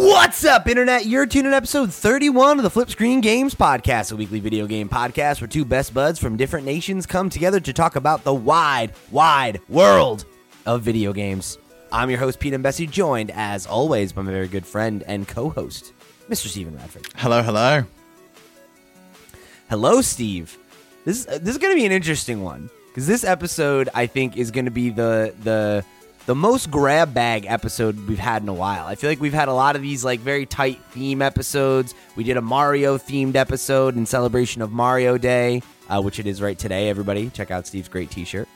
What's 0.00 0.44
up, 0.44 0.68
Internet? 0.68 1.06
You're 1.06 1.26
tuning 1.26 1.46
in 1.46 1.54
episode 1.54 1.92
31 1.92 2.60
of 2.60 2.62
the 2.62 2.70
FlipScreen 2.70 3.20
Games 3.20 3.52
Podcast, 3.52 4.12
a 4.12 4.16
weekly 4.16 4.38
video 4.38 4.68
game 4.68 4.88
podcast 4.88 5.40
where 5.40 5.48
two 5.48 5.64
best 5.64 5.92
buds 5.92 6.20
from 6.20 6.36
different 6.36 6.64
nations 6.64 7.04
come 7.04 7.28
together 7.28 7.58
to 7.58 7.72
talk 7.72 7.96
about 7.96 8.22
the 8.22 8.32
wide, 8.32 8.92
wide 9.10 9.60
world 9.68 10.24
of 10.66 10.82
video 10.82 11.12
games. 11.12 11.58
I'm 11.90 12.10
your 12.10 12.20
host, 12.20 12.38
Pete 12.38 12.54
Imbesi, 12.54 12.88
joined, 12.88 13.32
as 13.32 13.66
always, 13.66 14.12
by 14.12 14.22
my 14.22 14.30
very 14.30 14.46
good 14.46 14.64
friend 14.64 15.02
and 15.08 15.26
co 15.26 15.50
host, 15.50 15.92
Mr. 16.30 16.46
Stephen 16.46 16.76
Radford. 16.76 17.08
Hello, 17.16 17.42
hello. 17.42 17.82
Hello, 19.68 20.00
Steve. 20.00 20.56
This, 21.06 21.26
uh, 21.26 21.40
this 21.42 21.56
is 21.56 21.58
going 21.58 21.74
to 21.74 21.76
be 21.76 21.86
an 21.86 21.92
interesting 21.92 22.44
one 22.44 22.70
because 22.86 23.08
this 23.08 23.24
episode, 23.24 23.88
I 23.92 24.06
think, 24.06 24.36
is 24.36 24.52
going 24.52 24.66
to 24.66 24.70
be 24.70 24.90
the. 24.90 25.34
the 25.42 25.84
the 26.28 26.34
most 26.34 26.70
grab 26.70 27.14
bag 27.14 27.46
episode 27.46 28.06
we've 28.06 28.18
had 28.18 28.42
in 28.42 28.50
a 28.50 28.54
while. 28.54 28.84
I 28.84 28.96
feel 28.96 29.08
like 29.08 29.18
we've 29.18 29.32
had 29.32 29.48
a 29.48 29.54
lot 29.54 29.76
of 29.76 29.80
these 29.80 30.04
like 30.04 30.20
very 30.20 30.44
tight 30.44 30.78
theme 30.90 31.22
episodes. 31.22 31.94
We 32.16 32.22
did 32.22 32.36
a 32.36 32.42
Mario 32.42 32.98
themed 32.98 33.34
episode 33.34 33.96
in 33.96 34.04
celebration 34.04 34.60
of 34.60 34.70
Mario 34.70 35.16
Day, 35.16 35.62
uh, 35.88 36.02
which 36.02 36.18
it 36.18 36.26
is 36.26 36.42
right 36.42 36.58
today. 36.58 36.90
Everybody, 36.90 37.30
check 37.30 37.50
out 37.50 37.66
Steve's 37.66 37.88
great 37.88 38.10
T-shirt 38.10 38.46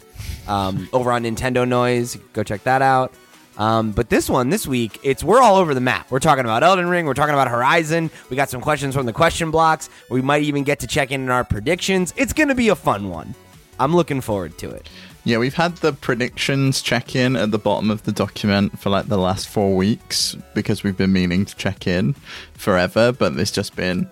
um, 0.47 0.87
over 0.93 1.11
on 1.11 1.23
Nintendo 1.23 1.67
Noise. 1.67 2.19
Go 2.35 2.43
check 2.43 2.62
that 2.65 2.83
out. 2.83 3.15
Um, 3.57 3.93
but 3.93 4.11
this 4.11 4.29
one, 4.29 4.51
this 4.51 4.67
week, 4.67 5.01
it's 5.03 5.25
we're 5.25 5.41
all 5.41 5.57
over 5.57 5.73
the 5.73 5.81
map. 5.81 6.11
We're 6.11 6.20
talking 6.20 6.45
about 6.45 6.62
Elden 6.62 6.91
Ring. 6.91 7.07
We're 7.07 7.15
talking 7.15 7.34
about 7.34 7.48
Horizon. 7.48 8.11
We 8.29 8.37
got 8.37 8.51
some 8.51 8.61
questions 8.61 8.95
from 8.95 9.07
the 9.07 9.15
question 9.15 9.51
blocks. 9.51 9.89
We 10.11 10.20
might 10.20 10.43
even 10.43 10.65
get 10.65 10.81
to 10.81 10.87
check 10.87 11.11
in 11.11 11.23
on 11.23 11.31
our 11.31 11.45
predictions. 11.45 12.12
It's 12.19 12.34
going 12.34 12.48
to 12.48 12.55
be 12.55 12.69
a 12.69 12.77
fun 12.77 13.09
one. 13.09 13.34
I'm 13.81 13.97
looking 13.97 14.20
forward 14.20 14.59
to 14.59 14.69
it. 14.69 14.91
Yeah, 15.25 15.39
we've 15.39 15.55
had 15.55 15.77
the 15.77 15.92
predictions 15.92 16.83
check 16.83 17.15
in 17.15 17.37
at 17.37 17.53
the 17.53 17.59
bottom 17.59 17.91
of 17.91 18.03
the 18.03 18.12
document 18.12 18.78
for 18.81 18.91
like 18.91 19.06
the 19.06 19.19
last 19.19 19.48
four 19.48 19.77
weeks 19.77 20.37
because 20.55 20.83
we've 20.83 20.97
been 20.97 21.12
meaning 21.12 21.45
to 21.45 21.55
check 21.55 21.87
in 21.87 22.15
forever, 22.55 23.12
but 23.12 23.37
there's 23.37 23.53
just 23.53 23.77
been 23.77 24.09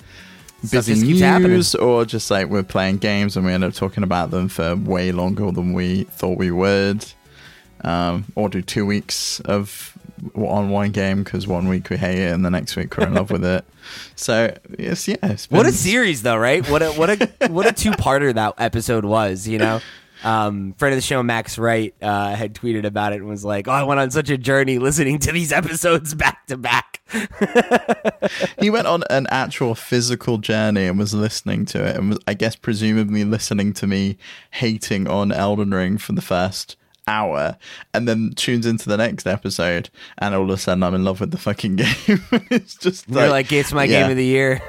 Stuff 0.63 0.87
busy 0.87 1.15
news 1.15 1.75
or 1.75 2.05
just 2.05 2.31
like 2.31 2.49
we're 2.49 2.63
playing 2.63 2.99
games 2.99 3.37
and 3.37 3.45
we 3.45 3.53
end 3.53 3.65
up 3.65 3.73
talking 3.73 4.05
about 4.05 4.31
them 4.31 4.49
for 4.49 4.77
way 4.77 5.11
longer 5.11 5.51
than 5.51 5.73
we 5.73 6.05
thought 6.05 6.39
we 6.39 6.51
would. 6.51 7.05
Um, 7.83 8.27
or 8.35 8.51
do 8.51 8.61
two 8.61 8.85
weeks 8.85 9.41
of 9.41 9.97
on 10.35 10.69
one 10.69 10.91
game 10.91 11.25
because 11.25 11.47
one 11.47 11.67
week 11.67 11.89
we 11.89 11.97
hate 11.97 12.19
it 12.19 12.33
and 12.33 12.45
the 12.45 12.51
next 12.51 12.77
week 12.77 12.95
we're 12.97 13.07
in 13.07 13.15
love 13.15 13.31
with 13.31 13.45
it. 13.45 13.65
So 14.15 14.57
yes, 14.79 15.09
yeah. 15.09 15.17
it's 15.23 15.51
What 15.51 15.67
a 15.67 15.73
series, 15.73 16.23
though, 16.23 16.37
right? 16.37 16.65
What 16.71 16.81
a 16.81 16.91
what 16.93 17.11
a 17.11 17.49
what 17.49 17.67
a 17.67 17.73
two 17.73 17.91
parter 17.91 18.33
that 18.33 18.55
episode 18.59 19.05
was. 19.05 19.49
You 19.49 19.59
know, 19.59 19.81
um, 20.25 20.75
friend 20.75 20.93
of 20.93 20.97
the 20.97 21.03
show 21.03 21.23
Max 21.23 21.59
Wright 21.59 21.95
uh, 22.03 22.35
had 22.35 22.55
tweeted 22.55 22.85
about 22.85 23.13
it 23.13 23.17
and 23.17 23.29
was 23.29 23.45
like, 23.45 23.69
"Oh, 23.69 23.73
I 23.73 23.83
went 23.85 24.01
on 24.01 24.11
such 24.11 24.31
a 24.31 24.39
journey 24.39 24.79
listening 24.79 25.19
to 25.21 25.33
these 25.33 25.53
episodes 25.61 26.15
back 26.15 26.47
to 26.47 26.57
back." 26.57 27.01
he 28.61 28.71
went 28.71 28.87
on 28.87 29.03
an 29.11 29.27
actual 29.31 29.75
physical 29.75 30.39
journey 30.39 30.87
and 30.87 30.99
was 30.99 31.13
listening 31.13 31.65
to 31.67 31.85
it 31.85 31.97
and 31.97 32.11
was, 32.11 32.19
I 32.27 32.35
guess, 32.35 32.55
presumably 32.57 33.25
listening 33.25 33.73
to 33.75 33.87
me 33.87 34.17
hating 34.53 35.09
on 35.09 35.33
Elden 35.33 35.73
Ring 35.73 35.99
for 35.99 36.13
the 36.13 36.23
first 36.23 36.77
hour 37.09 37.57
and 37.93 38.07
then 38.07 38.33
tunes 38.37 38.65
into 38.67 38.89
the 38.89 38.97
next 38.97 39.27
episode 39.27 39.91
and 40.19 40.33
all 40.35 40.45
of 40.45 40.51
a 40.51 40.57
sudden 40.57 40.85
I'm 40.85 40.95
in 40.95 41.03
love 41.03 41.19
with 41.21 41.33
the 41.33 41.39
fucking 41.39 41.77
game. 41.77 41.89
it's 42.51 42.77
just 42.77 43.09
You're 43.09 43.29
like, 43.29 43.51
"It's 43.51 43.73
my 43.73 43.85
yeah. 43.85 44.03
game 44.03 44.11
of 44.13 44.17
the 44.17 44.25
year." 44.25 44.63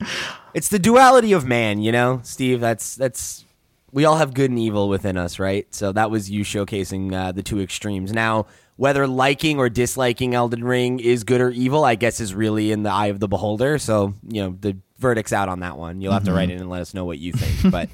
it's 0.54 0.68
the 0.68 0.78
duality 0.78 1.32
of 1.32 1.46
man, 1.46 1.80
you 1.80 1.92
know, 1.92 2.20
Steve. 2.24 2.60
That's 2.60 2.94
that's 2.94 3.44
we 3.92 4.04
all 4.04 4.16
have 4.16 4.34
good 4.34 4.50
and 4.50 4.58
evil 4.58 4.88
within 4.88 5.16
us, 5.16 5.38
right? 5.38 5.66
So 5.74 5.92
that 5.92 6.10
was 6.10 6.30
you 6.30 6.44
showcasing 6.44 7.12
uh, 7.12 7.32
the 7.32 7.42
two 7.42 7.60
extremes. 7.60 8.12
Now, 8.12 8.46
whether 8.76 9.06
liking 9.06 9.58
or 9.58 9.68
disliking 9.68 10.34
Elden 10.34 10.64
Ring 10.64 11.00
is 11.00 11.24
good 11.24 11.40
or 11.40 11.50
evil, 11.50 11.84
I 11.84 11.94
guess 11.94 12.20
is 12.20 12.34
really 12.34 12.70
in 12.70 12.82
the 12.82 12.90
eye 12.90 13.06
of 13.06 13.20
the 13.20 13.28
beholder. 13.28 13.78
So 13.78 14.14
you 14.28 14.42
know 14.42 14.56
the 14.60 14.76
verdict's 14.98 15.32
out 15.32 15.48
on 15.48 15.60
that 15.60 15.76
one. 15.76 16.00
You'll 16.00 16.12
have 16.12 16.24
to 16.24 16.32
write 16.32 16.50
in 16.50 16.60
and 16.60 16.70
let 16.70 16.82
us 16.82 16.94
know 16.94 17.04
what 17.04 17.18
you 17.18 17.32
think. 17.32 17.72
but 17.72 17.88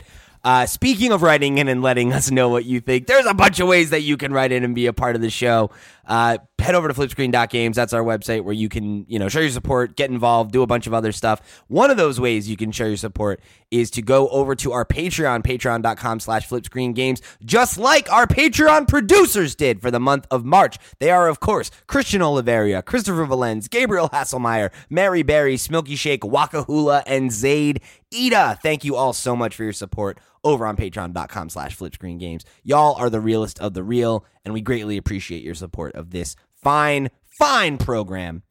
uh, 0.44 0.66
speaking 0.66 1.10
of 1.10 1.22
writing 1.22 1.56
in 1.56 1.68
and 1.68 1.82
letting 1.82 2.12
us 2.12 2.30
know 2.30 2.50
what 2.50 2.66
you 2.66 2.80
think, 2.80 3.06
there's 3.06 3.24
a 3.24 3.32
bunch 3.32 3.60
of 3.60 3.68
ways 3.68 3.90
that 3.90 4.02
you 4.02 4.18
can 4.18 4.32
write 4.32 4.52
in 4.52 4.62
and 4.62 4.74
be 4.74 4.86
a 4.86 4.92
part 4.92 5.16
of 5.16 5.22
the 5.22 5.30
show. 5.30 5.70
Uh, 6.06 6.38
head 6.58 6.74
over 6.74 6.88
to 6.88 6.94
flipscreen.games. 6.94 7.76
That's 7.76 7.92
our 7.92 8.02
website 8.02 8.42
where 8.42 8.54
you 8.54 8.68
can, 8.68 9.04
you 9.08 9.18
know, 9.18 9.28
show 9.28 9.40
your 9.40 9.50
support, 9.50 9.96
get 9.96 10.10
involved, 10.10 10.52
do 10.52 10.62
a 10.62 10.66
bunch 10.66 10.86
of 10.86 10.94
other 10.94 11.12
stuff. 11.12 11.62
One 11.68 11.90
of 11.90 11.96
those 11.96 12.20
ways 12.20 12.48
you 12.48 12.56
can 12.56 12.72
show 12.72 12.86
your 12.86 12.96
support 12.96 13.40
is 13.70 13.90
to 13.92 14.02
go 14.02 14.28
over 14.28 14.54
to 14.56 14.72
our 14.72 14.84
Patreon, 14.84 15.42
patreon.com 15.42 16.20
slash 16.20 16.48
flipscreengames, 16.48 17.20
just 17.44 17.78
like 17.78 18.10
our 18.10 18.26
Patreon 18.26 18.88
producers 18.88 19.54
did 19.54 19.80
for 19.80 19.90
the 19.90 20.00
month 20.00 20.26
of 20.30 20.44
March. 20.44 20.78
They 21.00 21.10
are, 21.10 21.28
of 21.28 21.40
course, 21.40 21.70
Christian 21.86 22.20
Oliveria, 22.20 22.84
Christopher 22.84 23.26
Valenz, 23.26 23.68
Gabriel 23.68 24.08
Hasselmeyer, 24.10 24.70
Mary 24.88 25.22
Berry, 25.22 25.56
Smilky 25.56 25.98
Shake, 25.98 26.24
Waka 26.24 26.62
Hula, 26.64 27.02
and 27.06 27.32
Zaid 27.32 27.80
Ida. 28.14 28.58
Thank 28.62 28.84
you 28.84 28.96
all 28.96 29.12
so 29.12 29.34
much 29.34 29.56
for 29.56 29.64
your 29.64 29.72
support 29.72 30.18
over 30.44 30.66
on 30.66 30.76
patreon.com 30.76 31.48
slash 31.48 31.76
flipscreengames. 31.76 32.44
Y'all 32.62 32.94
are 32.96 33.10
the 33.10 33.20
realest 33.20 33.58
of 33.60 33.74
the 33.74 33.82
real, 33.82 34.24
and 34.44 34.54
we 34.54 34.60
greatly 34.60 34.96
appreciate 34.96 35.42
your 35.42 35.54
support 35.54 35.94
of 35.94 36.10
this 36.10 36.36
fine, 36.54 37.10
fine 37.26 37.78
program. 37.78 38.42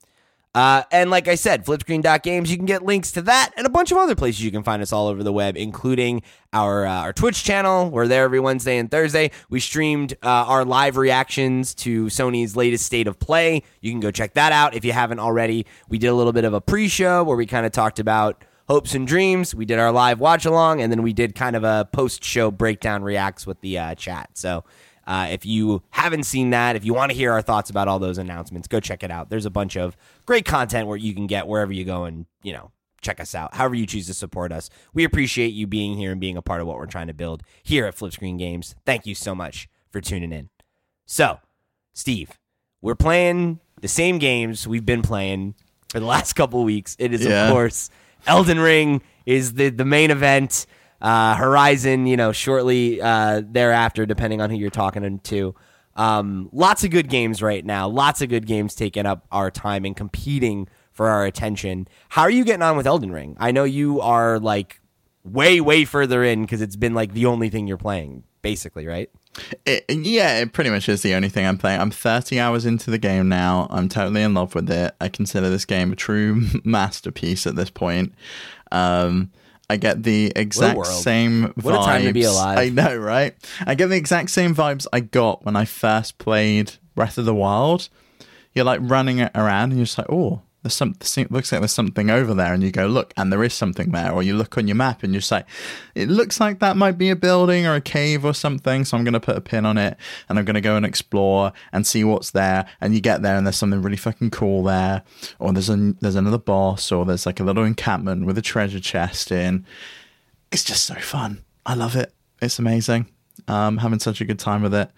Uh, 0.56 0.84
and 0.92 1.10
like 1.10 1.28
I 1.28 1.34
said, 1.34 1.66
flipscreen.games, 1.66 2.52
you 2.52 2.58
can 2.58 2.68
get 2.68 2.84
links 2.84 3.12
to 3.14 3.24
that 3.24 3.52
and 3.58 3.66
a 3.66 3.72
bunch 3.72 3.92
of 3.92 3.98
other 3.98 4.14
places 4.14 4.44
you 4.44 4.52
can 4.52 4.62
find 4.62 4.84
us 4.84 4.94
all 4.94 5.08
over 5.08 5.24
the 5.24 5.34
web, 5.34 5.58
including 5.58 6.22
our 6.52 6.86
uh, 6.86 7.02
our 7.02 7.14
Twitch 7.14 7.44
channel. 7.44 7.90
We're 7.90 8.08
there 8.08 8.26
every 8.26 8.40
Wednesday 8.40 8.78
and 8.78 8.92
Thursday. 8.92 9.32
We 9.50 9.60
streamed 9.60 10.14
uh, 10.22 10.28
our 10.28 10.64
live 10.64 10.98
reactions 10.98 11.74
to 11.76 12.06
Sony's 12.06 12.56
latest 12.56 12.86
state 12.86 13.08
of 13.08 13.18
play. 13.18 13.64
You 13.82 13.90
can 13.90 14.00
go 14.00 14.12
check 14.12 14.36
that 14.36 14.52
out 14.52 14.76
if 14.76 14.86
you 14.86 14.92
haven't 14.92 15.20
already. 15.20 15.66
We 15.90 15.98
did 15.98 16.08
a 16.08 16.14
little 16.14 16.34
bit 16.34 16.46
of 16.46 16.54
a 16.54 16.62
pre 16.62 16.88
show 16.88 17.24
where 17.24 17.36
we 17.36 17.48
kind 17.48 17.66
of 17.66 17.72
talked 17.72 17.98
about 17.98 18.46
hopes 18.68 18.96
and 18.96 19.08
dreams. 19.08 19.54
We 19.54 19.66
did 19.66 19.80
our 19.80 19.92
live 19.92 20.20
watch 20.20 20.46
along, 20.46 20.82
and 20.82 20.92
then 20.92 21.02
we 21.04 21.14
did 21.14 21.36
kind 21.36 21.56
of 21.56 21.64
a 21.64 21.88
post 21.92 22.24
show 22.24 22.52
breakdown 22.52 23.04
reacts 23.04 23.46
with 23.48 23.60
the 23.62 23.78
uh, 23.78 23.96
chat. 23.96 24.30
So 24.34 24.64
uh, 25.06 25.28
if 25.32 25.46
you 25.46 25.84
haven't 25.92 26.24
seen 26.24 26.52
that, 26.52 26.76
if 26.76 26.86
you 26.86 26.94
want 26.94 27.12
to 27.12 27.18
hear 27.18 27.32
our 27.32 27.42
thoughts 27.42 27.70
about 27.70 27.88
all 27.88 28.00
those 28.00 28.18
announcements, 28.18 28.68
go 28.68 28.80
check 28.80 29.04
it 29.04 29.12
out. 29.12 29.30
There's 29.30 29.46
a 29.46 29.50
bunch 29.52 29.76
of 29.76 29.98
great 30.26 30.46
content 30.46 30.88
where 30.88 30.98
you 30.98 31.14
can 31.14 31.28
get 31.28 31.48
wherever 31.48 31.74
you 31.74 31.84
go 31.86 32.06
and 32.06 32.26
you 32.42 32.54
know 32.54 32.72
check 33.02 33.20
us 33.20 33.36
out. 33.36 33.54
However 33.56 33.76
you 33.76 33.86
choose 33.86 34.08
to 34.08 34.14
support 34.14 34.54
us, 34.54 34.70
we 34.94 35.04
appreciate 35.04 35.50
you 35.54 35.68
being 35.68 35.98
here 35.98 36.12
and 36.14 36.22
being 36.22 36.38
a 36.38 36.42
part 36.42 36.62
of 36.62 36.68
what 36.68 36.78
we're 36.78 36.86
trying 36.86 37.08
to 37.08 37.14
build 37.14 37.44
here 37.62 37.86
at 37.86 37.96
FlipScreen 37.98 38.40
Games. 38.40 38.76
Thank 38.86 39.06
you 39.06 39.14
so 39.14 39.36
much 39.36 39.68
for 39.92 40.00
tuning 40.00 40.32
in. 40.32 40.50
So, 41.06 41.40
Steve, 41.94 42.32
we're 42.82 42.96
playing 42.96 43.60
the 43.82 43.90
same 43.90 44.20
games 44.20 44.66
we've 44.66 44.86
been 44.86 45.02
playing 45.02 45.56
for 45.90 46.00
the 46.00 46.06
last 46.06 46.32
couple 46.38 46.64
weeks. 46.64 46.96
It 46.98 47.14
is 47.14 47.26
Yeah. 47.26 47.48
of 47.48 47.52
course 47.52 47.90
Elden 48.28 48.60
Ring 48.60 49.02
is 49.26 49.54
the 49.54 49.70
the 49.70 49.86
main 49.86 50.12
event. 50.12 50.66
Uh, 51.02 51.36
Horizon, 51.36 52.08
you 52.08 52.16
know, 52.16 52.32
shortly 52.32 53.02
uh, 53.02 53.42
thereafter, 53.46 54.06
depending 54.06 54.40
on 54.40 54.50
who 54.50 54.56
you're 54.56 54.70
talking 54.70 55.20
to. 55.20 55.54
Um, 55.96 56.50
lots 56.54 56.86
of 56.86 56.92
good 56.92 57.10
games 57.10 57.42
right 57.42 57.64
now. 57.64 57.90
Lots 57.90 58.22
of 58.22 58.30
good 58.30 58.48
games 58.48 58.74
taking 58.74 59.06
up 59.06 59.28
our 59.30 59.52
time 59.52 59.84
and 59.84 59.96
competing 59.98 60.68
for 60.94 61.10
our 61.10 61.26
attention. 61.26 61.88
How 62.10 62.22
are 62.22 62.30
you 62.30 62.46
getting 62.46 62.62
on 62.62 62.78
with 62.78 62.88
Elden 62.88 63.12
Ring? 63.12 63.36
I 63.40 63.52
know 63.52 63.66
you 63.66 64.00
are 64.00 64.40
like 64.40 64.80
way, 65.24 65.60
way 65.60 65.86
further 65.86 66.24
in 66.24 66.44
because 66.44 66.62
it's 66.62 66.76
been 66.78 66.94
like 66.94 67.14
the 67.14 67.26
only 67.26 67.50
thing 67.50 67.68
you're 67.68 67.78
playing, 67.78 68.24
basically, 68.42 68.88
right? 68.88 69.10
It, 69.66 69.86
yeah, 69.90 70.40
it 70.40 70.54
pretty 70.54 70.70
much 70.70 70.88
is 70.90 71.02
the 71.02 71.16
only 71.16 71.30
thing 71.30 71.46
I'm 71.46 71.58
playing. 71.58 71.82
I'm 71.82 71.92
30 71.92 72.40
hours 72.40 72.66
into 72.66 72.92
the 72.92 72.98
game 72.98 73.30
now. 73.30 73.68
I'm 73.70 73.90
totally 73.90 74.22
in 74.22 74.34
love 74.34 74.56
with 74.56 74.70
it. 74.70 74.96
I 75.02 75.10
consider 75.10 75.50
this 75.50 75.66
game 75.66 75.92
a 75.92 75.96
true 75.96 76.44
masterpiece 76.64 77.48
at 77.48 77.56
this 77.56 77.70
point. 77.70 78.14
Um, 78.72 79.32
I 79.70 79.78
get 79.78 80.04
the 80.04 80.32
exact 80.36 80.86
same 80.86 81.48
vibes. 81.48 81.64
What 81.64 81.76
a 81.76 81.78
time 81.78 82.04
to 82.04 82.14
be 82.14 82.24
alive. 82.24 82.58
I 82.58 82.70
know, 82.70 82.96
right? 82.96 83.36
I 83.66 83.76
get 83.76 83.88
the 83.88 83.96
exact 83.96 84.30
same 84.30 84.54
vibes 84.54 84.86
I 84.94 85.00
got 85.00 85.46
when 85.46 85.56
I 85.56 85.66
first 85.66 86.18
played 86.18 86.74
Breath 86.96 87.18
of 87.18 87.26
the 87.26 87.34
Wild. 87.34 87.90
You're 88.54 88.66
like 88.66 88.82
running 88.84 89.20
it 89.20 89.32
around 89.34 89.72
and 89.72 89.78
you're 89.78 89.86
just 89.86 89.98
like, 89.98 90.10
oh, 90.12 90.42
there's 90.64 90.74
some 90.74 90.96
it 91.18 91.32
looks 91.32 91.52
like 91.52 91.62
there's 91.62 91.72
something 91.72 92.10
over 92.10 92.34
there 92.34 92.54
and 92.54 92.64
you 92.64 92.72
go 92.72 92.88
look 92.88 93.14
and 93.18 93.32
there 93.32 93.44
is 93.44 93.54
something 93.54 93.92
there 93.92 94.12
or 94.12 94.24
you 94.24 94.36
look 94.36 94.58
on 94.58 94.68
your 94.68 94.76
map 94.76 95.04
and 95.04 95.14
just 95.14 95.32
like 95.32 95.46
it 95.94 96.10
looks 96.10 96.40
like 96.40 96.60
that 96.60 96.78
might 96.78 96.98
be 96.98 97.10
a 97.10 97.16
building 97.16 97.66
or 97.66 97.76
a 97.76 97.82
cave 97.82 98.26
or 98.26 98.34
something 98.34 98.86
so 98.86 98.98
i'm 98.98 99.04
going 99.04 99.14
to 99.14 99.20
put 99.20 99.36
a 99.36 99.42
pin 99.42 99.66
on 99.66 99.78
it 99.78 99.98
and 100.30 100.40
i'm 100.40 100.46
going 100.46 100.56
to 100.56 100.62
go 100.62 100.76
and 100.76 100.86
explore 100.86 101.52
and 101.72 101.86
see 101.86 102.04
what's 102.04 102.32
there 102.32 102.66
and 102.82 102.96
you 102.96 103.02
get 103.02 103.22
there 103.22 103.38
and 103.38 103.46
there's 103.46 103.58
something 103.58 103.82
really 103.82 103.98
fucking 103.98 104.32
cool 104.32 104.64
there 104.64 105.04
or 105.40 105.54
there's 105.54 105.70
a 105.70 105.94
there's 106.00 106.16
another 106.16 106.38
boss 106.38 106.92
or 106.92 107.06
there's 107.06 107.26
like 107.26 107.40
a 107.40 107.44
little 107.44 107.64
encampment 107.64 108.26
with 108.26 108.38
a 108.38 108.42
treasure 108.42 108.80
chest 108.80 109.32
in. 109.32 109.66
It's 110.52 110.64
just 110.64 110.86
so 110.86 110.96
fun. 110.96 111.44
I 111.66 111.74
love 111.76 111.96
it. 111.96 112.14
It's 112.42 112.60
amazing. 112.60 113.08
Um 113.48 113.78
having 113.78 114.00
such 114.00 114.22
a 114.22 114.26
good 114.26 114.40
time 114.40 114.62
with 114.62 114.74
it 114.74 114.90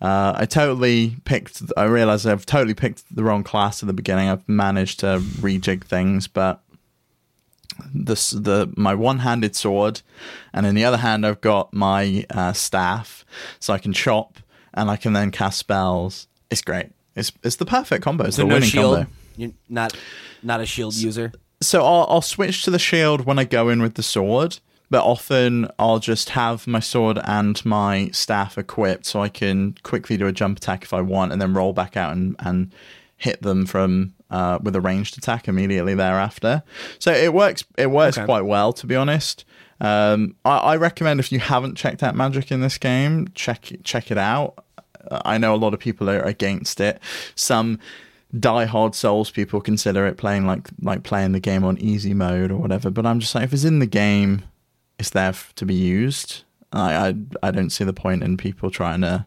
uh, 0.00 0.34
I 0.36 0.46
totally 0.46 1.16
picked. 1.24 1.62
I 1.76 1.84
realized 1.84 2.26
I've 2.26 2.46
totally 2.46 2.74
picked 2.74 3.04
the 3.14 3.24
wrong 3.24 3.42
class 3.44 3.82
at 3.82 3.86
the 3.86 3.92
beginning. 3.92 4.28
I've 4.28 4.48
managed 4.48 5.00
to 5.00 5.20
rejig 5.40 5.84
things, 5.84 6.28
but 6.28 6.62
this 7.94 8.30
the 8.30 8.72
my 8.76 8.94
one-handed 8.94 9.54
sword, 9.56 10.02
and 10.52 10.66
in 10.66 10.74
the 10.74 10.84
other 10.84 10.96
hand 10.98 11.26
I've 11.26 11.40
got 11.40 11.72
my 11.74 12.24
uh, 12.30 12.52
staff, 12.52 13.24
so 13.60 13.72
I 13.74 13.78
can 13.78 13.92
chop 13.92 14.38
and 14.74 14.90
I 14.90 14.96
can 14.96 15.12
then 15.12 15.30
cast 15.30 15.58
spells. 15.58 16.28
It's 16.50 16.62
great. 16.62 16.90
It's 17.14 17.32
it's 17.42 17.56
the 17.56 17.66
perfect 17.66 18.02
combo. 18.04 18.24
It's 18.24 18.36
So 18.36 18.42
the 18.42 18.48
no 18.48 18.54
winning 18.54 18.68
shield. 18.68 18.96
combo. 18.96 19.10
You're 19.36 19.52
not 19.68 19.96
not 20.42 20.60
a 20.60 20.66
shield 20.66 20.94
user. 20.94 21.32
So 21.62 21.82
I'll, 21.84 22.06
I'll 22.10 22.22
switch 22.22 22.62
to 22.64 22.70
the 22.70 22.78
shield 22.78 23.24
when 23.24 23.38
I 23.38 23.44
go 23.44 23.70
in 23.70 23.80
with 23.80 23.94
the 23.94 24.02
sword, 24.02 24.58
but 24.90 25.02
often 25.04 25.68
I'll 25.78 25.98
just 25.98 26.30
have 26.30 26.66
my 26.66 26.80
sword 26.80 27.18
and 27.24 27.64
my 27.64 28.08
staff 28.12 28.56
equipped 28.58 29.06
so 29.06 29.20
I 29.22 29.28
can 29.28 29.74
quickly 29.82 30.16
do 30.16 30.26
a 30.26 30.32
jump 30.32 30.58
attack 30.58 30.82
if 30.82 30.92
I 30.92 31.00
want, 31.00 31.32
and 31.32 31.40
then 31.40 31.54
roll 31.54 31.72
back 31.72 31.96
out 31.96 32.12
and, 32.12 32.36
and 32.38 32.72
hit 33.16 33.42
them 33.42 33.66
from 33.66 34.12
uh, 34.30 34.58
with 34.62 34.74
a 34.76 34.80
ranged 34.80 35.16
attack 35.18 35.48
immediately 35.48 35.94
thereafter. 35.94 36.62
So 36.98 37.12
it 37.12 37.32
works. 37.32 37.64
It 37.78 37.90
works 37.90 38.18
Okay. 38.18 38.24
quite 38.24 38.44
well, 38.44 38.72
to 38.74 38.86
be 38.86 38.94
honest. 38.96 39.44
Um, 39.80 40.34
I, 40.44 40.56
I 40.58 40.76
recommend 40.76 41.20
if 41.20 41.30
you 41.30 41.38
haven't 41.38 41.76
checked 41.76 42.02
out 42.02 42.14
magic 42.16 42.50
in 42.50 42.60
this 42.60 42.78
game, 42.78 43.28
check 43.34 43.70
check 43.84 44.10
it 44.10 44.18
out. 44.18 44.64
I 45.10 45.38
know 45.38 45.54
a 45.54 45.56
lot 45.56 45.74
of 45.74 45.80
people 45.80 46.10
are 46.10 46.22
against 46.22 46.80
it. 46.80 47.00
Some 47.34 47.78
diehard 48.34 48.94
Souls 48.94 49.30
people 49.30 49.60
consider 49.60 50.06
it 50.06 50.16
playing 50.16 50.46
like 50.46 50.68
like 50.82 51.02
playing 51.04 51.32
the 51.32 51.40
game 51.40 51.62
on 51.64 51.78
easy 51.78 52.12
mode 52.14 52.50
or 52.50 52.56
whatever. 52.56 52.90
But 52.90 53.06
I'm 53.06 53.20
just 53.20 53.34
like, 53.34 53.44
if 53.44 53.52
it's 53.52 53.64
in 53.64 53.78
the 53.78 53.86
game, 53.86 54.42
it's 54.98 55.10
there 55.10 55.34
to 55.56 55.66
be 55.66 55.74
used. 55.74 56.44
I 56.72 57.08
I, 57.08 57.14
I 57.42 57.50
don't 57.50 57.70
see 57.70 57.84
the 57.84 57.92
point 57.92 58.22
in 58.22 58.36
people 58.36 58.70
trying 58.70 59.02
to 59.02 59.26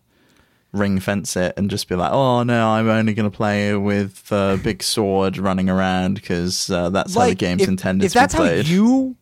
ring 0.71 0.99
fence 0.99 1.35
it 1.35 1.53
and 1.57 1.69
just 1.69 1.87
be 1.87 1.95
like, 1.95 2.11
oh 2.11 2.43
no, 2.43 2.69
I'm 2.69 2.87
only 2.89 3.13
going 3.13 3.29
to 3.29 3.35
play 3.35 3.75
with 3.75 4.31
a 4.31 4.59
big 4.63 4.83
sword 4.83 5.37
running 5.37 5.69
around 5.69 6.15
because 6.15 6.69
uh, 6.69 6.89
that's 6.89 7.15
how 7.15 7.27
the 7.27 7.35
game's 7.35 7.63
if, 7.63 7.67
intended 7.67 8.05
if 8.05 8.11
to 8.11 8.19
that's 8.19 8.33
be 8.35 8.39
played. 8.39 8.65
how 8.65 8.71
you 8.71 9.15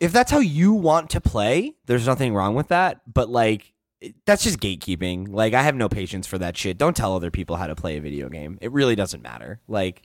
if 0.00 0.12
that's 0.12 0.30
how 0.30 0.38
you 0.38 0.72
want 0.72 1.10
to 1.10 1.20
play 1.20 1.74
there's 1.86 2.06
nothing 2.06 2.34
wrong 2.34 2.54
with 2.54 2.68
that 2.68 3.00
but 3.12 3.28
like 3.28 3.72
that's 4.24 4.42
just 4.42 4.60
gatekeeping. 4.60 5.28
Like 5.30 5.52
i 5.52 5.62
have 5.62 5.74
no 5.74 5.88
patience 5.88 6.26
for 6.26 6.38
that 6.38 6.56
shit. 6.56 6.78
Don't 6.78 6.96
tell 6.96 7.14
other 7.14 7.30
people 7.30 7.56
how 7.56 7.66
to 7.66 7.74
play 7.74 7.96
a 7.96 8.00
video 8.00 8.28
game. 8.28 8.58
It 8.60 8.72
really 8.72 8.96
doesn't 8.96 9.22
matter. 9.22 9.60
Like 9.68 10.02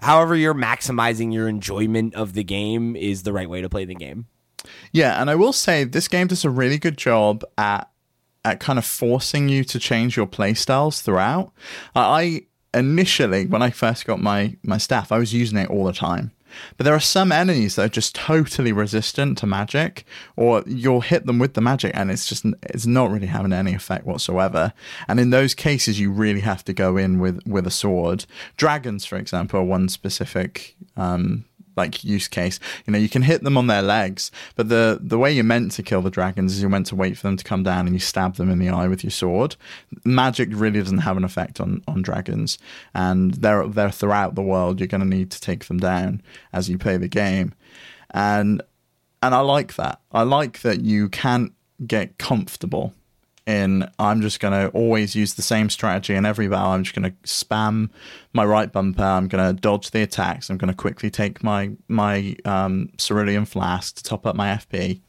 however 0.00 0.34
you're 0.34 0.54
maximizing 0.54 1.32
your 1.32 1.48
enjoyment 1.48 2.14
of 2.14 2.32
the 2.34 2.44
game 2.44 2.96
is 2.96 3.22
the 3.22 3.32
right 3.32 3.48
way 3.48 3.62
to 3.62 3.68
play 3.68 3.84
the 3.84 3.94
game 3.94 4.26
Yeah, 4.92 5.20
and 5.20 5.30
I 5.30 5.34
will 5.34 5.52
say 5.52 5.84
this 5.84 6.08
game 6.08 6.26
does 6.26 6.44
a 6.44 6.50
really 6.50 6.78
good 6.78 6.96
job 6.96 7.44
at 7.58 7.88
at 8.44 8.58
kind 8.58 8.78
of 8.78 8.84
forcing 8.84 9.48
you 9.48 9.62
to 9.62 9.78
change 9.78 10.16
your 10.16 10.26
playstyles 10.26 11.00
throughout. 11.00 11.52
I 11.94 12.46
initially 12.74 13.46
when 13.46 13.62
I 13.62 13.70
first 13.70 14.06
got 14.06 14.20
my 14.20 14.56
my 14.62 14.78
staff, 14.78 15.12
I 15.12 15.18
was 15.18 15.32
using 15.32 15.58
it 15.58 15.70
all 15.70 15.84
the 15.84 15.92
time. 15.92 16.32
But 16.76 16.84
there 16.84 16.94
are 16.94 17.00
some 17.00 17.32
enemies 17.32 17.76
that 17.76 17.86
are 17.86 17.88
just 17.88 18.14
totally 18.14 18.72
resistant 18.72 19.38
to 19.38 19.46
magic, 19.46 20.04
or 20.36 20.62
you'll 20.66 21.00
hit 21.00 21.26
them 21.26 21.38
with 21.38 21.54
the 21.54 21.60
magic 21.60 21.92
and 21.94 22.10
it's 22.10 22.26
just 22.26 22.44
it's 22.64 22.86
not 22.86 23.10
really 23.10 23.26
having 23.26 23.52
any 23.52 23.74
effect 23.74 24.06
whatsoever. 24.06 24.72
And 25.08 25.18
in 25.20 25.30
those 25.30 25.54
cases, 25.54 25.98
you 25.98 26.10
really 26.10 26.40
have 26.40 26.64
to 26.64 26.72
go 26.72 26.96
in 26.96 27.18
with 27.18 27.40
with 27.46 27.66
a 27.66 27.70
sword. 27.70 28.26
Dragons, 28.56 29.04
for 29.04 29.16
example, 29.16 29.60
are 29.60 29.64
one 29.64 29.88
specific 29.88 30.76
um, 30.96 31.44
like 31.76 32.04
use 32.04 32.28
case. 32.28 32.58
You 32.86 32.92
know, 32.92 32.98
you 32.98 33.08
can 33.08 33.22
hit 33.22 33.42
them 33.42 33.56
on 33.56 33.66
their 33.66 33.82
legs, 33.82 34.30
but 34.56 34.68
the 34.68 34.98
the 35.00 35.18
way 35.18 35.32
you're 35.32 35.44
meant 35.44 35.72
to 35.72 35.82
kill 35.82 36.02
the 36.02 36.10
dragons 36.10 36.54
is 36.54 36.60
you're 36.60 36.70
meant 36.70 36.86
to 36.86 36.96
wait 36.96 37.16
for 37.16 37.26
them 37.26 37.36
to 37.36 37.44
come 37.44 37.62
down 37.62 37.86
and 37.86 37.94
you 37.94 38.00
stab 38.00 38.36
them 38.36 38.50
in 38.50 38.58
the 38.58 38.68
eye 38.68 38.88
with 38.88 39.04
your 39.04 39.10
sword. 39.10 39.56
Magic 40.04 40.48
really 40.52 40.80
doesn't 40.80 40.98
have 40.98 41.16
an 41.16 41.24
effect 41.24 41.60
on 41.60 41.82
on 41.86 42.02
dragons, 42.02 42.58
and 42.94 43.34
they're 43.34 43.66
they're 43.68 43.90
throughout 43.90 44.34
the 44.34 44.42
world. 44.42 44.80
You're 44.80 44.86
going 44.86 45.02
to 45.02 45.06
need 45.06 45.30
to 45.30 45.40
take 45.40 45.66
them 45.66 45.78
down 45.78 46.22
as 46.52 46.68
you 46.68 46.78
play 46.78 46.96
the 46.96 47.08
game, 47.08 47.54
and 48.10 48.62
and 49.22 49.34
I 49.34 49.40
like 49.40 49.74
that. 49.76 50.00
I 50.10 50.22
like 50.22 50.62
that 50.62 50.80
you 50.80 51.08
can't 51.08 51.52
get 51.86 52.18
comfortable 52.18 52.92
in 53.46 53.88
I'm 53.98 54.20
just 54.20 54.40
going 54.40 54.52
to 54.52 54.68
always 54.76 55.14
use 55.14 55.34
the 55.34 55.42
same 55.42 55.68
strategy 55.70 56.14
in 56.14 56.24
every 56.24 56.48
battle. 56.48 56.72
I'm 56.72 56.84
just 56.84 56.94
going 56.94 57.10
to 57.10 57.16
spam 57.28 57.90
my 58.32 58.44
right 58.44 58.70
bumper. 58.70 59.02
I'm 59.02 59.28
going 59.28 59.54
to 59.54 59.60
dodge 59.60 59.90
the 59.90 60.02
attacks. 60.02 60.48
I'm 60.48 60.58
going 60.58 60.72
to 60.72 60.76
quickly 60.76 61.10
take 61.10 61.42
my 61.42 61.72
my 61.88 62.36
um, 62.44 62.90
cerulean 62.98 63.44
flask 63.44 63.96
to 63.96 64.02
top 64.02 64.26
up 64.26 64.36
my 64.36 64.48
FP. 64.54 65.00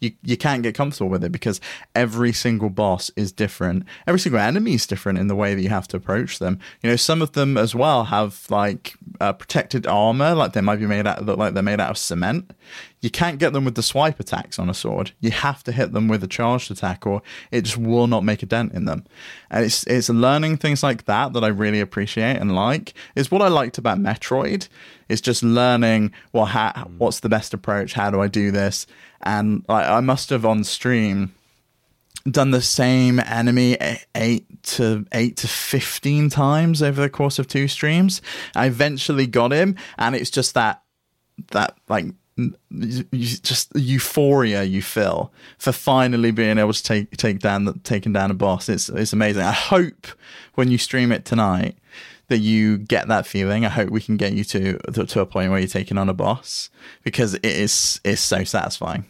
You 0.00 0.12
you 0.22 0.36
can't 0.36 0.62
get 0.62 0.74
comfortable 0.74 1.10
with 1.10 1.22
it 1.22 1.30
because 1.30 1.60
every 1.94 2.32
single 2.32 2.70
boss 2.70 3.10
is 3.16 3.32
different. 3.32 3.84
Every 4.06 4.18
single 4.18 4.40
enemy 4.40 4.74
is 4.74 4.86
different 4.86 5.18
in 5.18 5.28
the 5.28 5.36
way 5.36 5.54
that 5.54 5.60
you 5.60 5.68
have 5.68 5.86
to 5.88 5.98
approach 5.98 6.38
them. 6.38 6.58
You 6.82 6.90
know, 6.90 6.96
some 6.96 7.20
of 7.20 7.32
them 7.32 7.58
as 7.58 7.74
well 7.74 8.04
have 8.04 8.46
like 8.50 8.94
uh, 9.20 9.34
protected 9.34 9.86
armor, 9.86 10.34
like 10.34 10.54
they 10.54 10.62
might 10.62 10.80
be 10.80 10.86
made 10.86 11.06
out 11.06 11.24
look 11.24 11.38
like 11.38 11.52
they're 11.52 11.62
made 11.62 11.80
out 11.80 11.90
of 11.90 11.98
cement. 11.98 12.50
You 13.00 13.10
can't 13.10 13.38
get 13.38 13.52
them 13.52 13.64
with 13.64 13.76
the 13.76 13.82
swipe 13.82 14.20
attacks 14.20 14.58
on 14.58 14.68
a 14.68 14.74
sword. 14.74 15.12
You 15.20 15.30
have 15.30 15.64
to 15.64 15.72
hit 15.72 15.92
them 15.92 16.06
with 16.06 16.22
a 16.22 16.26
charged 16.26 16.70
attack, 16.70 17.06
or 17.06 17.22
it 17.50 17.62
just 17.62 17.78
will 17.78 18.06
not 18.06 18.24
make 18.24 18.42
a 18.42 18.46
dent 18.46 18.72
in 18.72 18.84
them. 18.84 19.04
And 19.50 19.64
it's 19.64 19.84
it's 19.86 20.10
learning 20.10 20.58
things 20.58 20.82
like 20.82 21.06
that 21.06 21.32
that 21.32 21.42
I 21.42 21.48
really 21.48 21.80
appreciate 21.80 22.36
and 22.36 22.54
like. 22.54 22.92
Is 23.16 23.30
what 23.30 23.42
I 23.42 23.48
liked 23.48 23.78
about 23.78 23.98
Metroid. 23.98 24.68
It's 25.08 25.22
just 25.22 25.42
learning 25.42 26.12
well, 26.32 26.44
how, 26.44 26.90
what's 26.98 27.20
the 27.20 27.28
best 27.28 27.54
approach? 27.54 27.94
How 27.94 28.10
do 28.10 28.20
I 28.20 28.28
do 28.28 28.50
this? 28.50 28.86
And 29.22 29.64
like, 29.68 29.88
I 29.88 30.00
must 30.00 30.30
have 30.30 30.44
on 30.44 30.62
stream 30.64 31.32
done 32.30 32.50
the 32.50 32.60
same 32.60 33.18
enemy 33.20 33.78
eight 34.14 34.62
to 34.62 35.06
eight 35.12 35.38
to 35.38 35.48
fifteen 35.48 36.28
times 36.28 36.82
over 36.82 37.00
the 37.00 37.08
course 37.08 37.38
of 37.38 37.48
two 37.48 37.66
streams. 37.66 38.20
I 38.54 38.66
eventually 38.66 39.26
got 39.26 39.52
him, 39.52 39.76
and 39.96 40.14
it's 40.14 40.30
just 40.30 40.52
that 40.52 40.82
that 41.52 41.78
like 41.88 42.06
just 43.12 43.74
euphoria 43.74 44.62
you 44.62 44.80
feel 44.80 45.32
for 45.58 45.72
finally 45.72 46.30
being 46.30 46.58
able 46.58 46.72
to 46.72 46.82
take 46.82 47.16
take 47.16 47.38
down 47.40 47.64
the 47.64 47.74
taking 47.84 48.12
down 48.12 48.30
a 48.30 48.34
boss. 48.34 48.68
It's 48.68 48.88
it's 48.88 49.12
amazing. 49.12 49.42
I 49.42 49.52
hope 49.52 50.06
when 50.54 50.70
you 50.70 50.78
stream 50.78 51.12
it 51.12 51.24
tonight 51.24 51.76
that 52.28 52.38
you 52.38 52.78
get 52.78 53.08
that 53.08 53.26
feeling. 53.26 53.66
I 53.66 53.68
hope 53.68 53.90
we 53.90 54.00
can 54.00 54.16
get 54.16 54.32
you 54.32 54.44
to 54.44 54.78
to, 54.92 55.04
to 55.04 55.20
a 55.20 55.26
point 55.26 55.50
where 55.50 55.58
you're 55.58 55.68
taking 55.68 55.98
on 55.98 56.08
a 56.08 56.14
boss 56.14 56.70
because 57.02 57.34
it 57.34 57.44
is 57.44 58.00
it's 58.04 58.20
so 58.22 58.44
satisfying. 58.44 59.04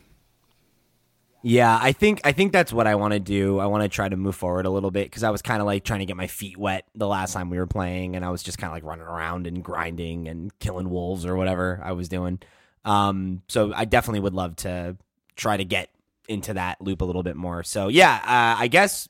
Yeah, 1.43 1.79
I 1.81 1.93
think 1.93 2.21
I 2.25 2.33
think 2.33 2.53
that's 2.53 2.73
what 2.73 2.87
I 2.87 2.97
want 2.97 3.15
to 3.15 3.21
do. 3.21 3.59
I 3.61 3.67
want 3.67 3.83
to 3.83 3.89
try 3.89 4.09
to 4.09 4.17
move 4.17 4.35
forward 4.35 4.67
a 4.67 4.71
little 4.71 4.91
bit 4.91 5.07
because 5.07 5.23
I 5.23 5.31
was 5.31 5.41
kind 5.41 5.61
of 5.63 5.67
like 5.67 5.85
trying 5.85 6.01
to 6.01 6.07
get 6.07 6.17
my 6.17 6.27
feet 6.27 6.59
wet 6.59 6.85
the 6.95 7.07
last 7.07 7.33
time 7.33 7.49
we 7.49 7.59
were 7.59 7.67
playing, 7.67 8.17
and 8.17 8.25
I 8.25 8.31
was 8.31 8.43
just 8.43 8.59
kind 8.59 8.71
of 8.71 8.75
like 8.75 8.85
running 8.85 9.07
around 9.07 9.47
and 9.47 9.63
grinding 9.63 10.29
and 10.29 10.59
killing 10.59 10.91
wolves 10.91 11.25
or 11.25 11.37
whatever 11.37 11.81
I 11.83 11.93
was 11.93 12.09
doing. 12.09 12.41
Um, 12.85 13.43
so 13.49 13.73
I 13.75 13.85
definitely 13.85 14.21
would 14.21 14.35
love 14.35 14.57
to 14.57 14.97
try 15.37 15.57
to 15.57 15.65
get 15.65 15.91
into 16.29 16.55
that 16.55 16.81
loop 16.81 17.01
a 17.01 17.05
little 17.05 17.23
bit 17.23 17.37
more. 17.37 17.63
So 17.63 17.89
yeah, 17.89 18.15
uh, 18.15 18.61
I 18.61 18.69
guess 18.69 19.09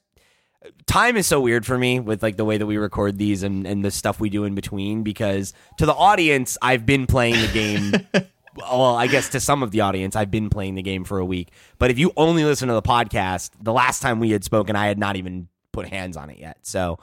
time 0.87 1.17
is 1.17 1.27
so 1.27 1.41
weird 1.41 1.65
for 1.65 1.79
me 1.79 2.01
with 2.01 2.23
like 2.23 2.37
the 2.37 2.45
way 2.45 2.59
that 2.59 2.67
we 2.67 2.77
record 2.77 3.19
these 3.19 3.43
and, 3.43 3.67
and 3.67 3.85
the 3.85 3.91
stuff 3.91 4.21
we 4.21 4.29
do 4.31 4.45
in 4.45 4.55
between 4.55 5.03
because 5.03 5.53
to 5.79 5.87
the 5.87 5.95
audience 5.95 6.59
I've 6.61 6.85
been 6.85 7.07
playing 7.07 7.41
the 7.41 7.49
game 7.49 8.27
well 8.57 8.97
I 8.97 9.07
guess 9.07 9.31
to 9.31 9.41
some 9.41 9.63
of 9.63 9.71
the 9.71 9.81
audience 9.81 10.17
I've 10.17 10.31
been 10.31 10.51
playing 10.51 10.75
the 10.75 10.83
game 10.83 11.05
for 11.05 11.19
a 11.19 11.25
week. 11.25 11.51
But 11.79 11.91
if 11.91 11.99
you 11.99 12.13
only 12.17 12.45
listen 12.45 12.69
to 12.69 12.75
the 12.75 12.83
podcast 12.83 13.51
the 13.61 13.73
last 13.73 14.03
time 14.03 14.21
we 14.21 14.31
had 14.31 14.45
spoken 14.45 14.77
I 14.77 14.87
had 14.87 14.99
not 14.99 15.17
even 15.17 15.49
put 15.73 15.89
hands 15.89 16.17
on 16.17 16.29
it 16.31 16.39
yet. 16.39 16.59
So 16.63 16.99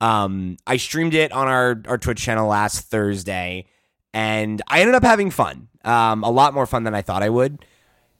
um 0.00 0.56
I 0.66 0.76
streamed 0.76 1.14
it 1.14 1.32
on 1.32 1.48
our 1.48 1.82
our 1.86 1.98
Twitch 1.98 2.22
channel 2.22 2.48
last 2.48 2.88
Thursday 2.90 3.66
and 4.12 4.60
I 4.68 4.80
ended 4.80 4.94
up 4.94 5.02
having 5.04 5.30
fun 5.30 5.68
um 5.84 6.22
a 6.24 6.30
lot 6.30 6.54
more 6.54 6.66
fun 6.66 6.84
than 6.84 6.94
I 6.94 7.02
thought 7.02 7.22
I 7.22 7.28
would. 7.28 7.64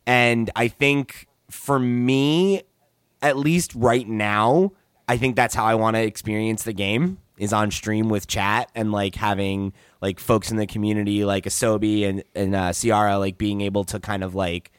And 0.06 0.50
I 0.56 0.68
think 0.68 1.28
for 1.50 1.78
me 1.78 2.62
at 3.22 3.36
least 3.36 3.74
right 3.74 4.08
now, 4.08 4.72
I 5.08 5.16
think 5.16 5.36
that's 5.36 5.54
how 5.54 5.64
I 5.64 5.74
want 5.74 5.96
to 5.96 6.02
experience 6.02 6.62
the 6.62 6.72
game 6.72 7.18
is 7.36 7.52
on 7.52 7.70
stream 7.70 8.08
with 8.08 8.26
chat 8.26 8.70
and 8.74 8.92
like 8.92 9.14
having 9.14 9.72
like 10.02 10.20
folks 10.20 10.50
in 10.50 10.58
the 10.58 10.66
community 10.66 11.24
like 11.24 11.44
Asobi 11.44 12.06
and 12.06 12.22
and 12.34 12.54
uh, 12.54 12.72
Ciara 12.72 13.18
like 13.18 13.38
being 13.38 13.60
able 13.62 13.84
to 13.84 13.98
kind 13.98 14.22
of 14.22 14.34
like 14.34 14.70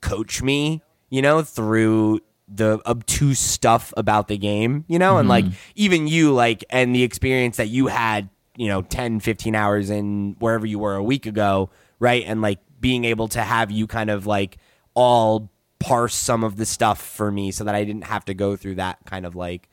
coach 0.00 0.42
me, 0.42 0.82
you 1.10 1.22
know, 1.22 1.42
through 1.42 2.20
the 2.48 2.80
obtuse 2.86 3.38
stuff 3.38 3.92
about 3.96 4.28
the 4.28 4.36
game, 4.38 4.84
you 4.88 4.98
know, 4.98 5.18
and 5.18 5.28
like 5.28 5.44
even 5.74 6.08
you 6.08 6.32
like 6.32 6.64
and 6.70 6.94
the 6.94 7.02
experience 7.02 7.56
that 7.58 7.68
you 7.68 7.86
had, 7.86 8.28
you 8.58 8.66
know, 8.66 8.82
10, 8.82 9.20
15 9.20 9.54
hours 9.54 9.88
in 9.88 10.36
wherever 10.40 10.66
you 10.66 10.78
were 10.78 10.96
a 10.96 11.02
week 11.02 11.26
ago, 11.26 11.70
right? 12.00 12.24
And 12.26 12.42
like 12.42 12.58
being 12.80 13.04
able 13.04 13.28
to 13.28 13.40
have 13.40 13.70
you 13.70 13.86
kind 13.86 14.10
of 14.10 14.26
like 14.26 14.58
all 14.94 15.50
parse 15.78 16.14
some 16.14 16.42
of 16.42 16.56
the 16.56 16.66
stuff 16.66 17.00
for 17.00 17.30
me 17.30 17.52
so 17.52 17.62
that 17.64 17.74
I 17.74 17.84
didn't 17.84 18.04
have 18.04 18.24
to 18.24 18.34
go 18.34 18.56
through 18.56 18.74
that 18.74 18.98
kind 19.06 19.24
of 19.24 19.36
like 19.36 19.68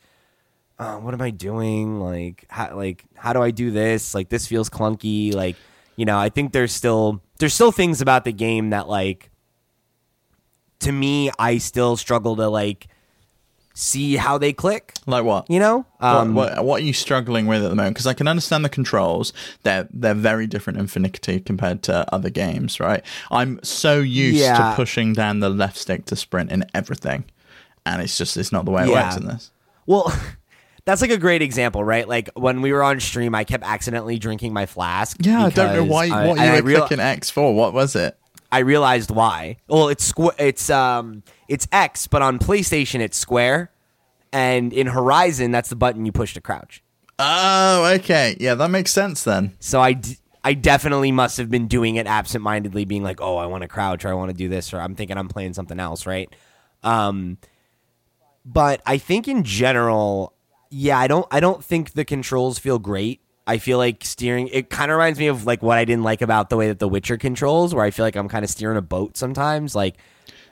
uh, 0.77 0.97
what 0.97 1.13
am 1.13 1.21
I 1.21 1.29
doing? 1.29 2.01
Like, 2.01 2.43
how, 2.49 2.75
like, 2.75 3.05
how 3.15 3.31
do 3.31 3.41
I 3.41 3.51
do 3.51 3.71
this? 3.71 4.13
Like, 4.13 4.27
this 4.27 4.45
feels 4.45 4.69
clunky. 4.69 5.33
Like, 5.33 5.55
you 5.95 6.03
know, 6.03 6.17
I 6.17 6.27
think 6.27 6.51
there's 6.51 6.73
still 6.73 7.21
there's 7.39 7.53
still 7.53 7.71
things 7.71 8.01
about 8.01 8.25
the 8.25 8.33
game 8.33 8.69
that 8.71 8.87
like 8.87 9.31
to 10.79 10.91
me 10.91 11.31
I 11.39 11.57
still 11.57 11.97
struggle 11.97 12.35
to 12.35 12.49
like 12.49 12.87
see 13.75 14.15
how 14.15 14.37
they 14.39 14.51
click. 14.53 14.93
Like 15.05 15.23
what? 15.23 15.47
You 15.49 15.59
know, 15.59 15.85
um, 15.99 16.33
what, 16.33 16.55
what, 16.55 16.65
what 16.65 16.81
are 16.81 16.85
you 16.85 16.93
struggling 16.93 17.45
with 17.45 17.63
at 17.63 17.69
the 17.69 17.75
moment? 17.75 17.93
Because 17.95 18.07
I 18.07 18.13
can 18.15 18.27
understand 18.27 18.65
the 18.65 18.69
controls; 18.69 19.31
they're 19.61 19.87
they're 19.93 20.15
very 20.15 20.47
different 20.47 20.79
in 20.79 20.87
finicky 20.87 21.39
compared 21.41 21.83
to 21.83 22.11
other 22.13 22.31
games, 22.31 22.79
right? 22.79 23.03
I'm 23.29 23.59
so 23.61 23.99
used 23.99 24.39
Yeah. 24.39 24.71
to 24.71 24.75
pushing 24.75 25.13
down 25.13 25.41
the 25.41 25.49
left 25.49 25.77
stick 25.77 26.05
to 26.05 26.15
sprint 26.15 26.51
in 26.51 26.65
everything, 26.73 27.25
and 27.85 28.01
it's 28.01 28.17
just 28.17 28.35
it's 28.37 28.51
not 28.51 28.65
the 28.65 28.71
way 28.71 28.83
it 28.83 28.89
Yeah. 28.89 29.03
works 29.05 29.17
in 29.17 29.27
this. 29.27 29.51
Well, 29.85 30.11
that's 30.85 31.01
like 31.01 31.11
a 31.11 31.17
great 31.17 31.41
example, 31.41 31.83
right? 31.83 32.07
Like 32.07 32.29
when 32.35 32.61
we 32.61 32.71
were 32.73 32.81
on 32.83 32.99
stream, 32.99 33.35
I 33.35 33.43
kept 33.43 33.63
accidentally 33.63 34.17
drinking 34.17 34.53
my 34.53 34.65
flask. 34.65 35.17
Yeah, 35.19 35.45
I 35.45 35.49
don't 35.49 35.73
know 35.75 35.83
why. 35.83 36.05
I- 36.07 36.27
what 36.27 36.39
you 36.39 36.51
were 36.51 36.61
real- 36.61 36.79
clicking 36.81 36.99
X 36.99 37.29
for? 37.29 37.53
What 37.53 37.73
was 37.73 37.95
it? 37.95 38.17
I 38.51 38.59
realized 38.59 39.11
why. 39.11 39.57
Well, 39.67 39.89
it's 39.89 40.11
squ- 40.13 40.35
it's 40.39 40.69
um 40.69 41.23
it's 41.47 41.67
X, 41.71 42.07
but 42.07 42.21
on 42.21 42.39
PlayStation 42.39 42.99
it's 42.99 43.17
square, 43.17 43.71
and 44.31 44.73
in 44.73 44.87
Horizon 44.87 45.51
that's 45.51 45.69
the 45.69 45.75
button 45.75 46.05
you 46.05 46.11
push 46.11 46.33
to 46.33 46.41
crouch. 46.41 46.83
Oh, 47.17 47.85
okay. 47.95 48.35
Yeah, 48.39 48.55
that 48.55 48.69
makes 48.69 48.91
sense 48.91 49.23
then. 49.23 49.55
So 49.59 49.79
I, 49.79 49.93
d- 49.93 50.17
I 50.43 50.53
definitely 50.53 51.13
must 51.13 51.37
have 51.37 51.49
been 51.49 51.67
doing 51.67 51.95
it 51.95 52.07
absentmindedly, 52.07 52.83
being 52.83 53.03
like, 53.03 53.21
oh, 53.21 53.37
I 53.37 53.45
want 53.45 53.61
to 53.61 53.69
crouch 53.69 54.03
or 54.03 54.09
I 54.09 54.13
want 54.13 54.31
to 54.31 54.37
do 54.37 54.49
this 54.49 54.73
or 54.73 54.81
I'm 54.81 54.95
thinking 54.95 55.17
I'm 55.17 55.29
playing 55.29 55.53
something 55.53 55.79
else, 55.79 56.05
right? 56.05 56.29
Um, 56.83 57.37
but 58.45 58.81
I 58.85 58.97
think 58.97 59.27
in 59.29 59.43
general, 59.43 60.33
yeah, 60.69 60.99
I 60.99 61.07
don't 61.07 61.25
I 61.31 61.39
don't 61.39 61.63
think 61.63 61.93
the 61.93 62.03
controls 62.03 62.59
feel 62.59 62.79
great. 62.79 63.21
I 63.47 63.59
feel 63.59 63.77
like 63.77 64.03
steering 64.03 64.49
it 64.49 64.69
kind 64.69 64.91
of 64.91 64.97
reminds 64.97 65.17
me 65.17 65.27
of 65.27 65.45
like 65.45 65.63
what 65.63 65.77
I 65.77 65.85
didn't 65.85 66.03
like 66.03 66.21
about 66.21 66.49
the 66.49 66.57
way 66.57 66.67
that 66.67 66.79
The 66.79 66.87
Witcher 66.87 67.17
controls, 67.17 67.73
where 67.73 67.85
I 67.85 67.91
feel 67.91 68.05
like 68.05 68.15
I'm 68.17 68.27
kind 68.27 68.43
of 68.43 68.51
steering 68.51 68.77
a 68.77 68.81
boat 68.81 69.15
sometimes, 69.15 69.73
like. 69.73 69.95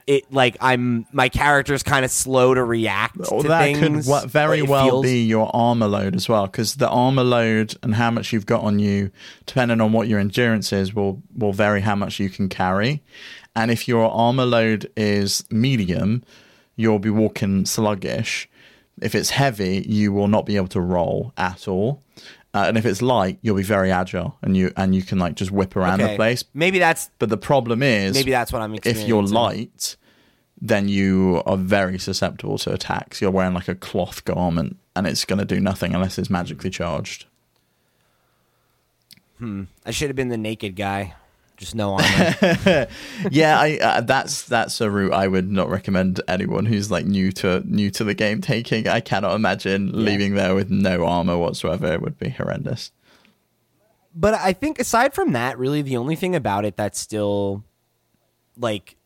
It 0.05 0.31
like 0.33 0.57
I'm 0.59 1.05
my 1.13 1.29
character's 1.29 1.81
kind 1.83 2.03
of 2.03 2.11
slow 2.11 2.53
to 2.53 2.63
react 2.63 3.17
Or 3.31 3.41
to 3.41 3.47
that 3.47 3.63
things. 3.63 4.07
could 4.07 4.29
very 4.29 4.61
well 4.61 4.85
feels- 4.87 5.03
be 5.05 5.23
your 5.23 5.49
armor 5.55 5.87
load 5.87 6.15
as 6.15 6.27
well, 6.27 6.45
because 6.47 6.75
the 6.75 6.89
armor 6.89 7.23
load 7.23 7.75
and 7.81 7.95
how 7.95 8.11
much 8.11 8.33
you've 8.33 8.45
got 8.45 8.63
on 8.63 8.79
you, 8.79 9.11
depending 9.45 9.79
on 9.79 9.93
what 9.93 10.07
your 10.07 10.19
endurance 10.19 10.73
is, 10.73 10.93
will 10.93 11.21
will 11.35 11.53
vary 11.53 11.81
how 11.81 11.95
much 11.95 12.19
you 12.19 12.29
can 12.29 12.49
carry. 12.49 13.01
And 13.55 13.71
if 13.71 13.87
your 13.87 14.11
armor 14.11 14.45
load 14.45 14.89
is 14.97 15.45
medium, 15.49 16.23
you'll 16.75 16.99
be 16.99 17.09
walking 17.09 17.65
sluggish. 17.65 18.49
If 19.01 19.15
it's 19.15 19.29
heavy, 19.31 19.85
you 19.87 20.11
will 20.11 20.27
not 20.27 20.45
be 20.45 20.55
able 20.55 20.67
to 20.69 20.81
roll 20.81 21.33
at 21.37 21.67
all. 21.67 22.01
Uh, 22.53 22.65
and 22.67 22.77
if 22.77 22.85
it's 22.85 23.01
light, 23.01 23.39
you'll 23.41 23.55
be 23.55 23.63
very 23.63 23.91
agile, 23.91 24.37
and 24.43 24.55
you 24.55 24.71
and 24.77 24.93
you 24.93 25.01
can 25.01 25.17
like 25.17 25.35
just 25.35 25.51
whip 25.51 25.75
around 25.75 25.99
the 25.99 26.15
place. 26.15 26.43
Maybe 26.53 26.77
that's 26.77 27.09
But 27.17 27.29
the 27.29 27.37
problem 27.37 27.81
is, 27.81 28.13
maybe 28.13 28.31
that's 28.31 28.53
what 28.53 28.61
I'm. 28.61 28.75
if 28.75 29.07
you're 29.07 29.23
light, 29.23 29.95
then 30.61 30.87
you 30.87 31.41
are 31.47 31.57
very 31.57 31.97
susceptible 31.97 32.59
to 32.59 32.71
attacks. 32.71 33.21
You're 33.21 33.31
wearing 33.31 33.55
like 33.55 33.67
a 33.67 33.75
cloth 33.75 34.23
garment, 34.23 34.77
and 34.95 35.07
it's 35.07 35.25
going 35.25 35.39
to 35.39 35.45
do 35.45 35.59
nothing 35.59 35.95
unless 35.95 36.19
it's 36.19 36.29
magically 36.29 36.69
charged. 36.69 37.25
Hmm. 39.39 39.63
I 39.83 39.91
should 39.91 40.09
have 40.09 40.15
been 40.15 40.29
the 40.29 40.37
naked 40.37 40.75
guy. 40.75 41.15
Just 41.63 41.75
no 41.75 41.93
armor. 41.93 42.87
yeah, 43.31 43.57
I 43.57 43.77
uh, 43.81 44.01
that's 44.01 44.43
that's 44.43 44.81
a 44.81 44.91
route 44.91 45.13
I 45.13 45.29
would 45.29 45.49
not 45.49 45.69
recommend 45.69 46.19
anyone 46.27 46.65
who's 46.65 46.91
like 46.91 47.05
new 47.05 47.31
to 47.31 47.63
new 47.65 47.89
to 47.91 48.03
the 48.03 48.13
game 48.13 48.41
taking. 48.41 48.89
I 48.89 48.99
cannot 48.99 49.33
imagine 49.33 50.03
leaving 50.03 50.35
there 50.35 50.55
with 50.55 50.69
no 50.69 51.05
armor 51.05 51.37
whatsoever. 51.37 51.93
It 51.93 52.01
would 52.01 52.19
be 52.19 52.31
horrendous. 52.31 52.91
but 54.13 54.33
I 54.33 54.51
think 54.51 54.77
aside 54.77 55.13
from 55.13 55.31
that, 55.31 55.57
really 55.57 55.81
the 55.81 55.95
only 55.95 56.17
thing 56.17 56.35
about 56.35 56.65
it 56.65 56.75
that 56.75 56.97
still 56.97 57.63
like 58.57 58.97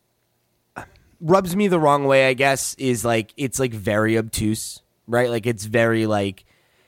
rubs 1.22 1.56
me 1.56 1.68
the 1.68 1.80
wrong 1.80 2.06
way, 2.06 2.28
I 2.28 2.34
guess, 2.34 2.74
is 2.80 3.06
like 3.06 3.36
it's 3.38 3.60
like 3.60 3.72
very 3.72 4.18
obtuse, 4.18 4.82
right? 5.06 5.30
Like 5.30 5.46
it's 5.46 5.66
very 5.66 6.08
like 6.08 6.44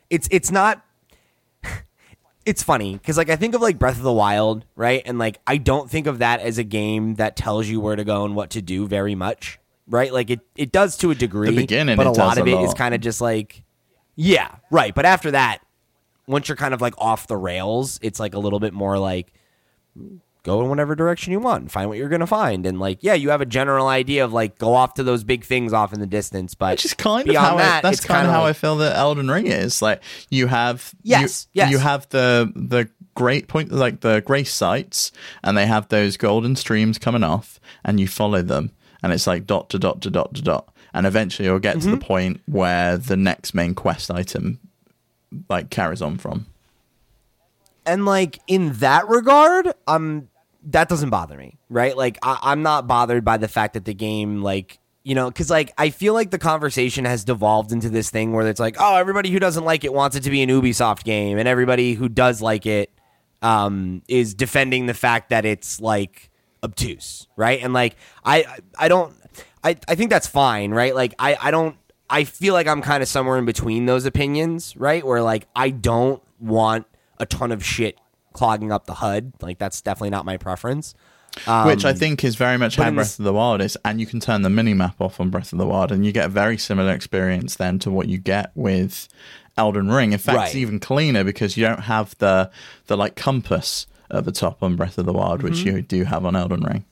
it's 0.10 0.28
it's 0.32 0.50
not 0.50 0.84
it's 2.50 2.64
funny 2.64 2.94
because 2.94 3.16
like 3.16 3.30
I 3.30 3.36
think 3.36 3.54
of 3.54 3.62
like 3.62 3.78
Breath 3.78 3.98
of 3.98 4.04
the 4.04 4.12
Wild, 4.12 4.66
right? 4.76 5.04
And 5.06 5.20
like 5.20 5.40
I 5.46 5.58
don't 5.58 5.90
think 5.90 6.08
of 6.08 6.18
that 6.18 6.40
as 6.40 6.58
a 6.58 6.64
game 6.64 7.16
that 7.16 7.36
tells 7.36 7.68
you 7.68 7.80
where 7.80 7.96
to 7.96 8.04
go 8.04 8.26
and 8.26 8.36
what 8.36 8.50
to 8.52 8.62
do 8.62 8.88
very 8.88 9.14
much, 9.14 9.60
right? 9.88 10.12
Like 10.12 10.32
it 10.32 10.40
it 10.56 10.72
does 10.72 10.98
to 10.98 11.12
a 11.12 11.16
degree, 11.16 11.52
the 11.52 11.56
beginning, 11.56 11.96
but 11.96 12.08
a 12.08 12.12
lot 12.12 12.40
of 12.40 12.48
it 12.48 12.60
is 12.60 12.70
lot. 12.70 12.78
kind 12.78 12.96
of 12.96 13.02
just 13.02 13.22
like 13.22 13.64
yeah, 14.16 14.56
right. 14.72 14.94
But 14.96 15.06
after 15.06 15.32
that, 15.32 15.60
once 16.28 16.50
you're 16.50 16.56
kind 16.56 16.74
of 16.74 16.82
like 16.82 16.96
off 16.98 17.28
the 17.28 17.38
rails, 17.38 18.00
it's 18.02 18.20
like 18.20 18.34
a 18.34 18.40
little 18.40 18.60
bit 18.60 18.74
more 18.74 18.98
like 18.98 19.32
go 20.50 20.62
in 20.62 20.70
whatever 20.70 20.96
direction 20.96 21.32
you 21.32 21.40
want 21.40 21.62
and 21.62 21.72
find 21.72 21.88
what 21.90 21.98
you're 21.98 22.10
gonna 22.10 22.26
find. 22.28 22.66
And 22.66 22.80
like, 22.80 23.00
yeah, 23.02 23.14
you 23.14 23.30
have 23.30 23.42
a 23.42 23.46
general 23.46 23.88
idea 23.88 24.24
of 24.26 24.34
like 24.34 24.58
go 24.58 24.74
off 24.74 24.96
to 24.96 25.04
those 25.04 25.24
big 25.24 25.44
things 25.44 25.74
off 25.74 25.94
in 25.94 26.00
the 26.00 26.08
distance, 26.08 26.56
but 26.56 26.72
Which 26.74 26.86
is 26.86 26.94
kind 26.94 27.30
of 27.30 27.36
how 27.36 27.58
that, 27.58 27.86
I, 27.86 27.90
that's 27.90 28.04
kind 28.04 28.26
of 28.28 28.34
how 28.34 28.46
I 28.46 28.54
feel 28.54 28.78
that 28.78 28.96
Elden 28.96 29.30
Ring 29.30 29.48
is. 29.48 29.82
Like 29.82 30.02
you 30.30 30.48
have 30.48 30.94
Yes, 31.04 31.48
you, 31.54 31.60
yes. 31.62 31.72
you 31.72 31.78
have 31.78 32.10
the 32.10 32.52
the 32.56 32.90
great 33.16 33.48
point 33.48 33.72
like 33.72 34.00
the 34.02 34.22
grace 34.22 34.54
sites 34.54 35.12
and 35.44 35.58
they 35.58 35.66
have 35.68 35.88
those 35.90 36.16
golden 36.18 36.56
streams 36.56 36.98
coming 36.98 37.24
off 37.24 37.60
and 37.84 38.00
you 38.00 38.08
follow 38.08 38.42
them 38.42 38.72
and 39.04 39.12
it's 39.14 39.28
like 39.28 39.46
dot 39.46 39.70
to 39.70 39.78
dot 39.78 40.02
to 40.02 40.10
dot 40.10 40.34
to 40.34 40.42
dot 40.42 40.74
and 40.94 41.06
eventually 41.06 41.46
you'll 41.48 41.60
get 41.60 41.74
to 41.74 41.80
Mm-hmm. 41.80 41.92
the 41.92 41.98
point 42.06 42.42
where 42.46 42.98
the 42.98 43.18
next 43.18 43.54
main 43.54 43.76
quest 43.76 44.10
item 44.10 44.60
like 45.50 45.70
carries 45.70 46.02
on 46.02 46.18
from. 46.18 46.46
and 47.86 48.06
like 48.06 48.40
in 48.48 48.74
that 48.74 49.08
regard, 49.08 49.74
um, 49.88 50.30
that 50.68 50.90
doesn't 50.90 51.10
bother 51.10 51.38
me, 51.38 51.58
right? 51.70 51.96
Like 51.96 52.18
I, 52.24 52.38
I'm 52.42 52.62
not 52.62 52.88
bothered 52.88 53.24
by 53.26 53.38
the 53.38 53.48
fact 53.48 53.74
that 53.74 53.86
the 53.86 53.94
game, 53.94 54.42
like 54.42 54.80
you 55.04 55.16
know, 55.16 55.30
because 55.30 55.50
like 55.50 55.74
I 55.78 55.90
feel 55.90 56.14
like 56.14 56.30
the 56.32 56.38
conversation 56.38 57.06
has 57.06 57.24
devolved 57.24 57.72
into 57.72 57.90
this 57.90 58.10
thing 58.10 58.34
where 58.34 58.48
it's 58.48 58.60
like, 58.60 58.76
oh, 58.80 58.96
everybody 58.98 59.30
who 59.32 59.40
doesn't 59.40 59.64
like 59.64 59.84
it 59.84 59.94
wants 59.94 60.16
it 60.16 60.22
to 60.24 60.30
be 60.30 60.42
an 60.42 60.50
Ubisoft 60.50 61.04
game, 61.04 61.38
and 61.38 61.48
everybody 61.48 61.94
who 61.94 62.10
does 62.10 62.42
like 62.42 62.66
it 62.66 62.92
um, 63.42 64.02
is 64.08 64.34
defending 64.34 64.86
the 64.88 64.94
fact 64.94 65.30
that 65.30 65.46
it's 65.46 65.80
like 65.80 66.30
obtuse, 66.64 67.28
right? 67.38 67.64
And 67.64 67.74
like 67.74 67.96
I, 68.26 68.46
I- 68.78 68.90
don't, 68.90 69.16
I, 69.64 69.78
I 69.88 69.96
think 69.96 70.10
that's 70.10 70.28
fine, 70.28 70.72
right? 70.72 70.94
Like 70.94 71.16
I, 71.18 71.38
I 71.40 71.52
don't, 71.52 71.78
I 72.10 72.26
feel 72.26 72.54
like 72.54 72.68
I'm 72.68 72.82
kind 72.82 73.02
of 73.02 73.08
somewhere 73.10 73.38
in 73.38 73.46
between 73.46 73.86
those 73.86 74.06
opinions, 74.06 74.76
right? 74.76 75.06
Where 75.06 75.22
like 75.22 75.48
I 75.56 75.70
don't 75.70 76.22
want 76.40 76.86
a 77.18 77.26
ton 77.26 77.52
of 77.54 77.64
shit 77.64 77.98
clogging 78.34 78.72
up 78.72 78.86
the 78.86 78.96
HUD. 78.96 79.34
Like 79.42 79.58
that's 79.60 79.82
definitely 79.82 80.12
not 80.12 80.26
my 80.26 80.38
preference. 80.38 80.94
Um, 81.46 81.68
Which 81.68 81.86
I 81.86 81.94
think 81.94 82.24
is 82.24 82.36
very 82.36 82.58
much 82.58 82.76
how 82.76 82.90
Breath 82.92 83.20
of 83.20 83.24
the 83.26 83.34
Wild 83.34 83.62
is, 83.62 83.78
and 83.86 84.00
you 84.00 84.08
can 84.08 84.20
turn 84.20 84.42
the 84.42 84.50
mini 84.50 84.74
map 84.74 85.00
off 85.00 85.20
on 85.20 85.30
Breath 85.30 85.54
of 85.54 85.60
the 85.60 85.68
Wild, 85.68 85.92
and 85.92 86.04
you 86.06 86.12
get 86.12 86.26
a 86.26 86.30
very 86.30 86.58
similar 86.58 86.92
experience 86.92 87.56
then 87.56 87.78
to 87.80 87.92
what 87.92 88.08
you 88.10 88.18
get 88.18 88.52
with 88.56 89.08
Elden 89.56 89.92
Ring. 89.92 90.12
In 90.12 90.18
fact, 90.20 90.48
it's 90.48 90.56
even 90.56 90.80
cleaner 90.80 91.24
because 91.24 91.56
you 91.56 91.64
don't 91.66 91.82
have 91.82 92.18
the 92.18 92.50
the 92.88 92.98
like 92.98 93.16
compass 93.16 93.86
at 94.10 94.26
the 94.26 94.32
top 94.32 94.64
on 94.64 94.76
Breath 94.76 94.98
of 94.98 95.06
the 95.06 95.14
Wild, 95.14 95.44
which 95.44 95.60
Mm-hmm. 95.60 95.76
you 95.78 95.82
do 95.84 96.04
have 96.06 96.26
on 96.26 96.36
Elden 96.36 96.64
Ring. 96.64 96.84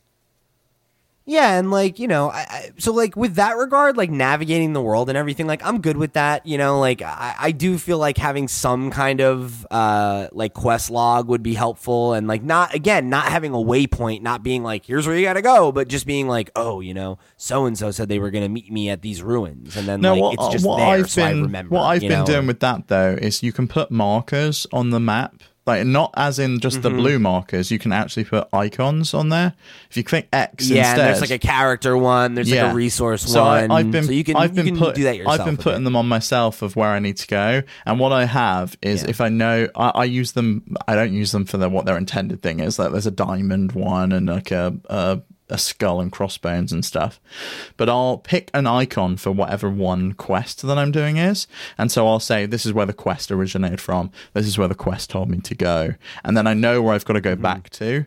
Yeah, 1.30 1.60
and 1.60 1.70
like 1.72 2.00
you 2.00 2.08
know, 2.08 2.30
I, 2.30 2.40
I, 2.50 2.72
so 2.78 2.94
like 2.94 3.18
with 3.18 3.36
that 3.36 3.58
regard, 3.58 3.98
like 3.98 4.10
navigating 4.10 4.72
the 4.72 4.82
world 4.82 5.10
and 5.10 5.18
everything, 5.18 5.46
like 5.46 5.62
I'm 5.62 5.82
good 5.82 5.98
with 5.98 6.14
that. 6.14 6.46
You 6.46 6.58
know, 6.58 6.80
like 6.80 7.02
I, 7.02 7.36
I 7.38 7.52
do 7.52 7.78
feel 7.78 7.98
like 7.98 8.18
having 8.18 8.48
some 8.48 8.92
kind 8.92 9.20
of 9.20 9.68
uh 9.70 10.30
like 10.32 10.54
quest 10.54 10.90
log 10.90 11.28
would 11.28 11.44
be 11.44 11.54
helpful, 11.54 12.14
and 12.14 12.30
like 12.30 12.44
not 12.44 12.74
again 12.74 13.10
not 13.10 13.26
having 13.26 13.54
a 13.54 13.58
waypoint, 13.58 14.22
not 14.22 14.42
being 14.42 14.64
like 14.64 14.86
here's 14.86 15.06
where 15.06 15.18
you 15.18 15.24
got 15.26 15.34
to 15.34 15.42
go, 15.42 15.74
but 15.74 15.90
just 15.90 16.06
being 16.08 16.30
like 16.30 16.50
oh 16.56 16.80
you 16.80 16.94
know 16.94 17.20
so 17.36 17.66
and 17.66 17.78
so 17.78 17.92
said 17.92 18.08
they 18.08 18.20
were 18.20 18.32
gonna 18.32 18.48
meet 18.48 18.72
me 18.72 18.90
at 18.90 19.02
these 19.02 19.22
ruins, 19.22 19.76
and 19.76 19.86
then 19.86 20.00
No, 20.00 20.14
like 20.14 20.22
what, 20.22 20.34
it's 20.36 20.48
just 20.54 20.66
what 20.66 20.78
there, 20.78 20.88
I've 20.88 21.12
so 21.12 21.24
I 21.24 21.34
been 21.34 21.42
remember. 21.44 21.76
what 21.76 21.84
I've 21.84 22.00
been 22.00 22.10
know? 22.12 22.26
doing 22.26 22.48
with 22.48 22.62
that 22.62 22.88
though 22.88 23.18
is 23.22 23.44
you 23.44 23.52
can 23.52 23.68
put 23.68 23.92
markers 23.92 24.66
on 24.72 24.92
the 24.92 25.00
map. 25.02 25.44
Like 25.68 25.86
not 25.86 26.14
as 26.16 26.40
in 26.40 26.60
just 26.60 26.78
Mm-hmm. 26.78 26.82
the 26.84 26.90
blue 26.90 27.20
markers, 27.20 27.70
you 27.72 27.78
can 27.78 27.92
actually 27.92 28.24
put 28.24 28.48
icons 28.54 29.14
on 29.14 29.30
there. 29.30 29.54
If 29.90 29.98
you 29.98 30.04
click 30.04 30.28
X 30.32 30.70
yeah, 30.70 30.90
instead, 30.92 31.08
there's 31.08 31.22
like 31.22 31.32
a 31.32 31.40
character 31.40 31.98
one, 31.98 32.36
there's 32.36 32.50
like 32.50 32.72
a 32.72 32.74
resource 32.74 33.24
so 33.24 33.44
one, 33.44 33.70
I, 33.70 33.80
have 33.84 33.92
been, 33.92 34.06
so 34.06 34.12
you 34.12 34.24
can 34.24 34.38
I've 34.38 34.56
been 34.56 34.66
you 34.66 34.72
can 34.72 34.80
put, 34.80 34.96
do 34.96 35.04
that 35.04 35.18
yourself. 35.18 35.40
I've 35.42 35.46
been 35.46 35.58
putting 35.58 35.80
bit. 35.82 35.84
them 35.86 35.96
on 35.98 36.08
myself 36.08 36.62
of 36.62 36.76
where 36.76 36.90
I 36.90 37.00
need 37.00 37.18
to 37.18 37.28
go, 37.28 37.62
and 37.86 38.00
what 38.00 38.14
I 38.14 38.26
have 38.26 38.78
is 38.82 39.04
Yeah. 39.04 39.10
if 39.10 39.20
I 39.22 39.30
know 39.30 39.68
I, 39.76 39.90
I 39.90 40.04
use 40.06 40.32
them, 40.32 40.76
I 40.88 40.96
don't 40.96 41.14
use 41.14 41.32
them 41.34 41.46
for 41.46 41.58
the, 41.58 41.68
what 41.70 41.86
their 41.86 41.98
intended 41.98 42.42
thing 42.42 42.60
is. 42.62 42.80
Like 42.80 42.92
there's 42.92 43.06
a 43.08 43.12
diamond 43.12 43.74
one 43.74 44.14
and 44.14 44.28
like 44.28 44.52
a, 44.52 44.74
a 44.86 45.22
a 45.50 45.58
skull 45.58 46.02
and 46.02 46.12
crossbones 46.12 46.72
and 46.72 46.84
stuff, 46.84 47.20
but 47.78 47.90
I'll 47.90 48.18
pick 48.18 48.50
an 48.54 48.68
icon 48.68 49.18
for 49.18 49.32
whatever 49.32 49.70
one 49.70 50.14
quest 50.14 50.62
that 50.64 50.78
I'm 50.78 50.92
doing 50.92 51.18
is, 51.18 51.48
and 51.78 51.92
so 51.92 52.08
I'll 52.08 52.20
say 52.20 52.46
this 52.46 52.66
is 52.66 52.74
where 52.74 52.86
the 52.86 52.94
quest 52.94 53.32
originated 53.32 53.82
from. 53.82 54.12
This 54.34 54.48
is 54.48 54.58
where 54.58 54.68
the 54.68 54.76
quest 54.76 55.10
told 55.10 55.30
me 55.30 55.40
to 55.40 55.56
go, 55.56 55.96
and 56.24 56.36
then 56.36 56.48
I 56.48 56.54
know 56.54 56.82
where 56.82 56.94
I've 56.94 57.06
got 57.06 57.14
to 57.14 57.22
go 57.22 57.34
mm-hmm. 57.34 57.42
back 57.42 57.70
to. 57.72 58.06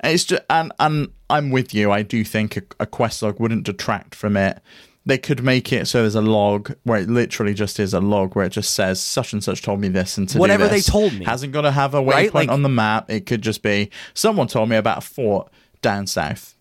And 0.00 0.14
It's 0.14 0.24
just 0.24 0.42
and 0.50 0.72
and 0.78 1.08
I'm 1.30 1.50
with 1.50 1.72
you. 1.72 1.90
I 1.92 2.02
do 2.02 2.24
think 2.24 2.56
a, 2.56 2.62
a 2.80 2.86
quest 2.86 3.22
log 3.22 3.40
wouldn't 3.40 3.64
detract 3.64 4.14
from 4.14 4.36
it. 4.36 4.60
They 5.04 5.18
could 5.18 5.42
make 5.42 5.72
it 5.72 5.86
so 5.88 6.02
there's 6.02 6.14
a 6.14 6.20
log 6.20 6.74
where 6.84 7.00
it 7.00 7.08
literally 7.08 7.54
just 7.54 7.80
is 7.80 7.92
a 7.92 7.98
log 7.98 8.36
where 8.36 8.44
it 8.46 8.50
just 8.50 8.72
says 8.72 9.00
such 9.00 9.32
and 9.32 9.42
such 9.42 9.62
told 9.62 9.80
me 9.80 9.88
this 9.88 10.16
and 10.16 10.28
to 10.28 10.38
Whatever 10.38 10.68
they 10.68 10.80
told 10.80 11.12
me. 11.12 11.24
hasn't 11.24 11.52
got 11.52 11.62
to 11.62 11.72
have 11.72 11.94
a 11.94 12.00
waypoint 12.00 12.12
Right? 12.12 12.34
Like- 12.34 12.50
on 12.50 12.62
the 12.62 12.68
map. 12.68 13.10
It 13.10 13.26
could 13.26 13.42
just 13.42 13.62
be 13.62 13.90
someone 14.14 14.46
told 14.46 14.68
me 14.68 14.76
about 14.76 14.98
a 14.98 15.00
fort 15.00 15.50
down 15.80 16.06
south 16.06 16.54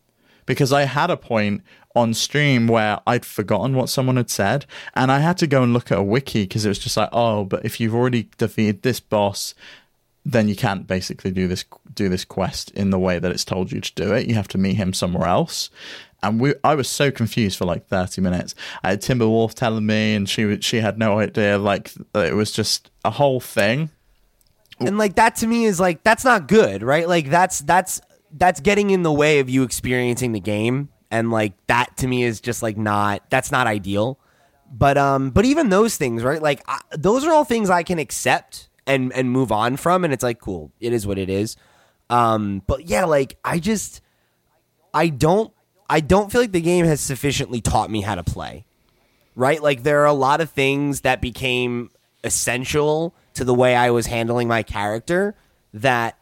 because 0.45 0.73
I 0.73 0.83
had 0.83 1.09
a 1.09 1.17
point 1.17 1.61
on 1.95 2.13
stream 2.13 2.67
where 2.67 2.99
I'd 3.05 3.25
forgotten 3.25 3.75
what 3.75 3.89
someone 3.89 4.15
had 4.15 4.29
said 4.29 4.65
and 4.95 5.11
I 5.11 5.19
had 5.19 5.37
to 5.39 5.47
go 5.47 5.61
and 5.61 5.73
look 5.73 5.91
at 5.91 5.97
a 5.97 6.03
wiki 6.03 6.43
because 6.43 6.65
it 6.65 6.69
was 6.69 6.79
just 6.79 6.95
like 6.95 7.09
oh 7.11 7.43
but 7.43 7.65
if 7.65 7.81
you've 7.81 7.93
already 7.93 8.29
defeated 8.37 8.81
this 8.81 9.01
boss 9.01 9.53
then 10.25 10.47
you 10.47 10.55
can't 10.55 10.87
basically 10.87 11.31
do 11.31 11.47
this 11.47 11.65
do 11.93 12.09
this 12.09 12.25
quest 12.25 12.71
in 12.71 12.89
the 12.89 12.99
way 12.99 13.19
that 13.19 13.31
it's 13.31 13.45
told 13.45 13.71
you 13.71 13.81
to 13.81 13.93
do 13.95 14.13
it. 14.13 14.27
You 14.27 14.35
have 14.35 14.47
to 14.49 14.57
meet 14.57 14.75
him 14.75 14.93
somewhere 14.93 15.27
else. 15.27 15.69
And 16.23 16.39
we, 16.39 16.53
I 16.63 16.75
was 16.75 16.87
so 16.87 17.09
confused 17.09 17.57
for 17.57 17.65
like 17.65 17.87
30 17.87 18.21
minutes. 18.21 18.53
I 18.83 18.91
had 18.91 19.01
Timberwolf 19.01 19.55
telling 19.55 19.85
me, 19.87 20.13
and 20.13 20.29
she 20.29 20.61
she 20.61 20.77
had 20.77 20.99
no 20.99 21.19
idea. 21.19 21.57
Like 21.57 21.91
it 22.13 22.35
was 22.35 22.51
just 22.51 22.91
a 23.03 23.09
whole 23.09 23.39
thing. 23.39 23.89
and 24.79 24.97
like 24.97 25.15
that 25.15 25.35
to 25.37 25.47
me 25.47 25.65
is 25.65 25.79
like 25.79 26.03
that's 26.03 26.23
not 26.25 26.47
good 26.47 26.81
right 26.81 27.07
like 27.07 27.29
that's 27.29 27.59
that's 27.59 28.01
that's 28.33 28.59
getting 28.59 28.89
in 28.89 29.03
the 29.03 29.11
way 29.11 29.39
of 29.39 29.49
you 29.49 29.63
experiencing 29.63 30.31
the 30.31 30.39
game. 30.39 30.89
And 31.09 31.31
like 31.31 31.53
that 31.67 31.97
to 31.97 32.07
me 32.07 32.23
is 32.23 32.39
just 32.39 32.63
like 32.63 32.77
not 32.77 33.23
that's 33.29 33.51
not 33.51 33.67
ideal. 33.67 34.19
But 34.71 34.97
um 34.97 35.31
but 35.31 35.45
even 35.45 35.69
those 35.69 35.97
things 35.97 36.23
right? 36.23 36.41
Like 36.41 36.61
I, 36.67 36.79
those 36.91 37.25
are 37.25 37.31
all 37.31 37.43
things 37.43 37.69
i 37.69 37.83
can 37.83 37.99
accept 37.99 38.69
and 38.87 39.11
and 39.13 39.29
move 39.29 39.51
on 39.51 39.77
from. 39.77 40.03
And 40.03 40.13
it's 40.13 40.23
like 40.23 40.39
cool 40.39 40.71
it 40.79 40.93
is 40.93 41.05
what 41.05 41.17
it 41.17 41.29
is. 41.29 41.57
Um 42.09 42.61
but 42.67 42.87
yeah 42.87 43.05
like 43.05 43.37
i 43.43 43.59
just 43.59 44.01
i 44.93 45.07
don't 45.07 45.53
i 45.89 45.99
don't 45.99 46.31
feel 46.31 46.41
like 46.41 46.51
the 46.53 46.61
game 46.61 46.85
has 46.85 47.01
sufficiently 47.01 47.61
taught 47.61 47.89
me 47.89 48.01
how 48.01 48.15
to 48.15 48.23
play 48.23 48.65
right? 49.35 49.61
Like 49.61 49.83
there 49.83 50.01
are 50.01 50.07
a 50.07 50.13
lot 50.13 50.41
of 50.41 50.49
things 50.49 51.01
that 51.01 51.21
became 51.21 51.89
essential 52.23 53.13
to 53.33 53.43
the 53.43 53.53
way 53.53 53.75
I 53.75 53.91
was 53.91 54.07
handling 54.07 54.47
my 54.47 54.63
character 54.63 55.35
that 55.73 56.17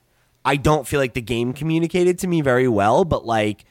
I 0.46 0.56
don't 0.56 0.88
feel 0.88 1.00
like 1.00 1.14
the 1.14 1.22
game 1.22 1.54
communicated 1.54 2.20
to 2.20 2.28
me 2.28 2.42
very 2.42 2.68
well, 2.68 3.06
but 3.06 3.26
like 3.26 3.66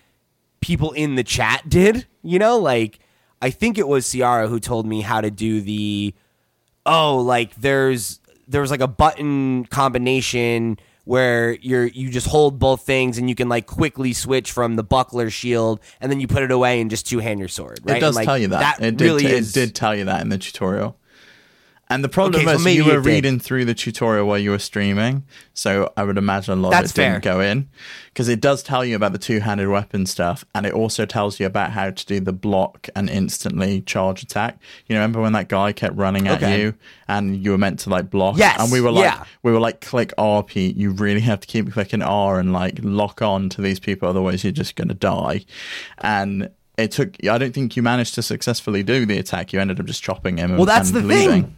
people 0.60 0.92
in 0.92 1.14
the 1.14 1.24
chat 1.24 1.68
did, 1.68 2.06
you 2.22 2.38
know, 2.38 2.58
like 2.58 2.98
I 3.40 3.50
think 3.50 3.78
it 3.78 3.88
was 3.88 4.10
Ciara 4.10 4.48
who 4.48 4.60
told 4.60 4.86
me 4.86 5.00
how 5.00 5.20
to 5.20 5.30
do 5.30 5.60
the 5.60 6.14
oh, 6.84 7.18
like 7.18 7.54
there's 7.56 8.20
there 8.46 8.60
was 8.60 8.70
like 8.70 8.80
a 8.80 8.88
button 8.88 9.66
combination 9.66 10.78
where 11.04 11.54
you're 11.62 11.86
you 11.86 12.10
just 12.10 12.26
hold 12.26 12.58
both 12.58 12.82
things 12.82 13.16
and 13.16 13.28
you 13.28 13.34
can 13.34 13.48
like 13.48 13.66
quickly 13.66 14.12
switch 14.12 14.52
from 14.52 14.76
the 14.76 14.84
buckler 14.84 15.30
shield 15.30 15.80
and 16.00 16.12
then 16.12 16.20
you 16.20 16.26
put 16.26 16.42
it 16.42 16.50
away 16.50 16.80
and 16.80 16.90
just 16.90 17.06
two 17.06 17.18
hand 17.18 17.38
your 17.38 17.48
sword. 17.48 17.80
Right? 17.82 17.96
It 17.96 18.00
does 18.00 18.16
like, 18.16 18.26
tell 18.26 18.36
you 18.36 18.48
that. 18.48 18.82
it 18.82 18.96
did, 18.96 19.04
really 19.04 19.22
t- 19.22 19.32
is. 19.32 19.50
it 19.50 19.54
did 19.60 19.74
tell 19.74 19.94
you 19.94 20.04
that 20.04 20.20
in 20.20 20.28
the 20.28 20.38
tutorial. 20.38 20.98
And 21.90 22.04
the 22.04 22.08
problem 22.10 22.34
Okay, 22.42 22.44
so 22.44 22.52
is 22.56 22.64
maybe 22.64 22.76
you 22.76 22.84
were 22.84 23.00
did. 23.00 23.06
reading 23.06 23.38
through 23.38 23.64
the 23.64 23.74
tutorial 23.74 24.26
while 24.26 24.36
you 24.38 24.50
were 24.50 24.58
streaming, 24.58 25.24
so 25.54 25.90
I 25.96 26.04
would 26.04 26.18
imagine 26.18 26.52
a 26.52 26.60
lot 26.60 26.70
That's 26.70 26.90
of 26.92 26.98
it 26.98 27.02
didn't 27.08 27.24
go 27.24 27.40
in 27.40 27.70
because 28.12 28.28
it 28.28 28.42
does 28.42 28.62
tell 28.62 28.84
you 28.84 28.94
about 28.94 29.12
the 29.12 29.18
two-handed 29.18 29.68
weapon 29.68 30.04
stuff, 30.04 30.44
and 30.54 30.66
it 30.66 30.74
also 30.74 31.06
tells 31.06 31.40
you 31.40 31.46
about 31.46 31.70
how 31.70 31.90
to 31.90 32.06
do 32.06 32.20
the 32.20 32.32
block 32.34 32.88
and 32.94 33.08
instantly 33.08 33.80
charge 33.80 34.22
attack. 34.22 34.58
You 34.86 34.94
know, 34.96 35.00
remember 35.00 35.22
when 35.22 35.32
that 35.32 35.48
guy 35.48 35.72
kept 35.72 35.96
running 35.96 36.28
at 36.28 36.42
Okay. 36.42 36.60
you, 36.60 36.74
and 37.08 37.42
you 37.42 37.52
were 37.52 37.58
meant 37.58 37.78
to 37.80 37.88
like 37.90 38.10
block? 38.10 38.36
Yes, 38.36 38.60
and 38.60 38.70
we 38.70 38.82
were 38.82 38.90
like, 38.92 39.04
yeah. 39.04 39.24
we 39.42 39.50
were 39.52 39.60
like, 39.60 39.80
click 39.80 40.12
R, 40.18 40.42
Pete. 40.42 40.76
You 40.76 40.90
really 40.90 41.20
have 41.20 41.40
to 41.40 41.46
keep 41.46 41.72
clicking 41.72 42.02
R 42.02 42.38
and 42.38 42.52
like 42.52 42.80
lock 42.82 43.22
on 43.22 43.48
to 43.48 43.62
these 43.62 43.80
people, 43.80 44.10
otherwise 44.10 44.44
you're 44.44 44.52
just 44.52 44.76
going 44.76 44.88
to 44.88 44.94
die. 44.94 45.46
And 45.98 46.50
it 46.76 46.90
took. 46.90 47.14
I 47.26 47.38
don't 47.38 47.54
think 47.54 47.76
you 47.76 47.82
managed 47.82 48.14
to 48.16 48.22
successfully 48.22 48.82
do 48.82 49.06
the 49.06 49.16
attack. 49.18 49.54
You 49.54 49.60
ended 49.60 49.80
up 49.80 49.86
just 49.86 50.02
chopping 50.02 50.36
him. 50.36 50.50
And, 50.50 50.58
Well, 50.58 50.66
that's 50.66 50.90
and 50.90 50.98
the 50.98 51.02
leaving. 51.02 51.42
thing. 51.44 51.54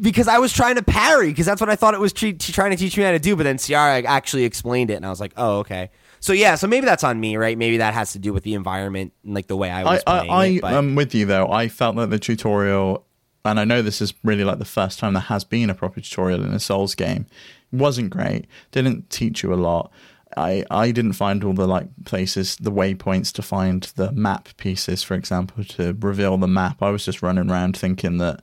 Because 0.00 0.28
I 0.28 0.38
was 0.38 0.52
trying 0.52 0.76
to 0.76 0.82
parry 0.82 1.28
because 1.28 1.46
that's 1.46 1.60
what 1.60 1.70
I 1.70 1.76
thought 1.76 1.94
it 1.94 2.00
was 2.00 2.12
t- 2.12 2.32
trying 2.34 2.70
to 2.70 2.76
teach 2.76 2.96
me 2.96 3.04
how 3.04 3.12
to 3.12 3.18
do. 3.18 3.36
But 3.36 3.44
then 3.44 3.58
Ciara 3.58 4.02
actually 4.02 4.44
explained 4.44 4.90
it, 4.90 4.94
and 4.94 5.06
I 5.06 5.10
was 5.10 5.20
like, 5.20 5.32
oh, 5.36 5.58
okay. 5.58 5.90
So 6.20 6.32
yeah, 6.32 6.54
so 6.54 6.66
maybe 6.66 6.86
that's 6.86 7.04
on 7.04 7.20
me, 7.20 7.36
right? 7.36 7.56
Maybe 7.58 7.76
that 7.78 7.92
has 7.94 8.12
to 8.12 8.18
do 8.18 8.32
with 8.32 8.44
the 8.44 8.54
environment 8.54 9.12
and 9.24 9.34
like 9.34 9.46
the 9.46 9.56
way 9.56 9.70
I 9.70 9.82
I, 9.82 9.84
was 9.84 10.04
playing 10.04 10.30
I, 10.30 10.44
it. 10.46 10.56
I 10.56 10.60
But 10.60 10.74
am 10.74 10.94
with 10.94 11.14
you 11.14 11.26
though. 11.26 11.50
I 11.50 11.68
felt 11.68 11.96
that 11.96 12.10
the 12.10 12.18
tutorial, 12.18 13.04
and 13.44 13.60
I 13.60 13.64
know 13.64 13.82
this 13.82 14.00
is 14.00 14.14
really 14.24 14.44
like 14.44 14.58
the 14.58 14.64
first 14.64 14.98
time 14.98 15.12
there 15.12 15.22
has 15.22 15.44
been 15.44 15.68
a 15.68 15.74
proper 15.74 16.00
tutorial 16.00 16.42
in 16.42 16.52
a 16.52 16.60
Souls 16.60 16.94
game, 16.94 17.26
wasn't 17.72 18.10
great. 18.10 18.46
Didn't 18.72 19.10
teach 19.10 19.42
you 19.42 19.52
a 19.52 19.56
lot. 19.56 19.92
I, 20.36 20.64
I 20.70 20.90
didn't 20.90 21.12
find 21.12 21.44
all 21.44 21.52
the 21.52 21.68
like 21.68 21.88
places, 22.06 22.56
the 22.56 22.72
waypoints 22.72 23.30
to 23.34 23.42
find 23.42 23.82
the 23.96 24.10
map 24.12 24.48
pieces, 24.56 25.02
for 25.02 25.14
example, 25.14 25.62
to 25.64 25.96
reveal 26.00 26.36
the 26.38 26.48
map. 26.48 26.82
I 26.82 26.90
was 26.90 27.04
just 27.04 27.22
running 27.22 27.50
around 27.50 27.76
thinking 27.76 28.18
that 28.18 28.40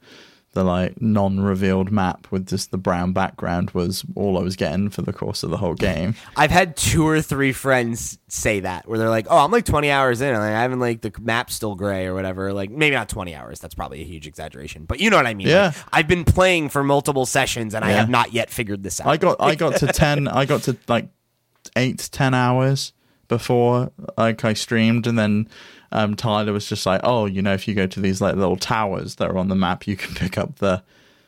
the 0.54 0.64
like 0.66 1.02
non-revealed 1.02 1.92
map 1.92 2.28
with 2.30 2.46
just 2.46 2.72
the 2.72 2.78
brown 2.78 3.14
background 3.14 3.72
was 3.72 4.04
all 4.16 4.38
I 4.38 4.42
was 4.42 4.58
getting 4.58 4.90
for 4.90 5.02
the 5.02 5.14
course 5.14 5.44
of 5.44 5.50
the 5.50 5.58
whole 5.58 5.76
game. 5.76 6.16
I've 6.36 6.52
had 6.52 6.76
two 6.76 7.08
or 7.08 7.22
three 7.22 7.54
friends 7.54 8.18
say 8.28 8.60
that 8.60 8.88
where 8.88 9.00
they're 9.00 9.10
like, 9.10 9.28
"Oh, 9.30 9.38
I'm 9.38 9.52
like 9.52 9.64
20 9.66 9.90
hours 9.90 10.20
in, 10.20 10.28
and 10.28 10.44
I 10.44 10.50
haven't 10.50 10.82
like 10.82 11.02
the 11.02 11.14
map's 11.22 11.56
still 11.56 11.76
gray 11.76 12.06
or 12.06 12.14
whatever." 12.14 12.52
Like 12.52 12.70
maybe 12.70 12.96
not 12.96 13.08
20 13.08 13.34
hours. 13.34 13.60
That's 13.60 13.76
probably 13.76 14.02
a 14.02 14.06
huge 14.06 14.28
exaggeration, 14.28 14.84
but 14.86 15.00
you 15.00 15.10
know 15.10 15.18
what 15.18 15.28
I 15.28 15.34
mean. 15.34 15.48
Yeah. 15.48 15.68
Like, 15.68 15.76
I've 15.94 16.08
been 16.08 16.26
playing 16.26 16.70
for 16.70 16.84
multiple 16.84 17.26
sessions, 17.26 17.74
and 17.74 17.86
I 17.86 17.92
have 17.92 18.10
not 18.10 18.34
yet 18.34 18.50
figured 18.50 18.84
this 18.84 19.00
out. 19.00 19.08
I 19.08 19.18
got 19.18 19.38
I 19.40 19.56
got 19.56 19.78
to 19.78 19.88
ten. 19.94 20.28
I 20.28 20.46
got 20.46 20.64
to 20.64 20.76
like 20.90 21.08
eight 21.78 22.10
ten 22.12 22.34
hours 22.34 22.92
before 23.30 23.92
like 24.18 24.44
I 24.44 24.54
streamed, 24.54 25.08
and 25.08 25.18
then 25.18 25.48
um, 25.92 26.16
Tyler 26.16 26.54
was 26.54 26.68
just 26.68 26.86
like, 26.86 27.02
"Oh, 27.04 27.26
you 27.26 27.42
know, 27.42 27.54
if 27.54 27.68
you 27.68 27.74
go 27.74 27.88
to 27.88 28.00
these 28.00 28.22
like 28.22 28.36
little 28.36 28.58
towers 28.58 29.16
that 29.16 29.30
are 29.30 29.38
on 29.38 29.48
the 29.50 29.56
map, 29.56 29.88
you 29.88 29.96
can 29.98 30.14
pick 30.16 30.38
up 30.38 30.56
the 30.58 30.84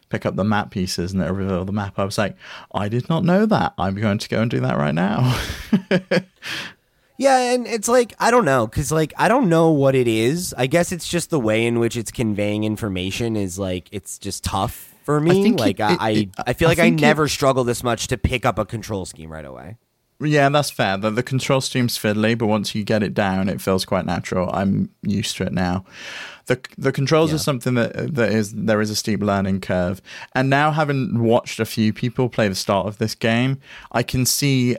pick 0.10 0.26
up 0.28 0.36
the 0.36 0.43
map 0.43 0.69
pieces 0.69 1.12
and 1.13 1.21
it'll 1.21 1.36
reveal 1.36 1.65
the 1.65 1.71
map." 1.71 1.97
I 1.99 2.06
was 2.06 2.17
like, 2.17 2.36
"I 2.73 2.88
did 2.89 3.10
not 3.10 3.23
know 3.23 3.45
that. 3.45 3.73
I'm 3.78 3.95
going 3.95 4.17
to 4.19 4.30
go 4.30 4.41
and 4.41 4.49
do 4.52 4.60
that 4.62 4.78
right 4.78 4.95
now." 4.95 5.38
Yeah, 7.17 7.54
and 7.54 7.67
it's 7.67 7.88
like 7.88 8.13
I 8.19 8.32
don't 8.32 8.43
know 8.43 8.65
because 8.65 8.91
like 8.91 9.13
I 9.17 9.28
don't 9.28 9.47
know 9.47 9.69
what 9.69 9.93
it 9.93 10.08
is. 10.08 10.54
I 10.58 10.65
guess 10.65 10.91
it's 10.91 11.08
just 11.08 11.30
the 11.30 11.39
way 11.39 11.65
in 11.67 11.80
which 11.80 11.95
it's 11.95 12.12
conveying 12.12 12.63
information 12.63 13.36
is 13.36 13.60
like 13.60 13.88
it's 13.91 14.17
just 14.17 14.43
tough 14.43 14.91
for 15.04 15.19
me. 15.21 15.52
like 15.52 15.80
it- 15.80 15.84
I, 15.84 16.10
it- 16.12 16.30
I, 16.39 16.43
I 16.47 16.54
feel 16.54 16.69
I 16.69 16.71
like 16.71 16.80
I, 16.80 16.84
think 16.84 16.99
it- 16.99 17.02
never 17.04 17.28
struggle 17.28 17.63
this 17.63 17.84
much 17.84 18.08
to 18.08 18.17
pick 18.17 18.45
up 18.45 18.58
a 18.58 18.65
control 18.65 19.06
scheme 19.06 19.32
right 19.32 19.45
away. 19.45 19.78
Yeah, 20.21 20.47
that's 20.49 20.69
fair. 20.69 20.97
The, 20.97 21.10
the 21.12 21.23
control 21.23 21.60
stream's 21.60 21.97
fiddly, 21.97 22.38
but 22.38 22.47
once 22.47 22.73
you 22.73 22.84
get 22.84 23.04
it 23.04 23.13
down, 23.13 23.49
it 23.49 23.60
feels 23.60 23.84
quite 23.84 24.06
natural. 24.06 24.49
I'm 24.54 24.89
used 25.02 25.36
to 25.38 25.43
it 25.43 25.52
now. 25.54 25.84
The 26.45 26.60
the 26.78 26.91
controls 26.91 27.32
Yeah. 27.32 27.36
are 27.36 27.39
something 27.39 27.73
that 27.76 28.15
that 28.15 28.32
is 28.32 28.54
there 28.54 28.80
is 28.82 28.89
a 28.89 28.95
steep 28.95 29.21
learning 29.21 29.62
curve. 29.62 30.02
And 30.34 30.49
now 30.49 30.71
having 30.71 31.21
watched 31.23 31.60
a 31.60 31.65
few 31.65 31.91
people 31.93 32.30
play 32.30 32.47
the 32.47 32.56
start 32.56 32.88
of 32.88 32.97
this 32.99 33.15
game, 33.15 33.60
I 33.91 34.04
can 34.04 34.26
see 34.26 34.76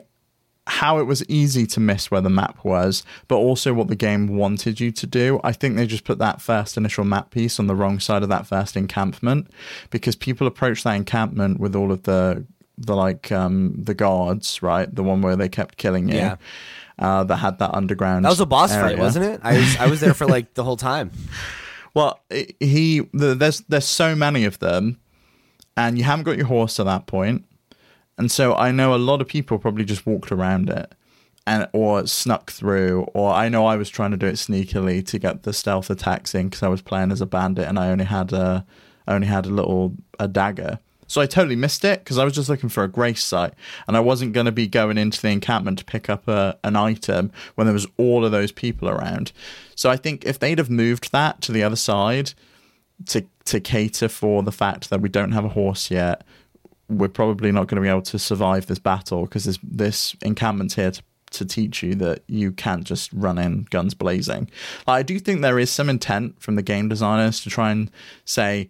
how 0.67 0.97
it 0.97 1.03
was 1.03 1.23
easy 1.29 1.67
to 1.67 1.79
miss 1.79 2.09
where 2.09 2.21
the 2.21 2.29
map 2.29 2.57
was, 2.63 3.03
but 3.27 3.35
also 3.35 3.71
what 3.71 3.87
the 3.87 3.95
game 3.95 4.35
wanted 4.35 4.79
you 4.79 4.91
to 4.91 5.05
do. 5.05 5.39
I 5.43 5.51
think 5.51 5.75
they 5.75 5.85
just 5.85 6.05
put 6.05 6.17
that 6.17 6.41
first 6.41 6.75
initial 6.75 7.03
map 7.03 7.29
piece 7.29 7.59
on 7.59 7.67
the 7.67 7.75
wrong 7.75 7.99
side 7.99 8.23
of 8.23 8.29
that 8.29 8.47
first 8.47 8.75
encampment 8.75 9.47
because 9.91 10.15
people 10.15 10.47
approached 10.47 10.83
that 10.85 10.95
encampment 10.95 11.59
with 11.59 11.75
all 11.75 11.91
of 11.91 12.01
the 12.03 12.47
the 12.77 12.95
like 12.95 13.31
um 13.31 13.73
the 13.77 13.93
guards, 13.93 14.61
right? 14.61 14.93
The 14.93 15.03
one 15.03 15.21
where 15.21 15.35
they 15.35 15.49
kept 15.49 15.77
killing 15.77 16.09
you. 16.09 16.15
Yeah. 16.15 16.35
Uh, 16.97 17.25
that 17.25 17.37
had 17.37 17.59
that 17.59 17.73
underground. 17.73 18.23
That 18.23 18.29
was 18.29 18.39
a 18.39 18.45
boss 18.45 18.73
fight, 18.73 18.97
wasn't 18.97 19.25
it? 19.25 19.41
I 19.43 19.57
was 19.57 19.77
I 19.77 19.87
was 19.87 19.99
there 19.99 20.13
for 20.13 20.25
like 20.25 20.53
the 20.53 20.63
whole 20.63 20.77
time. 20.77 21.11
Well, 21.93 22.19
he 22.59 23.07
the, 23.13 23.35
there's 23.35 23.61
there's 23.69 23.85
so 23.85 24.17
many 24.17 24.43
of 24.43 24.59
them, 24.59 24.99
and 25.77 25.97
you 25.97 26.03
haven't 26.03 26.25
got 26.25 26.35
your 26.35 26.47
horse 26.47 26.77
at 26.77 26.85
that 26.87 27.07
point, 27.07 27.45
and 28.17 28.29
so 28.29 28.53
I 28.53 28.71
know 28.71 28.93
a 28.93 28.97
lot 28.97 29.21
of 29.21 29.29
people 29.29 29.57
probably 29.59 29.85
just 29.85 30.05
walked 30.05 30.29
around 30.29 30.69
it, 30.69 30.93
and 31.47 31.69
or 31.71 32.05
snuck 32.05 32.51
through, 32.51 33.03
or 33.13 33.31
I 33.31 33.47
know 33.47 33.65
I 33.65 33.77
was 33.77 33.89
trying 33.89 34.11
to 34.11 34.17
do 34.17 34.27
it 34.27 34.35
sneakily 34.35 35.05
to 35.07 35.17
get 35.17 35.43
the 35.43 35.53
stealth 35.53 35.89
attacks 35.89 36.35
in 36.35 36.49
because 36.49 36.63
I 36.63 36.67
was 36.67 36.81
playing 36.81 37.13
as 37.13 37.21
a 37.21 37.25
bandit 37.25 37.65
and 37.65 37.79
I 37.79 37.89
only 37.89 38.05
had 38.05 38.33
a 38.33 38.65
I 39.07 39.13
only 39.13 39.27
had 39.27 39.45
a 39.45 39.49
little 39.49 39.93
a 40.19 40.27
dagger. 40.27 40.79
So 41.07 41.21
I 41.21 41.25
totally 41.25 41.55
missed 41.55 41.85
it 41.85 41.99
because 41.99 42.17
I 42.17 42.23
was 42.23 42.33
just 42.33 42.49
looking 42.49 42.69
for 42.69 42.83
a 42.83 42.87
grace 42.87 43.23
site, 43.23 43.53
and 43.87 43.95
I 43.95 43.99
wasn't 43.99 44.33
going 44.33 44.45
to 44.45 44.51
be 44.51 44.67
going 44.67 44.97
into 44.97 45.21
the 45.21 45.29
encampment 45.29 45.79
to 45.79 45.85
pick 45.85 46.09
up 46.09 46.27
a, 46.27 46.57
an 46.63 46.75
item 46.75 47.31
when 47.55 47.67
there 47.67 47.73
was 47.73 47.87
all 47.97 48.25
of 48.25 48.31
those 48.31 48.51
people 48.51 48.89
around. 48.89 49.31
So 49.75 49.89
I 49.89 49.97
think 49.97 50.25
if 50.25 50.39
they'd 50.39 50.57
have 50.57 50.69
moved 50.69 51.11
that 51.11 51.41
to 51.41 51.51
the 51.51 51.63
other 51.63 51.75
side 51.75 52.33
to 53.07 53.25
to 53.45 53.59
cater 53.59 54.07
for 54.07 54.41
the 54.41 54.51
fact 54.51 54.89
that 54.89 55.01
we 55.01 55.09
don't 55.09 55.33
have 55.33 55.45
a 55.45 55.49
horse 55.49 55.91
yet, 55.91 56.23
we're 56.89 57.07
probably 57.07 57.51
not 57.51 57.67
going 57.67 57.75
to 57.75 57.81
be 57.81 57.89
able 57.89 58.01
to 58.01 58.17
survive 58.17 58.65
this 58.67 58.79
battle 58.79 59.23
because 59.25 59.45
this 59.45 59.59
this 59.61 60.15
encampment's 60.21 60.75
here 60.75 60.91
to 60.91 61.03
to 61.31 61.45
teach 61.45 61.83
you 61.83 61.95
that 61.95 62.23
you 62.27 62.51
can't 62.51 62.83
just 62.83 63.11
run 63.13 63.37
in 63.37 63.67
guns 63.69 63.93
blazing. 63.93 64.49
I 64.87 65.03
do 65.03 65.19
think 65.19 65.41
there 65.41 65.59
is 65.59 65.69
some 65.69 65.89
intent 65.89 66.41
from 66.41 66.55
the 66.55 66.61
game 66.61 66.87
designers 66.89 67.41
to 67.41 67.49
try 67.49 67.71
and 67.71 67.91
say 68.25 68.69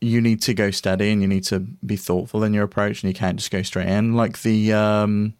you 0.00 0.20
need 0.20 0.40
to 0.42 0.54
go 0.54 0.70
steady 0.70 1.10
and 1.10 1.20
you 1.20 1.28
need 1.28 1.44
to 1.44 1.60
be 1.60 1.96
thoughtful 1.96 2.42
in 2.42 2.54
your 2.54 2.64
approach 2.64 3.02
and 3.02 3.10
you 3.10 3.14
can't 3.14 3.36
just 3.38 3.50
go 3.50 3.62
straight 3.62 3.88
in. 3.88 4.14
Like 4.14 4.42
the 4.42 4.72
um 4.72 5.34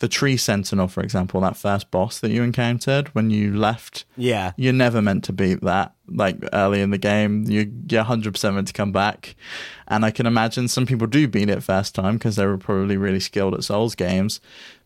the 0.00 0.08
tree 0.08 0.36
sentinel, 0.36 0.88
for 0.88 1.02
example, 1.02 1.40
that 1.40 1.56
first 1.56 1.90
boss 1.90 2.18
that 2.20 2.30
you 2.30 2.42
encountered 2.42 3.08
when 3.14 3.30
you 3.30 3.56
left. 3.56 4.04
Yeah. 4.16 4.52
You're 4.56 4.72
never 4.72 5.00
meant 5.00 5.24
to 5.24 5.32
beat 5.32 5.60
that. 5.62 5.94
Like 6.08 6.36
early 6.52 6.80
in 6.80 6.90
the 6.90 6.98
game, 6.98 7.44
you, 7.44 7.72
you're 7.88 8.04
100% 8.04 8.54
meant 8.54 8.66
to 8.66 8.72
come 8.72 8.90
back. 8.92 9.36
And 9.86 10.04
I 10.04 10.10
can 10.10 10.26
imagine 10.26 10.66
some 10.68 10.84
people 10.84 11.06
do 11.06 11.28
beat 11.28 11.48
it 11.48 11.62
first 11.62 11.94
time 11.94 12.14
because 12.14 12.36
they 12.36 12.44
were 12.44 12.58
probably 12.58 12.96
really 12.96 13.20
skilled 13.20 13.54
at 13.54 13.64
Souls 13.64 13.94
games. 13.94 14.40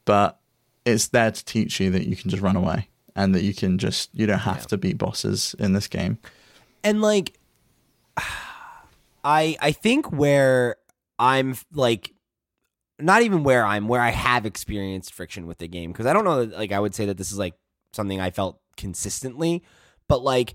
But 0.04 0.38
it's 0.84 1.08
there 1.08 1.30
to 1.30 1.44
teach 1.44 1.80
you 1.80 1.90
that 1.90 2.06
you 2.06 2.14
can 2.14 2.30
just 2.30 2.42
run 2.42 2.54
away 2.54 2.88
and 3.16 3.34
that 3.34 3.42
you 3.42 3.54
can 3.54 3.78
just, 3.78 4.10
you 4.12 4.26
don't 4.26 4.38
have 4.40 4.66
to 4.68 4.76
beat 4.76 4.98
bosses 4.98 5.56
in 5.58 5.72
this 5.72 5.88
game. 5.88 6.18
and 6.84 7.00
like 7.00 7.32
i 9.28 9.56
i 9.60 9.72
think 9.72 10.10
where 10.10 10.76
i'm 11.18 11.54
like 11.72 12.12
not 12.98 13.22
even 13.22 13.44
where 13.44 13.64
I'm 13.64 13.88
where 13.88 14.00
I 14.00 14.10
have 14.10 14.44
experienced 14.44 15.14
friction 15.14 15.46
with 15.46 15.58
the 15.58 15.68
game 15.68 15.92
because 15.92 16.06
I 16.06 16.12
don't 16.12 16.24
know 16.24 16.42
like 16.42 16.72
I 16.72 16.80
would 16.80 16.94
say 16.94 17.06
that 17.06 17.16
this 17.16 17.30
is 17.30 17.38
like 17.38 17.54
something 17.92 18.20
I 18.20 18.30
felt 18.30 18.60
consistently, 18.76 19.62
but 20.08 20.22
like 20.22 20.54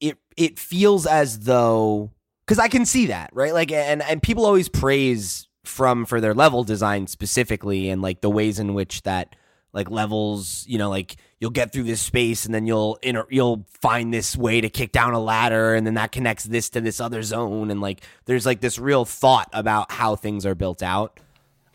it 0.00 0.18
it 0.36 0.58
feels 0.58 1.06
as 1.06 1.40
though 1.40 2.10
because 2.46 2.58
I 2.58 2.68
can 2.68 2.86
see 2.86 3.06
that 3.06 3.30
right? 3.32 3.52
Like 3.52 3.70
and 3.70 4.02
and 4.02 4.22
people 4.22 4.46
always 4.46 4.68
praise 4.68 5.46
From 5.64 6.06
for 6.06 6.20
their 6.20 6.34
level 6.34 6.64
design 6.64 7.06
specifically 7.06 7.90
and 7.90 8.02
like 8.02 8.20
the 8.20 8.30
ways 8.30 8.58
in 8.58 8.74
which 8.74 9.02
that 9.02 9.36
like 9.72 9.90
levels 9.90 10.64
you 10.66 10.78
know 10.78 10.90
like 10.90 11.16
you'll 11.42 11.50
get 11.50 11.72
through 11.72 11.82
this 11.82 12.00
space 12.00 12.46
and 12.46 12.54
then 12.54 12.68
you'll 12.68 12.96
inter- 13.02 13.26
you'll 13.28 13.66
find 13.66 14.14
this 14.14 14.36
way 14.36 14.60
to 14.60 14.70
kick 14.70 14.92
down 14.92 15.12
a 15.12 15.18
ladder 15.18 15.74
and 15.74 15.84
then 15.84 15.94
that 15.94 16.12
connects 16.12 16.44
this 16.44 16.70
to 16.70 16.80
this 16.80 17.00
other 17.00 17.20
zone 17.20 17.68
and 17.68 17.80
like 17.80 18.00
there's 18.26 18.46
like 18.46 18.60
this 18.60 18.78
real 18.78 19.04
thought 19.04 19.50
about 19.52 19.90
how 19.90 20.14
things 20.14 20.46
are 20.46 20.54
built 20.54 20.84
out 20.84 21.18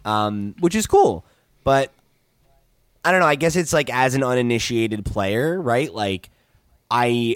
um, 0.05 0.55
which 0.61 0.73
is 0.73 0.87
cool. 0.87 1.25
But 1.65 1.91
i 3.03 3.11
don't 3.11 3.19
know 3.19 3.27
i 3.27 3.35
guess 3.35 3.55
it's 3.57 3.73
like 3.73 3.89
as 3.89 4.15
an 4.15 4.23
uninitiated 4.23 5.05
player 5.05 5.61
right? 5.61 5.93
Like 5.93 6.29
i 6.89 7.35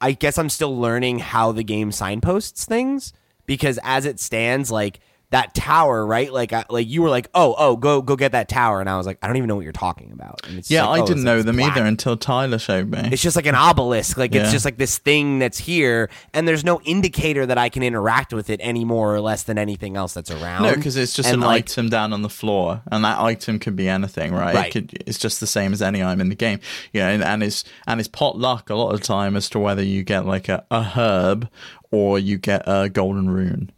i 0.00 0.12
guess 0.12 0.38
i'm 0.38 0.48
still 0.48 0.74
learning 0.78 1.18
how 1.18 1.52
the 1.52 1.62
game 1.62 1.92
signposts 1.92 2.64
things 2.64 3.12
because 3.44 3.78
as 3.82 4.06
it 4.06 4.18
stands 4.18 4.70
like 4.70 5.00
that 5.30 5.54
tower, 5.54 6.04
right? 6.04 6.32
Like, 6.32 6.52
I, 6.52 6.64
like 6.68 6.88
you 6.88 7.02
were 7.02 7.08
like, 7.08 7.28
oh, 7.34 7.54
oh, 7.56 7.76
go, 7.76 8.02
go 8.02 8.16
get 8.16 8.32
that 8.32 8.48
tower, 8.48 8.80
and 8.80 8.90
I 8.90 8.96
was 8.96 9.06
like, 9.06 9.18
I 9.22 9.26
don't 9.28 9.36
even 9.36 9.46
know 9.48 9.56
what 9.56 9.62
you're 9.62 9.72
talking 9.72 10.10
about. 10.12 10.46
And 10.46 10.58
it's 10.58 10.70
Yeah, 10.70 10.86
like, 10.86 11.00
I 11.00 11.02
oh, 11.02 11.06
didn't 11.06 11.22
know 11.24 11.36
like 11.36 11.46
them 11.46 11.56
black. 11.56 11.76
either 11.76 11.86
until 11.86 12.16
Tyler 12.16 12.58
showed 12.58 12.90
me. 12.90 13.08
It's 13.12 13.22
just 13.22 13.36
like 13.36 13.46
an 13.46 13.54
obelisk, 13.54 14.16
like 14.16 14.34
it's 14.34 14.50
just 14.50 14.64
like 14.64 14.76
this 14.76 14.98
thing 14.98 15.38
that's 15.38 15.58
here, 15.58 16.10
and 16.34 16.46
there's 16.48 16.64
no 16.64 16.80
indicator 16.82 17.46
that 17.46 17.58
I 17.58 17.68
can 17.68 17.82
interact 17.82 18.32
with 18.32 18.50
it 18.50 18.60
any 18.62 18.84
more 18.84 19.14
or 19.14 19.20
less 19.20 19.44
than 19.44 19.56
anything 19.58 19.96
else 19.96 20.14
that's 20.14 20.30
around. 20.30 20.64
No, 20.64 20.74
because 20.74 20.96
it's 20.96 21.14
just 21.14 21.28
And, 21.28 21.36
an 21.42 21.46
like, 21.46 21.64
item 21.64 21.88
down 21.88 22.12
on 22.12 22.22
the 22.22 22.28
floor, 22.28 22.82
and 22.90 23.04
that 23.04 23.18
item 23.20 23.58
could 23.58 23.76
be 23.76 23.88
anything, 23.88 24.32
right? 24.32 24.54
Right. 24.54 24.66
It 24.74 24.88
could, 24.88 25.02
it's 25.06 25.18
just 25.18 25.38
the 25.40 25.46
same 25.46 25.72
as 25.72 25.80
any 25.80 26.02
item 26.02 26.20
in 26.20 26.28
the 26.28 26.34
game, 26.34 26.58
yeah. 26.92 27.08
And, 27.08 27.22
and 27.22 27.42
it's 27.42 27.62
and 27.86 28.00
it's 28.00 28.08
pot 28.08 28.36
luck 28.36 28.68
a 28.70 28.74
lot 28.74 28.92
of 28.94 29.00
the 29.00 29.06
time 29.06 29.36
as 29.36 29.48
to 29.50 29.58
whether 29.60 29.82
you 29.82 30.02
get 30.02 30.26
like 30.26 30.48
a, 30.48 30.64
a 30.70 30.82
herb 30.82 31.48
or 31.92 32.18
you 32.18 32.36
get 32.38 32.62
a 32.66 32.88
golden 32.88 33.28
rune, 33.30 33.70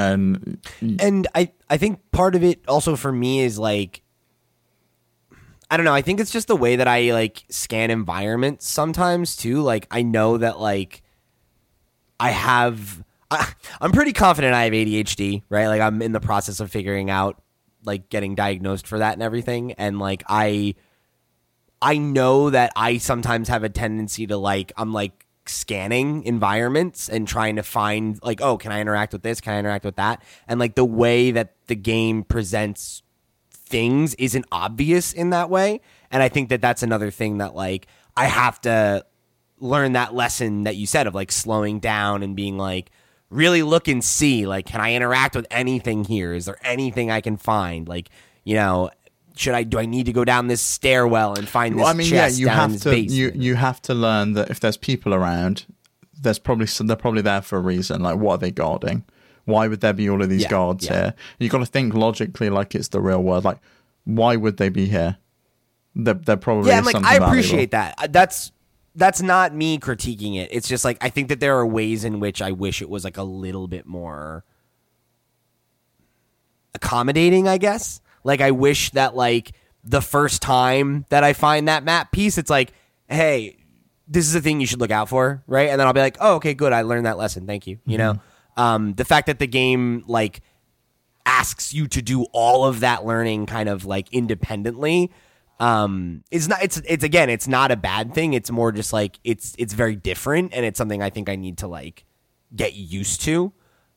and 0.00 0.58
and 1.00 1.28
I 1.34 1.52
I 1.68 1.76
think 1.76 2.10
part 2.10 2.34
of 2.34 2.42
it 2.42 2.60
also 2.66 2.96
for 2.96 3.12
me 3.12 3.40
is 3.40 3.58
like 3.58 4.02
I 5.70 5.76
don't 5.76 5.84
know, 5.84 5.94
I 5.94 6.02
think 6.02 6.18
it's 6.18 6.32
just 6.32 6.48
the 6.48 6.56
way 6.56 6.76
that 6.76 6.88
I 6.88 7.12
like 7.12 7.44
scan 7.48 7.90
environments 7.90 8.68
sometimes 8.68 9.36
too. 9.36 9.62
Like 9.62 9.86
I 9.90 10.02
know 10.02 10.36
that 10.38 10.58
like 10.58 11.02
I 12.18 12.30
have 12.30 13.04
I, 13.30 13.52
I'm 13.80 13.92
pretty 13.92 14.12
confident 14.12 14.54
I 14.54 14.64
have 14.64 14.72
ADHD, 14.72 15.42
right? 15.48 15.68
Like 15.68 15.80
I'm 15.80 16.02
in 16.02 16.12
the 16.12 16.20
process 16.20 16.58
of 16.60 16.70
figuring 16.70 17.08
out 17.08 17.40
like 17.84 18.08
getting 18.10 18.34
diagnosed 18.34 18.86
for 18.86 18.98
that 18.98 19.14
and 19.14 19.22
everything 19.22 19.72
and 19.72 19.98
like 19.98 20.22
I 20.28 20.74
I 21.80 21.96
know 21.96 22.50
that 22.50 22.72
I 22.76 22.98
sometimes 22.98 23.48
have 23.48 23.64
a 23.64 23.68
tendency 23.68 24.26
to 24.26 24.36
like 24.36 24.72
I'm 24.76 24.92
like 24.92 25.26
scanning 25.50 26.22
environments 26.24 27.08
and 27.08 27.26
trying 27.26 27.56
to 27.56 27.62
find 27.62 28.18
like 28.22 28.40
oh 28.40 28.56
can 28.56 28.72
I 28.72 28.80
interact 28.80 29.12
with 29.12 29.22
this? 29.22 29.40
Can 29.40 29.54
I 29.54 29.58
interact 29.58 29.84
with 29.84 29.96
that? 29.96 30.22
And 30.48 30.60
like 30.60 30.74
the 30.74 30.84
way 30.84 31.30
that 31.30 31.54
the 31.66 31.76
game 31.76 32.22
presents 32.24 33.02
things 33.52 34.14
isn't 34.14 34.44
obvious 34.50 35.12
in 35.12 35.30
that 35.30 35.48
way. 35.48 35.80
And 36.10 36.22
I 36.22 36.28
think 36.28 36.48
that 36.48 36.60
that's 36.60 36.82
another 36.82 37.10
thing 37.10 37.38
that 37.38 37.54
like 37.54 37.86
I 38.16 38.26
have 38.26 38.60
to 38.62 39.06
learn 39.58 39.92
that 39.92 40.14
lesson 40.14 40.64
that 40.64 40.76
you 40.76 40.86
said 40.86 41.06
of 41.06 41.14
like 41.14 41.30
slowing 41.30 41.78
down 41.78 42.22
and 42.22 42.34
being 42.34 42.58
like 42.58 42.90
really 43.28 43.62
look 43.62 43.86
and 43.86 44.02
see 44.02 44.46
like 44.46 44.66
can 44.66 44.80
I 44.80 44.94
interact 44.94 45.36
with 45.36 45.46
anything 45.50 46.04
here? 46.04 46.32
Is 46.34 46.46
there 46.46 46.58
anything 46.62 47.10
I 47.10 47.20
can 47.20 47.36
find? 47.36 47.88
Like 47.88 48.10
you 48.44 48.56
know 48.56 48.90
should 49.36 49.54
I 49.54 49.62
do 49.62 49.78
I 49.78 49.86
need 49.86 50.06
to 50.06 50.12
go 50.12 50.24
down 50.24 50.46
this 50.48 50.60
stairwell 50.62 51.34
and 51.34 51.48
find 51.48 51.74
this 51.74 51.82
well, 51.82 51.88
I 51.90 51.94
mean, 51.94 52.12
yeah, 52.12 52.28
you 52.28 52.46
down 52.46 52.56
have 52.56 52.72
this 52.72 52.82
to 52.82 52.90
basement? 52.90 53.12
you 53.12 53.32
you 53.34 53.54
have 53.56 53.80
to 53.82 53.94
learn 53.94 54.32
that 54.34 54.50
if 54.50 54.60
there's 54.60 54.76
people 54.76 55.14
around, 55.14 55.66
there's 56.20 56.38
probably 56.38 56.66
some, 56.66 56.86
they're 56.86 56.96
probably 56.96 57.22
there 57.22 57.40
for 57.42 57.56
a 57.58 57.60
reason. 57.62 58.02
Like, 58.02 58.18
what 58.18 58.34
are 58.34 58.38
they 58.38 58.50
guarding? 58.50 59.04
Why 59.44 59.68
would 59.68 59.80
there 59.80 59.92
be 59.94 60.08
all 60.10 60.22
of 60.22 60.28
these 60.28 60.42
Yeah, 60.42 60.48
guards 60.48 60.84
yeah. 60.86 60.92
here? 60.92 61.14
You've 61.38 61.50
got 61.52 61.58
to 61.58 61.66
think 61.66 61.94
logically, 61.94 62.50
like 62.50 62.74
it's 62.74 62.88
the 62.88 63.00
real 63.00 63.22
world. 63.22 63.44
Like, 63.44 63.58
why 64.04 64.36
would 64.36 64.58
they 64.58 64.68
be 64.68 64.86
here? 64.86 65.16
They're, 65.94 66.14
they're 66.14 66.36
probably 66.36 66.68
yeah, 66.70 66.78
and 66.78 66.86
like 66.86 66.96
I 66.96 67.00
valuable. 67.00 67.26
appreciate 67.28 67.70
that. 67.72 67.94
Uh, 67.98 68.06
That's 68.10 68.52
that's 68.94 69.22
not 69.22 69.54
me 69.54 69.78
critiquing 69.78 70.36
it. 70.36 70.48
It's 70.52 70.68
just 70.68 70.84
like 70.84 70.98
I 71.00 71.08
think 71.10 71.28
that 71.28 71.40
there 71.40 71.56
are 71.56 71.66
ways 71.66 72.04
in 72.04 72.20
which 72.20 72.42
I 72.42 72.52
wish 72.52 72.82
it 72.82 72.90
was 72.90 73.02
like 73.04 73.16
a 73.16 73.22
little 73.22 73.66
bit 73.68 73.86
more 73.86 74.44
accommodating, 76.74 77.48
I 77.48 77.58
guess. 77.58 78.00
Like 78.24 78.40
I 78.40 78.50
wish 78.50 78.90
that 78.90 79.14
like 79.14 79.52
the 79.84 80.00
first 80.00 80.42
time 80.42 81.06
that 81.10 81.24
I 81.24 81.32
find 81.32 81.68
that 81.68 81.84
map 81.84 82.12
piece, 82.12 82.38
it's 82.38 82.50
like, 82.50 82.72
hey, 83.08 83.56
this 84.06 84.26
is 84.26 84.34
a 84.34 84.40
thing 84.40 84.60
you 84.60 84.66
should 84.66 84.80
look 84.80 84.90
out 84.90 85.08
for, 85.08 85.42
right? 85.46 85.68
And 85.68 85.80
then 85.80 85.86
I'll 85.86 85.92
be 85.92 86.00
like, 86.00 86.16
oh, 86.20 86.36
okay, 86.36 86.54
good, 86.54 86.72
I 86.72 86.82
learned 86.82 87.06
that 87.06 87.16
lesson. 87.16 87.46
Thank 87.46 87.66
you. 87.66 87.78
You 87.86 87.98
know, 87.98 88.20
um, 88.56 88.94
the 88.94 89.04
fact 89.04 89.26
that 89.28 89.38
the 89.38 89.46
game 89.46 90.04
like 90.06 90.40
asks 91.24 91.72
you 91.72 91.86
to 91.88 92.02
do 92.02 92.24
all 92.32 92.64
of 92.64 92.80
that 92.80 93.04
learning 93.04 93.46
kind 93.46 93.68
of 93.68 93.84
like 93.84 94.12
independently 94.12 95.10
um 95.60 96.24
it's 96.30 96.48
not 96.48 96.62
it's 96.62 96.78
it's 96.86 97.04
again 97.04 97.28
it's 97.28 97.46
not 97.46 97.70
a 97.70 97.76
bad 97.76 98.14
thing 98.14 98.32
it's 98.32 98.50
more 98.50 98.72
just 98.72 98.92
like 98.92 99.20
it's 99.22 99.54
it's 99.58 99.74
very 99.74 99.94
different 99.94 100.54
and 100.54 100.64
it's 100.64 100.78
something 100.78 101.02
i 101.02 101.10
think 101.10 101.28
i 101.28 101.36
need 101.36 101.58
to 101.58 101.68
like 101.68 102.04
get 102.56 102.72
used 102.72 103.20
to 103.20 103.52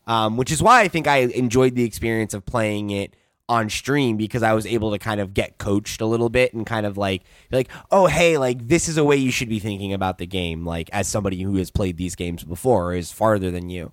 um 0.05 0.35
which 0.35 0.51
is 0.51 0.61
why 0.61 0.81
i 0.81 0.89
think 0.89 1.07
i 1.07 1.19
enjoyed 1.19 1.73
the 1.73 1.85
experience 1.85 2.33
of 2.33 2.45
playing 2.45 2.89
it 2.89 3.15
on 3.53 3.69
stream 3.69 4.17
because 4.17 4.43
i 4.43 4.53
was 4.53 4.65
able 4.65 4.91
to 4.91 4.99
kind 4.99 5.21
of 5.21 5.33
get 5.33 5.57
coached 5.57 6.01
a 6.01 6.05
little 6.05 6.29
bit 6.29 6.53
and 6.53 6.65
kind 6.65 6.85
of 6.85 6.97
like 6.97 7.23
like 7.51 7.69
oh 7.91 8.07
hey 8.07 8.37
like 8.37 8.67
this 8.67 8.89
is 8.89 8.97
a 8.97 9.03
way 9.03 9.15
you 9.15 9.31
should 9.31 9.49
be 9.49 9.59
thinking 9.59 9.93
about 9.93 10.17
the 10.17 10.25
game 10.25 10.65
like 10.65 10.89
as 10.91 11.07
somebody 11.07 11.41
who 11.41 11.55
has 11.55 11.71
played 11.71 11.97
these 11.97 12.15
games 12.15 12.43
before 12.43 12.91
or 12.91 12.93
is 12.93 13.11
farther 13.11 13.51
than 13.51 13.69
you. 13.69 13.91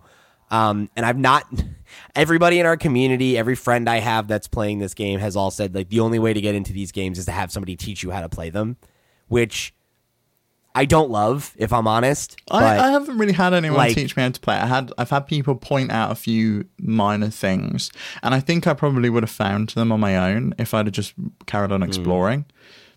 Um, 0.51 0.91
and 0.97 1.07
I've 1.07 1.19
not 1.19 1.45
everybody 2.17 2.59
in 2.59 2.67
our 2.67 2.77
community, 2.77 3.39
every 3.39 3.55
friend 3.55 3.89
I 3.89 3.99
have 3.99 4.27
that's 4.27 4.49
playing 4.49 4.81
this 4.81 4.95
game 4.95 5.21
has 5.21 5.37
all 5.37 5.51
said 5.51 5.75
like 5.75 5.89
the 5.89 6.01
only 6.01 6.19
way 6.19 6.33
to 6.33 6.41
get 6.41 6.55
into 6.55 6.73
these 6.73 6.91
games 6.91 7.19
is 7.19 7.27
to 7.27 7.33
have 7.33 7.53
somebody 7.53 7.77
teach 7.77 8.03
you 8.03 8.11
how 8.11 8.21
to 8.21 8.29
play 8.29 8.51
them, 8.51 8.77
which 9.29 9.73
I 10.75 10.85
don't 10.85 11.11
love, 11.11 11.53
if 11.57 11.73
I'm 11.73 11.89
honest. 11.89 12.37
I, 12.51 12.79
I 12.79 12.91
haven't 12.93 13.19
really 13.19 13.33
had 13.33 13.53
anyone 13.55 13.77
like- 13.79 13.95
teach 13.97 14.17
me 14.17 14.23
how 14.23 14.29
to 14.29 14.41
play. 14.41 14.55
I 14.57 14.67
had 14.67 14.93
I've 14.97 15.11
had 15.11 15.27
people 15.27 15.57
point 15.57 15.91
out 15.91 16.13
a 16.13 16.15
few 16.15 16.65
minor 16.79 17.29
things, 17.31 17.91
and 18.23 18.35
I 18.35 18.41
think 18.41 18.67
I 18.67 18.75
probably 18.75 19.11
would 19.11 19.23
have 19.25 19.31
found 19.31 19.71
them 19.71 19.91
on 19.91 19.99
my 20.01 20.17
own 20.17 20.55
if 20.59 20.73
I'd 20.73 20.87
have 20.87 20.95
just 20.95 21.15
carried 21.47 21.71
Hmm. 21.71 21.75
on 21.75 21.83
exploring. 21.83 22.45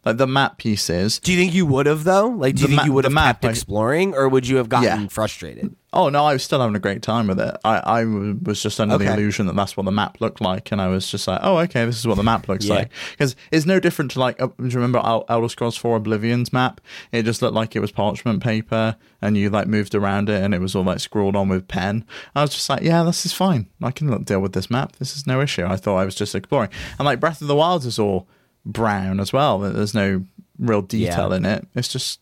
Like 0.06 0.18
the 0.18 0.28
map 0.28 0.58
pieces. 0.58 1.20
do 1.20 1.32
you 1.32 1.38
think 1.38 1.54
you 1.54 1.66
would 1.66 1.86
have 1.86 2.04
though? 2.04 2.28
Like, 2.28 2.56
do 2.56 2.62
you 2.64 2.68
The 2.68 2.72
think 2.72 2.82
ma- 2.82 2.86
you 2.86 2.94
would 2.94 3.06
have 3.06 3.14
map, 3.14 3.42
kept 3.42 3.52
exploring, 3.52 4.14
or 4.16 4.28
would 4.28 4.46
you 4.48 4.58
have 4.58 4.68
gotten 4.68 5.02
Yeah. 5.04 5.08
frustrated? 5.08 5.76
Oh 5.94 6.10
no, 6.10 6.26
I 6.26 6.34
was 6.34 6.44
still 6.44 6.60
having 6.60 6.76
a 6.76 6.80
great 6.80 7.02
time 7.04 7.28
with 7.28 7.40
it. 7.40 7.56
I, 7.64 7.78
I 7.78 8.04
was 8.06 8.62
just 8.62 8.80
under 8.80 8.98
the 8.98 9.14
illusion 9.14 9.46
that 9.46 9.56
that's 9.56 9.78
what 9.78 9.84
the 9.86 9.92
map 9.92 10.20
looked 10.20 10.42
like, 10.42 10.72
and 10.72 10.82
I 10.82 10.88
was 10.88 11.10
just 11.10 11.28
like, 11.28 11.40
oh, 11.44 11.58
okay, 11.60 11.86
this 11.86 12.00
is 12.00 12.08
what 12.08 12.18
the 12.18 12.24
map 12.24 12.48
looks 12.50 12.66
Yeah. 12.66 12.76
like. 12.76 12.90
Because 13.12 13.36
it's 13.52 13.66
no 13.68 13.80
different 13.80 14.12
to 14.12 14.20
like, 14.20 14.42
uh, 14.42 14.48
do 14.48 14.54
you 14.68 14.70
remember 14.76 15.00
Elder 15.30 15.48
Scrolls 15.48 15.78
4 15.78 16.00
Oblivion's 16.02 16.52
map? 16.52 16.82
It 17.12 17.24
just 17.24 17.42
looked 17.44 17.54
like 17.54 17.76
it 17.76 17.80
was 17.80 17.92
parchment 17.92 18.42
paper, 18.44 18.96
and 19.22 19.38
you 19.38 19.50
like 19.52 19.68
moved 19.68 19.94
around 19.96 20.30
it, 20.30 20.44
and 20.44 20.54
it 20.56 20.60
was 20.60 20.76
all 20.76 20.84
like 20.84 21.00
scrawled 21.00 21.36
on 21.36 21.48
with 21.48 21.68
pen. 21.68 22.06
I 22.36 22.42
was 22.42 22.50
just 22.50 22.68
like, 22.70 22.82
yeah, 22.82 23.04
this 23.04 23.26
is 23.26 23.32
fine. 23.32 23.68
I 23.82 23.92
can 23.92 24.24
deal 24.24 24.42
with 24.42 24.54
this 24.54 24.70
map. 24.72 24.96
This 24.98 25.16
is 25.16 25.28
no 25.28 25.40
issue. 25.42 25.66
I 25.66 25.76
thought 25.78 25.98
I 25.98 26.06
was 26.06 26.16
just 26.16 26.34
exploring, 26.36 26.72
and 26.98 27.06
like 27.06 27.20
Breath 27.20 27.40
of 27.40 27.48
the 27.48 27.56
Wild 27.56 27.86
is 27.86 28.00
all 28.00 28.28
brown 28.66 29.20
as 29.20 29.32
well. 29.34 29.60
There's 29.60 29.94
no 29.94 30.24
real 30.60 30.82
detail 30.82 31.30
Yeah. 31.32 31.38
in 31.38 31.46
it. 31.46 31.68
It's 31.76 31.88
just, 31.88 32.20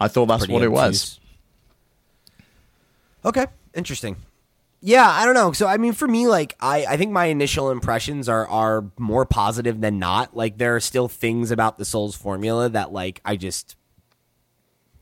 I 0.00 0.08
thought 0.08 0.26
that's 0.26 0.40
Pretty 0.46 0.52
what 0.54 0.62
it 0.62 0.72
was. 0.72 1.20
Okay, 3.24 3.46
interesting. 3.74 4.16
Yeah, 4.80 5.08
I 5.08 5.24
don't 5.24 5.34
know. 5.34 5.52
So 5.52 5.66
I 5.66 5.78
mean, 5.78 5.94
for 5.94 6.06
me, 6.06 6.26
like 6.26 6.54
I, 6.60 6.84
I 6.86 6.96
think 6.98 7.10
my 7.10 7.26
initial 7.26 7.70
impressions 7.70 8.28
are 8.28 8.46
are 8.48 8.84
more 8.98 9.24
positive 9.24 9.80
than 9.80 9.98
not. 9.98 10.36
Like 10.36 10.58
there 10.58 10.76
are 10.76 10.80
still 10.80 11.08
things 11.08 11.50
about 11.50 11.78
the 11.78 11.86
Souls 11.86 12.14
formula 12.14 12.68
that 12.68 12.92
like 12.92 13.22
I 13.24 13.36
just 13.36 13.76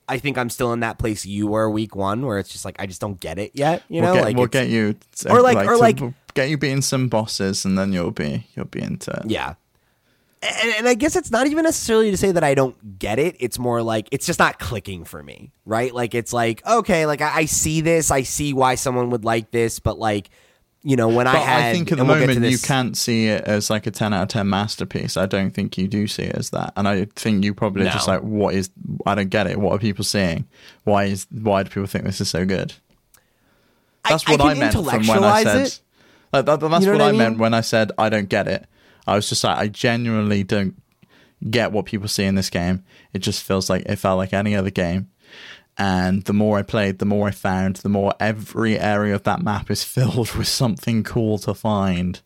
I 0.09 0.19
think 0.19 0.39
I'm 0.39 0.51
still 0.51 0.73
in 0.73 0.81
that 0.81 0.99
place 0.99 1.27
you 1.27 1.49
were 1.49 1.69
week 1.69 1.97
one 1.97 2.25
where 2.25 2.39
it's 2.39 2.51
just 2.53 2.65
like 2.65 2.77
I 2.79 2.87
just 2.87 3.01
don't 3.01 3.19
get 3.19 3.41
it 3.41 3.53
yet. 3.55 3.83
You 3.89 4.03
know, 4.03 4.09
we'll 4.13 4.15
get, 4.15 4.25
like 4.25 4.37
we'll 4.37 4.47
get 4.47 4.69
you 4.69 4.95
Or 5.29 5.43
like- 5.43 5.67
or 5.67 5.77
like- 5.77 5.99
get 6.35 6.49
you 6.49 6.57
beating 6.57 6.81
some 6.81 7.09
bosses 7.09 7.65
and 7.65 7.77
then 7.77 7.93
you'll 7.93 8.11
be 8.13 8.47
you'll 8.55 8.67
be 8.67 8.81
into 8.83 9.11
it. 9.11 9.31
Yeah. 9.31 9.55
And, 10.43 10.75
and 10.79 10.89
I 10.89 10.95
guess 10.95 11.15
it's 11.15 11.31
not 11.31 11.47
even 11.47 11.65
necessarily 11.65 12.11
to 12.11 12.17
say 12.17 12.33
that 12.33 12.43
I 12.43 12.55
don't 12.55 12.99
get 12.99 13.21
it. 13.21 13.37
It's 13.39 13.59
more 13.59 13.81
like 13.81 14.09
it's 14.11 14.27
just 14.27 14.41
not 14.41 14.59
clicking 14.59 15.05
for 15.05 15.23
me, 15.23 15.53
right? 15.65 15.95
Like 15.95 16.15
it's 16.15 16.33
like 16.33 16.67
okay, 16.67 17.07
like 17.07 17.21
I, 17.21 17.37
I 17.37 17.45
see 17.45 17.81
this, 17.81 18.11
I 18.11 18.23
see 18.23 18.53
why 18.53 18.75
someone 18.75 19.11
would 19.11 19.25
like 19.25 19.53
this, 19.53 19.79
but 19.79 19.99
like 19.99 20.31
you 20.83 20.97
know 20.97 21.09
when 21.09 21.29
I 21.29 21.37
had, 21.37 21.65
I 21.67 21.73
think 21.73 21.93
at 21.93 21.99
the 21.99 22.05
we'll 22.05 22.19
moment 22.19 22.45
you 22.45 22.59
can't 22.59 22.97
see 22.97 23.27
it 23.27 23.45
as 23.45 23.71
like 23.71 23.87
a 23.87 23.93
ten 23.93 24.13
out 24.13 24.23
of 24.23 24.29
ten 24.31 24.49
masterpiece. 24.49 25.17
I 25.17 25.27
don't 25.27 25.53
think 25.53 25.79
you 25.79 25.87
do 25.87 26.09
see 26.09 26.25
it 26.25 26.35
as 26.35 26.51
that, 26.51 26.73
and 26.77 26.89
I 26.89 27.05
think 27.05 27.45
you 27.45 27.55
probably 27.55 27.85
just 27.85 28.09
like, 28.09 28.23
what 28.23 28.55
is? 28.55 28.71
I 29.07 29.15
don't 29.15 29.31
get 29.31 29.47
it. 29.47 29.61
What 29.61 29.75
are 29.75 29.79
people 29.79 30.05
seeing? 30.05 30.49
Why 30.83 31.05
is? 31.05 31.29
Why 31.31 31.63
do 31.63 31.69
people 31.69 31.87
think 31.87 32.05
this 32.05 32.21
is 32.21 32.29
so 32.29 32.45
good? 32.45 32.75
That's 34.09 34.27
I 34.27 34.33
what 34.33 34.41
I, 34.41 34.49
can 34.51 34.59
meant 34.59 34.73
from 34.73 35.07
when 35.07 35.25
I 35.25 35.45
said. 35.45 35.67
it. 35.67 35.81
Like, 36.33 36.47
that, 36.47 36.61
that's 36.61 36.85
You 36.85 36.93
know 36.93 36.99
what, 36.99 37.01
what 37.01 37.03
I 37.03 37.09
I, 37.11 37.13
meant 37.13 37.39
when 37.39 37.55
I 37.55 37.61
said 37.61 37.93
I 37.97 38.09
don't 38.09 38.29
get 38.29 38.49
it. 38.49 38.67
I 39.07 39.17
was 39.17 39.29
just 39.29 39.45
like, 39.45 39.59
I 39.59 39.69
genuinely 39.69 40.45
don't 40.45 40.81
get 41.51 41.73
what 41.73 41.87
people 41.87 42.09
see 42.09 42.25
in 42.25 42.35
this 42.35 42.51
game. 42.51 42.85
It 43.13 43.19
just 43.19 43.43
feels 43.43 43.69
like 43.69 43.83
it 43.87 43.97
felt 43.97 44.19
like 44.19 44.33
any 44.33 44.55
other 44.55 44.71
game. 44.71 45.09
And 45.79 46.23
the 46.25 46.33
more 46.33 46.59
I 46.59 46.63
played, 46.63 46.99
the 46.99 47.07
more 47.07 47.29
I 47.29 47.31
found, 47.31 47.77
the 47.77 47.89
more 47.89 48.13
every 48.21 48.79
area 48.79 49.15
of 49.15 49.23
that 49.25 49.43
map 49.43 49.71
is 49.71 49.85
filled 49.85 50.33
with 50.33 50.49
something 50.49 51.03
cool 51.03 51.39
to 51.39 51.55
find. 51.55 52.21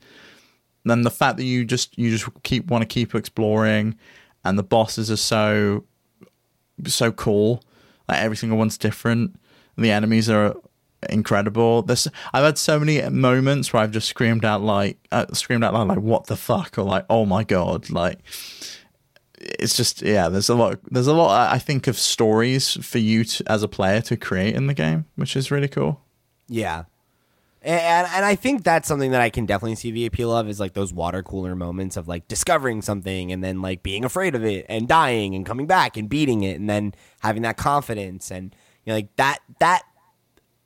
Then 0.84 1.02
the 1.02 1.10
fact 1.10 1.36
that 1.38 1.44
you 1.44 1.64
just 1.64 1.98
you 1.98 2.10
just 2.10 2.28
keep 2.44 2.66
want 2.66 2.82
to 2.82 2.86
keep 2.86 3.14
exploring, 3.14 3.96
and 4.44 4.56
the 4.56 4.62
bosses 4.62 5.10
are 5.10 5.16
so 5.16 5.84
so 6.86 7.10
cool. 7.10 7.64
Like 8.08 8.18
every 8.18 8.36
single 8.36 8.58
one's 8.58 8.78
different. 8.78 9.36
The 9.76 9.90
enemies 9.90 10.30
are 10.30 10.54
incredible. 11.08 11.82
This 11.82 12.08
I've 12.32 12.44
had 12.44 12.58
so 12.58 12.78
many 12.78 13.02
moments 13.08 13.72
where 13.72 13.82
I've 13.82 13.90
just 13.90 14.08
screamed 14.08 14.44
out 14.44 14.62
like 14.62 14.98
uh, 15.12 15.26
screamed 15.32 15.64
out 15.64 15.74
loud 15.74 15.88
like 15.88 15.98
what 15.98 16.26
the 16.26 16.36
fuck 16.36 16.78
or 16.78 16.82
like 16.82 17.06
oh 17.10 17.26
my 17.26 17.44
god 17.44 17.90
like 17.90 18.20
it's 19.38 19.76
just 19.76 20.02
yeah 20.02 20.28
there's 20.28 20.48
a 20.48 20.54
lot 20.54 20.78
there's 20.90 21.06
a 21.06 21.12
lot 21.12 21.52
I 21.52 21.58
think 21.58 21.86
of 21.86 21.98
stories 21.98 22.72
for 22.84 22.98
you 22.98 23.24
to, 23.24 23.44
as 23.46 23.62
a 23.62 23.68
player 23.68 24.00
to 24.02 24.16
create 24.16 24.54
in 24.54 24.66
the 24.66 24.74
game 24.74 25.06
which 25.16 25.36
is 25.36 25.50
really 25.50 25.68
cool. 25.68 26.00
Yeah. 26.48 26.84
And, 27.62 28.06
and 28.14 28.24
I 28.24 28.36
think 28.36 28.62
that's 28.62 28.86
something 28.86 29.10
that 29.10 29.20
I 29.20 29.28
can 29.28 29.44
definitely 29.44 29.74
see 29.74 29.90
the 29.90 30.06
appeal 30.06 30.34
of 30.34 30.48
is 30.48 30.60
like 30.60 30.74
those 30.74 30.92
water 30.92 31.24
cooler 31.24 31.56
moments 31.56 31.96
of 31.96 32.06
like 32.06 32.28
discovering 32.28 32.80
something 32.80 33.32
and 33.32 33.42
then 33.42 33.60
like 33.60 33.82
being 33.82 34.04
afraid 34.04 34.36
of 34.36 34.44
it 34.44 34.66
and 34.68 34.86
dying 34.86 35.34
and 35.34 35.44
coming 35.44 35.66
back 35.66 35.96
and 35.96 36.08
beating 36.08 36.44
it 36.44 36.60
and 36.60 36.70
then 36.70 36.94
having 37.20 37.42
that 37.42 37.56
confidence 37.56 38.30
and 38.30 38.54
you 38.84 38.92
know 38.92 38.94
like 38.94 39.14
that 39.16 39.38
that 39.58 39.82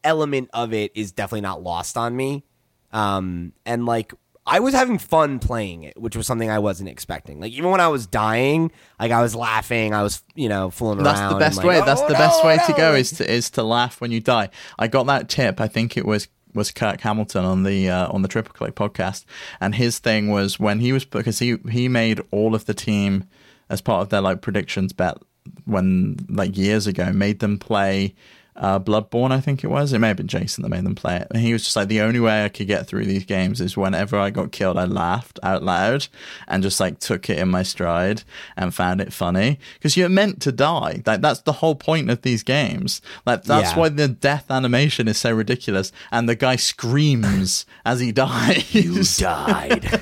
element 0.04 0.50
of 0.52 0.72
it 0.72 0.92
is 0.94 1.12
definitely 1.12 1.42
not 1.42 1.62
lost 1.62 1.96
on 1.96 2.16
me. 2.16 2.44
Um 2.92 3.52
and 3.64 3.86
like 3.86 4.12
I 4.46 4.58
was 4.58 4.74
having 4.74 4.98
fun 4.98 5.38
playing 5.38 5.84
it, 5.84 6.00
which 6.00 6.16
was 6.16 6.26
something 6.26 6.50
I 6.50 6.58
wasn't 6.58 6.88
expecting. 6.88 7.40
Like 7.40 7.52
even 7.52 7.70
when 7.70 7.80
I 7.80 7.88
was 7.88 8.06
dying, 8.06 8.72
like 8.98 9.12
I 9.12 9.22
was 9.22 9.34
laughing, 9.34 9.94
I 9.94 10.02
was 10.02 10.24
you 10.34 10.48
know 10.48 10.70
fooling 10.70 10.98
around. 10.98 11.04
That's 11.04 11.32
the 11.32 11.38
best 11.38 11.56
like, 11.58 11.66
way. 11.66 11.80
That's 11.84 12.00
"Oh, 12.00 12.08
the 12.08 12.14
best 12.14 12.42
no, 12.42 12.48
way 12.48 12.58
to 12.66 12.72
go 12.72 12.94
is 12.94 13.12
to 13.12 13.30
is 13.30 13.50
to 13.50 13.62
laugh 13.62 14.00
when 14.00 14.10
you 14.10 14.20
die. 14.20 14.50
I 14.78 14.88
got 14.88 15.06
that 15.06 15.28
tip. 15.28 15.60
I 15.60 15.68
think 15.68 15.96
it 15.96 16.06
was 16.06 16.28
was 16.54 16.70
Kirk 16.72 17.00
Hamilton 17.00 17.44
on 17.44 17.62
the 17.62 17.88
uh, 17.90 18.08
on 18.08 18.22
the 18.22 18.28
Triple 18.28 18.52
Click 18.52 18.74
podcast, 18.74 19.24
and 19.60 19.74
his 19.74 19.98
thing 19.98 20.28
was 20.30 20.58
when 20.58 20.80
he 20.80 20.92
was 20.92 21.04
because 21.04 21.38
he 21.38 21.58
he 21.70 21.88
made 21.88 22.20
all 22.30 22.54
of 22.54 22.64
the 22.64 22.74
team 22.74 23.24
as 23.68 23.80
part 23.80 24.02
of 24.02 24.08
their 24.08 24.20
like 24.20 24.40
predictions 24.40 24.92
bet 24.92 25.18
when 25.64 26.16
like 26.28 26.56
years 26.56 26.86
ago 26.86 27.12
made 27.12 27.38
them 27.38 27.58
play 27.58 28.14
uh, 28.56 28.78
Bloodborne, 28.78 29.30
I 29.32 29.40
think 29.40 29.64
it 29.64 29.68
was. 29.68 29.92
It 29.92 29.98
may 30.00 30.08
have 30.08 30.16
been 30.16 30.26
Jason 30.28 30.62
that 30.62 30.68
made 30.68 30.84
them 30.84 30.94
play 30.94 31.16
it. 31.16 31.28
And 31.30 31.40
he 31.42 31.52
was 31.52 31.62
just 31.64 31.76
like, 31.76 31.88
the 31.88 32.00
only 32.02 32.20
way 32.20 32.44
I 32.44 32.48
could 32.50 32.66
get 32.66 32.86
through 32.86 33.06
these 33.06 33.24
games 33.24 33.60
is 33.60 33.76
whenever 33.76 34.18
I 34.18 34.30
got 34.30 34.52
killed, 34.52 34.76
I 34.76 34.84
laughed 34.84 35.38
out 35.42 35.62
loud 35.62 36.08
and 36.48 36.62
just 36.62 36.78
like 36.80 36.98
took 36.98 37.30
it 37.30 37.38
in 37.38 37.48
my 37.48 37.62
stride 37.62 38.22
and 38.56 38.74
found 38.74 39.00
it 39.00 39.12
funny. 39.12 39.58
Because 39.74 39.96
you're 39.96 40.08
meant 40.10 40.42
to 40.42 40.52
die. 40.52 41.02
Like 41.06 41.20
that's 41.22 41.40
the 41.42 41.52
whole 41.54 41.74
point 41.74 42.10
of 42.10 42.22
these 42.22 42.42
games. 42.42 43.00
Like 43.24 43.44
that's 43.44 43.72
Yeah. 43.72 43.78
why 43.78 43.88
the 43.88 44.08
death 44.08 44.50
animation 44.50 45.08
is 45.08 45.16
so 45.18 45.32
ridiculous. 45.32 45.90
And 46.12 46.28
the 46.28 46.34
guy 46.36 46.56
screams 46.56 47.64
as 47.84 48.00
he 48.00 48.12
dies. 48.12 48.74
you 48.74 49.02
died. 49.04 50.00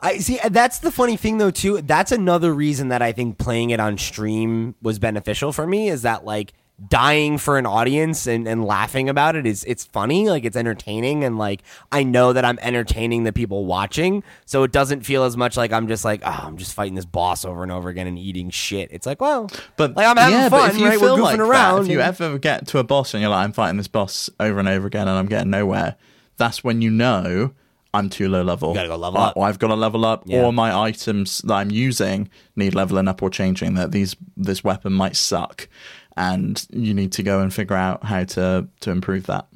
I 0.00 0.18
see. 0.18 0.38
That's 0.50 0.78
the 0.78 0.90
funny 0.92 1.16
thing, 1.16 1.38
though. 1.38 1.50
Too. 1.50 1.80
That's 1.82 2.12
another 2.12 2.54
reason 2.54 2.88
that 2.88 3.02
I 3.02 3.12
think 3.12 3.38
playing 3.38 3.70
it 3.70 3.80
on 3.80 3.98
stream 3.98 4.74
was 4.82 4.98
beneficial 4.98 5.52
for 5.52 5.66
me. 5.66 5.88
Is 5.88 6.02
that 6.02 6.24
like 6.24 6.52
dying 6.88 7.38
for 7.38 7.58
an 7.58 7.66
audience 7.66 8.28
and, 8.28 8.46
and 8.46 8.64
laughing 8.64 9.08
about 9.08 9.34
it 9.34 9.44
is 9.46 9.64
it's 9.64 9.84
funny 9.86 10.28
like 10.28 10.44
it's 10.44 10.56
entertaining 10.56 11.24
and 11.24 11.36
like 11.36 11.62
i 11.90 12.04
know 12.04 12.32
that 12.32 12.44
i'm 12.44 12.56
entertaining 12.62 13.24
the 13.24 13.32
people 13.32 13.64
watching 13.64 14.22
so 14.46 14.62
it 14.62 14.70
doesn't 14.70 15.00
feel 15.00 15.24
as 15.24 15.36
much 15.36 15.56
like 15.56 15.72
i'm 15.72 15.88
just 15.88 16.04
like 16.04 16.20
oh 16.24 16.40
i'm 16.44 16.56
just 16.56 16.72
fighting 16.74 16.94
this 16.94 17.04
boss 17.04 17.44
over 17.44 17.64
and 17.64 17.72
over 17.72 17.88
again 17.88 18.06
and 18.06 18.16
eating 18.16 18.48
shit 18.48 18.88
it's 18.92 19.06
like 19.06 19.20
well 19.20 19.50
But 19.76 19.96
like 19.96 20.06
i'm 20.06 20.16
having 20.16 20.34
yeah, 20.38 20.48
fun 20.48 20.70
if 20.70 20.78
you 20.78 20.86
right 20.86 21.00
feel 21.00 21.16
we're 21.16 21.22
goofing 21.22 21.48
like 21.48 21.50
that, 21.50 21.82
if 21.82 21.88
you 21.88 22.00
and- 22.00 22.08
ever 22.20 22.38
get 22.38 22.68
to 22.68 22.78
a 22.78 22.84
boss 22.84 23.12
and 23.12 23.22
you're 23.22 23.30
like, 23.30 23.44
I'm 23.44 23.52
fighting 23.52 23.76
this 23.76 23.88
boss 23.88 24.30
over 24.38 24.60
and 24.60 24.68
over 24.68 24.86
again 24.86 25.08
and 25.08 25.18
I'm 25.18 25.26
getting 25.26 25.50
nowhere, 25.50 25.96
that's 26.36 26.62
when 26.62 26.80
you 26.80 26.90
know 26.90 27.54
I'm 27.94 28.08
too 28.10 28.28
low 28.28 28.42
level. 28.42 28.68
You 28.68 28.74
gotta 28.76 28.88
go 28.88 28.96
level 28.96 29.18
up. 29.18 29.36
Or 29.36 29.46
I've 29.46 29.58
got 29.58 29.68
to 29.68 29.74
level 29.74 30.04
up, 30.04 30.24
Yeah. 30.26 30.42
or 30.44 30.52
my 30.52 30.78
items 30.78 31.38
that 31.38 31.54
I'm 31.54 31.70
using 31.70 32.28
need 32.54 32.74
leveling 32.74 33.08
up 33.08 33.22
or 33.22 33.30
changing. 33.30 33.74
That 33.74 33.92
these 33.92 34.14
this 34.36 34.62
weapon 34.62 34.92
might 34.92 35.16
suck, 35.16 35.68
and 36.18 36.66
you 36.70 36.94
need 36.94 37.12
to 37.12 37.22
go 37.22 37.40
and 37.40 37.54
figure 37.54 37.76
out 37.76 38.04
how 38.04 38.24
to 38.24 38.68
to 38.80 38.90
improve 38.90 39.26
that. 39.26 39.46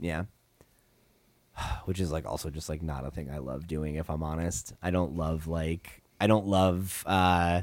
Yeah. 0.00 0.24
Which 1.84 2.00
is 2.00 2.10
like 2.10 2.24
also 2.24 2.48
just 2.48 2.70
like 2.70 2.82
not 2.82 3.04
a 3.04 3.10
thing 3.10 3.30
I 3.30 3.38
love 3.38 3.66
doing 3.66 3.96
if 3.96 4.08
I'm 4.08 4.22
honest. 4.22 4.72
I 4.82 4.90
don't 4.90 5.16
love 5.16 5.46
like 5.46 6.02
I 6.18 6.26
don't 6.26 6.46
love 6.46 7.04
uh 7.06 7.62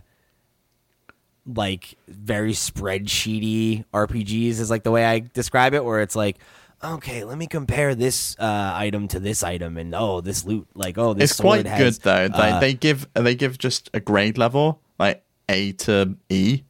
like 1.47 1.97
very 2.07 2.51
spreadsheety 2.51 3.85
RPGs 3.91 4.59
is 4.59 4.69
like 4.69 4.83
the 4.83 4.91
way 4.91 5.03
I 5.03 5.19
describe 5.19 5.73
it 5.73 5.83
where 5.83 6.01
it's 6.01 6.15
like 6.15 6.37
okay, 6.83 7.23
let 7.23 7.39
me 7.39 7.47
compare 7.47 7.95
this 7.95 8.35
uh, 8.37 8.71
item 8.75 9.07
to 9.07 9.19
this 9.19 9.41
item 9.41 9.77
and 9.77 9.95
oh 9.95 10.21
this 10.21 10.45
loot 10.45 10.67
like 10.75 10.99
oh 10.99 11.15
this 11.15 11.31
It's 11.31 11.39
quite 11.39 11.65
sword 11.65 11.77
good 11.77 11.85
has, 11.85 11.99
though. 11.99 12.27
They 12.27 12.51
uh, 12.51 12.59
they 12.59 12.75
give 12.75 13.07
they 13.15 13.33
give 13.33 13.57
just 13.57 13.89
a 13.95 13.99
grade 13.99 14.37
level 14.37 14.79
like 14.99 15.23
A 15.49 15.71
to 15.71 16.15
E, 16.29 16.61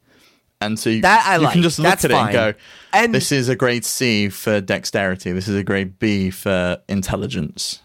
and 0.60 0.78
so 0.78 0.90
you, 0.90 1.02
That 1.02 1.24
I 1.26 1.36
you 1.36 1.42
like. 1.42 1.52
can 1.54 1.62
just 1.62 1.78
look 1.78 1.86
That's 1.88 2.04
at 2.04 2.10
it 2.10 2.14
fine. 2.14 2.26
and 2.26 2.32
go, 2.32 2.54
And- 2.92 3.14
this 3.14 3.30
is 3.32 3.48
a 3.48 3.56
grade 3.56 3.84
C 3.84 4.28
for 4.28 4.60
dexterity. 4.60 5.32
This 5.32 5.48
is 5.48 5.56
a 5.56 5.62
grade 5.64 5.98
B 5.98 6.30
for 6.30 6.78
intelligence. 6.88 7.80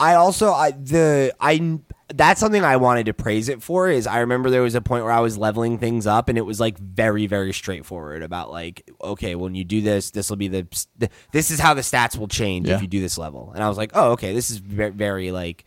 I 0.00 0.14
also 0.14 0.50
I 0.52 0.72
the 0.72 1.32
I 1.40 1.78
that's 2.12 2.40
something 2.40 2.62
I 2.64 2.76
wanted 2.76 3.06
to 3.06 3.14
praise 3.14 3.48
it 3.48 3.62
for 3.62 3.88
is 3.88 4.06
I 4.08 4.18
remember 4.18 4.50
there 4.50 4.60
was 4.60 4.74
a 4.74 4.80
point 4.80 5.04
where 5.04 5.12
I 5.12 5.20
was 5.20 5.38
leveling 5.38 5.78
things 5.78 6.04
up 6.06 6.28
and 6.28 6.36
it 6.36 6.42
was 6.42 6.58
like 6.58 6.76
very 6.78 7.26
very 7.28 7.52
straightforward 7.52 8.22
about 8.22 8.50
like 8.50 8.90
okay 9.00 9.36
when 9.36 9.54
you 9.54 9.64
do 9.64 9.80
this 9.80 10.10
this 10.10 10.28
will 10.28 10.36
be 10.36 10.48
the 10.48 10.66
this 11.30 11.52
is 11.52 11.60
how 11.60 11.74
the 11.74 11.80
stats 11.80 12.18
will 12.18 12.26
change 12.28 12.68
Yeah. 12.68 12.74
if 12.74 12.82
you 12.82 12.88
do 12.88 13.00
this 13.00 13.16
level 13.16 13.52
and 13.54 13.62
I 13.62 13.68
was 13.68 13.78
like 13.78 13.92
oh 13.94 14.10
okay 14.12 14.34
this 14.34 14.50
is 14.50 14.58
very, 14.58 14.90
very 14.90 15.30
like 15.30 15.64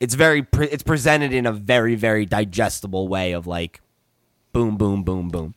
it's 0.00 0.14
very 0.14 0.42
pre- 0.42 0.68
it's 0.68 0.82
presented 0.82 1.32
in 1.32 1.46
a 1.46 1.52
very 1.52 1.94
very 1.94 2.26
digestible 2.26 3.06
way 3.06 3.32
of 3.32 3.46
like 3.46 3.80
boom 4.52 4.76
boom 4.76 5.02
boom 5.02 5.28
boom 5.28 5.54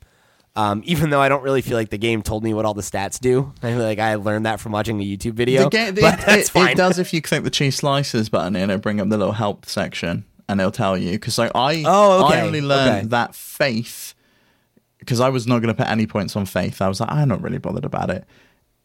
um, 0.55 0.83
even 0.85 1.09
though 1.09 1.19
I 1.21 1.29
don't 1.29 1.41
really 1.41 1.61
feel 1.61 1.75
like 1.75 1.89
the 1.89 1.97
game 1.97 2.21
told 2.21 2.43
me 2.43 2.53
what 2.53 2.63
all 2.63 2.75
the 2.75 2.83
stats 2.83 3.19
do, 3.19 3.51
I 3.63 3.71
feel 3.71 3.79
like 3.81 3.97
I 3.97 4.15
learned 4.15 4.45
that 4.45 4.59
from 4.59 4.71
watching 4.71 5.01
a 5.01 5.03
YouTube 5.03 5.33
video. 5.33 5.63
The 5.63 5.69
game, 5.69 5.95
but 5.95 6.19
it, 6.19 6.25
that's 6.25 6.49
it, 6.49 6.51
fine. 6.51 6.69
it 6.69 6.77
does 6.77 6.99
if 6.99 7.11
you 7.13 7.23
click 7.23 7.43
the 7.43 7.49
cheese 7.49 7.77
slices 7.77 8.29
button 8.29 8.55
and 8.55 8.69
it'll 8.69 8.79
bring 8.79 9.01
up 9.01 9.09
the 9.09 9.17
little 9.17 9.33
help 9.33 9.65
section 9.65 10.25
and 10.47 10.59
it'll 10.59 10.71
tell 10.71 10.95
you. 10.95 11.11
Because 11.13 11.39
like 11.39 11.51
I, 11.55 11.83
Oh, 11.87 12.27
okay, 12.27 12.39
I 12.39 12.45
only 12.45 12.61
learned 12.61 12.97
okay. 12.97 13.07
that 13.07 13.33
faith 13.33 14.13
because 14.99 15.19
I 15.19 15.29
was 15.29 15.47
not 15.47 15.59
going 15.59 15.73
to 15.73 15.83
put 15.83 15.89
any 15.89 16.05
points 16.05 16.35
on 16.35 16.45
faith. 16.45 16.81
I 16.81 16.87
was 16.87 16.99
like, 16.99 17.11
I'm 17.11 17.29
not 17.29 17.41
really 17.41 17.57
bothered 17.57 17.85
about 17.85 18.11
it. 18.11 18.23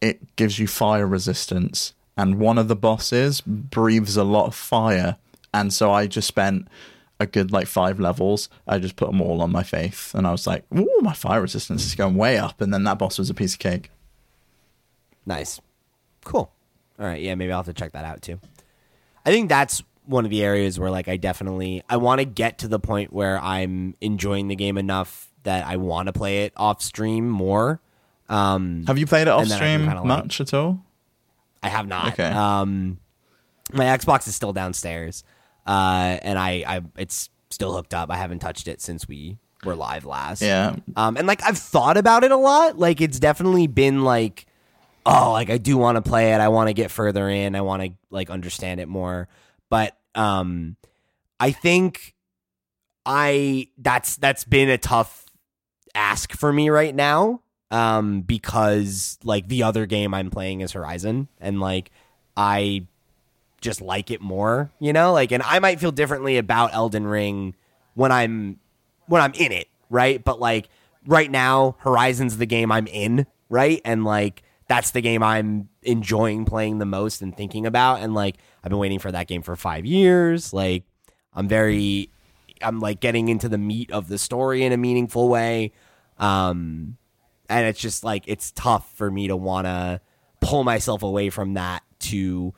It 0.01 0.35
gives 0.37 0.57
you 0.57 0.65
fire 0.65 1.05
resistance, 1.05 1.93
and 2.17 2.39
one 2.39 2.57
of 2.57 2.67
the 2.67 2.75
bosses 2.75 3.41
breathes 3.41 4.17
a 4.17 4.23
lot 4.23 4.47
of 4.47 4.55
fire, 4.55 5.17
and 5.53 5.71
so 5.71 5.91
I 5.91 6.07
just 6.07 6.27
spent 6.27 6.67
a 7.19 7.25
good 7.25 7.51
like 7.51 7.67
five 7.67 7.99
levels. 7.99 8.49
I 8.67 8.79
just 8.79 8.95
put 8.95 9.09
them 9.11 9.21
all 9.21 9.41
on 9.41 9.51
my 9.51 9.63
faith, 9.63 10.13
and 10.15 10.25
I 10.25 10.31
was 10.31 10.47
like, 10.47 10.63
"Ooh, 10.75 10.99
my 11.01 11.13
fire 11.13 11.41
resistance 11.41 11.85
is 11.85 11.95
going 11.95 12.15
way 12.15 12.37
up." 12.37 12.61
And 12.61 12.73
then 12.73 12.83
that 12.85 12.97
boss 12.97 13.17
was 13.19 13.29
a 13.29 13.33
piece 13.33 13.53
of 13.53 13.59
cake. 13.59 13.91
Nice. 15.25 15.59
Cool. 16.25 16.51
All 16.99 17.05
right. 17.05 17.21
Yeah, 17.21 17.35
maybe 17.35 17.51
I'll 17.51 17.59
have 17.59 17.65
to 17.67 17.73
check 17.73 17.91
that 17.93 18.05
out 18.05 18.21
too. 18.21 18.39
I 19.25 19.31
think 19.31 19.49
that's 19.49 19.83
one 20.05 20.25
of 20.25 20.31
the 20.31 20.43
areas 20.43 20.79
where 20.79 20.89
like 20.89 21.07
I 21.07 21.17
definitely 21.17 21.83
I 21.89 21.97
want 21.97 22.19
to 22.19 22.25
get 22.25 22.59
to 22.59 22.67
the 22.67 22.79
point 22.79 23.13
where 23.13 23.39
I'm 23.39 23.95
enjoying 24.01 24.47
the 24.47 24.55
game 24.55 24.77
enough 24.77 25.29
that 25.43 25.65
I 25.67 25.77
want 25.77 26.07
to 26.07 26.13
play 26.13 26.45
it 26.45 26.53
off 26.57 26.81
stream 26.81 27.29
more. 27.29 27.79
Um 28.27 28.85
Have 28.87 28.97
you 28.97 29.05
played 29.05 29.23
it 29.23 29.27
off 29.27 29.43
And 29.43 29.51
then 29.51 29.57
I 29.57 29.59
can 29.59 29.77
stream 29.79 29.87
kinda, 29.87 30.01
like- 30.01 30.23
much 30.23 30.41
at 30.41 30.53
all? 30.53 30.83
I 31.61 31.69
have 31.69 31.87
not. 31.87 32.13
Okay. 32.13 32.23
Um 32.23 32.97
my 33.71 33.85
Xbox 33.85 34.27
is 34.27 34.35
still 34.35 34.51
downstairs. 34.53 35.23
Uh 35.69 36.17
and 36.23 36.39
I 36.39 36.63
I 36.67 36.81
it's 36.97 37.29
still 37.51 37.73
hooked 37.73 37.93
up. 37.93 38.09
I 38.09 38.17
haven't 38.17 38.39
touched 38.39 38.67
it 38.67 38.81
since 38.81 39.07
we 39.07 39.37
were 39.63 39.75
live 39.75 40.05
last. 40.05 40.41
Yeah. 40.41 40.75
Um, 40.95 41.17
and 41.17 41.27
like 41.27 41.43
I've 41.43 41.57
thought 41.57 41.97
about 41.97 42.23
it 42.23 42.31
a 42.31 42.37
lot. 42.37 42.79
Like 42.79 43.01
it's 43.01 43.19
definitely 43.19 43.67
been 43.67 44.03
like, 44.03 44.45
oh, 45.05 45.31
like 45.33 45.49
I 45.49 45.57
do 45.57 45.77
want 45.77 45.97
to 45.97 46.01
play 46.01 46.33
it. 46.33 46.39
I 46.39 46.47
want 46.47 46.69
to 46.69 46.73
get 46.73 46.91
further 46.91 47.29
in. 47.29 47.55
I 47.55 47.61
want 47.61 47.83
to 47.83 47.91
like 48.09 48.29
understand 48.29 48.79
it 48.79 48.87
more. 48.87 49.27
But 49.69 49.95
um, 50.15 50.75
I 51.39 51.51
think 51.51 52.15
I 53.05 53.67
that's 53.77 54.17
that's 54.17 54.43
been 54.43 54.69
a 54.69 54.77
tough 54.77 55.25
ask 55.93 56.33
for 56.33 56.51
me 56.51 56.69
right 56.69 56.95
now. 56.95 57.41
Um, 57.71 58.21
because 58.21 59.19
like 59.23 59.47
the 59.47 59.61
other 59.61 59.85
game 59.85 60.13
I'm 60.15 60.31
playing 60.31 60.61
is 60.61 60.71
Horizon, 60.71 61.27
and 61.39 61.59
like 61.59 61.91
I 62.35 62.87
just 63.61 63.81
like 63.81 64.11
it 64.11 64.21
more, 64.21 64.71
you 64.79 64.93
know? 64.93 65.13
Like 65.13 65.31
and 65.31 65.43
I 65.43 65.59
might 65.59 65.79
feel 65.79 65.91
differently 65.91 66.37
about 66.37 66.73
Elden 66.73 67.07
Ring 67.07 67.55
when 67.93 68.11
I'm 68.11 68.59
when 69.07 69.21
I'm 69.21 69.33
in 69.33 69.51
it, 69.51 69.67
right? 69.89 70.23
But 70.23 70.39
like 70.39 70.69
right 71.05 71.29
now, 71.29 71.75
Horizon's 71.79 72.37
the 72.37 72.45
game 72.45 72.71
I'm 72.71 72.87
in, 72.87 73.25
right? 73.49 73.81
And 73.83 74.05
like 74.05 74.43
that's 74.67 74.91
the 74.91 75.01
game 75.01 75.23
I'm 75.23 75.67
enjoying 75.81 76.45
playing 76.45 76.77
the 76.77 76.85
most 76.85 77.21
and 77.21 77.35
thinking 77.35 77.65
about. 77.65 78.01
And 78.01 78.13
like 78.13 78.37
I've 78.63 78.69
been 78.69 78.79
waiting 78.79 78.99
for 78.99 79.11
that 79.11 79.27
game 79.27 79.41
for 79.41 79.55
five 79.55 79.85
years. 79.85 80.53
Like 80.53 80.83
I'm 81.33 81.47
very, 81.47 82.11
I'm 82.61 82.79
like 82.79 82.99
getting 82.99 83.29
into 83.29 83.49
the 83.49 83.57
meat 83.57 83.91
of 83.91 84.07
the 84.07 84.17
story 84.17 84.63
in 84.63 84.71
a 84.71 84.77
meaningful 84.77 85.27
way. 85.27 85.71
Um, 86.17 86.97
and 87.49 87.65
it's 87.65 87.79
just 87.79 88.03
like 88.03 88.25
it's 88.27 88.51
tough 88.51 88.93
for 88.93 89.09
me 89.09 89.27
to 89.27 89.35
want 89.35 89.65
to 89.65 90.01
pull 90.39 90.63
myself 90.63 91.01
away 91.01 91.31
from 91.31 91.55
that 91.55 91.83
to 91.99 92.53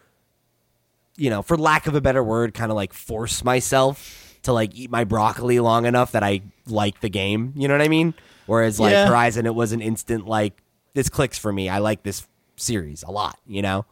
you 1.22 1.30
know 1.30 1.42
for 1.42 1.56
lack 1.58 1.86
of 1.88 1.94
a 1.96 2.02
better 2.02 2.24
word 2.24 2.54
kind 2.54 2.72
of 2.72 2.76
like 2.76 2.94
force 2.94 3.44
myself 3.44 4.38
to 4.44 4.52
like 4.52 4.74
eat 4.74 4.90
my 4.90 5.04
broccoli 5.04 5.60
long 5.60 5.86
enough 5.86 6.12
that 6.14 6.24
i 6.24 6.42
like 6.66 7.00
the 7.02 7.10
game 7.10 7.54
you 7.56 7.68
know 7.68 7.74
what 7.76 7.82
i 7.82 7.88
mean 7.88 8.14
whereas 8.48 8.80
like 8.80 8.92
Yeah. 8.92 9.08
horizon 9.08 9.46
it 9.46 9.54
was 9.54 9.72
an 9.72 9.82
instant 9.82 10.26
like 10.28 10.62
this 10.96 11.10
clicks 11.10 11.38
for 11.38 11.54
me 11.54 11.70
i 11.70 11.78
like 11.78 12.02
this 12.04 12.28
series 12.56 13.04
a 13.04 13.12
lot 13.12 13.38
you 13.46 13.62
know 13.62 13.86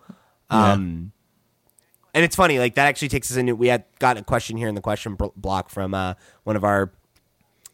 Yeah. 0.52 0.72
um 0.74 1.12
and 2.16 2.26
it's 2.26 2.36
funny 2.36 2.58
like 2.58 2.74
that 2.76 2.88
actually 2.88 3.10
takes 3.10 3.30
us 3.32 3.38
into 3.38 3.56
we 3.56 3.68
had 3.68 3.84
got 4.00 4.18
a 4.18 4.24
question 4.24 4.58
here 4.58 4.68
in 4.68 4.74
the 4.76 4.82
question 4.82 5.14
bl- 5.16 5.28
block 5.36 5.70
from 5.70 5.94
uh 5.94 6.16
one 6.44 6.56
of 6.56 6.64
our 6.64 6.92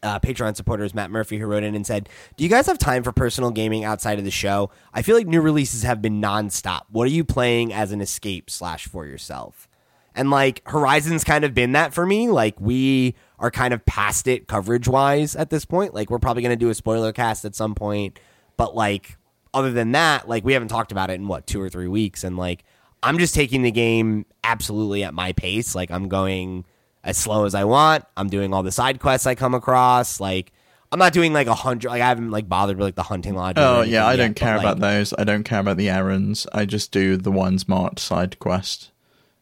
uh, 0.04 0.20
Patreon 0.20 0.56
supporters, 0.56 0.94
Matt 0.94 1.12
Murphy, 1.12 1.38
who 1.38 1.46
wrote 1.46 1.64
in 1.64 1.76
and 1.76 1.86
said, 1.86 2.10
Do 2.38 2.44
you 2.44 2.50
guys 2.50 2.68
have 2.68 2.78
time 2.78 3.04
for 3.04 3.12
personal 3.12 3.52
gaming 3.52 3.84
outside 3.84 4.20
of 4.20 4.26
the 4.26 4.32
show? 4.32 4.70
I 4.94 5.02
feel 5.02 5.16
like 5.16 5.28
new 5.28 5.42
releases 5.42 5.84
have 5.84 6.02
been 6.02 6.22
nonstop. 6.22 6.82
What 6.90 7.06
are 7.06 7.12
you 7.12 7.24
playing 7.24 7.74
as 7.74 7.92
an 7.92 8.02
escape 8.02 8.50
slash 8.50 8.88
for 8.88 9.06
yourself? 9.06 9.68
And 10.16 10.32
like 10.32 10.62
Horizon's 10.66 11.24
kind 11.24 11.44
of 11.44 11.54
been 11.54 11.74
that 11.74 11.94
for 11.94 12.06
me. 12.06 12.30
Like 12.30 12.60
we 12.60 13.16
are 13.38 13.52
kind 13.52 13.74
of 13.74 13.86
past 13.86 14.28
it 14.28 14.48
coverage 14.48 14.88
wise 14.88 15.36
at 15.36 15.50
this 15.50 15.66
point. 15.66 15.94
Like 15.94 16.10
we're 16.10 16.20
probably 16.20 16.42
to 16.44 16.56
do 16.56 16.70
a 16.70 16.76
spoiler 16.76 17.12
cast 17.12 17.44
at 17.44 17.54
some 17.54 17.76
point. 17.76 18.20
But 18.56 18.76
like 18.76 19.18
other 19.54 19.72
than 19.72 19.92
that, 19.92 20.28
like 20.30 20.46
we 20.46 20.54
haven't 20.54 20.70
talked 20.70 20.94
about 20.94 21.10
it 21.10 21.16
in 21.16 21.28
what, 21.28 21.46
two 21.46 21.62
or 21.62 21.70
three 21.70 21.90
weeks. 21.90 22.24
And 22.24 22.38
like 22.38 22.64
I'm 23.04 23.18
just 23.18 23.36
taking 23.36 23.62
the 23.62 23.72
game 23.72 24.26
absolutely 24.44 25.04
at 25.04 25.14
my 25.14 25.34
pace. 25.34 25.76
Like 25.76 25.92
I'm 25.92 26.08
going 26.08 26.66
as 27.06 27.16
slow 27.18 27.46
as 27.46 27.56
I 27.56 27.64
want. 27.64 28.04
I'm 28.18 28.28
doing 28.30 28.54
all 28.54 28.64
the 28.64 28.72
side 28.74 29.00
quests 29.00 29.26
I 29.26 29.36
come 29.36 29.54
across. 29.54 30.20
Like 30.20 30.52
I'm 30.92 31.00
not 31.00 31.14
doing 31.14 31.32
like 31.32 31.48
a 31.48 31.54
hundred. 31.54 31.88
Like 31.90 32.02
I 32.02 32.08
haven't 32.08 32.32
like 32.32 32.50
bothered 32.50 32.78
with 32.78 32.86
like 32.88 32.96
the 32.96 33.04
hunting 33.04 33.36
lodge. 33.36 33.56
Oh 33.58 33.82
yeah, 33.82 34.06
I 34.06 34.18
don't 34.18 34.36
care 34.36 34.58
about 34.58 34.80
those. 34.80 35.14
I 35.18 35.24
don't 35.24 35.44
care 35.44 35.60
about 35.62 35.78
the 35.78 35.90
errands. 35.90 36.46
I 36.52 36.66
just 36.66 36.92
do 36.92 37.16
the 37.16 37.32
ones 37.32 37.68
marked 37.70 38.00
side 38.00 38.40
quest 38.40 38.92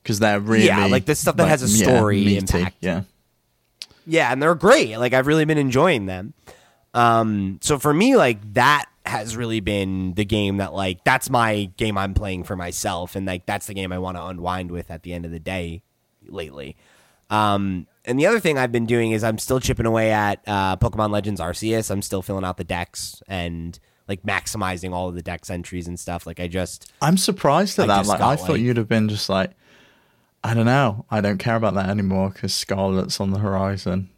because 0.04 0.20
they're 0.20 0.40
really 0.40 0.66
Yeah, 0.68 0.86
like 0.88 1.06
the 1.06 1.16
stuff 1.16 1.38
that 1.38 1.48
has 1.48 1.64
a 1.64 1.78
yeah, 1.78 1.98
story 1.98 2.18
meaty. 2.26 2.38
impact. 2.38 2.76
Yeah, 2.82 3.04
Yeah, 4.06 4.32
and 4.32 4.42
they're 4.42 4.56
great. 4.56 4.98
Like 4.98 5.14
I've 5.14 5.28
really 5.28 5.46
been 5.46 5.58
enjoying 5.58 6.06
them. 6.06 6.34
Um, 6.94 7.60
so 7.62 7.80
for 7.80 7.94
me, 7.94 8.16
like 8.16 8.54
that 8.54 8.86
has 9.06 9.36
really 9.36 9.60
been 9.60 10.14
the 10.14 10.24
game 10.26 10.58
that 10.58 10.74
like 10.74 11.04
that's 11.04 11.30
my 11.30 11.66
game 11.78 11.98
I'm 11.98 12.14
playing 12.14 12.44
for 12.44 12.56
myself, 12.56 13.16
and 13.16 13.26
like 13.26 13.46
that's 13.46 13.68
the 13.68 13.74
game 13.74 13.92
I 13.92 14.00
want 14.00 14.18
to 14.18 14.26
unwind 14.26 14.72
with 14.72 14.92
at 14.92 15.04
the 15.04 15.14
end 15.14 15.26
of 15.26 15.32
the 15.32 15.40
day. 15.40 15.82
Lately, 16.26 16.78
um, 17.30 17.88
and 18.06 18.20
the 18.20 18.26
other 18.28 18.40
thing 18.40 18.58
I've 18.58 18.72
been 18.72 18.86
doing 18.86 19.12
is 19.12 19.24
I'm 19.24 19.38
still 19.38 19.60
chipping 19.60 19.86
away 19.86 20.12
at 20.12 20.42
uh, 20.46 20.76
Pokemon 20.78 21.12
Legends 21.12 21.40
Arceus. 21.40 21.90
I'm 21.90 22.02
still 22.02 22.22
filling 22.22 22.44
out 22.44 22.58
the 22.58 22.64
dex 22.64 23.22
and 23.28 23.80
like 24.08 24.24
maximizing 24.24 24.92
all 24.92 25.08
of 25.08 25.16
the 25.16 25.22
dex 25.22 25.50
entries 25.50 25.88
and 25.88 26.00
stuff. 26.00 26.28
Like 26.28 26.40
I 26.40 26.48
just 26.48 26.92
I'm 27.02 27.18
surprised 27.18 27.80
at 27.80 27.90
I 27.90 27.98
that. 28.02 28.08
Like 28.08 28.20
got, 28.20 28.32
I 28.32 28.36
thought 28.36 28.50
like- 28.52 28.62
you'd 28.62 28.78
have 28.78 28.90
been 28.90 29.08
just 29.08 29.30
like, 29.30 29.52
I 30.44 30.54
don't 30.54 30.66
know. 30.66 31.06
I 31.10 31.22
don't 31.22 31.38
care 31.38 31.56
about 31.56 31.76
that 31.76 31.90
anymore 31.90 32.30
because 32.30 32.54
Scarlet's 32.54 33.20
on 33.22 33.32
the 33.32 33.40
horizon. 33.40 34.10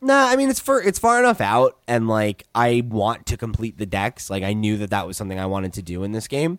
No, 0.00 0.14
I 0.14 0.36
mean 0.36 0.50
it's 0.50 0.60
for 0.60 0.80
it's 0.82 0.98
far 0.98 1.18
enough 1.18 1.40
out, 1.40 1.78
and 1.88 2.06
like 2.06 2.44
I 2.54 2.82
want 2.86 3.26
to 3.26 3.36
complete 3.36 3.78
the 3.78 3.86
dex. 3.86 4.28
Like 4.28 4.42
I 4.42 4.52
knew 4.52 4.76
that 4.78 4.90
that 4.90 5.06
was 5.06 5.16
something 5.16 5.38
I 5.38 5.46
wanted 5.46 5.72
to 5.74 5.82
do 5.82 6.02
in 6.04 6.12
this 6.12 6.28
game, 6.28 6.58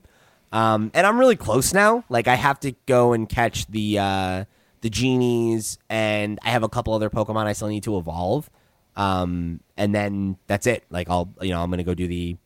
um, 0.52 0.90
and 0.94 1.06
I'm 1.06 1.20
really 1.20 1.36
close 1.36 1.74
now. 1.74 2.04
Like 2.10 2.28
I 2.28 2.36
have 2.36 2.60
to 2.62 2.72
go 2.88 3.14
and 3.14 3.30
catch 3.30 3.68
the 3.68 4.00
uh, 4.00 4.46
the 4.88 4.92
genies, 4.92 5.78
and 5.90 6.40
I 6.44 6.52
have 6.52 6.64
a 6.64 6.70
couple 6.70 6.94
other 6.94 7.10
Pokemon 7.10 7.46
I 7.46 7.52
still 7.52 7.68
need 7.68 7.84
to 7.84 7.98
evolve, 7.98 8.50
um, 8.96 9.60
and 9.76 9.94
then 9.94 10.38
that's 10.48 10.66
it. 10.66 10.86
Like 10.90 11.10
I'll 11.10 11.34
you 11.42 11.50
know 11.50 11.62
I'm 11.62 11.70
gonna 11.70 11.84
go 11.84 11.94
do 11.94 12.08
the. 12.08 12.38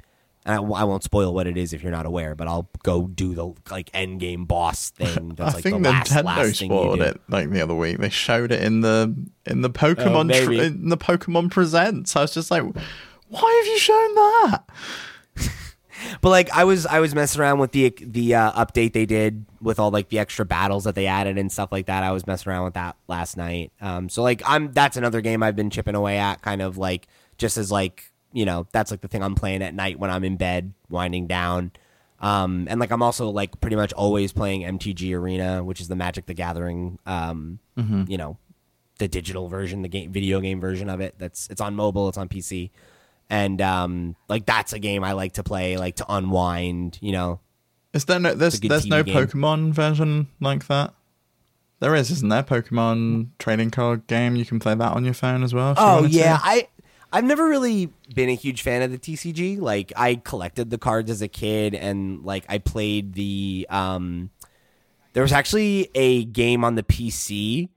And 0.44 0.56
I, 0.56 0.58
I 0.58 0.84
won't 0.86 1.04
spoil 1.04 1.36
what 1.36 1.46
it 1.46 1.56
is 1.56 1.72
if 1.72 1.84
you're 1.84 1.92
not 1.92 2.08
aware, 2.08 2.34
but 2.34 2.48
I'll 2.48 2.68
go 2.82 3.06
do 3.06 3.36
the 3.36 3.54
like 3.70 3.92
end 3.94 4.20
game 4.20 4.46
boss 4.46 4.90
thing. 4.98 5.36
That's 5.36 5.52
I 5.52 5.54
like 5.58 5.64
think 5.64 5.84
the 5.84 5.90
last, 5.92 6.12
Nintendo 6.12 6.24
last 6.24 6.60
thing 6.60 6.70
spoiled 6.70 7.02
it 7.02 7.22
like 7.30 7.52
the 7.52 7.62
other 7.62 7.76
week. 7.76 8.00
They 8.00 8.10
showed 8.10 8.52
it 8.52 8.64
in 8.64 8.82
the 8.82 9.16
in 9.46 9.62
the 9.62 9.70
Pokemon 9.70 10.34
tr- 10.44 10.54
in 10.54 10.90
the 10.90 10.98
Pokemon 10.98 11.52
Presents. 11.52 12.16
I 12.16 12.22
was 12.22 12.34
just 12.34 12.50
like, 12.50 12.64
why 13.28 13.62
have 13.62 13.68
you 13.72 13.78
shown 13.78 14.16
that? 14.16 14.64
But 16.22 16.30
like 16.30 16.50
I 16.52 16.64
was 16.64 16.86
I 16.86 17.00
was 17.00 17.14
messing 17.16 17.42
around 17.42 17.60
with 17.60 17.72
the 17.72 17.94
the 18.00 18.36
uh, 18.36 18.52
update 18.66 18.94
they 18.94 19.06
did 19.06 19.46
with 19.62 19.80
all 19.80 19.92
like 19.92 20.10
the 20.10 20.20
extra 20.20 20.46
battles 20.46 20.84
that 20.86 20.96
they 20.96 21.08
added 21.08 21.38
and 21.38 21.52
stuff 21.52 21.72
like 21.72 21.86
that. 21.88 22.04
I 22.04 22.12
was 22.12 22.26
messing 22.28 22.52
around 22.52 22.66
with 22.66 22.74
that 22.76 22.96
last 23.08 23.38
night. 23.38 23.72
Um, 23.82 24.10
so 24.10 24.24
like 24.24 24.42
I'm 24.46 24.72
that's 24.72 24.98
another 24.98 25.22
game 25.22 25.44
I've 25.44 25.56
been 25.56 25.70
chipping 25.70 25.96
away 25.96 26.18
at, 26.18 26.42
kind 26.42 26.62
of 26.62 26.78
like 26.78 27.08
just 27.38 27.58
as 27.58 27.72
like 27.72 28.12
you 28.34 28.46
know 28.46 28.68
that's 28.72 28.92
like 28.92 29.02
the 29.02 29.08
thing 29.08 29.24
I'm 29.24 29.36
playing 29.36 29.62
at 29.62 29.74
night 29.74 30.00
when 30.00 30.10
I'm 30.10 30.24
in 30.24 30.38
bed 30.38 30.74
winding 30.90 31.28
down. 31.28 31.72
Um, 32.20 32.68
and 32.70 32.80
like 32.80 32.92
I'm 32.92 33.02
also 33.02 33.30
like 33.30 33.60
pretty 33.62 33.76
much 33.76 33.94
always 33.94 34.32
playing 34.32 34.62
MTG 34.62 35.16
Arena, 35.16 35.64
which 35.64 35.82
is 35.82 35.88
the 35.88 35.96
Magic 35.96 36.28
the 36.28 36.36
Gathering. 36.36 37.00
Um, 37.08 37.60
you 38.08 38.18
know, 38.18 38.38
the 39.00 39.08
digital 39.08 39.48
version, 39.48 39.82
the 39.82 39.88
game 39.88 40.12
video 40.12 40.40
game 40.40 40.62
version 40.62 40.88
of 40.88 41.02
it. 41.02 41.16
That's 41.18 41.48
it's 41.50 41.60
on 41.62 41.76
mobile, 41.76 42.08
it's 42.10 42.20
on 42.20 42.30
PC, 42.30 42.70
and 43.32 43.62
um, 43.62 44.15
like 44.28 44.46
that's 44.46 44.74
a 44.74 44.80
game 44.80 45.04
I 45.06 45.13
like 45.13 45.34
to 45.34 45.44
play, 45.44 45.78
like 45.78 45.96
to 45.96 46.06
unwind. 46.08 47.00
You 47.02 47.13
know, 47.13 47.39
Is 47.94 48.06
there 48.06 48.20
no 48.20 48.36
there's 48.36 48.60
there's 48.60 48.86
no 48.86 49.02
game. 49.02 49.15
Pokemon 49.15 49.72
version 49.72 50.28
like 50.41 50.67
that? 50.67 50.94
There 51.80 51.96
is, 51.96 52.12
isn't 52.12 52.30
there? 52.30 52.44
Pokemon 52.44 53.30
trading 53.39 53.72
card 53.72 54.06
game. 54.06 54.36
You 54.36 54.46
can 54.46 54.60
play 54.60 54.76
that 54.76 54.91
on 54.94 55.06
your 55.06 55.15
phone 55.15 55.41
as 55.44 55.54
well. 55.54 55.74
Oh 55.78 55.96
wanted 55.96 56.12
to. 56.12 56.17
yeah, 56.17 56.39
I 56.44 56.67
I've 57.13 57.24
never 57.24 57.48
really 57.48 57.89
been 58.13 58.30
a 58.30 58.36
huge 58.36 58.62
fan 58.62 58.82
of 58.82 58.91
the 58.91 59.00
TCG. 59.00 59.60
Like 59.60 59.94
I 59.96 60.15
collected 60.15 60.70
the 60.70 60.78
cards 60.78 61.10
as 61.10 61.22
a 61.22 61.30
kid, 61.30 61.74
and 61.74 62.24
like 62.24 62.44
I 62.50 62.58
played 62.58 63.13
the. 63.13 63.65
Um, 63.70 64.30
there 65.13 65.24
was 65.24 65.32
actually 65.32 65.89
a 65.96 66.26
game 66.26 66.65
on 66.65 66.76
the 66.76 66.84
PC 66.84 67.70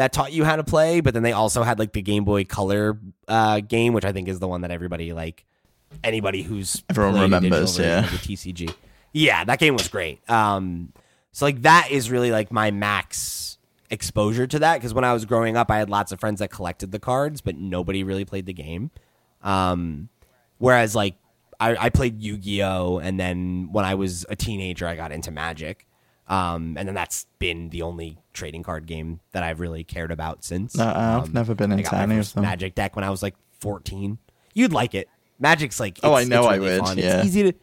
that 0.00 0.14
taught 0.14 0.32
you 0.32 0.44
how 0.44 0.56
to 0.56 0.64
play, 0.64 1.02
but 1.02 1.12
then 1.12 1.22
they 1.22 1.32
also 1.32 1.62
had 1.62 1.78
like 1.78 1.92
the 1.92 2.00
Game 2.00 2.24
Boy 2.24 2.44
Color 2.44 2.98
uh, 3.28 3.60
game, 3.60 3.92
which 3.92 4.06
I 4.06 4.12
think 4.12 4.28
is 4.28 4.38
the 4.38 4.48
one 4.48 4.62
that 4.62 4.70
everybody 4.70 5.12
like 5.12 5.44
anybody 6.02 6.40
who's 6.40 6.82
Everyone 6.88 7.12
played 7.12 7.24
a 7.24 7.40
digital 7.40 7.58
remembers, 7.58 7.78
yeah. 7.78 8.00
the 8.00 8.16
TCG. 8.16 8.74
Yeah, 9.12 9.44
that 9.44 9.58
game 9.58 9.74
was 9.74 9.88
great. 9.88 10.28
Um, 10.30 10.94
so 11.32 11.44
like 11.44 11.60
that 11.62 11.90
is 11.90 12.10
really 12.10 12.30
like 12.30 12.50
my 12.50 12.70
max 12.70 13.58
exposure 13.90 14.46
to 14.46 14.60
that 14.60 14.76
because 14.78 14.94
when 14.94 15.04
I 15.04 15.12
was 15.12 15.26
growing 15.26 15.58
up, 15.58 15.70
I 15.70 15.76
had 15.76 15.90
lots 15.90 16.12
of 16.12 16.18
friends 16.18 16.38
that 16.38 16.50
collected 16.50 16.92
the 16.92 16.98
cards, 16.98 17.42
but 17.42 17.58
nobody 17.58 18.02
really 18.02 18.24
played 18.24 18.46
the 18.46 18.54
game. 18.54 18.90
Um, 19.42 20.08
whereas 20.56 20.96
like 20.96 21.16
I, 21.60 21.76
I 21.76 21.90
played 21.90 22.22
Yu 22.22 22.38
Gi 22.38 22.62
Oh, 22.62 23.00
and 23.02 23.20
then 23.20 23.68
when 23.70 23.84
I 23.84 23.96
was 23.96 24.24
a 24.30 24.36
teenager, 24.36 24.86
I 24.86 24.96
got 24.96 25.12
into 25.12 25.30
Magic. 25.30 25.86
Um, 26.26 26.78
and 26.78 26.88
then 26.88 26.94
that's 26.94 27.26
been 27.38 27.68
the 27.68 27.82
only 27.82 28.16
trading 28.32 28.62
card 28.62 28.86
game 28.86 29.20
that 29.32 29.42
I've 29.42 29.60
really 29.60 29.84
cared 29.84 30.10
about 30.10 30.44
since. 30.44 30.76
No, 30.76 30.86
I've 30.86 31.24
Um, 31.24 31.32
never 31.32 31.54
been 31.54 31.72
into 31.72 31.94
any 31.94 32.18
of 32.18 32.32
them. 32.32 32.42
Magic 32.42 32.74
deck 32.74 32.94
when 32.96 33.04
I 33.04 33.10
was 33.10 33.22
like 33.22 33.34
14. 33.60 34.18
You'd 34.54 34.72
like 34.72 34.94
it. 34.94 35.08
Magic's 35.38 35.80
like 35.80 35.98
Oh, 36.02 36.14
I 36.14 36.24
know 36.24 36.42
it's 36.44 36.48
I 36.52 36.54
really 36.56 36.70
would, 36.78 36.80
fun. 36.86 36.98
yeah. 36.98 37.18
It's 37.18 37.26
easy 37.26 37.42
to 37.52 37.58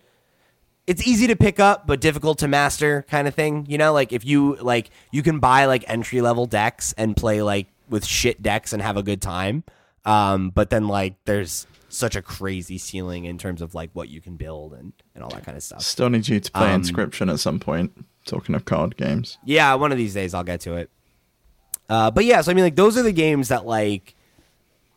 it's 0.87 1.05
easy 1.05 1.27
to 1.27 1.35
pick 1.35 1.59
up 1.59 1.85
but 1.85 1.99
difficult 1.99 2.37
to 2.39 2.47
master 2.47 3.05
kind 3.09 3.27
of 3.27 3.35
thing. 3.35 3.65
You 3.69 3.77
know, 3.77 3.91
like 3.93 4.13
if 4.13 4.25
you 4.25 4.55
like 4.55 4.89
you 5.11 5.21
can 5.21 5.39
buy 5.39 5.65
like 5.65 5.83
entry 5.87 6.21
level 6.21 6.45
decks 6.45 6.93
and 6.97 7.15
play 7.15 7.41
like 7.41 7.67
with 7.89 8.05
shit 8.05 8.41
decks 8.41 8.73
and 8.73 8.81
have 8.81 8.97
a 8.97 9.03
good 9.03 9.21
time. 9.21 9.63
Um, 10.05 10.49
but 10.49 10.69
then 10.69 10.87
like 10.87 11.15
there's 11.25 11.67
such 11.89 12.15
a 12.15 12.21
crazy 12.21 12.77
ceiling 12.77 13.25
in 13.25 13.37
terms 13.37 13.61
of 13.61 13.75
like 13.75 13.89
what 13.93 14.07
you 14.09 14.21
can 14.21 14.35
build 14.37 14.73
and, 14.73 14.93
and 15.13 15.23
all 15.23 15.29
that 15.31 15.43
kind 15.45 15.57
of 15.57 15.63
stuff. 15.63 15.81
Still 15.81 16.09
need 16.09 16.27
you 16.27 16.39
to 16.39 16.51
play 16.51 16.71
Um, 16.73 16.81
Inscryption 16.81 17.31
at 17.31 17.39
some 17.39 17.59
point. 17.59 18.05
Talking 18.27 18.53
of 18.55 18.65
card 18.65 18.97
games. 18.97 19.37
Yeah, 19.43 19.73
one 19.75 19.91
of 19.91 19.97
these 19.97 20.13
days 20.13 20.33
I'll 20.33 20.43
get 20.43 20.61
to 20.61 20.75
it. 20.75 20.89
Uh, 21.89 22.11
but 22.11 22.25
yeah, 22.25 22.41
so 22.41 22.51
I 22.51 22.53
mean, 22.53 22.65
like 22.65 22.75
those 22.75 22.97
are 22.97 23.03
the 23.03 23.13
games 23.13 23.47
that 23.47 23.65
like 23.65 24.13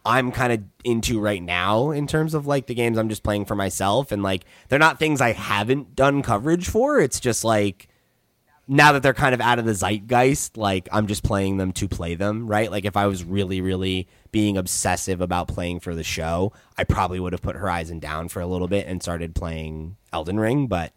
I'm 0.05 0.33
kind 0.33 0.53
of 0.53 0.63
into 0.85 1.21
right 1.21 1.43
now 1.43 1.91
in 1.91 2.07
terms 2.07 2.35
of 2.35 2.47
like 2.47 2.67
the 2.67 2.75
games 2.75 2.99
I'm 2.99 3.09
just 3.09 3.23
playing 3.23 3.45
for 3.45 3.55
myself, 3.55 4.13
and 4.13 4.23
like 4.23 4.45
they're 4.69 4.79
not 4.79 4.99
things 4.99 5.21
I 5.21 5.33
haven't 5.33 5.95
done 5.95 6.23
coverage 6.23 6.69
for. 6.69 6.99
It's 6.99 7.21
just 7.21 7.45
like 7.45 7.89
now 8.67 8.93
that 8.93 9.03
they're 9.03 9.15
kind 9.15 9.35
of 9.35 9.41
out 9.41 9.59
of 9.59 9.65
the 9.65 9.75
zeitgeist, 9.75 10.57
like 10.57 10.89
I'm 10.93 11.07
just 11.07 11.25
playing 11.25 11.57
them 11.57 11.73
to 11.73 11.89
play 11.89 12.15
them, 12.15 12.47
right? 12.47 12.71
Like 12.71 12.85
if 12.85 12.97
I 12.97 13.07
was 13.07 13.25
really, 13.25 13.61
really 13.61 14.07
being 14.31 14.57
obsessive 14.57 15.21
about 15.21 15.49
playing 15.49 15.81
for 15.81 15.95
the 15.95 16.05
show, 16.05 16.53
I 16.79 16.85
probably 16.85 17.19
would 17.19 17.33
have 17.33 17.43
put 17.43 17.57
Horizon 17.57 17.99
down 17.99 18.29
for 18.29 18.41
a 18.41 18.47
little 18.47 18.69
bit 18.69 18.87
and 18.87 19.03
started 19.03 19.35
playing 19.35 19.97
Elden 20.13 20.39
Ring, 20.39 20.67
but 20.69 20.93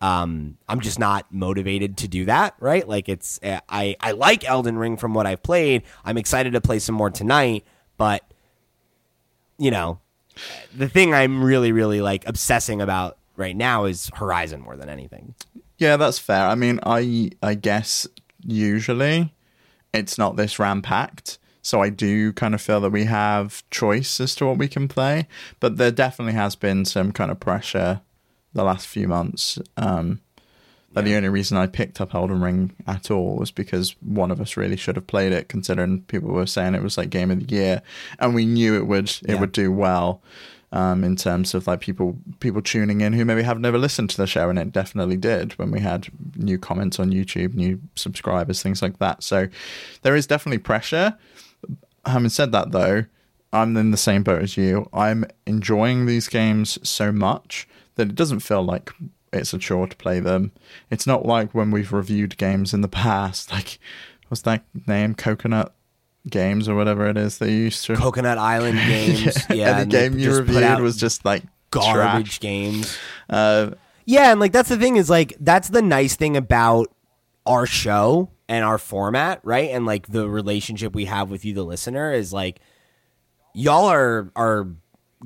um, 0.00 0.56
I'm 0.68 0.80
just 0.80 0.98
not 0.98 1.26
motivated 1.30 1.96
to 1.98 2.08
do 2.08 2.24
that, 2.26 2.54
right? 2.60 2.86
Like 2.86 3.08
it's 3.08 3.40
uh, 3.42 3.60
I 3.68 3.96
I 4.00 4.12
like 4.12 4.48
Elden 4.48 4.78
Ring 4.78 4.96
from 4.96 5.14
what 5.14 5.26
I've 5.26 5.42
played. 5.42 5.82
I'm 6.04 6.16
excited 6.16 6.52
to 6.52 6.60
play 6.60 6.78
some 6.78 6.94
more 6.94 7.10
tonight, 7.10 7.64
but 7.96 8.22
you 9.58 9.70
know, 9.70 9.98
the 10.76 10.88
thing 10.88 11.14
I'm 11.14 11.42
really, 11.42 11.72
really 11.72 12.00
like 12.00 12.26
obsessing 12.28 12.80
about 12.80 13.18
right 13.36 13.56
now 13.56 13.84
is 13.84 14.10
Horizon 14.14 14.60
more 14.60 14.76
than 14.76 14.88
anything. 14.88 15.34
Yeah, 15.78 15.96
that's 15.96 16.18
fair. 16.18 16.46
I 16.46 16.54
mean, 16.54 16.78
I 16.84 17.30
I 17.42 17.54
guess 17.54 18.06
usually 18.44 19.34
it's 19.92 20.18
not 20.18 20.36
this 20.36 20.58
ram 20.58 20.82
packed. 20.82 21.38
So 21.60 21.82
I 21.82 21.90
do 21.90 22.32
kind 22.32 22.54
of 22.54 22.62
feel 22.62 22.80
that 22.80 22.92
we 22.92 23.04
have 23.04 23.68
choice 23.70 24.20
as 24.20 24.34
to 24.36 24.46
what 24.46 24.58
we 24.58 24.68
can 24.68 24.88
play, 24.88 25.26
but 25.60 25.76
there 25.76 25.90
definitely 25.90 26.32
has 26.32 26.56
been 26.56 26.84
some 26.84 27.12
kind 27.12 27.30
of 27.30 27.40
pressure 27.40 28.00
the 28.52 28.64
last 28.64 28.86
few 28.86 29.08
months. 29.08 29.58
Um, 29.76 30.20
that 30.94 31.04
the 31.04 31.14
only 31.16 31.28
reason 31.28 31.58
I 31.58 31.66
picked 31.66 32.00
up 32.00 32.14
Elden 32.14 32.40
Ring 32.40 32.72
at 32.86 33.10
all 33.10 33.36
was 33.36 33.50
because 33.50 33.94
one 34.00 34.30
of 34.30 34.40
us 34.40 34.56
really 34.56 34.76
should 34.76 34.96
have 34.96 35.06
played 35.06 35.32
it, 35.32 35.48
considering 35.48 36.00
people 36.02 36.30
were 36.30 36.46
saying 36.46 36.74
it 36.74 36.82
was 36.82 36.96
like 36.96 37.10
game 37.10 37.30
of 37.30 37.46
the 37.46 37.54
year, 37.54 37.82
and 38.18 38.34
we 38.34 38.46
knew 38.46 38.74
it 38.76 38.86
would 38.86 39.08
it 39.10 39.20
Yeah. 39.28 39.40
would 39.40 39.52
do 39.52 39.70
well. 39.70 40.22
Um, 40.70 41.02
in 41.02 41.16
terms 41.16 41.54
of 41.54 41.66
like 41.66 41.80
people 41.80 42.18
people 42.40 42.60
tuning 42.60 43.00
in 43.00 43.14
who 43.14 43.24
maybe 43.24 43.42
have 43.42 43.58
never 43.58 43.78
listened 43.78 44.10
to 44.10 44.16
the 44.18 44.26
show, 44.26 44.50
and 44.50 44.58
it 44.58 44.70
definitely 44.72 45.16
did 45.16 45.52
when 45.58 45.70
we 45.70 45.80
had 45.80 46.08
new 46.36 46.58
comments 46.58 46.98
on 47.00 47.10
YouTube, 47.10 47.54
new 47.54 47.80
subscribers, 47.94 48.62
things 48.62 48.82
like 48.82 48.98
that. 48.98 49.22
So 49.22 49.48
there 50.02 50.14
is 50.16 50.26
definitely 50.26 50.58
pressure. 50.58 51.16
Having 52.04 52.28
said 52.30 52.52
that, 52.52 52.72
though, 52.72 53.04
I'm 53.52 53.76
in 53.78 53.92
the 53.92 53.96
same 53.96 54.22
boat 54.22 54.42
as 54.42 54.56
you. 54.58 54.88
I'm 54.92 55.24
enjoying 55.46 56.04
these 56.04 56.28
games 56.28 56.78
so 56.86 57.12
much 57.12 57.66
that 57.98 58.08
it 58.08 58.14
doesn't 58.14 58.40
feel 58.40 58.62
like 58.62 58.90
it's 59.32 59.52
a 59.52 59.58
chore 59.58 59.86
to 59.86 59.96
play 59.96 60.20
them. 60.20 60.52
It's 60.90 61.06
not 61.06 61.26
like 61.26 61.54
when 61.54 61.70
we've 61.70 61.92
reviewed 61.92 62.38
games 62.38 62.72
in 62.72 62.80
the 62.80 62.88
past, 62.88 63.52
like 63.52 63.78
what's 64.28 64.42
that 64.42 64.64
name, 64.86 65.14
Coconut 65.14 65.74
Games 66.28 66.68
or 66.68 66.74
whatever 66.74 67.06
it 67.08 67.16
is 67.16 67.38
they 67.38 67.52
used 67.52 67.84
to. 67.86 67.96
Coconut 67.96 68.38
Island 68.38 68.78
games, 68.86 69.36
yeah, 69.50 69.78
and 69.78 69.90
the 69.90 69.96
game 69.96 70.18
you 70.18 70.34
reviewed 70.34 70.80
was 70.80 70.96
just 70.96 71.24
like 71.24 71.42
garbage 71.70 72.38
trash. 72.38 72.40
games. 72.40 72.98
Uh, 73.28 73.72
Yeah, 74.04 74.30
and 74.32 74.40
like 74.40 74.52
that's 74.52 74.68
the 74.70 74.76
thing 74.78 74.96
is 74.96 75.10
like 75.10 75.34
that's 75.40 75.68
the 75.68 75.82
nice 75.82 76.16
thing 76.16 76.36
about 76.36 76.88
our 77.46 77.66
show 77.66 78.30
and 78.48 78.64
our 78.64 78.78
format, 78.78 79.40
right? 79.42 79.70
And 79.70 79.86
like 79.86 80.08
the 80.08 80.28
relationship 80.28 80.94
we 80.94 81.04
have 81.06 81.30
with 81.30 81.44
you, 81.44 81.54
the 81.54 81.64
listener, 81.64 82.12
is 82.12 82.32
like 82.32 82.60
y'all 83.54 83.86
are 83.86 84.30
are 84.36 84.66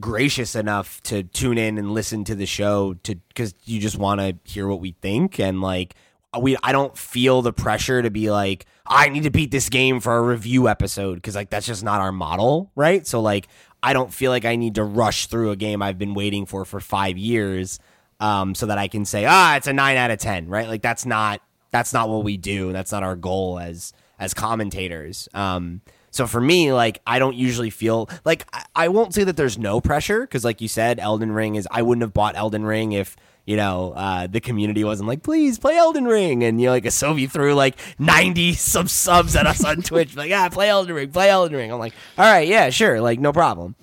gracious 0.01 0.55
enough 0.55 1.03
to 1.03 1.23
tune 1.23 1.59
in 1.59 1.79
and 1.79 1.93
listen 1.93 2.25
to 2.25 2.35
the 2.35 2.47
show 2.47 2.95
to 3.03 3.17
because 3.29 3.55
you 3.65 3.81
just 3.81 3.99
want 3.99 4.21
to 4.21 4.37
hear 4.51 4.67
what 4.67 4.81
we 4.81 4.93
think 5.03 5.39
and 5.39 5.61
like 5.61 5.95
we 6.41 6.57
I 6.63 6.73
don't 6.73 6.97
feel 6.97 7.43
the 7.43 7.53
pressure 7.53 8.01
to 8.01 8.11
be 8.11 8.31
like 8.31 8.67
I 8.87 9.09
need 9.11 9.25
to 9.25 9.31
beat 9.31 9.51
this 9.51 9.69
game 9.69 10.01
for 10.01 10.17
a 10.17 10.23
review 10.23 10.69
episode 10.69 11.17
because 11.17 11.35
like 11.35 11.51
that's 11.51 11.67
just 11.67 11.85
not 11.85 12.01
our 12.01 12.13
model, 12.13 12.71
right? 12.75 13.07
So 13.07 13.21
like 13.21 13.49
I 13.83 13.93
don't 13.93 14.13
feel 14.13 14.31
like 14.31 14.45
I 14.45 14.57
need 14.57 14.77
to 14.77 14.85
rush 14.85 15.27
through 15.27 15.51
a 15.51 15.57
game 15.57 15.83
I've 15.83 15.99
been 15.99 16.15
waiting 16.15 16.47
for 16.47 16.65
for 16.65 16.81
five 16.81 17.19
years 17.19 17.79
um, 18.19 18.55
so 18.55 18.67
that 18.67 18.79
I 18.79 18.89
can 18.89 19.05
say 19.05 19.27
ah 19.27 19.57
it's 19.57 19.67
a 19.67 19.73
nine 19.73 19.99
out 19.99 20.11
of 20.11 20.19
ten, 20.19 20.49
right? 20.49 20.69
Like 20.69 20.83
that's 20.83 21.05
not 21.05 21.43
that's 21.71 21.93
not 21.93 22.09
what 22.09 22.25
we 22.25 22.39
do. 22.39 22.73
That's 22.73 22.93
not 22.93 23.03
our 23.03 23.17
goal 23.17 23.59
as 23.59 23.93
as 24.19 24.33
commentators. 24.33 25.29
Um, 25.35 25.83
so 26.13 26.27
for 26.27 26.41
me, 26.41 26.75
like 26.75 27.01
I 27.07 27.19
don't 27.19 27.35
usually 27.35 27.71
feel 27.71 28.09
like 28.25 28.47
I, 28.53 28.65
I 28.77 28.89
won't 28.89 29.15
say 29.15 29.25
that 29.25 29.37
there's 29.37 29.57
no 29.59 29.81
pressure 29.81 30.21
because, 30.21 30.45
like 30.45 30.61
you 30.61 30.69
said, 30.69 31.01
Elden 31.01 31.33
Ring 31.33 31.57
is. 31.57 31.67
I 31.71 31.81
wouldn't 31.81 32.03
have 32.03 32.13
bought 32.13 32.37
Elden 32.37 32.65
Ring 32.65 32.93
if 32.93 33.17
you 33.47 33.57
know 33.57 33.95
uh, 33.97 34.27
the 34.27 34.41
community 34.41 34.85
wasn't 34.85 35.09
like, 35.09 35.23
please 35.23 35.59
play 35.59 35.77
Elden 35.79 36.05
Ring, 36.05 36.45
and 36.45 36.61
you 36.61 36.67
know 36.67 36.73
like 36.73 36.85
a 36.85 36.91
Sovi 36.91 37.31
threw 37.31 37.55
like 37.55 37.79
ninety 37.99 38.53
sub 38.53 38.91
subs 38.91 39.35
at 39.35 39.47
us 39.47 39.65
on 39.65 39.77
Twitch, 39.83 40.15
like 40.15 40.31
ah 40.33 40.51
play 40.51 40.69
Elden 40.69 40.95
Ring, 40.95 41.11
play 41.11 41.31
Elden 41.31 41.57
Ring. 41.57 41.73
I'm 41.73 41.79
like, 41.79 41.95
all 42.19 42.31
right, 42.31 42.47
yeah, 42.47 42.69
sure, 42.69 43.01
like 43.01 43.19
no 43.19 43.33
problem. 43.33 43.75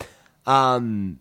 Um, 0.46 1.20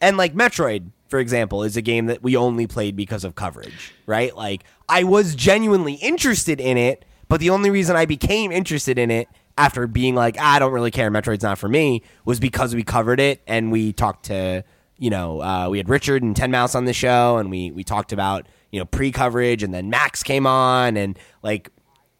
and 0.00 0.16
like 0.16 0.34
Metroid, 0.34 0.90
for 1.08 1.18
example, 1.18 1.64
is 1.64 1.76
a 1.76 1.82
game 1.82 2.06
that 2.06 2.22
we 2.22 2.36
only 2.36 2.68
played 2.68 2.94
because 2.94 3.24
of 3.24 3.34
coverage, 3.34 3.94
right? 4.06 4.34
Like 4.36 4.62
I 4.88 5.02
was 5.02 5.34
genuinely 5.34 5.94
interested 5.94 6.60
in 6.60 6.78
it, 6.78 7.04
but 7.28 7.40
the 7.40 7.50
only 7.50 7.70
reason 7.70 7.96
I 7.96 8.06
became 8.06 8.52
interested 8.52 8.96
in 8.96 9.10
it 9.10 9.28
after 9.60 9.86
being 9.86 10.14
like, 10.14 10.36
"Ah, 10.38 10.54
I 10.54 10.58
don't 10.58 10.72
really 10.72 10.90
care, 10.90 11.10
Metroid's 11.10 11.42
not 11.42 11.58
for 11.58 11.68
me, 11.68 12.02
was 12.24 12.40
because 12.40 12.74
we 12.74 12.82
covered 12.82 13.20
it 13.20 13.42
and 13.46 13.70
we 13.70 13.92
talked 13.92 14.26
to, 14.26 14.64
you 14.96 15.10
know, 15.10 15.42
uh, 15.42 15.68
we 15.68 15.76
had 15.76 15.90
Richard 15.90 16.22
and 16.22 16.34
Ten 16.34 16.50
Mouse 16.50 16.74
on 16.74 16.86
the 16.86 16.94
show 16.94 17.36
and 17.36 17.50
we 17.50 17.70
we 17.70 17.84
talked 17.84 18.12
about, 18.12 18.48
you 18.72 18.78
know, 18.80 18.86
pre-coverage 18.86 19.62
and 19.62 19.74
then 19.74 19.90
Max 19.90 20.22
came 20.22 20.46
on 20.46 20.96
and 20.96 21.18
like 21.42 21.70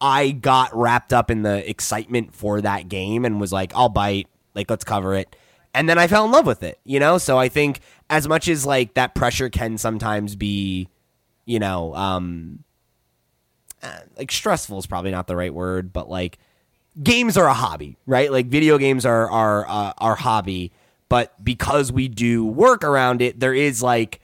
I 0.02 0.32
got 0.32 0.76
wrapped 0.76 1.14
up 1.14 1.30
in 1.30 1.40
the 1.40 1.68
excitement 1.68 2.34
for 2.34 2.60
that 2.60 2.88
game 2.88 3.24
and 3.24 3.40
was 3.40 3.52
like, 3.54 3.72
I'll 3.74 3.88
bite, 3.88 4.28
like 4.54 4.68
let's 4.68 4.84
cover 4.84 5.14
it. 5.14 5.34
And 5.72 5.88
then 5.88 5.98
I 5.98 6.08
fell 6.08 6.26
in 6.26 6.32
love 6.32 6.46
with 6.46 6.62
it, 6.62 6.78
you 6.84 7.00
know? 7.00 7.16
So 7.16 7.38
I 7.38 7.48
think 7.48 7.80
as 8.10 8.28
much 8.28 8.48
as 8.48 8.66
like 8.66 8.94
that 8.94 9.14
pressure 9.14 9.48
can 9.48 9.78
sometimes 9.78 10.36
be, 10.36 10.88
you 11.46 11.58
know, 11.58 11.94
um 11.94 12.64
uh, 13.82 14.00
like 14.18 14.30
stressful 14.30 14.78
is 14.78 14.86
probably 14.86 15.10
not 15.10 15.26
the 15.26 15.36
right 15.36 15.54
word, 15.54 15.90
but 15.90 16.10
like 16.10 16.38
games 17.02 17.36
are 17.36 17.46
a 17.46 17.54
hobby, 17.54 17.96
right? 18.06 18.30
Like 18.30 18.46
video 18.46 18.78
games 18.78 19.04
are 19.06 19.30
are 19.30 19.68
uh, 19.68 19.92
our 19.98 20.14
hobby, 20.14 20.72
but 21.08 21.42
because 21.44 21.92
we 21.92 22.08
do 22.08 22.44
work 22.44 22.84
around 22.84 23.22
it, 23.22 23.40
there 23.40 23.54
is 23.54 23.82
like 23.82 24.20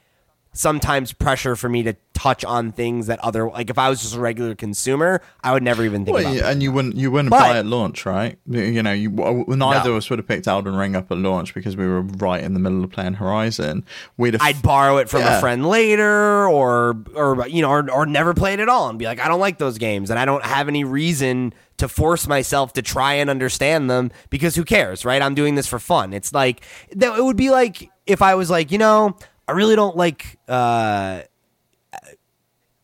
sometimes 0.57 1.13
pressure 1.13 1.55
for 1.55 1.69
me 1.69 1.83
to 1.83 1.95
touch 2.15 2.45
on 2.47 2.73
things 2.73 3.09
that 3.09 3.19
other 3.21 3.51
like 3.51 3.69
if 3.69 3.79
I 3.79 3.91
was 3.91 4.01
just 4.01 4.17
a 4.17 4.21
regular 4.21 4.55
consumer, 4.55 5.21
I 5.45 5.53
would 5.53 5.63
never 5.63 5.85
even 5.85 6.05
think 6.07 6.15
well, 6.17 6.25
about. 6.27 6.35
yeah, 6.35 6.51
and 6.51 6.63
you 6.63 6.73
wouldn't 6.73 6.97
you 6.97 7.11
wouldn't 7.11 7.31
But- 7.31 7.41
buy 7.41 7.59
at 7.59 7.67
launch, 7.67 8.07
right? 8.07 8.39
You 8.49 8.83
know, 8.83 8.93
you 8.93 9.11
neither 9.11 9.57
No. 9.57 9.73
of 9.73 9.87
us 9.97 10.09
would 10.09 10.19
have 10.19 10.27
picked 10.27 10.49
Elden 10.49 10.75
Ring 10.75 10.97
up 10.97 11.11
at 11.13 11.19
launch 11.19 11.53
because 11.55 11.77
we 11.77 11.87
were 11.87 12.01
right 12.03 12.43
in 12.43 12.55
the 12.55 12.61
middle 12.61 12.83
of 12.83 12.91
playing 12.91 13.15
Horizon. 13.15 13.85
We'd 14.17 14.35
have 14.35 14.43
I'd 14.43 14.63
borrow 14.63 14.97
it 14.97 15.11
from 15.11 15.21
Yeah. 15.21 15.37
a 15.37 15.41
friend 15.41 15.67
later, 15.67 16.49
or 16.49 16.97
or 17.15 17.47
you 17.49 17.61
know, 17.61 17.71
or, 17.71 17.91
or 17.91 18.07
never 18.07 18.33
play 18.33 18.55
it 18.55 18.61
at 18.61 18.69
all, 18.71 18.89
and 18.89 18.99
be 18.99 19.05
like, 19.05 19.21
I 19.21 19.29
don't 19.29 19.41
like 19.41 19.59
those 19.59 19.77
games, 19.77 20.09
and 20.11 20.19
I 20.19 20.25
don't 20.25 20.45
have 20.45 20.69
any 20.69 20.85
reason 20.85 21.53
to 21.77 21.87
force 21.89 22.27
myself 22.27 22.73
to 22.73 22.81
try 22.81 23.13
and 23.15 23.29
understand 23.29 23.91
them 23.91 24.11
because 24.31 24.55
who 24.55 24.65
cares, 24.65 25.05
right? 25.05 25.21
I'm 25.21 25.35
doing 25.35 25.55
this 25.57 25.67
for 25.67 25.79
fun. 25.79 26.15
It's 26.15 26.33
like 26.33 26.63
that. 26.95 27.19
It 27.19 27.23
would 27.23 27.37
be 27.37 27.51
like 27.51 27.91
if 28.07 28.23
I 28.23 28.35
was 28.37 28.49
like, 28.49 28.73
you 28.73 28.79
know, 28.79 29.17
I 29.49 29.53
really 29.53 29.77
don't 29.77 29.97
like 29.97 30.39
uh, 30.49 31.23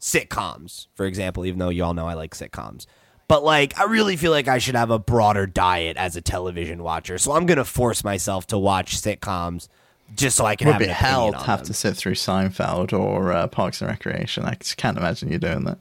sitcoms, 0.01 0.87
for 0.95 1.07
example, 1.07 1.47
even 1.47 1.59
though 1.59 1.69
you 1.71 1.85
all 1.85 1.95
know 1.95 2.07
I 2.07 2.15
like 2.15 2.35
sitcoms. 2.35 2.87
But 3.29 3.45
like, 3.45 3.79
I 3.79 3.85
really 3.85 4.17
feel 4.17 4.31
like 4.31 4.49
I 4.49 4.59
should 4.59 4.75
have 4.75 4.91
a 4.91 4.99
broader 4.99 5.47
diet 5.47 5.97
as 5.97 6.17
a 6.17 6.21
television 6.21 6.83
watcher, 6.83 7.19
so 7.19 7.33
I'm 7.33 7.47
gonna 7.47 7.65
force 7.65 8.05
myself 8.05 8.47
to 8.49 8.59
watch 8.59 9.01
sitcoms 9.01 9.69
just 10.15 10.37
so 10.37 10.45
I 10.45 10.57
can 10.57 10.67
would 10.67 10.75
have 10.75 10.81
be 10.81 10.87
an 10.87 10.91
hell 10.91 11.33
to 11.33 11.39
have 11.39 11.61
them. 11.61 11.67
to 11.69 11.75
sit 11.75 11.97
through 11.97 12.15
Seinfeld 12.15 12.93
or 12.93 13.33
uh, 13.33 13.47
Parks 13.47 13.81
and 13.81 13.89
Recreation. 13.89 14.45
I 14.45 14.55
just 14.55 14.77
can't 14.77 14.99
imagine 14.99 15.33
you 15.33 15.39
doing 15.39 15.65
that. 15.65 15.79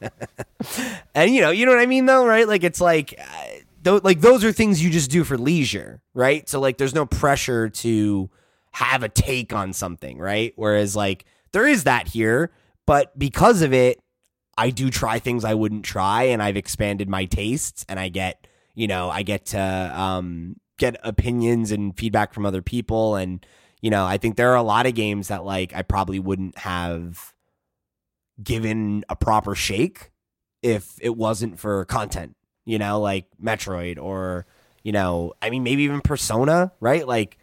And 1.14 1.34
you 1.34 1.40
know, 1.40 1.50
you 1.50 1.66
know 1.66 1.72
what 1.72 1.80
I 1.80 1.86
mean, 1.86 2.06
though, 2.06 2.24
right? 2.26 2.46
Like 2.46 2.64
it's 2.64 2.80
like, 2.80 3.14
uh, 3.18 3.44
th- 3.82 4.02
like 4.04 4.20
those 4.20 4.44
are 4.44 4.52
things 4.52 4.82
you 4.82 4.90
just 4.90 5.10
do 5.10 5.24
for 5.24 5.36
leisure, 5.38 6.00
right? 6.14 6.48
So 6.48 6.60
like, 6.60 6.76
there's 6.78 6.94
no 6.94 7.06
pressure 7.06 7.68
to 7.68 8.30
have 8.72 9.02
a 9.02 9.08
take 9.08 9.52
on 9.52 9.72
something, 9.72 10.18
right? 10.18 10.52
Whereas 10.56 10.94
like 10.96 11.24
there 11.52 11.66
is 11.66 11.84
that 11.84 12.08
here, 12.08 12.50
but 12.86 13.16
because 13.18 13.62
of 13.62 13.72
it, 13.72 14.00
I 14.56 14.70
do 14.70 14.90
try 14.90 15.18
things 15.18 15.44
I 15.44 15.54
wouldn't 15.54 15.84
try, 15.84 16.24
and 16.24 16.42
I've 16.42 16.56
expanded 16.56 17.08
my 17.08 17.24
tastes, 17.24 17.84
and 17.88 17.98
I 17.98 18.08
get, 18.08 18.46
you 18.74 18.86
know, 18.86 19.08
I 19.08 19.22
get 19.22 19.46
to 19.46 19.58
um, 19.58 20.56
get 20.76 20.96
opinions 21.02 21.72
and 21.72 21.96
feedback 21.96 22.34
from 22.34 22.44
other 22.44 22.60
people, 22.60 23.16
and 23.16 23.44
you 23.80 23.88
know, 23.90 24.04
I 24.04 24.18
think 24.18 24.36
there 24.36 24.50
are 24.50 24.56
a 24.56 24.62
lot 24.62 24.86
of 24.86 24.94
games 24.94 25.28
that 25.28 25.44
like 25.44 25.74
I 25.74 25.82
probably 25.82 26.18
wouldn't 26.18 26.58
have 26.58 27.32
given 28.42 29.04
a 29.08 29.16
proper 29.16 29.54
shake 29.54 30.10
if 30.62 30.98
it 31.00 31.16
wasn't 31.16 31.58
for 31.58 31.84
content, 31.86 32.36
you 32.66 32.78
know, 32.78 33.00
like 33.00 33.26
Metroid 33.42 33.98
or 33.98 34.46
you 34.82 34.92
know, 34.92 35.32
I 35.40 35.48
mean 35.50 35.62
maybe 35.62 35.84
even 35.84 36.02
Persona, 36.02 36.72
right? 36.80 37.06
Like 37.06 37.38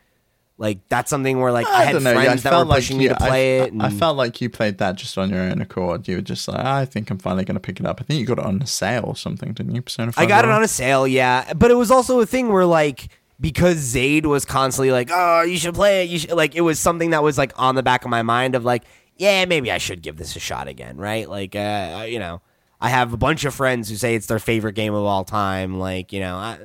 like 0.60 0.80
that's 0.90 1.10
something 1.10 1.40
where 1.40 1.52
like 1.52 1.68
I, 1.68 1.84
had 1.84 1.96
know. 1.96 2.00
friends 2.14 2.24
yeah, 2.24 2.32
I 2.32 2.36
that 2.36 2.42
felt 2.42 2.68
were 2.68 2.76
pushing 2.76 2.98
me 2.98 3.04
you- 3.04 3.10
to 3.10 3.16
play 3.16 3.62
I, 3.62 3.64
it. 3.66 3.74
And, 3.74 3.84
I 3.84 3.90
felt 3.90 4.18
like 4.18 4.42
you 4.42 4.50
played 4.50 4.80
that 4.80 4.96
just 4.96 5.18
on 5.18 5.30
your 5.30 5.42
own 5.42 5.62
accord. 5.62 6.08
You 6.08 6.16
were 6.16 6.22
just 6.22 6.48
like, 6.48 6.60
I 6.60 6.86
think 6.86 7.12
I'm 7.12 7.20
finally 7.20 7.46
going 7.46 7.56
to 7.56 7.62
pick 7.62 7.80
it 7.80 7.86
up. 7.86 8.02
I 8.02 8.04
think 8.04 8.20
you 8.20 8.26
got 8.26 8.40
it 8.40 8.46
on 8.46 8.62
a 8.62 8.68
sale 8.68 9.04
or 9.06 9.16
something, 9.16 9.54
didn't 9.54 9.76
you? 9.76 9.82
Persona 9.84 10.12
5 10.12 10.24
I 10.24 10.28
got 10.28 10.46
it 10.46 10.52
on 10.52 10.64
a 10.64 10.68
sale, 10.68 11.08
yeah. 11.08 11.54
But 11.54 11.70
it 11.70 11.76
was 11.76 11.92
also 11.92 12.20
a 12.22 12.26
thing 12.26 12.52
where 12.52 12.66
like 12.66 13.10
because 13.40 13.78
Zayd 13.78 14.26
was 14.26 14.46
constantly 14.46 14.92
like, 14.92 15.10
"Oh, 15.12 15.44
you 15.44 15.58
should 15.58 15.76
play 15.76 16.04
it." 16.04 16.10
You 16.10 16.20
should 16.20 16.32
like 16.32 16.56
it 16.56 16.62
was 16.62 16.80
something 16.80 17.12
that 17.12 17.22
was 17.22 17.38
like 17.38 17.54
on 17.56 17.76
the 17.76 17.84
back 17.84 18.04
of 18.04 18.10
my 18.10 18.24
mind 18.24 18.56
of 18.56 18.66
like, 18.66 18.84
"Yeah, 19.16 19.46
maybe 19.46 19.72
I 19.72 19.78
should 19.78 20.02
give 20.02 20.18
this 20.18 20.36
a 20.36 20.40
shot 20.40 20.68
again." 20.68 20.98
Right? 20.98 21.30
Like 21.30 21.56
uh, 21.56 22.06
you 22.10 22.18
know, 22.18 22.42
I 22.82 22.90
have 22.90 23.14
a 23.14 23.18
bunch 23.18 23.46
of 23.46 23.54
friends 23.54 23.90
who 23.90 23.96
say 23.96 24.16
it's 24.16 24.26
their 24.26 24.40
favorite 24.40 24.74
game 24.74 24.96
of 24.96 25.04
all 25.04 25.24
time. 25.24 25.78
Like, 25.78 26.14
you 26.14 26.20
know, 26.20 26.36
I, 26.36 26.58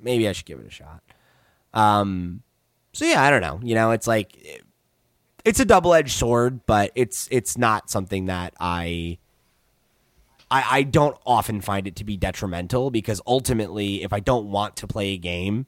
maybe 0.00 0.26
I 0.26 0.32
should 0.32 0.46
give 0.46 0.60
it 0.60 0.66
a 0.66 0.70
shot. 0.70 1.02
Um 1.74 2.42
so 2.98 3.04
yeah, 3.04 3.22
I 3.22 3.30
don't 3.30 3.42
know. 3.42 3.60
You 3.62 3.76
know, 3.76 3.92
it's 3.92 4.08
like 4.08 4.36
it's 5.44 5.60
a 5.60 5.64
double-edged 5.64 6.10
sword, 6.10 6.66
but 6.66 6.90
it's 6.96 7.28
it's 7.30 7.56
not 7.56 7.88
something 7.88 8.26
that 8.26 8.54
I 8.58 9.18
I, 10.50 10.64
I 10.68 10.82
don't 10.82 11.16
often 11.24 11.60
find 11.60 11.86
it 11.86 11.94
to 11.96 12.04
be 12.04 12.16
detrimental 12.16 12.90
because 12.90 13.20
ultimately, 13.24 14.02
if 14.02 14.12
I 14.12 14.18
don't 14.18 14.50
want 14.50 14.74
to 14.78 14.88
play 14.88 15.10
a 15.10 15.16
game 15.16 15.66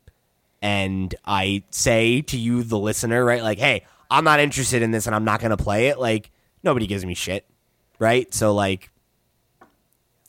and 0.60 1.14
I 1.24 1.62
say 1.70 2.20
to 2.22 2.36
you, 2.36 2.64
the 2.64 2.80
listener, 2.80 3.24
right, 3.24 3.44
like, 3.44 3.58
hey, 3.58 3.86
I'm 4.10 4.24
not 4.24 4.40
interested 4.40 4.82
in 4.82 4.90
this 4.90 5.06
and 5.06 5.14
I'm 5.14 5.24
not 5.24 5.38
going 5.38 5.50
to 5.50 5.56
play 5.56 5.86
it, 5.86 6.00
like 6.00 6.32
nobody 6.64 6.88
gives 6.88 7.06
me 7.06 7.14
shit, 7.14 7.46
right? 8.00 8.34
So 8.34 8.54
like, 8.54 8.90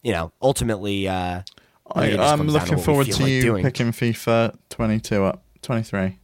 you 0.03 0.11
know, 0.11 0.31
ultimately, 0.39 1.07
uh, 1.07 1.13
I 1.13 1.43
I, 1.95 2.01
think 2.01 2.13
it 2.13 2.17
just 2.17 2.31
I'm 2.31 2.37
comes 2.37 2.53
to 2.53 2.59
looking 2.59 2.77
forward 2.77 3.07
to 3.07 3.23
like 3.23 3.31
you 3.31 3.41
doing. 3.41 3.63
picking 3.63 3.87
FIFA 3.87 4.55
22 4.69 5.23
up, 5.23 5.43
23. 5.63 6.19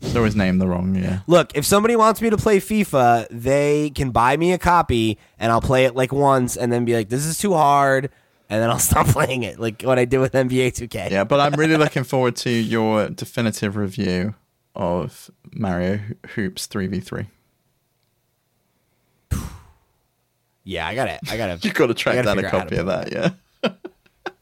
It's 0.00 0.14
always 0.14 0.36
named 0.36 0.60
the 0.60 0.66
wrong 0.66 0.94
yeah. 0.94 1.20
Look, 1.26 1.56
if 1.56 1.64
somebody 1.64 1.96
wants 1.96 2.20
me 2.20 2.28
to 2.30 2.36
play 2.36 2.60
FIFA, 2.60 3.28
they 3.30 3.90
can 3.90 4.10
buy 4.10 4.36
me 4.36 4.52
a 4.52 4.58
copy 4.58 5.18
and 5.38 5.50
I'll 5.50 5.62
play 5.62 5.86
it 5.86 5.94
like 5.94 6.12
once 6.12 6.56
and 6.56 6.70
then 6.72 6.84
be 6.84 6.94
like, 6.94 7.08
this 7.08 7.24
is 7.24 7.38
too 7.38 7.54
hard. 7.54 8.10
And 8.48 8.62
then 8.62 8.70
I'll 8.70 8.78
stop 8.90 9.06
playing 9.08 9.42
it, 9.42 9.58
like 9.58 9.82
what 9.82 9.98
I 9.98 10.04
did 10.04 10.18
with 10.18 10.32
NBA 10.32 10.68
2K. 10.72 11.10
Yeah, 11.10 11.24
but 11.24 11.40
I'm 11.40 11.58
really 11.58 11.76
looking 11.76 12.04
forward 12.04 12.36
to 12.36 12.50
your 12.50 13.08
definitive 13.08 13.76
review 13.76 14.34
of 14.74 15.30
Mario 15.52 16.00
Hoops 16.34 16.66
3v3. 16.66 17.26
Yeah, 20.68 20.84
I 20.88 20.96
gotta, 20.96 21.20
I 21.30 21.36
gotta, 21.36 21.60
You've 21.62 21.74
got 21.74 21.86
to 21.86 21.94
track 21.94 22.16
gotta 22.16 22.26
down 22.26 22.38
a 22.38 22.42
figure 22.42 22.48
out 22.48 22.52
how 22.52 22.64
to 22.64 22.76
copy 22.76 22.80
of 22.80 22.86
that, 22.86 23.12
yeah. 23.62 23.70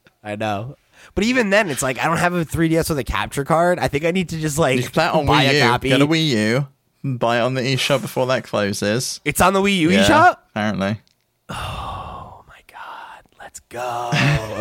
I 0.23 0.37
know. 0.37 0.77
But 1.15 1.25
even 1.25 1.51
then, 1.51 1.71
it's 1.71 1.83
like 1.83 1.99
I 1.99 2.05
don't 2.07 2.17
have 2.17 2.35
a 2.35 2.45
3DS 2.45 2.89
with 2.89 2.99
a 2.99 3.05
capture 3.05 3.45
card. 3.45 3.79
I 3.79 3.89
think 3.89 4.05
I 4.05 4.11
need 4.11 4.29
to 4.31 4.39
just 4.41 4.59
like 4.59 4.77
You 4.77 4.83
can 4.83 4.93
play 4.93 5.07
on 5.07 5.27
buy 5.27 5.45
Wii 5.45 5.51
a 5.51 5.55
U. 5.55 5.61
copy. 5.63 5.89
Get 5.91 6.03
a 6.03 6.07
Wii 6.07 6.29
U, 6.29 6.67
buy 7.05 7.39
it 7.39 7.41
on 7.43 7.55
the 7.55 7.61
eShop 7.63 8.01
before 8.03 8.27
that 8.27 8.45
closes. 8.45 9.21
It's 9.25 9.41
on 9.41 9.53
the 9.53 9.61
Wii 9.61 9.77
U 9.79 9.91
yeah, 9.91 10.05
eShop. 10.05 10.39
Apparently. 10.51 11.01
Oh 11.49 12.45
my 12.49 12.61
god, 12.67 13.25
let's 13.39 13.61
go. 13.61 14.11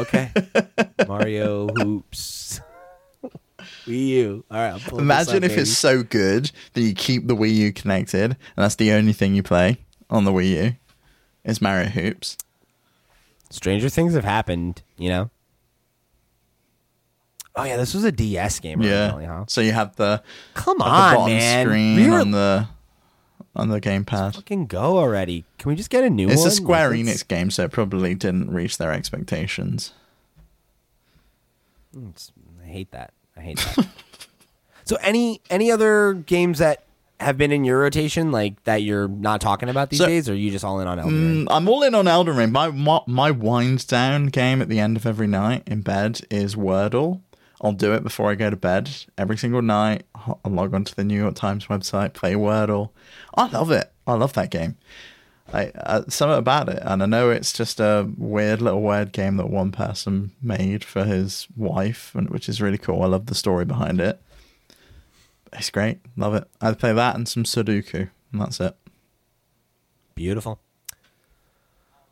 Okay, 0.01 0.31
Mario 1.07 1.67
Hoops. 1.69 2.61
Wii 3.87 4.07
U. 4.07 4.45
All 4.51 4.57
right. 4.57 4.69
I'll 4.71 4.79
pull 4.79 4.97
this 4.97 5.03
Imagine 5.03 5.43
up, 5.43 5.49
if 5.51 5.57
it's 5.57 5.71
so 5.71 6.03
good 6.03 6.51
that 6.73 6.81
you 6.81 6.93
keep 6.93 7.27
the 7.27 7.35
Wii 7.35 7.53
U 7.55 7.73
connected 7.73 8.23
and 8.31 8.37
that's 8.55 8.75
the 8.75 8.91
only 8.93 9.13
thing 9.13 9.35
you 9.35 9.43
play 9.43 9.77
on 10.09 10.23
the 10.25 10.31
Wii 10.31 10.49
U 10.65 10.75
is 11.43 11.61
Mario 11.61 11.89
Hoops. 11.89 12.37
Stranger 13.49 13.89
things 13.89 14.13
have 14.13 14.23
happened. 14.23 14.81
You 14.97 15.09
know. 15.09 15.29
Oh 17.55 17.63
yeah, 17.63 17.77
this 17.77 17.93
was 17.93 18.03
a 18.03 18.11
DS 18.11 18.59
game 18.59 18.81
originally, 18.81 19.23
Yeah. 19.25 19.37
huh? 19.39 19.45
So 19.47 19.61
you 19.61 19.71
have 19.73 19.95
the, 19.95 20.23
Come 20.55 20.79
have 20.79 20.87
the 20.87 20.91
on, 20.91 21.15
bottom 21.15 21.25
man. 21.37 21.67
screen 21.67 21.97
Real- 21.97 22.13
on 22.15 22.31
the 22.31 22.67
on 23.55 23.69
the 23.69 23.79
gamepad. 23.79 24.33
fucking 24.35 24.65
go 24.65 24.97
already. 24.97 25.45
Can 25.59 25.69
we 25.69 25.75
just 25.75 25.91
get 25.91 26.03
a 26.03 26.09
new 26.09 26.25
one? 26.25 26.33
It's 26.33 26.41
one? 26.41 26.47
a 26.47 26.51
Square 26.51 26.89
Like, 26.89 26.99
Enix 27.01 27.03
it's- 27.09 27.23
game, 27.23 27.51
so 27.51 27.63
it 27.65 27.71
probably 27.71 28.15
didn't 28.15 28.49
reach 28.51 28.79
their 28.79 28.91
expectations. 28.91 29.93
It's- 31.95 32.31
I 32.63 32.67
hate 32.67 32.91
that. 32.91 33.13
I 33.37 33.41
hate 33.41 33.57
that. 33.59 33.87
so 34.85 34.97
any 35.01 35.41
any 35.49 35.71
other 35.71 36.13
games 36.13 36.59
that 36.59 36.83
have 37.19 37.37
been 37.37 37.51
in 37.51 37.63
your 37.63 37.79
rotation 37.79 38.31
like 38.31 38.61
that 38.63 38.81
you're 38.81 39.07
not 39.07 39.39
talking 39.41 39.69
about 39.69 39.89
these 39.91 39.99
So- 39.99 40.07
days, 40.07 40.27
or 40.27 40.33
are 40.33 40.35
you 40.35 40.49
just 40.49 40.65
all 40.65 40.79
in 40.79 40.87
on 40.87 40.97
Elden 40.99 41.13
Ring? 41.35 41.45
Mm, 41.45 41.47
I'm 41.51 41.69
all 41.69 41.83
in 41.83 41.93
on 41.93 42.07
Elden 42.07 42.35
Ring. 42.35 42.51
My, 42.51 42.69
my 42.71 43.01
my 43.05 43.29
wind 43.31 43.85
down 43.87 44.27
game 44.27 44.61
at 44.61 44.69
the 44.69 44.79
end 44.79 44.97
of 44.97 45.05
every 45.05 45.27
night 45.27 45.63
in 45.67 45.81
bed 45.81 46.21
is 46.31 46.55
Wordle. 46.55 47.21
I'll 47.63 47.71
do 47.71 47.93
it 47.93 48.03
before 48.03 48.29
I 48.29 48.35
go 48.35 48.49
to 48.49 48.57
bed 48.57 48.89
every 49.17 49.37
single 49.37 49.61
night. 49.61 50.03
I'll 50.13 50.39
log 50.45 50.73
onto 50.73 50.93
the 50.93 51.05
New 51.05 51.17
York 51.17 51.35
Times 51.35 51.67
website, 51.67 52.13
play 52.13 52.33
Wordle. 52.33 52.89
I 53.35 53.47
love 53.47 53.71
it. 53.71 53.89
I 54.05 54.13
love 54.15 54.33
that 54.33 54.51
game. 54.51 54.75
I 55.53 55.69
uh, 55.69 56.03
something 56.09 56.37
about 56.37 56.67
it, 56.67 56.79
and 56.81 57.01
I 57.01 57.05
know 57.05 57.29
it's 57.29 57.53
just 57.53 57.79
a 57.79 58.09
weird 58.17 58.61
little 58.61 58.81
word 58.81 59.13
game 59.13 59.37
that 59.37 59.49
one 59.49 59.71
person 59.71 60.31
made 60.41 60.83
for 60.83 61.05
his 61.05 61.47
wife, 61.55 62.13
and 62.15 62.29
which 62.29 62.49
is 62.49 62.61
really 62.61 62.77
cool. 62.77 63.01
I 63.01 63.07
love 63.07 63.27
the 63.27 63.35
story 63.35 63.63
behind 63.63 64.01
it. 64.01 64.21
It's 65.53 65.69
great. 65.69 65.99
Love 66.17 66.33
it. 66.35 66.47
I 66.59 66.73
play 66.73 66.93
that 66.93 67.15
and 67.15 67.27
some 67.27 67.43
Sudoku, 67.43 68.09
and 68.31 68.41
that's 68.41 68.59
it. 68.59 68.75
Beautiful. 70.15 70.59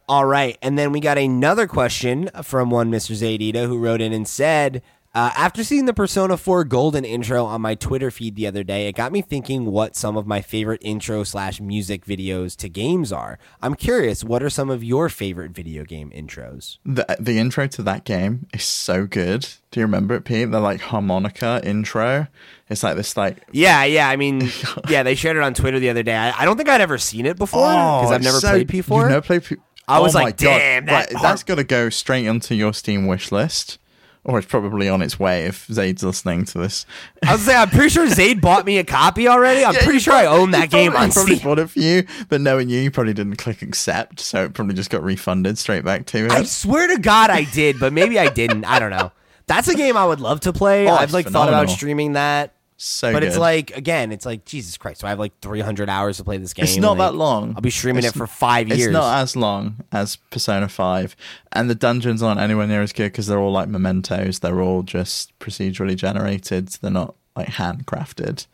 All 0.08 0.26
right, 0.26 0.58
and 0.62 0.78
then 0.78 0.91
we 0.91 0.99
got 0.99 1.18
another 1.18 1.68
question 1.68 2.30
from 2.43 2.70
one 2.70 2.91
Mr. 2.91 3.16
Zaydita 3.16 3.66
who 3.66 3.78
wrote 3.78 4.02
in 4.02 4.12
and 4.14 4.28
said, 4.28 4.82
uh, 5.14 5.32
after 5.36 5.64
seeing 5.64 5.86
the 5.86 5.93
Persona 5.93 6.38
4 6.38 6.64
Golden 6.64 7.03
intro 7.03 7.43
on 7.45 7.62
my 7.62 7.76
Twitter 7.76 8.09
feed 8.12 8.36
the 8.36 8.47
other 8.47 8.64
day, 8.64 8.88
it 8.88 8.95
got 8.95 9.12
me 9.12 9.22
thinking 9.22 9.66
what 9.66 9.95
some 9.95 10.16
of 10.16 10.26
my 10.26 10.41
favorite 10.41 10.82
intro 10.84 11.24
slash 11.24 11.59
music 11.59 12.05
videos 12.05 12.55
to 12.57 12.70
games 12.70 13.12
are. 13.12 13.38
I'm 13.62 13.76
curious, 13.76 14.24
what 14.24 14.41
are 14.41 14.49
some 14.49 14.70
of 14.70 14.84
your 14.84 15.09
favorite 15.09 15.51
video 15.51 15.84
game 15.84 16.12
intros? 16.16 16.78
The 16.86 17.05
the 17.20 17.38
intro 17.39 17.68
to 17.68 17.82
that 17.84 18.05
game 18.05 18.47
is 18.53 18.64
so 18.64 19.05
good. 19.05 19.41
Do 19.72 19.80
you 19.80 19.86
remember 19.86 20.16
it, 20.16 20.24
Pete? 20.26 20.49
The 20.51 20.59
like 20.62 20.80
harmonica 20.82 21.59
intro. 21.64 22.28
It's 22.70 22.84
like 22.84 22.95
this 22.95 23.18
like 23.18 23.38
Yeah, 23.51 23.84
yeah. 23.84 24.07
I 24.07 24.16
mean, 24.16 24.49
yeah, 24.89 25.03
they 25.03 25.16
shared 25.16 25.36
it 25.36 25.43
on 25.43 25.53
Twitter 25.53 25.80
the 25.80 25.89
other 25.89 26.03
day. 26.03 26.16
I, 26.16 26.41
I 26.41 26.45
don't 26.45 26.55
think 26.57 26.70
I'd 26.70 26.80
ever 26.82 26.97
seen 26.97 27.26
it 27.26 27.38
before 27.38 27.68
because 27.70 28.12
I've 28.12 28.24
never 28.24 28.39
so- 28.39 28.51
played 28.51 28.68
P4. 28.70 29.01
You've 29.01 29.09
never 29.09 29.22
played 29.22 29.43
P- 29.43 29.55
I 29.88 29.99
was 29.99 30.16
Oh 30.16 30.20
like, 30.20 30.38
God. 30.38 30.45
damn, 30.57 30.86
that 30.86 30.91
Right, 30.93 31.09
part- 31.12 31.22
that's 31.24 31.43
got 31.43 31.55
to 31.55 31.66
go 31.66 31.89
straight 31.89 32.26
onto 32.26 32.55
your 32.55 32.74
Steam 32.74 33.07
wish 33.07 33.30
list, 33.30 33.78
or 34.24 34.38
it's 34.38 34.47
probably 34.47 34.88
on 34.88 35.01
its 35.01 35.19
way 35.19 35.45
if 35.45 35.65
Zaid's 35.67 36.03
listening 36.03 36.45
to 36.45 36.59
this. 36.59 36.86
I 37.26 37.34
was 37.34 37.41
saying, 37.41 37.57
I'm 37.57 37.69
pretty 37.69 37.89
sure 37.89 38.07
Zayd 38.07 38.39
bought 38.39 38.65
me 38.65 38.78
a 38.78 38.84
copy 38.84 39.28
already. 39.28 39.65
I'm 39.65 39.74
Yeah, 39.74 39.84
pretty 39.84 39.99
sure 39.99 40.13
I 40.13 40.28
own 40.28 40.51
that 40.51 40.69
game 40.69 40.91
probably, 40.91 41.05
on 41.07 41.11
probably 41.11 41.36
Steam. 41.38 41.47
bought 41.47 41.59
it 41.59 41.69
for 41.72 41.80
you, 41.80 42.03
but 42.30 42.39
knowing 42.41 42.69
you, 42.69 42.80
you 42.82 42.91
probably 42.91 43.13
didn't 43.13 43.38
click 43.38 43.61
accept, 43.61 44.19
so 44.19 44.45
it 44.45 44.53
probably 44.53 44.76
just 44.76 44.89
got 44.89 45.03
refunded 45.03 45.57
straight 45.57 45.84
back 45.84 46.05
to 46.07 46.26
it. 46.26 46.32
I 46.32 46.43
swear 46.43 46.88
to 46.88 46.99
God, 46.99 47.30
I 47.32 47.45
did, 47.45 47.80
but 47.80 47.93
maybe 47.93 48.19
I 48.19 48.30
didn't. 48.30 48.65
I 48.65 48.78
don't 48.80 48.91
know. 48.91 49.11
That's 49.47 49.67
a 49.67 49.76
game 49.76 49.97
I 49.97 50.05
would 50.05 50.19
love 50.19 50.41
to 50.41 50.53
play. 50.53 50.88
Oh, 50.88 50.93
I've 50.95 51.13
like 51.13 51.28
thought 51.28 51.49
about 51.49 51.69
streaming 51.69 52.13
that, 52.13 52.53
so 52.84 53.11
but 53.13 53.19
good. 53.19 53.27
it's 53.27 53.38
like 53.38 53.71
again, 53.77 54.11
it's 54.11 54.25
like 54.25 54.43
Jesus 54.45 54.75
Christ. 54.77 55.01
So 55.01 55.07
I 55.07 55.11
have 55.11 55.19
like 55.19 55.39
300 55.41 55.88
hours 55.89 56.17
to 56.17 56.23
play 56.23 56.38
this 56.38 56.53
game. 56.53 56.63
It's 56.63 56.77
not 56.77 56.97
like, 56.97 57.11
that 57.11 57.15
long. 57.17 57.53
I'll 57.55 57.61
be 57.61 57.69
streaming 57.69 57.99
It's- 57.99 58.15
it 58.15 58.17
for 58.17 58.25
five 58.27 58.67
years. 58.69 58.86
It's 58.88 58.91
not 58.93 59.21
as 59.21 59.36
long 59.36 59.77
as 59.91 60.15
Persona 60.15 60.67
5, 60.67 61.15
and 61.51 61.69
the 61.69 61.75
dungeons 61.75 62.23
aren't 62.23 62.39
anywhere 62.39 62.65
near 62.65 62.82
as 62.82 62.91
good 62.91 63.11
because 63.11 63.27
they're 63.27 63.39
all 63.39 63.51
like 63.51 63.69
mementos. 63.69 64.39
They're 64.39 64.61
all 64.61 64.82
just 64.84 65.38
procedurally 65.39 65.95
generated. 65.95 66.69
They're 66.69 66.89
not 66.91 67.15
like 67.36 67.47
handcrafted. 67.49 68.47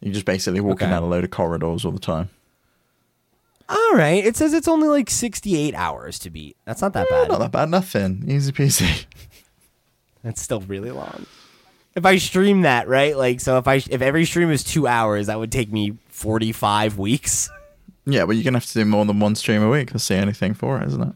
You're 0.00 0.14
just 0.14 0.26
basically 0.26 0.60
walking 0.60 0.86
Okay. 0.86 0.92
down 0.94 1.02
a 1.02 1.06
load 1.06 1.24
of 1.24 1.30
corridors 1.30 1.84
all 1.84 1.90
the 1.90 1.98
time. 1.98 2.28
All 3.68 3.94
right. 3.94 4.24
It 4.24 4.36
says 4.36 4.54
it's 4.54 4.68
only 4.68 4.88
like 4.88 5.10
68 5.10 5.74
hours 5.74 6.18
to 6.20 6.30
beat. 6.30 6.56
That's 6.64 6.80
not 6.80 6.92
that 6.94 7.06
Eh, 7.06 7.10
bad. 7.10 7.28
Not 7.28 7.38
that 7.40 7.52
bad, 7.52 7.68
nothing. 7.70 8.24
Easy 8.28 8.52
peasy. 8.52 9.04
That's 10.22 10.40
still 10.40 10.60
really 10.60 10.90
long. 10.90 11.26
If 11.98 12.06
I 12.06 12.16
stream 12.18 12.62
that, 12.62 12.86
right? 12.88 13.16
Like, 13.16 13.40
so 13.40 13.58
if 13.58 13.66
I 13.66 13.74
if 13.76 14.00
every 14.00 14.24
stream 14.24 14.50
is 14.50 14.62
two 14.62 14.86
hours, 14.86 15.26
that 15.26 15.38
would 15.38 15.50
take 15.50 15.72
me 15.72 15.98
45 16.10 16.96
weeks. 16.96 17.50
yeah, 18.06 18.24
but 18.24 18.36
you're 18.36 18.44
going 18.44 18.54
to 18.54 18.58
have 18.60 18.66
to 18.66 18.74
do 18.74 18.84
more 18.84 19.04
than 19.04 19.18
one 19.18 19.34
stream 19.34 19.62
a 19.62 19.68
week. 19.68 19.90
That's 19.90 20.06
the 20.06 20.18
only 20.18 20.32
thing 20.32 20.54
for 20.54 20.80
it, 20.80 20.86
isn't 20.86 21.02
it? 21.02 21.14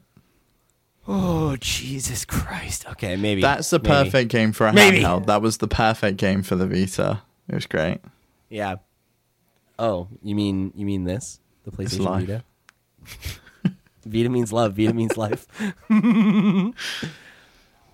Oh 1.07 1.57
Jesus 1.57 2.25
Christ! 2.25 2.87
Okay, 2.91 3.17
maybe 3.17 3.41
That's 3.43 3.71
the 3.71 3.79
maybe. 3.79 3.89
perfect 3.89 4.31
game 4.31 4.53
for 4.53 4.67
a 4.67 4.73
Maybe. 4.73 4.99
handheld. 5.01 5.27
That 5.27 5.41
was 5.43 5.59
the 5.59 5.69
perfect 5.69 6.17
game 6.17 6.43
for 6.43 6.55
the 6.57 6.67
Vita. 6.67 7.23
It 7.49 7.55
was 7.55 7.67
great. 7.67 7.99
Yeah. 8.49 8.77
Oh, 9.79 10.09
you 10.23 10.35
mean 10.35 10.73
you 10.77 10.85
mean 10.87 11.05
this? 11.05 11.41
The 11.65 11.71
PlayStation. 11.73 12.05
Vita. 12.05 12.45
Vita 14.07 14.29
means 14.29 14.53
love. 14.53 14.75
Vita 14.77 14.93
means 14.93 15.17
life. 15.17 15.47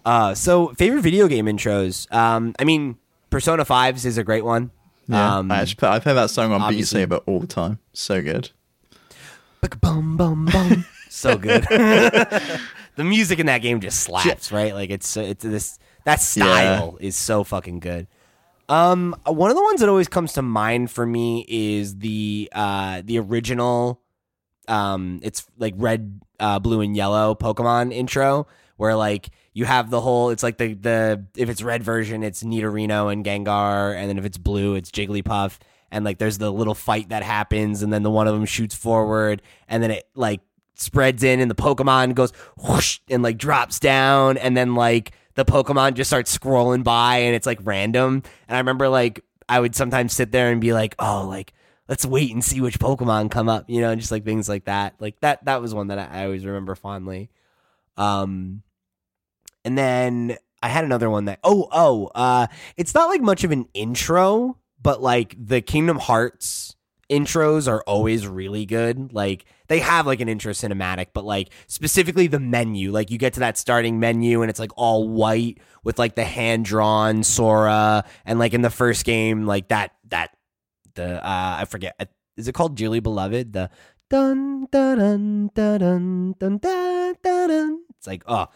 uh, 0.09 0.35
so 0.35 0.69
favorite 0.69 1.03
video 1.03 1.29
game 1.29 1.45
intros. 1.45 2.11
Um, 2.13 2.55
I 2.59 2.65
mean, 2.65 2.97
Persona 3.29 3.65
Fives 3.67 4.07
is 4.07 4.17
a 4.17 4.25
great 4.25 4.43
one. 4.43 4.71
Yeah, 5.07 5.37
Um, 5.39 5.53
I, 5.53 5.61
actually 5.61 5.75
play, 5.77 5.89
I 5.91 5.99
play 5.99 6.15
that 6.15 6.31
song 6.31 6.51
on 6.53 6.73
Beat 6.73 6.87
Saber 6.87 7.17
all 7.27 7.41
the 7.41 7.47
time. 7.47 7.79
So 7.93 8.23
good. 8.23 8.51
Bum 9.83 10.17
bum 10.17 10.47
bum. 10.47 10.87
so 11.11 11.37
good. 11.37 11.65
the 11.69 13.05
music 13.05 13.39
in 13.39 13.47
that 13.47 13.59
game 13.59 13.81
just 13.81 14.01
slaps, 14.01 14.51
right? 14.51 14.73
Like 14.73 14.89
it's 14.89 15.15
it's 15.17 15.45
this 15.45 15.79
that 16.05 16.21
style 16.23 16.97
is 17.01 17.15
so 17.15 17.45
fucking 17.45 17.81
good. 17.81 18.07
Um, 18.71 19.15
one 19.27 19.51
of 19.51 19.57
the 19.57 19.63
ones 19.63 19.81
that 19.81 19.89
always 19.91 20.09
comes 20.09 20.33
to 20.35 20.43
mind 20.43 20.91
for 20.91 21.05
me 21.05 21.45
is 21.49 21.99
the 21.99 22.49
uh 22.55 23.03
the 23.05 23.19
original, 23.19 24.01
um, 24.69 25.21
it's 25.23 25.47
like 25.59 25.75
red, 25.77 26.21
uh, 26.41 26.61
blue, 26.61 26.81
and 26.81 26.97
yellow 26.97 27.35
Pokemon 27.35 27.93
intro 27.93 28.47
where 28.77 28.95
like 28.95 29.31
you 29.59 29.65
have 29.65 29.91
the 29.91 30.01
whole. 30.01 30.31
It's 30.31 30.45
like 30.45 30.57
the 30.57 30.75
the 30.75 31.25
if 31.37 31.49
it's 31.49 31.63
red 31.63 31.83
version, 31.83 32.23
it's 32.23 32.45
Nidorino 32.45 33.13
and 33.13 33.25
Gengar, 33.25 33.93
and 33.97 34.09
then 34.09 34.17
if 34.17 34.25
it's 34.25 34.39
blue, 34.39 34.77
it's 34.77 34.89
Jigglypuff. 34.93 35.59
And 35.91 36.05
like 36.05 36.19
there's 36.19 36.39
the 36.39 36.53
little 36.53 36.77
fight 36.77 37.09
that 37.09 37.25
happens, 37.25 37.83
and 37.83 37.93
then 37.93 38.05
the 38.05 38.11
one 38.11 38.29
of 38.29 38.35
them 38.35 38.45
shoots 38.45 38.77
forward, 38.77 39.43
and 39.67 39.83
then 39.83 39.91
it 39.91 40.09
like 40.15 40.43
spreads 40.77 41.25
in, 41.25 41.41
and 41.41 41.51
the 41.51 41.57
Pokemon 41.57 42.15
goes 42.15 42.33
whoosh 42.57 43.01
and 43.11 43.25
like 43.25 43.37
drops 43.37 43.81
down, 43.81 44.37
and 44.37 44.57
then 44.57 44.77
like 44.77 45.11
the 45.35 45.45
Pokemon 45.45 45.95
just 45.95 46.09
starts 46.09 46.39
scrolling 46.39 46.85
by, 46.85 47.17
and 47.17 47.35
it's 47.35 47.47
like 47.47 47.59
random. 47.65 48.23
And 48.47 48.57
I 48.57 48.61
remember 48.61 48.89
like 48.89 49.25
I 49.49 49.59
would 49.59 49.75
sometimes 49.75 50.13
sit 50.13 50.31
there 50.31 50.53
and 50.53 50.61
be 50.61 50.73
like, 50.73 50.95
oh, 51.01 51.27
like 51.29 51.53
let's 51.89 52.07
wait 52.07 52.33
and 52.33 52.45
see 52.45 52.61
which 52.61 52.79
Pokemon 52.79 53.33
come 53.33 53.49
up, 53.49 53.65
you 53.69 53.81
know, 53.81 53.93
just 53.97 54.13
like 54.13 54.25
things 54.25 54.49
like 54.49 54.67
that. 54.67 54.95
Like 55.01 55.19
that 55.19 55.47
that 55.47 55.61
was 55.61 55.75
one 55.75 55.89
that 55.89 55.99
I, 55.99 56.21
I 56.21 56.25
always 56.27 56.47
remember 56.47 56.77
fondly. 56.77 57.31
Um, 57.97 58.63
and 59.65 59.77
then 59.77 60.37
I 60.63 60.69
had 60.69 60.85
another 60.85 61.11
one 61.11 61.27
that 61.27 61.41
oh 61.45 61.69
oh 61.71 62.11
uh 62.15 62.47
it's 62.77 62.95
not 62.95 63.09
like 63.09 63.21
much 63.21 63.45
of 63.45 63.51
an 63.51 63.67
intro, 63.75 64.59
but 64.81 65.03
like 65.03 65.35
the 65.39 65.61
Kingdom 65.61 65.99
Hearts 65.99 66.77
intros 67.11 67.69
are 67.69 67.83
always 67.87 68.27
really 68.27 68.67
good. 68.67 69.13
Like 69.13 69.45
they 69.69 69.79
have 69.81 70.07
like 70.07 70.21
an 70.21 70.29
intro 70.29 70.53
cinematic, 70.53 71.09
but 71.15 71.25
like 71.25 71.51
specifically 71.67 72.27
the 72.27 72.41
menu, 72.41 72.93
like 72.93 73.11
you 73.11 73.19
get 73.19 73.35
to 73.35 73.41
that 73.41 73.57
starting 73.57 73.99
menu 73.99 74.43
and 74.43 74.51
it's 74.51 74.61
like 74.61 74.73
all 74.77 75.09
white 75.09 75.59
with 75.85 75.99
like 75.99 76.15
the 76.15 76.25
hand 76.25 76.65
drawn 76.65 77.23
Sora 77.23 78.05
and 78.25 78.39
like 78.39 78.55
in 78.55 78.63
the 78.63 78.71
first 78.71 79.05
game 79.05 79.47
like 79.47 79.69
that 79.69 79.93
that 80.09 80.37
the 80.95 81.25
uh 81.25 81.57
I 81.61 81.65
forget 81.65 81.95
uh, 81.99 82.07
is 82.37 82.49
it 82.49 82.53
called 82.55 82.77
Dearly 82.77 83.01
Beloved 83.01 83.53
the 83.53 83.71
dun 84.11 84.67
dun 84.71 85.51
dun 85.55 85.79
dun 85.79 86.35
dun 86.39 86.59
dun 86.59 87.15
dun. 87.23 87.49
dun. 87.49 87.81
It's 87.97 88.07
like 88.07 88.23
oh 88.27 88.47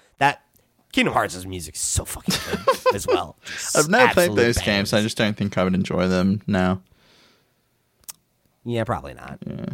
Kingdom 0.92 1.14
Hearts' 1.14 1.44
music 1.46 1.74
is 1.74 1.80
so 1.80 2.04
fucking 2.04 2.34
good 2.50 2.78
as 2.94 3.06
well. 3.06 3.36
Just 3.46 3.76
I've 3.78 3.88
never 3.88 4.12
played 4.12 4.34
those 4.34 4.58
games. 4.58 4.92
I 4.92 5.00
just 5.00 5.16
don't 5.16 5.36
think 5.36 5.56
I 5.56 5.64
would 5.64 5.74
enjoy 5.74 6.06
them 6.08 6.42
now. 6.46 6.82
yeah, 8.64 8.84
probably 8.84 9.14
not. 9.14 9.38
Yeah. 9.46 9.66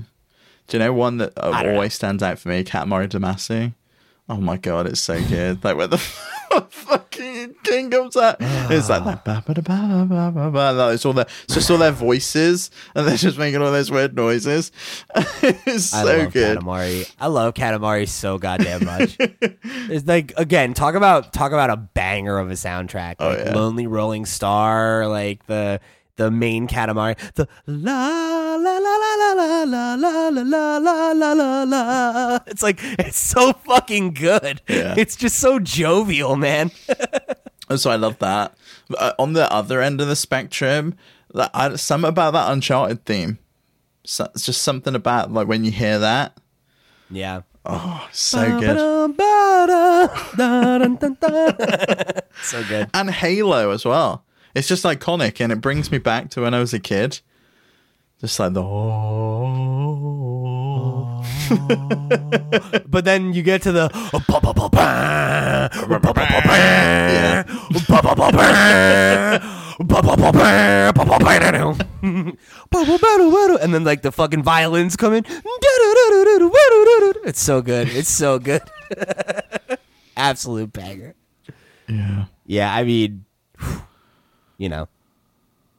Do 0.69 0.77
you 0.77 0.79
know 0.79 0.93
one 0.93 1.17
that 1.19 1.33
uh, 1.37 1.51
always 1.67 1.95
stands 1.95 2.23
out 2.23 2.39
for 2.39 2.49
me? 2.51 2.63
Katamari 2.63 3.09
Damacy. 3.09 3.75
Oh 4.29 4.37
my 4.37 4.57
god, 4.59 4.87
it's 4.87 5.01
so 5.01 5.21
good. 5.29 5.65
like 5.65 5.77
where 5.77 5.87
the 5.87 6.03
fucking 6.71 7.55
king 7.63 7.91
comes 7.91 8.17
out, 8.17 8.37
ah. 8.41 8.69
it's 8.71 8.89
like 8.89 9.05
that. 9.05 9.25
Ba, 9.25 9.43
ba, 9.47 9.55
da, 9.55 9.63
ba, 9.63 10.07
ba, 10.09 10.33
ba, 10.35 10.51
ba. 10.51 10.73
Like, 10.73 10.95
It's 10.95 11.05
all 11.05 11.13
their, 11.13 11.27
it's 11.45 11.55
just 11.55 11.71
all 11.71 11.79
their 11.79 11.93
voices, 11.93 12.71
and 12.95 13.07
they're 13.07 13.17
just 13.17 13.39
making 13.39 13.63
all 13.63 13.73
those 13.73 13.91
weird 13.91 14.15
noises. 14.15 14.73
it's 15.15 15.93
I 15.93 16.03
so 16.03 16.17
love 16.19 16.33
good. 16.33 16.59
Katamari. 16.59 17.13
I 17.21 17.27
love 17.27 17.55
Katamari 17.55 18.09
so 18.09 18.39
goddamn 18.39 18.85
much. 18.85 19.17
it's 19.21 20.07
like 20.07 20.33
again, 20.37 20.75
talk 20.75 20.95
about 20.95 21.33
talk 21.33 21.53
about 21.53 21.71
a 21.71 21.77
banger 21.77 22.39
of 22.39 22.51
a 22.51 22.55
soundtrack. 22.55 23.17
Oh, 23.19 23.33
yeah. 23.33 23.55
Lonely 23.55 23.87
Rolling 23.87 24.27
Star, 24.27 25.07
like 25.07 25.47
the 25.47 25.81
the 26.19 26.31
main 26.31 26.69
Katamari, 26.69 27.17
the 27.35 27.49
la 27.67 28.57
la 28.57 28.79
la 28.79 28.95
la 28.97 29.33
la 29.33 29.65
la 29.65 29.95
la 29.95 29.95
la 29.95 30.29
la 30.29 30.79
la 30.79 31.13
la 31.13 31.33
la 31.33 31.63
la. 31.63 32.39
It's 32.47 32.63
like 32.63 32.79
it's 32.99 33.19
so 33.19 33.53
fucking 33.55 34.13
good. 34.15 34.61
Yeah. 34.69 34.95
It's 34.99 35.17
just 35.17 35.39
so 35.39 35.59
jovial, 35.59 36.37
man. 36.37 36.71
So 37.77 37.91
I 37.91 37.97
love 37.97 38.19
that. 38.19 38.57
Uh, 38.97 39.13
on 39.19 39.35
the 39.35 39.51
other 39.53 39.81
end 39.83 40.01
of 40.01 40.09
the 40.09 40.17
spectrum, 40.17 40.95
that 41.35 41.51
I, 41.55 41.77
something 41.77 42.09
about 42.09 42.33
that 42.33 42.51
Uncharted 42.51 43.05
theme. 43.05 43.39
So, 44.05 44.25
it's 44.35 44.47
just 44.47 44.63
something 44.63 44.95
about 44.95 45.31
like 45.33 45.47
when 45.49 45.65
you 45.65 45.71
hear 45.71 45.99
that. 45.99 46.37
yeah. 47.11 47.43
Oh, 47.67 48.09
so 48.13 48.59
good. 48.59 48.79
so 52.41 52.65
good. 52.65 52.89
and 52.95 53.11
Halo 53.11 53.71
as 53.71 53.85
well. 53.85 54.25
It's 54.59 54.67
just 54.67 54.85
iconic, 54.85 55.41
and 55.41 55.53
it 55.53 55.61
brings 55.61 55.93
me 55.93 55.99
back 55.99 56.31
to 56.31 56.43
when 56.43 56.53
I 56.53 56.59
was 56.59 56.75
a 56.75 56.81
kid. 56.81 57.21
Just 58.21 58.41
like 58.41 58.55
the 58.55 58.65
oh, 58.65 58.75
But 62.89 63.05
then 63.05 63.33
you 63.33 63.45
get 63.45 63.63
to 63.63 63.71
the 63.71 63.89
and 73.63 73.73
then 73.73 73.85
like 73.85 74.03
the 74.03 74.11
fucking 74.11 74.43
violins 74.43 74.97
come 74.97 75.13
in. 75.13 75.25
It's 77.25 77.41
so 77.41 77.63
good. 77.63 77.89
It's 77.91 78.11
so 78.11 78.41
good. 78.41 78.63
Absolute 80.17 80.73
banger. 80.73 81.15
yeah. 81.87 82.25
Yeah, 82.45 82.75
I 82.75 82.83
mean, 82.83 83.25
you 84.59 84.69
know, 84.69 84.89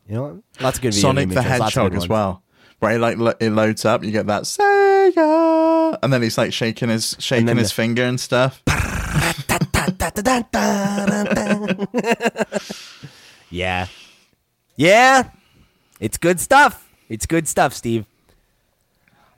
you 0.07 0.15
know, 0.15 0.41
lots 0.59 0.77
of 0.77 0.82
good 0.82 0.93
video 0.93 1.09
Sonic 1.09 1.30
the 1.30 1.36
intros, 1.36 1.59
lots 1.59 1.61
of 1.75 1.84
Hedgehog 1.84 1.95
as 1.95 2.09
well, 2.09 2.41
it 2.82 2.99
like 2.99 3.17
lo- 3.17 3.34
it 3.39 3.51
loads 3.51 3.86
up. 3.86 4.03
You 4.03 4.11
get 4.11 4.25
that 4.27 4.43
Sega, 4.43 5.99
and 6.01 6.11
then 6.11 6.21
he's 6.23 6.38
like 6.38 6.53
shaking 6.53 6.89
his 6.89 7.15
shaking 7.19 7.55
his 7.57 7.69
the- 7.69 7.75
finger 7.75 8.03
and 8.03 8.19
stuff. 8.19 8.63
yeah. 13.49 13.88
Yeah. 14.75 15.30
It's 15.99 16.17
good 16.17 16.39
stuff. 16.39 16.88
It's 17.09 17.25
good 17.25 17.47
stuff, 17.47 17.73
Steve. 17.73 18.05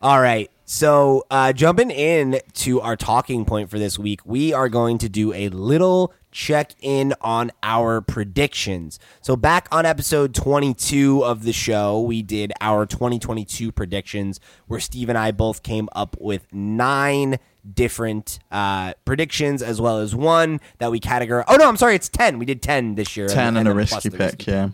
All 0.02 0.22
right. 0.22 0.50
So, 0.66 1.26
uh, 1.30 1.54
jumping 1.54 1.92
in 1.92 2.40
to 2.56 2.82
our 2.82 2.96
talking 2.96 3.46
point 3.46 3.70
for 3.70 3.78
this 3.78 4.00
week, 4.00 4.22
we 4.26 4.54
are 4.54 4.70
going 4.70 4.98
to 5.00 5.10
do 5.10 5.34
a 5.34 5.50
little 5.50 6.14
check 6.32 6.74
in 6.82 7.14
on 7.22 7.52
our 7.62 8.02
predictions. 8.02 9.00
So, 9.22 9.36
back 9.36 9.68
on 9.72 9.86
episode 9.86 10.34
22 10.34 11.24
of 11.24 11.44
the 11.44 11.54
show, 11.54 12.02
we 12.02 12.22
did 12.22 12.54
our 12.62 12.86
2022 12.86 13.72
predictions, 13.72 14.40
where 14.68 14.80
Steve 14.80 15.10
and 15.10 15.18
I 15.18 15.32
both 15.32 15.64
came 15.64 15.90
up 15.94 16.16
with 16.20 16.48
nine 16.52 17.38
different 17.74 18.40
uh, 18.52 18.94
predictions, 19.06 19.62
as 19.62 19.80
well 19.80 20.00
as 20.00 20.16
one 20.16 20.60
that 20.80 20.92
we 20.92 21.00
categorize. 21.00 21.46
Oh, 21.48 21.56
no, 21.56 21.68
I'm 21.68 21.78
sorry. 21.78 21.96
It's 21.96 22.10
10. 22.10 22.40
We 22.40 22.46
did 22.46 22.62
10 22.62 22.96
this 22.96 23.16
year. 23.16 23.28
Ten 23.28 23.58
and, 23.58 23.68
a 23.68 23.74
risky 23.74 24.10
pick. 24.10 24.20
risky 24.20 24.52
yeah. 24.52 24.70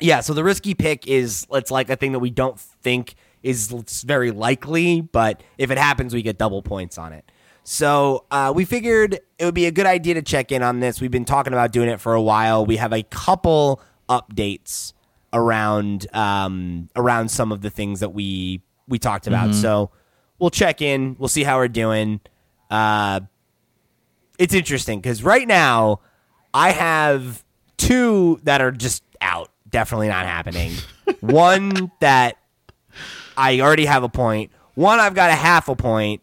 yeah, 0.00 0.20
so 0.20 0.34
the 0.34 0.44
risky 0.44 0.74
pick 0.74 1.06
is 1.06 1.46
it's 1.52 1.70
like 1.70 1.88
a 1.88 1.96
thing 1.96 2.12
that 2.12 2.18
we 2.18 2.30
don't 2.30 2.58
think 2.58 3.14
is 3.42 3.70
very 4.06 4.30
likely, 4.30 5.02
but 5.02 5.42
if 5.58 5.70
it 5.70 5.78
happens, 5.78 6.14
we 6.14 6.22
get 6.22 6.38
double 6.38 6.62
points 6.62 6.98
on 6.98 7.12
it. 7.12 7.30
So 7.64 8.26
uh, 8.30 8.52
we 8.54 8.66
figured 8.66 9.18
it 9.38 9.44
would 9.44 9.54
be 9.54 9.66
a 9.66 9.70
good 9.70 9.86
idea 9.86 10.14
to 10.14 10.22
check 10.22 10.52
in 10.52 10.62
on 10.62 10.80
this. 10.80 11.00
We've 11.00 11.10
been 11.10 11.24
talking 11.24 11.52
about 11.52 11.72
doing 11.72 11.88
it 11.88 11.98
for 11.98 12.12
a 12.14 12.22
while. 12.22 12.64
We 12.66 12.76
have 12.76 12.92
a 12.92 13.02
couple 13.02 13.80
updates 14.08 14.92
around 15.32 16.06
um, 16.14 16.90
around 16.94 17.30
some 17.30 17.50
of 17.52 17.62
the 17.62 17.70
things 17.70 18.00
that 18.00 18.10
we 18.10 18.62
we 18.86 18.98
talked 18.98 19.26
about. 19.26 19.54
So 19.54 19.90
we'll 20.38 20.50
check 20.50 20.82
in. 20.82 21.16
We'll 21.18 21.28
see 21.28 21.42
how 21.42 21.56
we're 21.56 21.68
doing. 21.68 22.20
Uh, 22.70 23.20
it's 24.38 24.54
interesting 24.54 25.00
because 25.00 25.22
right 25.22 25.48
now 25.48 26.00
I 26.52 26.70
have 26.72 27.44
two 27.78 28.40
that 28.44 28.60
are 28.60 28.72
just 28.72 29.02
out, 29.20 29.50
definitely 29.68 30.08
not 30.08 30.26
happening. 30.26 30.72
One 31.20 31.90
that 32.00 32.36
I 33.36 33.60
already 33.60 33.86
have 33.86 34.02
a 34.02 34.08
point. 34.08 34.52
One 34.74 35.00
I've 35.00 35.14
got 35.14 35.30
a 35.30 35.34
half 35.34 35.68
a 35.68 35.76
point. 35.76 36.20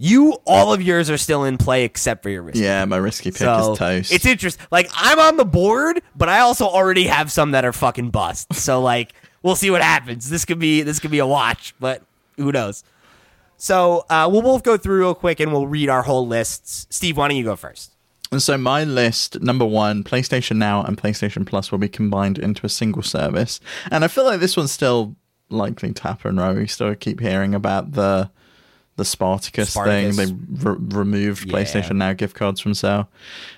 You, 0.00 0.38
all 0.46 0.72
of 0.72 0.80
yours 0.80 1.10
are 1.10 1.18
still 1.18 1.42
in 1.44 1.58
play 1.58 1.82
except 1.84 2.22
for 2.22 2.30
your 2.30 2.42
risky. 2.42 2.60
Yeah, 2.62 2.84
my 2.84 2.96
risky 2.98 3.30
pick 3.30 3.38
So 3.38 3.72
is 3.72 3.78
toast. 3.78 4.12
it's 4.12 4.24
interesting. 4.26 4.64
Like 4.70 4.88
I'm 4.94 5.18
on 5.18 5.36
the 5.36 5.44
board, 5.44 6.00
but 6.14 6.28
I 6.28 6.38
also 6.40 6.66
already 6.66 7.04
have 7.08 7.32
some 7.32 7.50
that 7.50 7.64
are 7.64 7.72
fucking 7.72 8.10
bust. 8.10 8.54
So 8.54 8.80
like 8.92 9.12
we'll 9.42 9.56
see 9.56 9.70
what 9.70 9.82
happens. 9.82 10.30
This 10.30 10.44
could 10.44 10.60
be 10.60 10.82
this 10.82 11.00
could 11.00 11.10
be 11.10 11.18
a 11.18 11.26
watch, 11.26 11.74
but 11.80 12.02
who 12.36 12.52
knows? 12.52 12.84
So 13.56 14.06
uh, 14.08 14.28
we'll 14.30 14.42
both 14.42 14.62
go 14.62 14.76
through 14.76 15.00
real 15.00 15.16
quick 15.16 15.40
and 15.40 15.50
we'll 15.52 15.66
read 15.66 15.88
our 15.88 16.02
whole 16.02 16.26
lists. 16.28 16.86
Steve, 16.90 17.16
why 17.16 17.26
don't 17.26 17.36
you 17.36 17.42
go 17.42 17.56
first? 17.56 17.92
And 18.30 18.40
so 18.40 18.56
my 18.56 18.84
list, 18.84 19.40
number 19.40 19.64
one, 19.64 20.04
PlayStation 20.04 20.58
Now 20.58 20.84
and 20.84 20.96
PlayStation 20.96 21.44
Plus 21.44 21.72
will 21.72 21.78
be 21.78 21.88
combined 21.88 22.38
into 22.38 22.64
a 22.64 22.68
single 22.68 23.02
service. 23.02 23.58
And 23.90 24.04
I 24.04 24.08
feel 24.08 24.24
like 24.24 24.38
this 24.38 24.56
one's 24.56 24.70
still 24.70 25.16
likely 25.48 25.92
to 25.92 26.02
happen, 26.04 26.36
right? 26.36 26.54
We 26.54 26.68
still 26.68 26.94
keep 26.94 27.18
hearing 27.20 27.52
about 27.54 27.92
the 27.92 28.30
the 28.98 29.04
Spartacus, 29.06 29.70
Spartacus. 29.70 30.16
thing. 30.16 30.46
They 30.50 30.68
re- 30.70 30.76
removed 30.78 31.46
Yeah. 31.46 31.54
PlayStation 31.54 31.96
Now 31.96 32.12
gift 32.12 32.34
cards 32.36 32.60
from 32.60 32.74
sale. 32.74 33.08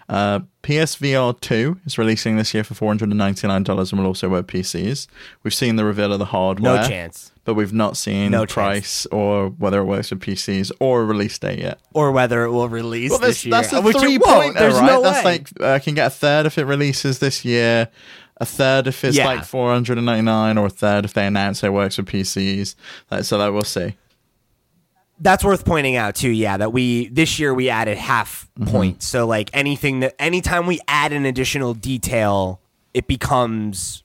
Uh, 0.09 0.41
PSVR 0.63 1.33
2 1.41 1.81
is 1.87 1.99
releasing 1.99 2.37
this 2.37 2.55
year 2.55 2.63
for 2.63 2.75
$499 2.75 3.91
and 3.93 4.01
will 4.01 4.07
also 4.07 4.29
work 4.29 4.47
PCs. 4.47 5.07
We've 5.43 5.55
seen 5.55 5.77
the 5.77 5.85
reveal 5.85 6.13
of 6.13 6.19
the 6.19 6.27
hardware. 6.27 6.77
No 6.83 6.87
chance. 6.89 7.33
But 7.45 7.55
we've 7.55 7.73
not 7.73 7.97
seen 7.97 8.31
No 8.33 8.45
price 8.47 9.07
or 9.07 9.49
whether 9.49 9.81
it 9.81 9.85
works 9.85 10.11
with 10.11 10.21
PCs 10.21 10.71
or 10.79 11.03
a 11.03 11.05
release 11.05 11.39
date 11.39 11.59
yet. 11.61 11.81
Or 11.95 12.13
whether 12.13 12.45
it 12.45 12.51
will 12.51 12.69
release 12.69 13.11
Well, 13.11 13.19
this 13.19 13.45
year. 13.45 13.51
that's 13.53 13.73
a 13.73 13.81
Which 13.81 13.97
three 13.97 14.19
won't. 14.19 14.57
There's 14.57 14.75
right? 14.75 14.87
no 14.87 15.03
that's 15.03 15.25
way. 15.25 15.33
like 15.33 15.49
uh, 15.61 15.73
I 15.73 15.79
can 15.79 15.95
get 15.95 16.07
a 16.09 16.11
third 16.11 16.47
if 16.47 16.59
it 16.59 16.65
releases 16.67 17.19
this 17.19 17.45
year, 17.45 17.89
a 18.37 18.45
third 18.45 18.87
if 18.87 19.03
it's 19.05 19.17
Yeah. 19.17 19.25
like 19.27 19.45
499, 19.45 20.59
or 20.59 20.67
a 20.67 20.71
third 20.71 21.05
if 21.05 21.15
they 21.15 21.27
announce 21.27 21.65
it 21.65 21.73
works 21.73 21.97
with 21.97 22.07
PCs. 22.07 22.75
So 23.23 23.39
that 23.39 23.53
we'll 23.53 23.63
see. 23.65 23.95
That's 25.21 25.45
worth 25.45 25.65
pointing 25.65 25.97
out 25.97 26.15
too 26.15 26.31
yeah 26.31 26.57
that 26.57 26.73
we 26.73 27.09
this 27.09 27.39
year 27.39 27.53
we 27.55 27.69
added 27.71 27.97
half 27.99 28.49
Mm-hmm. 28.59 28.73
points 28.73 29.07
so 29.07 29.27
like 29.27 29.49
anything 29.55 30.01
that 30.01 30.15
anytime 30.21 30.67
we 30.67 30.81
add 30.87 31.13
an 31.15 31.25
additional 31.25 31.73
detail 31.73 32.61
it 32.93 33.07
becomes 33.07 34.03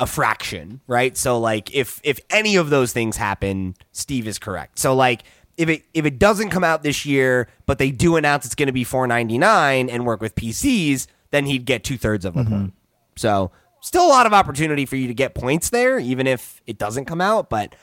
a 0.00 0.06
fraction 0.06 0.80
right 0.86 1.14
so 1.16 1.38
like 1.38 1.74
if 1.74 2.00
if 2.02 2.18
any 2.30 2.56
of 2.56 2.70
those 2.70 2.92
things 2.92 3.16
happen 3.18 3.74
steve 3.92 4.26
is 4.26 4.38
correct 4.38 4.78
so 4.78 4.94
like 4.94 5.24
if 5.58 5.68
it 5.68 5.82
if 5.92 6.06
it 6.06 6.18
doesn't 6.18 6.48
come 6.50 6.64
out 6.64 6.82
this 6.82 7.04
year 7.04 7.48
but 7.66 7.78
they 7.78 7.90
do 7.90 8.16
announce 8.16 8.46
it's 8.46 8.54
going 8.54 8.66
to 8.68 8.72
be 8.72 8.84
499 8.84 9.90
and 9.90 10.06
work 10.06 10.22
with 10.22 10.34
pcs 10.34 11.06
then 11.32 11.44
he'd 11.44 11.66
get 11.66 11.84
two-thirds 11.84 12.24
of 12.24 12.34
a 12.36 12.40
Mm-hmm. 12.40 12.50
point 12.60 12.72
so 13.16 13.50
still 13.82 14.06
a 14.06 14.08
lot 14.08 14.26
of 14.26 14.32
opportunity 14.32 14.86
for 14.86 14.96
you 14.96 15.06
to 15.08 15.14
get 15.14 15.34
points 15.34 15.68
there 15.70 15.98
even 15.98 16.26
if 16.26 16.62
it 16.66 16.78
doesn't 16.78 17.04
come 17.04 17.20
out 17.20 17.50
but 17.50 17.74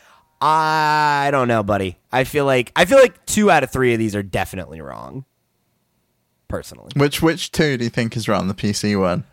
I 0.42 1.30
don't 1.32 1.48
know, 1.48 1.64
buddy. 1.64 1.98
I 2.12 2.24
feel 2.24 2.46
like 2.46 2.72
I 2.76 2.86
feel 2.86 2.98
like 3.00 3.26
two 3.26 3.52
out 3.52 3.64
of 3.64 3.72
three 3.72 3.94
of 3.94 4.00
these 4.00 4.16
are 4.16 4.24
definitely 4.24 4.82
wrong. 4.82 5.26
Personally, 6.48 6.90
Which 6.96 7.22
which 7.22 7.52
two 7.52 7.78
do 7.78 7.84
you 7.84 7.90
think 7.92 8.18
is 8.18 8.28
wrong? 8.28 8.48
The 8.48 8.56
PC 8.56 9.00
one 9.00 9.24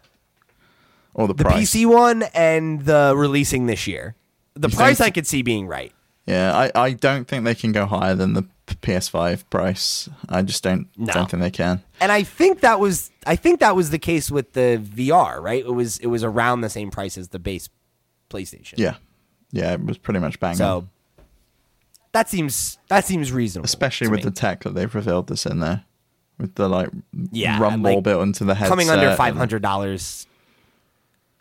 or 1.15 1.27
the, 1.29 1.33
The 1.35 1.45
price. 1.45 1.71
PC 1.75 1.87
one 1.87 2.25
and 2.35 2.83
the 2.85 3.15
releasing 3.17 3.65
this 3.67 3.87
year. 3.87 4.15
The 4.55 4.69
You 4.69 4.77
price 4.77 4.99
think- 4.99 5.07
I 5.07 5.11
could 5.13 5.27
see 5.27 5.41
being 5.43 5.67
right. 5.67 5.93
Yeah, 6.27 6.55
I, 6.55 6.73
I 6.75 6.91
don't 6.93 7.27
think 7.29 7.45
they 7.45 7.55
can 7.55 7.71
go 7.73 7.87
higher 7.87 8.15
than 8.17 8.33
the 8.35 8.43
PS5 8.67 9.49
price. 9.49 10.09
I 10.29 10.43
just 10.43 10.63
don't 10.65 10.89
No. 10.99 11.13
don't 11.13 11.31
think 11.31 11.41
they 11.41 11.53
can. 11.53 11.83
And 12.01 12.11
I 12.13 12.23
think 12.25 12.61
that 12.61 12.81
was 12.81 13.11
I 13.27 13.37
think 13.37 13.61
that 13.61 13.75
was 13.77 13.91
the 13.91 13.99
case 13.99 14.31
with 14.31 14.53
the 14.53 14.79
VR, 14.83 15.41
right? 15.41 15.65
It 15.65 15.73
was 15.73 15.97
it 15.99 16.09
was 16.09 16.23
around 16.25 16.61
the 16.63 16.69
same 16.69 16.91
price 16.91 17.17
as 17.17 17.29
the 17.29 17.39
base 17.39 17.71
PlayStation. 18.29 18.75
Yeah, 18.77 18.97
yeah, 19.53 19.73
it 19.73 19.83
was 19.85 19.97
pretty 19.99 20.19
much 20.21 20.39
bang 20.41 20.61
on. 20.61 20.91
That 22.17 22.31
seems 22.31 22.79
that 22.89 23.05
seems 23.05 23.31
reasonable. 23.31 23.67
especially 23.67 24.09
with 24.09 24.21
me. 24.21 24.25
the 24.25 24.31
tech 24.31 24.63
that 24.63 24.75
they've 24.75 24.95
revealed 24.95 25.27
this 25.27 25.45
in 25.45 25.61
there, 25.61 25.85
with 26.39 26.55
the 26.55 26.67
like 26.67 26.89
Yeah, 27.31 27.61
rumble 27.61 27.97
like, 27.97 28.05
built 28.05 28.23
into 28.23 28.45
the 28.45 28.55
headset. 28.55 28.71
coming 28.71 28.89
under 28.89 29.15
five 29.17 29.37
hundred 29.37 29.61
dollars 29.61 30.27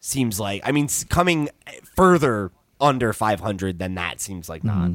seems 0.01 0.38
like 0.38 0.63
I 0.65 0.73
mean 0.73 0.89
coming 1.07 1.47
further 1.95 2.51
under 2.82 3.13
five 3.13 3.39
hundred 3.39 3.80
than 3.80 3.95
that 3.95 4.19
seems 4.19 4.49
like 4.49 4.65
not. 4.65 4.76
Mm-hmm. 4.76 4.93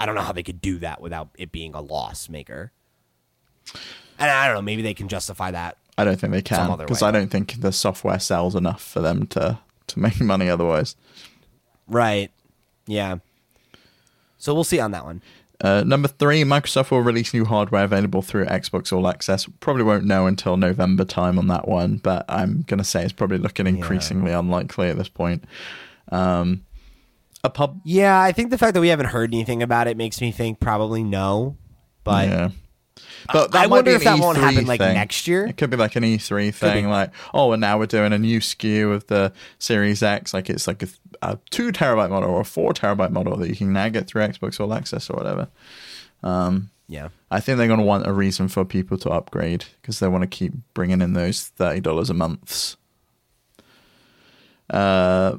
I 0.00 0.06
don't 0.06 0.16
know 0.16 0.22
how 0.22 0.32
they 0.32 0.42
could 0.42 0.60
do 0.60 0.78
that 0.80 1.00
without 1.00 1.28
it 1.38 1.52
being 1.52 1.72
a 1.76 1.80
loss 1.80 2.28
maker. 2.28 2.72
And 4.18 4.28
I 4.28 4.46
don't 4.48 4.56
know, 4.56 4.62
maybe 4.62 4.82
they 4.82 4.94
can 4.94 5.06
justify 5.06 5.52
that. 5.52 5.76
I 5.96 6.02
don't 6.04 6.18
think 6.18 6.32
they 6.32 6.42
can 6.42 6.76
because. 6.78 7.00
I 7.00 7.12
don't 7.12 7.28
think 7.28 7.60
the 7.60 7.70
software 7.70 8.18
sells 8.18 8.56
enough 8.56 8.82
for 8.82 8.98
them 9.00 9.28
to 9.28 9.60
to 9.86 10.00
make 10.00 10.20
money 10.32 10.50
otherwise. 10.50 10.96
Right. 11.86 12.32
Yeah. 12.88 13.18
So 14.40 14.54
we'll 14.54 14.64
see 14.64 14.80
on 14.80 14.90
that 14.90 15.04
one. 15.04 15.22
Uh, 15.62 15.84
number 15.86 16.08
three, 16.08 16.42
Microsoft 16.42 16.90
will 16.90 17.02
release 17.02 17.34
new 17.34 17.44
hardware 17.44 17.84
available 17.84 18.22
through 18.22 18.46
Xbox 18.46 18.92
All 18.92 19.06
Access. 19.06 19.46
Probably 19.60 19.82
won't 19.82 20.04
know 20.06 20.26
until 20.26 20.56
November 20.56 21.04
time 21.04 21.38
on 21.38 21.48
that 21.48 21.68
one, 21.68 21.98
but 21.98 22.24
I'm 22.28 22.62
gonna 22.66 22.84
say 22.84 23.04
it's 23.04 23.12
probably 23.12 23.36
looking 23.38 23.66
increasingly 23.66 24.32
unlikely 24.32 24.88
at 24.88 24.96
this 24.96 25.10
point. 25.10 25.44
Um, 26.10 26.62
a 27.44 27.50
pub, 27.50 27.80
Yeah, 27.84 28.20
I 28.20 28.32
think 28.32 28.50
the 28.50 28.58
fact 28.58 28.74
that 28.74 28.80
we 28.80 28.88
haven't 28.88 29.06
heard 29.06 29.32
anything 29.34 29.62
about 29.62 29.86
it 29.86 29.96
makes 29.96 30.20
me 30.20 30.32
think 30.32 30.60
probably 30.60 31.02
no. 31.02 31.56
But 32.04 32.28
yeah. 32.28 32.48
But 33.32 33.54
I 33.54 33.66
wonder 33.66 33.90
if 33.90 34.04
that 34.04 34.18
won't 34.18 34.38
happen, 34.38 34.66
like, 34.66 34.80
thing. 34.80 34.94
next 34.94 35.28
year. 35.28 35.46
It 35.46 35.56
could 35.56 35.70
be 35.70 35.76
like 35.76 35.96
an 35.96 36.02
E3 36.02 36.54
thing, 36.54 36.88
like 36.88 37.10
oh, 37.34 37.52
and 37.52 37.60
now 37.60 37.78
we're 37.78 37.86
doing 37.86 38.12
a 38.12 38.18
new 38.18 38.40
SKU 38.40 38.92
of 38.92 39.06
the 39.06 39.32
Series 39.58 40.02
X, 40.02 40.34
like 40.34 40.50
it's 40.50 40.66
like 40.66 40.82
a, 40.82 40.88
a 41.22 41.38
two 41.50 41.72
terabyte 41.72 42.10
model 42.10 42.30
or 42.30 42.40
a 42.40 42.44
four 42.44 42.72
terabyte 42.72 43.10
model 43.10 43.36
that 43.36 43.48
you 43.48 43.56
can 43.56 43.72
now 43.72 43.88
get 43.88 44.06
through 44.06 44.22
Xbox 44.22 44.58
All 44.60 44.72
Access 44.72 45.10
or 45.10 45.16
whatever. 45.16 45.48
yeah. 46.88 47.08
I 47.30 47.40
think 47.40 47.58
they're 47.58 47.68
going 47.68 47.78
to 47.78 47.86
want 47.86 48.06
a 48.06 48.12
reason 48.12 48.48
for 48.48 48.64
people 48.64 48.98
to 48.98 49.10
upgrade 49.10 49.66
because 49.80 50.00
they 50.00 50.08
want 50.08 50.22
to 50.22 50.28
keep 50.28 50.52
bringing 50.74 51.00
in 51.00 51.12
those 51.12 51.44
thirty 51.44 51.80
dollars 51.80 52.10
a 52.10 52.14
months. 52.14 52.76
Uh, 54.68 55.36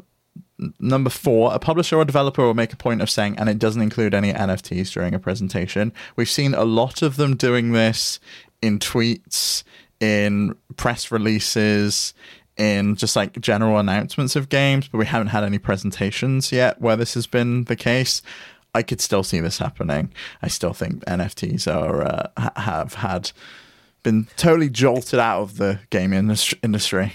number 0.79 1.09
four, 1.09 1.53
a 1.53 1.59
publisher 1.59 1.97
or 1.97 2.05
developer 2.05 2.43
will 2.43 2.53
make 2.53 2.73
a 2.73 2.77
point 2.77 3.01
of 3.01 3.09
saying, 3.09 3.37
and 3.37 3.49
it 3.49 3.59
doesn't 3.59 3.81
include 3.81 4.13
any 4.13 4.33
NFTs 4.33 4.91
during 4.93 5.13
a 5.13 5.19
presentation. 5.19 5.93
We've 6.15 6.29
seen 6.29 6.53
a 6.53 6.63
lot 6.63 7.01
of 7.01 7.17
them 7.17 7.35
doing 7.35 7.71
this 7.71 8.19
in 8.61 8.79
tweets, 8.79 9.63
in 9.99 10.55
press 10.77 11.11
releases, 11.11 12.13
in 12.57 12.95
just 12.95 13.15
like 13.15 13.39
general 13.39 13.77
announcements 13.77 14.35
of 14.35 14.49
games, 14.49 14.87
but 14.87 14.97
we 14.97 15.05
haven't 15.05 15.27
had 15.27 15.43
any 15.43 15.57
presentations 15.57 16.51
yet 16.51 16.79
where 16.79 16.95
this 16.95 17.13
has 17.15 17.27
been 17.27 17.63
the 17.65 17.75
case. 17.75 18.21
I 18.73 18.83
could 18.83 19.01
still 19.01 19.23
see 19.23 19.39
this 19.39 19.57
happening. 19.57 20.13
I 20.41 20.47
still 20.47 20.73
think 20.73 21.03
NFTs 21.05 21.67
are 21.73 22.03
uh, 22.03 22.51
have 22.55 22.95
had 22.95 23.31
been 24.03 24.27
totally 24.37 24.69
jolted 24.69 25.19
out 25.19 25.41
of 25.41 25.57
the 25.57 25.79
game 25.89 26.13
industry. 26.13 27.13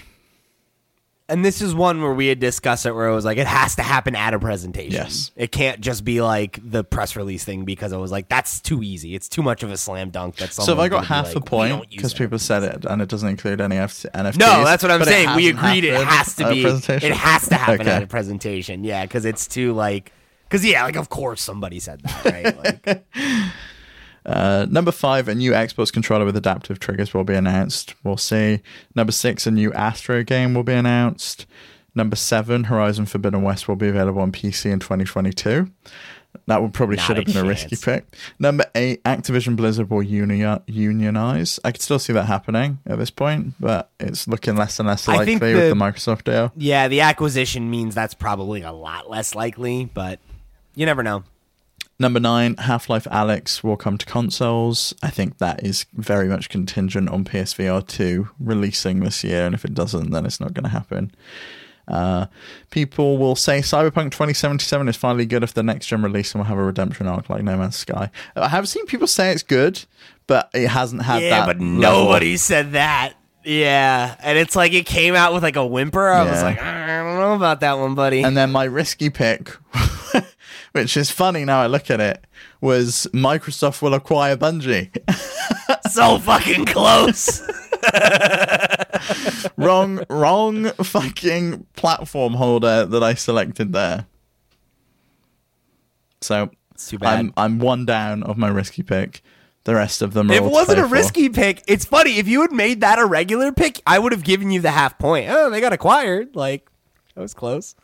And 1.29 1.43
this 1.43 1.61
is 1.61 1.75
one 1.75 2.01
where 2.01 2.13
we 2.13 2.27
had 2.27 2.39
discussed 2.39 2.85
it 2.85 2.93
where 2.93 3.09
it 3.09 3.13
was 3.13 3.25
like 3.25 3.37
it 3.37 3.47
has 3.47 3.75
to 3.75 3.83
happen 3.83 4.15
at 4.15 4.33
a 4.33 4.39
presentation. 4.39 4.93
Yes. 4.93 5.31
It 5.35 5.51
can't 5.51 5.81
just 5.81 6.05
be 6.05 6.21
like 6.21 6.57
the 6.63 6.85
press 6.85 7.17
release 7.17 7.43
thing 7.43 7.65
because 7.65 7.91
it 7.91 7.97
was 7.97 8.11
like 8.11 8.29
that's 8.29 8.61
too 8.61 8.81
easy. 8.81 9.13
It's 9.13 9.27
too 9.27 9.41
much 9.43 9.61
of 9.61 9.69
a 9.69 9.75
slam 9.75 10.09
dunk. 10.09 10.37
That's 10.37 10.55
So 10.55 10.71
if 10.71 10.79
I 10.79 10.87
got 10.87 11.05
half 11.05 11.35
a 11.35 11.41
point 11.41 11.89
because 11.89 12.13
people. 12.13 12.39
said 12.39 12.63
it 12.63 12.85
and 12.85 13.01
it 13.01 13.09
doesn't 13.09 13.27
include 13.27 13.59
any 13.59 13.75
F- 13.75 14.05
NFTs. 14.13 14.37
No, 14.37 14.63
that's 14.63 14.81
what 14.81 14.91
I'm 14.91 15.03
saying. 15.03 15.35
We 15.35 15.49
agreed 15.49 15.83
it 15.83 15.95
has 16.01 16.33
to 16.37 16.49
be. 16.49 16.63
It 16.65 17.11
has 17.11 17.49
to 17.49 17.55
happen 17.55 17.81
Okay. 17.81 17.91
at 17.91 18.03
a 18.03 18.07
presentation. 18.07 18.85
Yeah, 18.85 19.03
because 19.03 19.25
it's 19.25 19.47
too 19.47 19.73
like. 19.73 20.13
Because 20.43 20.63
yeah, 20.63 20.85
like 20.85 20.95
of 20.95 21.09
course 21.09 21.41
somebody 21.41 21.81
said 21.81 21.99
that, 22.03 22.25
right? 22.25 22.57
Like, 22.85 23.05
Uh, 24.27 24.65
number 24.69 24.91
five, 24.91 25.27
a 25.29 25.35
new 25.35 25.51
Xbox 25.53 25.91
controller 25.91 26.25
with 26.25 26.35
adaptive 26.35 26.79
triggers 26.79 27.13
will 27.13 27.23
be 27.23 27.33
announced. 27.33 27.95
We'll 28.03 28.17
see. 28.17 28.61
Number 28.93 29.13
six, 29.13 29.47
a 29.47 29.51
new 29.51 29.71
Astro 29.73 30.23
game 30.23 30.53
will 30.53 30.63
be 30.63 30.73
announced. 30.73 31.45
Number 31.95 32.15
seven, 32.17 32.65
Horizon 32.65 33.05
Forbidden 33.05 33.41
West 33.41 33.67
will 33.67 33.75
be 33.77 33.87
available 33.87 34.21
on 34.21 34.31
PC 34.31 34.69
in 34.71 34.79
2022. 34.79 35.71
That 36.45 36.61
would 36.61 36.73
probably 36.73 36.97
Not 36.97 37.05
should 37.07 37.17
have 37.17 37.25
been 37.25 37.37
a 37.37 37.43
risky 37.45 37.75
pick. 37.77 38.05
Number 38.37 38.65
eight, 38.75 39.03
Activision 39.05 39.55
Blizzard 39.55 39.89
will 39.89 40.03
uni- 40.03 40.59
unionize. 40.67 41.59
I 41.63 41.71
could 41.71 41.81
still 41.81 41.97
see 41.97 42.13
that 42.13 42.25
happening 42.25 42.77
at 42.85 42.99
this 42.99 43.09
point, 43.09 43.55
but 43.59 43.89
it's 43.99 44.27
looking 44.27 44.55
less 44.55 44.77
and 44.79 44.87
less 44.87 45.07
likely 45.07 45.25
think 45.25 45.41
with 45.41 45.53
the- 45.55 45.69
the 45.69 45.75
Microsoft 45.75 46.25
deal. 46.25 46.51
yeah, 46.55 46.87
the 46.87 47.01
acquisition 47.01 47.71
means 47.71 47.95
that's 47.95 48.13
probably 48.13 48.61
a 48.61 48.71
lot 48.71 49.09
less 49.09 49.33
likely, 49.33 49.85
but 49.93 50.19
you 50.75 50.85
never 50.85 51.01
know. 51.01 51.23
Number 51.99 52.19
nine, 52.19 52.55
Half 52.57 52.89
Life 52.89 53.05
Alyx 53.05 53.63
will 53.63 53.77
come 53.77 53.97
to 53.97 54.05
consoles. 54.05 54.93
I 55.01 55.09
think 55.09 55.39
that 55.39 55.65
is 55.65 55.87
very 55.93 56.27
much 56.27 56.47
contingent 56.49 57.09
on 57.09 57.25
PSVR 57.25 57.87
2 57.87 58.29
releasing 58.39 58.99
this 58.99 59.23
year, 59.23 59.47
and 59.47 59.55
if 59.55 59.65
it 59.65 59.73
doesn't, 59.73 60.11
then 60.11 60.25
it's 60.25 60.39
not 60.39 60.53
going 60.53 60.65
to 60.65 60.69
happen. 60.69 61.11
Uh, 61.87 62.27
people 62.69 63.17
will 63.17 63.35
say 63.35 63.59
Cyberpunk 63.59 64.11
2077 64.11 64.89
is 64.89 64.95
finally 64.95 65.25
good 65.25 65.41
if 65.41 65.53
the 65.53 65.63
next 65.63 65.87
gen 65.87 66.03
release 66.03 66.33
and 66.33 66.41
will 66.41 66.47
have 66.47 66.57
a 66.57 66.63
redemption 66.63 67.07
arc 67.07 67.29
like 67.29 67.43
No 67.43 67.57
Man's 67.57 67.77
Sky. 67.77 68.11
I 68.35 68.49
have 68.49 68.67
seen 68.67 68.85
people 68.85 69.07
say 69.07 69.31
it's 69.31 69.41
good, 69.41 69.83
but 70.27 70.49
it 70.53 70.67
hasn't 70.67 71.01
had 71.03 71.23
yeah, 71.23 71.29
that. 71.29 71.45
but 71.47 71.55
level. 71.57 71.79
nobody 71.79 72.37
said 72.37 72.73
that. 72.73 73.13
Yeah, 73.43 74.15
and 74.19 74.37
it's 74.37 74.57
like 74.57 74.73
it 74.73 74.85
came 74.85 75.15
out 75.15 75.33
with 75.33 75.41
like 75.41 75.55
a 75.55 75.65
whimper. 75.65 76.09
I 76.09 76.29
was 76.29 76.43
like, 76.43 76.61
I 76.61 76.85
don't 76.85 77.15
know 77.17 77.33
about 77.33 77.61
that 77.61 77.79
one, 77.79 77.95
buddy. 77.95 78.21
And 78.21 78.35
then 78.35 78.51
my 78.51 78.65
risky 78.65 79.09
pick, 79.09 79.55
which 80.73 80.95
is 80.97 81.09
funny 81.11 81.45
now 81.45 81.61
I 81.61 81.67
look 81.67 81.89
at 81.89 81.99
it, 81.99 82.25
was 82.61 83.07
Microsoft 83.13 83.81
will 83.81 83.93
acquire 83.93 84.35
Bungie. 84.37 84.89
so 85.91 86.19
fucking 86.19 86.65
close. 86.65 87.41
wrong, 89.57 90.03
wrong 90.09 90.65
fucking 90.71 91.65
platform 91.75 92.33
holder 92.33 92.85
that 92.85 93.03
I 93.03 93.13
selected 93.13 93.73
there. 93.73 94.05
So 96.21 96.49
It's 96.73 96.89
too 96.89 96.97
bad. 96.99 97.19
I'm 97.19 97.33
I'm 97.37 97.59
one 97.59 97.85
down 97.85 98.23
of 98.23 98.37
my 98.37 98.47
risky 98.49 98.83
pick. 98.83 99.21
The 99.65 99.75
rest 99.75 100.01
of 100.01 100.13
them 100.13 100.31
are 100.31 100.33
If 100.33 100.43
it 100.43 100.49
wasn't 100.51 100.79
a 100.79 100.83
for. 100.83 100.87
risky 100.87 101.27
pick, 101.29 101.61
it's 101.67 101.83
funny. 101.85 102.17
If 102.19 102.27
you 102.27 102.41
had 102.41 102.53
made 102.53 102.81
that 102.81 102.99
a 102.99 103.05
regular 103.05 103.51
pick, 103.51 103.81
I 103.85 103.99
would 103.99 104.13
have 104.13 104.23
given 104.23 104.49
you 104.49 104.61
the 104.61 104.71
half 104.71 104.97
point. 104.97 105.27
Oh, 105.29 105.49
they 105.49 105.59
got 105.59 105.73
acquired. 105.73 106.35
Like 106.35 106.69
that 107.15 107.21
was 107.21 107.33
close. 107.33 107.75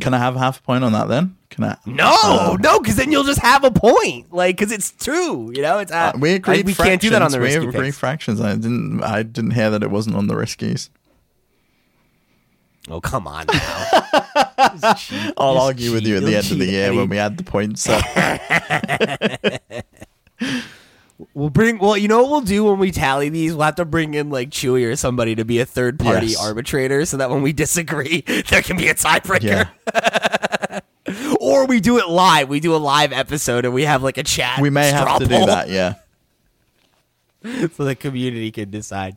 Can 0.00 0.14
I 0.14 0.18
have 0.18 0.36
half 0.36 0.58
a 0.60 0.62
point 0.62 0.82
on 0.84 0.92
that 0.92 1.08
then? 1.08 1.36
Can 1.50 1.64
I? 1.64 1.76
No, 1.86 2.56
no, 2.60 2.78
because 2.80 2.96
then 2.96 3.10
you'll 3.12 3.24
just 3.24 3.40
have 3.40 3.64
a 3.64 3.70
point. 3.70 4.32
Like, 4.32 4.56
because 4.56 4.72
it's 4.72 4.92
true. 4.92 5.52
You 5.54 5.62
know, 5.62 5.78
it's 5.78 5.92
uh, 5.92 6.12
Uh, 6.14 6.18
we 6.18 6.32
agree. 6.34 6.62
We 6.62 6.74
can't 6.74 7.00
do 7.00 7.10
that 7.10 7.22
on 7.22 7.30
the 7.30 7.40
risky 7.40 7.60
We 7.60 7.68
agree 7.68 7.88
picks. 7.88 7.98
fractions. 7.98 8.40
I 8.40 8.54
didn't. 8.54 9.02
I 9.02 9.22
didn't 9.22 9.52
hear 9.52 9.70
that 9.70 9.82
it 9.82 9.90
wasn't 9.90 10.16
on 10.16 10.26
the 10.26 10.34
riskies. 10.34 10.88
Oh, 12.88 13.00
come 13.00 13.26
on 13.26 13.46
now. 13.46 13.86
I'll 15.38 15.58
argue 15.58 15.92
with 15.92 16.06
you 16.06 16.16
at 16.16 16.24
the 16.24 16.34
end 16.36 16.50
of 16.50 16.58
the 16.58 16.66
year 16.66 16.94
when 16.94 17.08
we 17.08 17.18
add 17.18 17.36
the 17.36 17.44
points 17.44 17.88
up. 17.88 18.02
We'll 21.34 21.50
bring. 21.50 21.78
Well, 21.78 21.96
you 21.96 22.08
know 22.08 22.22
what 22.22 22.30
we'll 22.30 22.40
do 22.42 22.64
when 22.64 22.78
we 22.78 22.90
tally 22.90 23.28
these? 23.28 23.52
We'll 23.54 23.64
have 23.64 23.74
to 23.76 23.84
bring 23.84 24.14
in 24.14 24.30
like 24.30 24.50
Chewy 24.50 24.86
or 24.90 24.96
somebody 24.96 25.34
to 25.34 25.44
be 25.44 25.58
a 25.60 25.66
third 25.66 25.98
party 25.98 26.28
Yes. 26.28 26.40
arbitrator, 26.44 27.04
so 27.04 27.16
that 27.18 27.30
when 27.30 27.42
we 27.42 27.52
disagree, 27.52 28.20
there 28.48 28.62
can 28.62 28.76
be 28.76 28.88
a 28.88 28.94
tiebreaker. 28.94 29.68
yeah, 29.88 30.80
Or 31.40 31.66
we 31.66 31.80
do 31.80 31.98
it 31.98 32.08
live. 32.08 32.48
We 32.48 32.60
do 32.60 32.74
a 32.74 32.78
live 32.78 33.12
episode 33.12 33.64
and 33.64 33.74
we 33.74 33.84
have 33.84 34.02
like 34.02 34.18
a 34.18 34.22
chat. 34.22 34.60
we 34.60 34.70
may 34.70 34.90
have 34.90 35.18
to 35.18 35.26
do 35.26 35.46
that. 35.46 35.68
Yeah. 35.68 35.94
so 37.74 37.84
the 37.84 37.94
community 37.96 38.50
can 38.50 38.70
decide. 38.70 39.16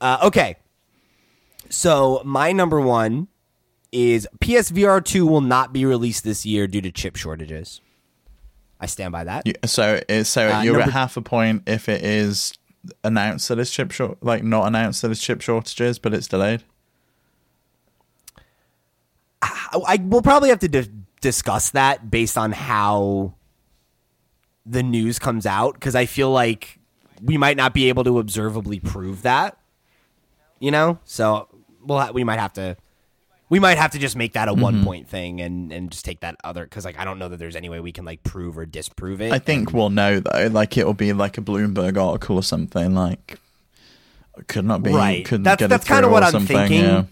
Uh, 0.00 0.18
okay. 0.24 0.56
So 1.70 2.20
my 2.24 2.52
number 2.52 2.80
one 2.80 3.28
is 3.92 4.28
PSVR 4.40 5.04
two 5.04 5.26
will 5.26 5.40
not 5.40 5.72
be 5.72 5.84
released 5.84 6.24
this 6.24 6.44
year 6.44 6.66
due 6.66 6.80
to 6.82 6.90
chip 6.92 7.16
shortages. 7.16 7.80
I 8.80 8.86
stand 8.86 9.12
by 9.12 9.24
that. 9.24 9.46
You- 9.46 9.54
So, 9.64 10.00
so 10.22 10.48
Uh, 10.50 10.62
you're 10.62 10.74
number- 10.74 10.82
at 10.88 10.92
half 10.92 11.16
a 11.16 11.22
point 11.22 11.62
if 11.66 11.88
it 11.88 12.02
is 12.04 12.52
announced 13.02 13.48
that 13.48 13.58
it's 13.58 13.70
chip 13.70 13.90
short, 13.90 14.22
like 14.22 14.44
not 14.44 14.66
announced 14.66 15.02
that 15.02 15.10
it's 15.10 15.20
chip 15.22 15.40
shortages, 15.40 15.98
but 15.98 16.12
it's 16.14 16.28
delayed. 16.28 16.62
I, 19.42 19.80
I 19.86 19.96
will 20.02 20.22
probably 20.22 20.48
have 20.50 20.58
to 20.60 20.68
di- 20.68 20.90
discuss 21.20 21.70
that 21.70 22.10
based 22.10 22.36
on 22.38 22.52
how 22.52 23.34
the 24.64 24.82
news 24.82 25.18
comes 25.18 25.46
out 25.46 25.74
because 25.74 25.94
I 25.94 26.06
feel 26.06 26.30
like 26.30 26.78
we 27.22 27.36
might 27.36 27.56
not 27.56 27.72
be 27.74 27.88
able 27.88 28.04
to 28.04 28.18
observably 28.18 28.80
prove 28.80 29.22
that. 29.22 29.58
You 30.58 30.70
know, 30.70 30.98
so 31.04 31.48
we'll 31.84 31.98
ha- 32.00 32.10
we 32.12 32.24
might 32.24 32.38
have 32.38 32.52
to 32.54 32.76
we 33.48 33.60
might 33.60 33.78
have 33.78 33.92
to 33.92 33.98
just 33.98 34.16
make 34.16 34.32
that 34.32 34.48
a 34.48 34.52
Mm-hmm. 34.52 34.60
one 34.60 34.84
point 34.84 35.08
thing 35.08 35.40
and 35.40 35.72
and 35.72 35.90
just 35.90 36.04
take 36.04 36.20
that 36.20 36.36
other 36.42 36.64
because 36.64 36.84
like 36.84 36.98
I 36.98 37.04
don't 37.04 37.18
know 37.18 37.28
that 37.28 37.36
there's 37.38 37.56
any 37.56 37.68
way 37.68 37.80
we 37.80 37.92
can 37.92 38.04
like 38.04 38.22
prove 38.24 38.58
or 38.58 38.66
disprove 38.66 39.20
it. 39.20 39.32
I 39.32 39.38
think 39.38 39.72
we'll 39.72 39.90
know 39.90 40.20
though. 40.20 40.48
Like 40.50 40.76
it'll 40.76 40.94
be 40.94 41.12
like 41.12 41.38
a 41.38 41.40
Bloomberg 41.42 41.96
article 41.96 42.36
or 42.36 42.42
something. 42.42 42.94
Like 42.94 43.38
could 44.48 44.64
not 44.64 44.82
be 44.82 44.90
Right. 44.90 45.24
Couldn't 45.24 45.44
That's- 45.44 45.58
get 45.60 45.70
that's 45.70 45.86
kinda 45.86 46.08
what 46.08 46.22
I'm 46.22 46.44
thinking. 46.46 46.82
Yeah. 46.82 47.04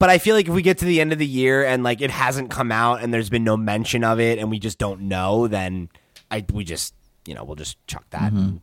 But 0.00 0.10
I 0.10 0.18
feel 0.18 0.34
like 0.34 0.48
if 0.48 0.54
we 0.54 0.62
get 0.62 0.78
to 0.78 0.84
the 0.84 1.00
end 1.00 1.12
of 1.12 1.18
the 1.18 1.26
year 1.26 1.64
and 1.64 1.82
like 1.82 2.00
it 2.00 2.10
hasn't 2.10 2.50
come 2.50 2.70
out 2.72 3.02
and 3.02 3.12
there's 3.14 3.30
been 3.30 3.44
no 3.44 3.56
mention 3.56 4.04
of 4.04 4.20
it 4.20 4.38
and 4.38 4.50
we 4.50 4.58
just 4.58 4.78
don't 4.78 5.02
know, 5.02 5.48
then 5.48 5.88
I 6.30 6.44
we 6.52 6.64
just 6.64 6.94
you 7.26 7.34
know 7.34 7.44
we'll 7.44 7.56
just 7.56 7.76
chuck 7.86 8.04
that. 8.10 8.32
Mm-hmm. 8.32 8.38
And, 8.38 8.60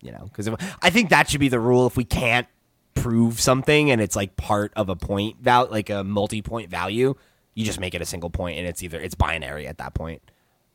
you 0.00 0.10
know, 0.12 0.24
because 0.24 0.48
I 0.82 0.90
think 0.90 1.10
that 1.10 1.28
should 1.30 1.40
be 1.40 1.48
the 1.48 1.60
rule. 1.60 1.86
If 1.86 1.96
we 1.96 2.04
can't 2.04 2.46
prove 2.94 3.40
something 3.40 3.90
and 3.90 4.00
it's 4.00 4.16
like 4.16 4.36
part 4.36 4.72
of 4.76 4.88
a 4.88 4.96
point 4.96 5.40
value, 5.40 5.70
like 5.70 5.90
a 5.90 6.04
multi-point 6.04 6.70
value, 6.70 7.14
you 7.54 7.64
just 7.64 7.80
make 7.80 7.94
it 7.94 8.02
a 8.02 8.06
single 8.06 8.30
point 8.30 8.58
and 8.58 8.66
it's 8.66 8.82
either 8.82 9.00
it's 9.00 9.14
binary 9.14 9.66
at 9.66 9.78
that 9.78 9.94
point. 9.94 10.22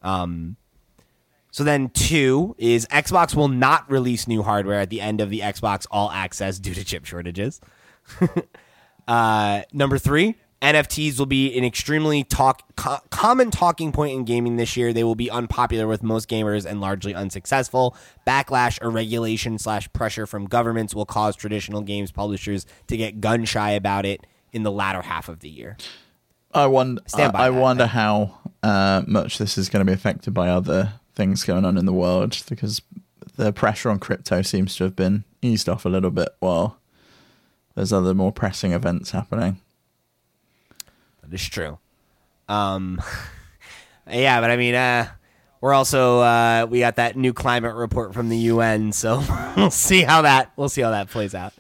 Um, 0.02 0.58
so 1.52 1.64
then 1.64 1.90
two 1.90 2.56
is 2.58 2.86
Xbox 2.88 3.34
will 3.34 3.48
not 3.48 3.90
release 3.90 4.28
new 4.28 4.44
hardware 4.44 4.80
at 4.80 4.90
the 4.90 5.02
end 5.02 5.22
of 5.22 5.30
the 5.30 5.40
Xbox 5.40 5.88
All 5.90 6.12
Access 6.12 6.60
due 6.60 6.74
to 6.74 6.84
chip 6.84 7.06
shortages. 7.06 7.62
Uh, 9.08 9.62
number 9.72 9.98
three, 9.98 10.36
NFTs 10.62 11.20
will 11.20 11.28
be 11.28 11.56
an 11.58 11.64
extremely 11.64 12.24
talk 12.24 12.64
co- 12.76 13.00
common 13.12 13.52
talking 13.52 13.92
point 13.92 14.14
in 14.14 14.26
gaming 14.26 14.58
this 14.58 14.76
year. 14.76 14.92
They 14.92 15.04
will 15.04 15.16
be 15.16 15.30
unpopular 15.30 15.88
with 15.88 16.02
most 16.02 16.28
gamers 16.28 16.66
and 16.66 16.82
largely 16.82 17.14
unsuccessful. 17.14 17.96
Backlash 18.26 18.80
or 18.82 18.90
regulation 18.90 19.60
slash 19.60 19.92
pressure 19.94 20.26
from 20.26 20.46
governments 20.46 20.96
will 20.96 21.06
cause 21.06 21.36
traditional 21.36 21.82
games 21.82 22.12
publishers 22.12 22.66
to 22.88 22.98
get 22.98 23.22
gun 23.22 23.46
shy 23.46 23.72
about 23.72 24.06
it 24.06 24.26
in 24.52 24.64
the 24.64 24.72
latter 24.72 25.04
half 25.04 25.30
of 25.30 25.42
the 25.42 25.50
year. 25.50 25.78
I 26.54 26.66
wonder. 26.66 27.02
I, 27.14 27.26
I 27.26 27.50
wonder 27.52 27.86
how 27.86 28.40
uh, 28.64 29.04
much 29.06 29.38
this 29.38 29.58
is 29.58 29.70
going 29.70 29.86
to 29.86 29.90
be 29.90 29.94
affected 29.94 30.34
by 30.34 30.50
other 30.50 30.94
things 31.14 31.44
going 31.44 31.66
on 31.66 31.78
in 31.78 31.86
the 31.86 31.94
world 31.94 32.42
because 32.50 32.82
the 33.36 33.54
pressure 33.54 33.90
on 33.90 34.00
crypto 34.00 34.42
seems 34.42 34.76
to 34.78 34.86
have 34.86 34.96
been 34.96 35.24
eased 35.42 35.70
off 35.70 35.86
a 35.86 35.90
little 35.90 36.10
bit 36.10 36.30
while 36.40 36.80
there's 37.76 37.94
other 37.94 38.16
more 38.16 38.32
pressing 38.32 38.72
events 38.72 39.12
happening. 39.12 39.62
Is 41.32 41.48
true. 41.48 41.78
Um, 42.48 43.02
yeah, 44.10 44.40
but 44.42 44.50
I 44.50 44.58
mean, 44.58 44.76
uh, 44.76 45.08
we're 45.62 45.74
also 45.74 46.20
uh, 46.20 46.68
we 46.70 46.80
got 46.80 46.96
that 46.98 47.16
new 47.18 47.34
climate 47.34 47.76
report 47.76 48.14
from 48.14 48.30
the 48.30 48.38
UN, 48.38 48.92
so 48.92 49.24
we'll 49.58 49.72
see 49.72 50.02
how 50.04 50.22
that 50.22 50.52
we'll 50.56 50.70
see 50.70 50.82
how 50.82 50.92
that 50.92 51.10
plays 51.10 51.36
out. 51.36 51.54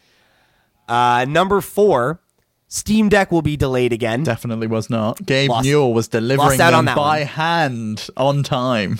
Uh, 0.87 1.25
number 1.27 1.59
four, 1.61 2.19
Steam 2.67 3.09
Deck 3.09 3.31
will 3.31 3.41
be 3.41 3.57
delayed 3.57 3.93
again. 3.93 4.23
Definitely 4.23 4.67
was 4.67 4.89
not. 4.89 5.25
Gabe 5.25 5.49
Lost- 5.49 5.65
Newell 5.65 5.93
was 5.93 6.07
delivering 6.07 6.57
them 6.57 6.85
by 6.85 7.19
one. 7.19 7.21
hand 7.27 8.09
on 8.15 8.43
time. 8.43 8.99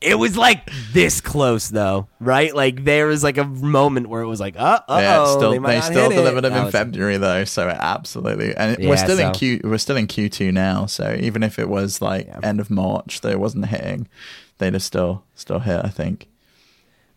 It 0.00 0.18
was 0.18 0.34
like 0.34 0.70
this 0.92 1.20
close 1.20 1.68
though, 1.68 2.08
right? 2.20 2.54
Like 2.54 2.84
there 2.84 3.06
was 3.06 3.22
like 3.22 3.36
a 3.36 3.44
moment 3.44 4.08
where 4.08 4.22
it 4.22 4.26
was 4.26 4.40
like, 4.40 4.54
uh 4.58 4.80
oh, 4.88 4.98
yeah, 4.98 5.24
still, 5.26 5.50
they, 5.50 5.58
they 5.58 5.80
still 5.82 6.10
it. 6.10 6.14
delivered 6.14 6.40
them 6.40 6.54
in 6.54 6.72
February 6.72 7.18
though, 7.18 7.44
so 7.44 7.68
it 7.68 7.76
absolutely. 7.78 8.54
And 8.56 8.78
Yeah, 8.80 8.88
we're 8.88 8.96
still 8.96 9.18
in 9.18 9.32
Q. 9.32 9.60
We're 9.62 9.76
still 9.76 9.98
in 9.98 10.06
Q 10.06 10.30
two 10.30 10.52
now, 10.52 10.86
so 10.86 11.16
even 11.20 11.42
if 11.42 11.58
it 11.58 11.68
was 11.68 12.00
like 12.00 12.26
Yeah. 12.28 12.40
end 12.42 12.60
of 12.60 12.70
March, 12.70 13.20
that 13.20 13.32
it 13.32 13.40
wasn't 13.40 13.66
hitting, 13.66 14.08
they'd 14.56 14.72
have 14.72 14.82
still 14.82 15.24
still 15.34 15.58
hit. 15.58 15.84
I 15.84 15.88
think. 15.90 16.28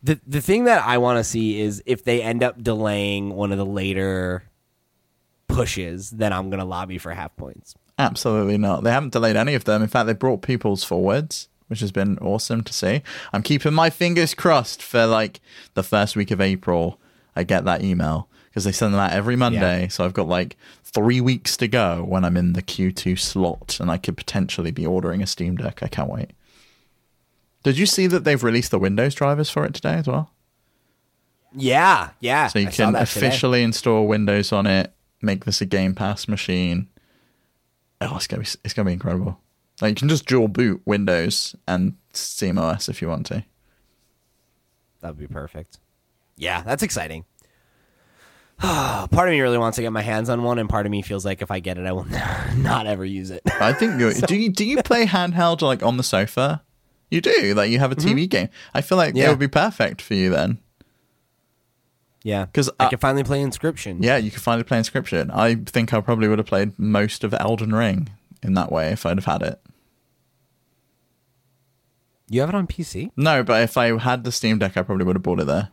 The 0.03 0.19
the 0.27 0.41
thing 0.41 0.65
that 0.65 0.85
I 0.85 0.97
want 0.97 1.19
to 1.19 1.23
see 1.23 1.61
is 1.61 1.81
if 1.85 2.03
they 2.03 2.21
end 2.21 2.43
up 2.43 2.61
delaying 2.61 3.33
one 3.33 3.53
of 3.53 3.57
the 3.57 3.65
later 3.65 4.43
pushes, 5.47 6.09
then 6.11 6.33
I'm 6.33 6.49
gonna 6.49 6.65
lobby 6.65 6.97
for 6.97 7.11
half 7.13 7.35
points. 7.37 7.75
Absolutely 7.97 8.57
not. 8.57 8.83
They 8.83 8.91
haven't 8.91 9.13
delayed 9.13 9.35
any 9.35 9.53
of 9.53 9.65
them. 9.65 9.81
In 9.81 9.87
fact, 9.87 10.07
they 10.07 10.13
brought 10.13 10.41
people's 10.41 10.83
forwards, 10.83 11.47
which 11.73 11.79
has 11.79 11.91
been 11.91 12.19
awesome 12.19 12.63
to 12.63 12.71
see. 12.71 13.01
I'm 13.33 13.41
keeping 13.41 13.73
my 13.73 13.89
fingers 13.89 14.35
crossed 14.35 14.83
for 14.83 15.07
like 15.07 15.41
the 15.73 15.81
first 15.81 16.15
week 16.15 16.29
of 16.29 16.39
April. 16.39 16.99
I 17.35 17.41
get 17.41 17.65
that 17.65 17.83
email 17.83 18.29
because 18.45 18.63
they 18.63 18.71
send 18.71 18.93
them 18.93 18.99
out 19.01 19.11
every 19.11 19.35
Monday. 19.35 19.87
So 19.87 20.05
I've 20.05 20.13
got 20.13 20.27
like 20.27 20.55
three 20.83 21.19
weeks 21.19 21.57
to 21.57 21.67
go 21.67 22.03
when 22.03 22.23
I'm 22.23 22.37
in 22.37 22.53
the 22.53 22.61
Q2 22.61 23.17
slot, 23.17 23.79
and 23.79 23.89
I 23.89 23.97
could 23.97 24.15
potentially 24.15 24.69
be 24.69 24.85
ordering 24.85 25.23
a 25.23 25.25
Steam 25.25 25.55
Deck. 25.55 25.81
I 25.81 25.87
can't 25.87 26.11
wait. 26.11 26.29
Did 27.63 27.79
you 27.79 27.87
see 27.87 28.05
that 28.05 28.23
they've 28.23 28.43
released 28.43 28.69
the 28.69 28.77
Windows 28.77 29.15
drivers 29.15 29.49
for 29.49 29.65
it 29.65 29.73
today 29.73 29.95
as 29.95 30.05
well? 30.05 30.29
Yeah, 31.55 32.11
yeah. 32.19 32.47
So 32.49 32.59
you 32.59 32.67
I 32.67 32.71
can 32.71 32.93
that 32.93 33.07
today. 33.07 33.25
officially 33.27 33.63
install 33.63 34.05
Windows 34.05 34.51
on 34.51 34.67
it, 34.67 34.93
make 35.23 35.45
this 35.45 35.59
a 35.59 35.65
Game 35.65 35.95
Pass 35.95 36.27
machine. 36.27 36.87
Oh, 37.99 38.15
it's 38.17 38.27
gonna 38.27 38.43
be 38.43 38.49
it's 38.63 38.73
gonna 38.75 38.85
be 38.85 38.93
incredible. 38.93 39.39
Like 39.83 39.89
you 39.89 39.95
can 39.95 40.07
just 40.07 40.25
dual 40.27 40.47
boot 40.47 40.81
Windows 40.85 41.57
and 41.67 41.97
SteamOS 42.13 42.87
if 42.87 43.01
you 43.01 43.09
want 43.09 43.25
to. 43.25 43.43
That 45.01 45.09
would 45.09 45.19
be 45.19 45.27
perfect. 45.27 45.77
Yeah, 46.37 46.61
that's 46.61 46.83
exciting. 46.83 47.25
part 48.59 49.11
of 49.11 49.31
me 49.31 49.41
really 49.41 49.57
wants 49.57 49.75
to 49.75 49.81
get 49.81 49.91
my 49.91 50.01
hands 50.01 50.29
on 50.29 50.41
one, 50.41 50.57
and 50.57 50.69
part 50.69 50.85
of 50.85 50.91
me 50.93 51.01
feels 51.01 51.25
like 51.25 51.41
if 51.41 51.51
I 51.51 51.59
get 51.59 51.77
it, 51.77 51.85
I 51.85 51.91
will 51.91 52.05
not 52.55 52.87
ever 52.87 53.03
use 53.03 53.29
it. 53.29 53.41
I 53.59 53.73
think 53.73 53.99
you 53.99 54.13
do. 54.25 54.37
You 54.37 54.49
do 54.49 54.63
you 54.63 54.81
play 54.83 55.05
handheld 55.05 55.61
like 55.61 55.83
on 55.83 55.97
the 55.97 56.03
sofa? 56.03 56.63
You 57.11 57.19
do. 57.19 57.53
Like 57.53 57.69
you 57.69 57.79
have 57.79 57.91
a 57.91 57.95
TV 57.97 58.29
game. 58.29 58.47
I 58.73 58.79
feel 58.79 58.97
like 58.97 59.09
it 59.09 59.17
Mm-hmm. 59.17 59.29
Would 59.31 59.39
be 59.39 59.49
perfect 59.49 60.01
for 60.01 60.13
you 60.13 60.29
then. 60.29 60.59
Yeah, 62.23 62.45
because 62.45 62.69
I 62.79 62.85
uh, 62.85 62.89
can 62.89 62.99
finally 62.99 63.25
play 63.25 63.43
Inscryption. 63.43 63.97
Yeah, 63.99 64.15
you 64.15 64.31
could 64.31 64.41
finally 64.41 64.63
play 64.63 64.79
Inscryption. 64.79 65.29
I 65.29 65.55
think 65.55 65.93
I 65.93 65.99
probably 65.99 66.29
would 66.29 66.39
have 66.39 66.47
played 66.47 66.79
most 66.79 67.25
of 67.25 67.33
Elden 67.33 67.75
Ring 67.75 68.11
in 68.41 68.53
that 68.53 68.71
way 68.71 68.93
if 68.93 69.05
I'd 69.05 69.17
have 69.17 69.25
had 69.25 69.41
it. 69.41 69.59
You 72.33 72.41
have 72.41 72.49
it 72.49 72.55
on 72.55 72.67
PC? 72.67 73.11
No, 73.15 73.43
but 73.43 73.61
if 73.63 73.77
I 73.77 73.97
had 73.97 74.23
the 74.23 74.31
Steam 74.31 74.57
Deck, 74.59 74.75
I 74.75 74.81
probably 74.81 75.05
would 75.05 75.15
have 75.15 75.23
bought 75.23 75.39
it 75.39 75.45
there. 75.47 75.69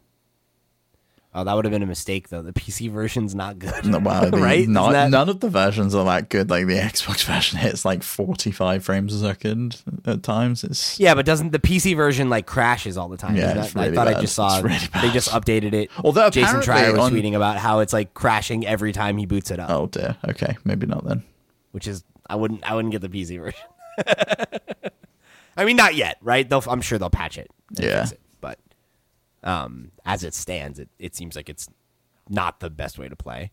Oh, 1.32 1.44
that 1.44 1.54
would 1.54 1.64
have 1.64 1.70
been 1.70 1.82
a 1.84 1.86
mistake 1.86 2.28
though. 2.28 2.42
The 2.42 2.52
PC 2.52 2.90
version's 2.90 3.36
not 3.36 3.58
good. 3.60 3.86
No, 3.86 4.00
Wow, 4.00 4.24
the, 4.30 4.36
right? 4.36 4.68
not- 4.68 4.90
that- 4.92 5.10
none 5.10 5.28
of 5.28 5.38
the 5.38 5.48
versions 5.48 5.94
are 5.94 6.04
that 6.04 6.28
good. 6.28 6.50
Like 6.50 6.66
the 6.66 6.74
Xbox 6.78 7.24
version 7.24 7.58
hits 7.60 7.84
like 7.84 8.02
45 8.02 8.84
frames 8.84 9.14
a 9.14 9.20
second 9.20 9.80
at 10.06 10.24
times. 10.24 10.64
It's 10.64 10.98
Yeah, 10.98 11.14
but 11.14 11.24
doesn't 11.24 11.52
the 11.52 11.60
PC 11.60 11.94
version 11.96 12.28
like 12.28 12.46
crashes 12.46 12.96
all 12.98 13.08
the 13.08 13.16
time? 13.16 13.36
Yeah, 13.36 13.62
it's 13.62 13.72
that- 13.74 13.80
really 13.80 13.92
I 13.92 13.94
thought 13.94 14.06
bad. 14.08 14.16
I 14.16 14.20
just 14.20 14.34
saw 14.34 14.56
It's 14.56 14.64
really 14.64 15.06
they 15.08 15.12
just 15.14 15.30
updated 15.30 15.72
it. 15.72 15.90
Although 16.02 16.30
Jason 16.30 16.56
apparently 16.60 16.88
Schreier 16.88 16.92
was 16.96 17.00
on- 17.06 17.12
tweeting 17.12 17.34
about 17.36 17.58
how 17.58 17.78
it's 17.78 17.92
like 17.92 18.12
crashing 18.12 18.66
every 18.66 18.92
time 18.92 19.16
he 19.16 19.24
boots 19.24 19.52
it 19.52 19.60
up, 19.60 19.70
oh 19.70 19.86
dear. 19.86 20.16
Okay, 20.28 20.56
maybe 20.64 20.86
not 20.86 21.06
then. 21.06 21.22
which 21.70 21.86
is 21.86 22.02
I 22.28 22.34
wouldn't 22.34 22.68
I 22.68 22.74
wouldn't 22.74 22.90
get 22.92 23.02
the 23.02 23.08
PC 23.08 23.38
version. 23.40 24.90
I 25.60 25.64
mean, 25.66 25.76
not 25.76 25.94
yet, 25.94 26.16
right? 26.22 26.48
They'll 26.48 26.64
I'm 26.66 26.80
sure 26.80 26.98
they'll 26.98 27.10
patch 27.10 27.36
it. 27.38 27.50
Yeah. 27.72 28.06
it, 28.08 28.20
but 28.40 28.58
um, 29.44 29.92
as 30.04 30.24
it 30.24 30.34
stands, 30.34 30.78
it, 30.78 30.88
it 30.98 31.14
seems 31.14 31.36
like 31.36 31.48
it's 31.48 31.68
not 32.28 32.60
the 32.60 32.70
best 32.70 32.98
way 32.98 33.08
to 33.08 33.16
play. 33.16 33.50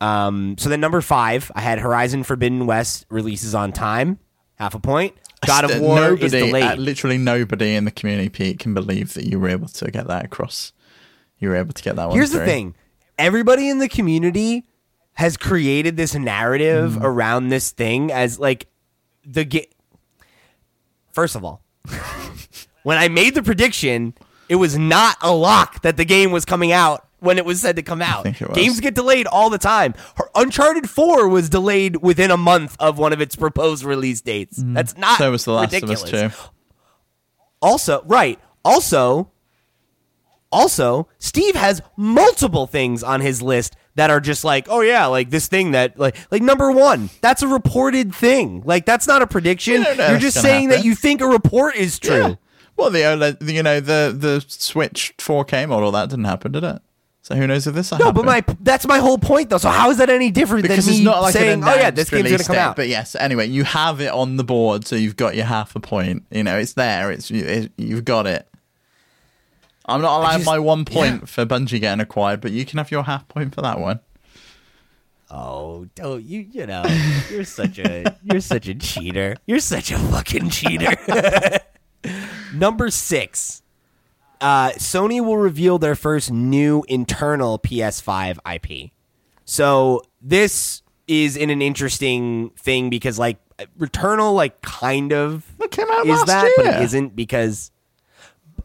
Um, 0.00 0.56
so 0.58 0.68
then 0.68 0.80
number 0.80 1.00
five, 1.00 1.52
I 1.54 1.60
had 1.60 1.78
Horizon 1.78 2.22
Forbidden 2.24 2.66
West 2.66 3.06
releases 3.10 3.54
on 3.54 3.72
time, 3.72 4.18
half 4.56 4.74
a 4.74 4.80
point. 4.80 5.14
God 5.46 5.70
of 5.70 5.80
War 5.80 5.96
nobody, 6.00 6.24
is 6.26 6.32
delayed. 6.32 6.64
uh, 6.64 6.74
literally 6.74 7.18
nobody 7.18 7.74
in 7.74 7.84
the 7.84 7.90
community 7.90 8.28
Pete, 8.28 8.58
can 8.58 8.74
believe 8.74 9.14
that 9.14 9.24
you 9.24 9.38
were 9.38 9.48
able 9.48 9.68
to 9.68 9.90
get 9.90 10.06
that 10.08 10.24
across. 10.24 10.72
You 11.38 11.48
were 11.50 11.56
able 11.56 11.72
to 11.72 11.82
get 11.82 11.96
that 11.96 12.08
one. 12.08 12.16
Here's 12.16 12.30
the 12.32 12.44
thing 12.44 12.74
everybody 13.18 13.68
in 13.68 13.78
the 13.78 13.88
community 13.88 14.66
has 15.14 15.36
created 15.36 15.96
this 15.96 16.14
narrative 16.14 16.92
Mm. 16.92 17.02
around 17.04 17.48
this 17.48 17.70
thing 17.70 18.10
as 18.10 18.38
like 18.38 18.66
the 19.24 19.44
game. 19.44 19.64
First 21.12 21.34
of 21.36 21.44
all, 21.44 21.62
when 22.82 22.98
I 22.98 23.08
made 23.08 23.34
the 23.34 23.42
prediction, 23.42 24.14
it 24.48 24.56
was 24.56 24.76
not 24.78 25.16
a 25.22 25.32
lock 25.32 25.82
that 25.82 25.96
the 25.96 26.04
game 26.04 26.30
was 26.30 26.44
coming 26.44 26.72
out 26.72 27.06
when 27.20 27.36
it 27.36 27.44
was 27.44 27.60
said 27.60 27.76
to 27.76 27.82
come 27.82 28.00
out. 28.00 28.22
think 28.22 28.40
it 28.40 28.48
was. 28.48 28.56
Games 28.56 28.80
get 28.80 28.94
delayed 28.94 29.26
all 29.26 29.50
the 29.50 29.58
time. 29.58 29.94
Uncharted 30.34 30.88
4 30.88 31.28
was 31.28 31.48
delayed 31.50 31.96
within 31.96 32.30
a 32.30 32.36
month 32.36 32.76
of 32.80 32.98
one 32.98 33.12
of 33.12 33.20
its 33.20 33.36
proposed 33.36 33.84
release 33.84 34.20
dates. 34.20 34.56
That's 34.58 34.96
not 34.96 35.16
Mm. 35.16 35.18
So 35.18 35.30
was 35.30 35.44
The 35.44 35.52
Last 35.52 35.72
ridiculous. 35.72 36.02
of 36.04 36.14
Us 36.14 36.36
too. 36.36 36.50
Also, 37.62 38.02
right. 38.06 38.38
Also, 38.64 39.30
also, 40.52 41.08
Steve 41.18 41.54
has 41.54 41.82
multiple 41.96 42.66
things 42.66 43.02
on 43.02 43.20
his 43.20 43.40
list 43.42 43.76
that 43.96 44.10
are 44.10 44.20
just 44.20 44.44
like, 44.44 44.66
oh 44.68 44.80
yeah, 44.80 45.06
like 45.06 45.30
this 45.30 45.46
thing 45.48 45.72
that 45.72 45.98
like 45.98 46.16
like 46.30 46.42
number 46.42 46.70
one, 46.70 47.10
that's 47.20 47.42
a 47.42 47.48
reported 47.48 48.14
thing. 48.14 48.62
Like 48.64 48.86
that's 48.86 49.06
not 49.06 49.22
a 49.22 49.26
prediction. 49.26 49.82
You 49.82 49.94
You're 49.94 50.18
just 50.18 50.40
saying 50.40 50.68
that 50.68 50.84
you 50.84 50.94
think 50.94 51.20
a 51.20 51.26
report 51.26 51.76
is 51.76 51.98
true. 51.98 52.16
Yeah. 52.16 52.34
Well, 52.76 52.90
the 52.90 53.04
uh, 53.04 53.16
OLED, 53.16 53.52
you 53.52 53.62
know, 53.62 53.80
the 53.80 54.14
the 54.16 54.44
Switch 54.48 55.14
4K 55.18 55.68
model 55.68 55.90
that 55.92 56.08
didn't 56.08 56.24
happen, 56.24 56.52
did 56.52 56.64
it? 56.64 56.80
So 57.22 57.34
who 57.36 57.46
knows 57.46 57.66
if 57.66 57.74
this 57.74 57.90
will 57.90 57.98
No, 57.98 58.06
happen? 58.06 58.22
but 58.22 58.26
my 58.48 58.54
that's 58.60 58.86
my 58.86 58.98
whole 58.98 59.18
point 59.18 59.50
though. 59.50 59.58
So 59.58 59.68
how 59.68 59.90
is 59.90 59.98
that 59.98 60.08
any 60.08 60.30
different 60.30 60.62
because 60.62 60.86
than 60.86 60.92
it's 60.94 60.98
me 61.00 61.04
not 61.04 61.20
like 61.20 61.34
saying, 61.34 61.62
oh 61.62 61.74
yeah, 61.74 61.90
this 61.90 62.08
game's 62.08 62.22
gonna 62.22 62.32
release 62.32 62.46
come 62.46 62.56
date. 62.56 62.62
out? 62.62 62.76
But 62.76 62.88
yes, 62.88 63.14
anyway, 63.14 63.48
you 63.48 63.64
have 63.64 64.00
it 64.00 64.08
on 64.10 64.36
the 64.38 64.44
board, 64.44 64.86
so 64.86 64.96
you've 64.96 65.16
got 65.16 65.36
your 65.36 65.44
half 65.44 65.76
a 65.76 65.80
point. 65.80 66.24
You 66.30 66.42
know, 66.44 66.56
it's 66.56 66.72
there. 66.72 67.10
It's 67.12 67.30
it, 67.30 67.72
you've 67.76 68.06
got 68.06 68.26
it. 68.26 68.48
I'm 69.90 70.00
not 70.02 70.18
allowed 70.20 70.32
just- 70.38 70.46
my 70.46 70.58
one 70.58 70.84
point 70.84 71.28
for 71.28 71.44
Bungie 71.44 71.80
getting 71.80 72.00
acquired, 72.00 72.40
but 72.40 72.52
you 72.52 72.64
can 72.64 72.78
have 72.78 72.90
your 72.90 73.02
half 73.04 73.26
point 73.28 73.54
for 73.54 73.60
that 73.62 73.78
one. 73.80 74.00
Oh, 75.30 75.86
don't 75.94 76.24
you? 76.24 76.46
You 76.50 76.66
know, 76.66 76.82
you're 77.30 77.44
such 77.44 77.78
a 77.78 78.16
you're 78.24 78.40
such 78.40 78.66
a 78.66 78.74
cheater. 78.74 79.36
You're 79.46 79.60
such 79.60 79.92
a 79.92 79.98
fucking 79.98 80.50
cheater. 80.50 80.92
Number 82.54 82.90
six, 82.90 83.62
uh, 84.40 84.70
Sony 84.70 85.24
will 85.24 85.36
reveal 85.36 85.78
their 85.78 85.94
first 85.94 86.32
new 86.32 86.84
internal 86.88 87.58
PS5 87.60 88.38
IP. 88.54 88.90
So 89.44 90.02
this 90.20 90.82
is 91.06 91.36
in 91.36 91.50
an 91.50 91.62
interesting 91.62 92.50
thing 92.58 92.90
because 92.90 93.18
like 93.18 93.38
Returnal, 93.78 94.34
like 94.34 94.62
kind 94.62 95.12
of 95.12 95.44
It 95.60 95.70
came 95.70 95.88
out 95.90 96.06
is 96.06 96.18
last 96.20 96.26
that, 96.26 96.52
but 96.56 96.66
it 96.66 96.74
year. 96.74 96.82
isn't 96.82 97.14
because. 97.16 97.70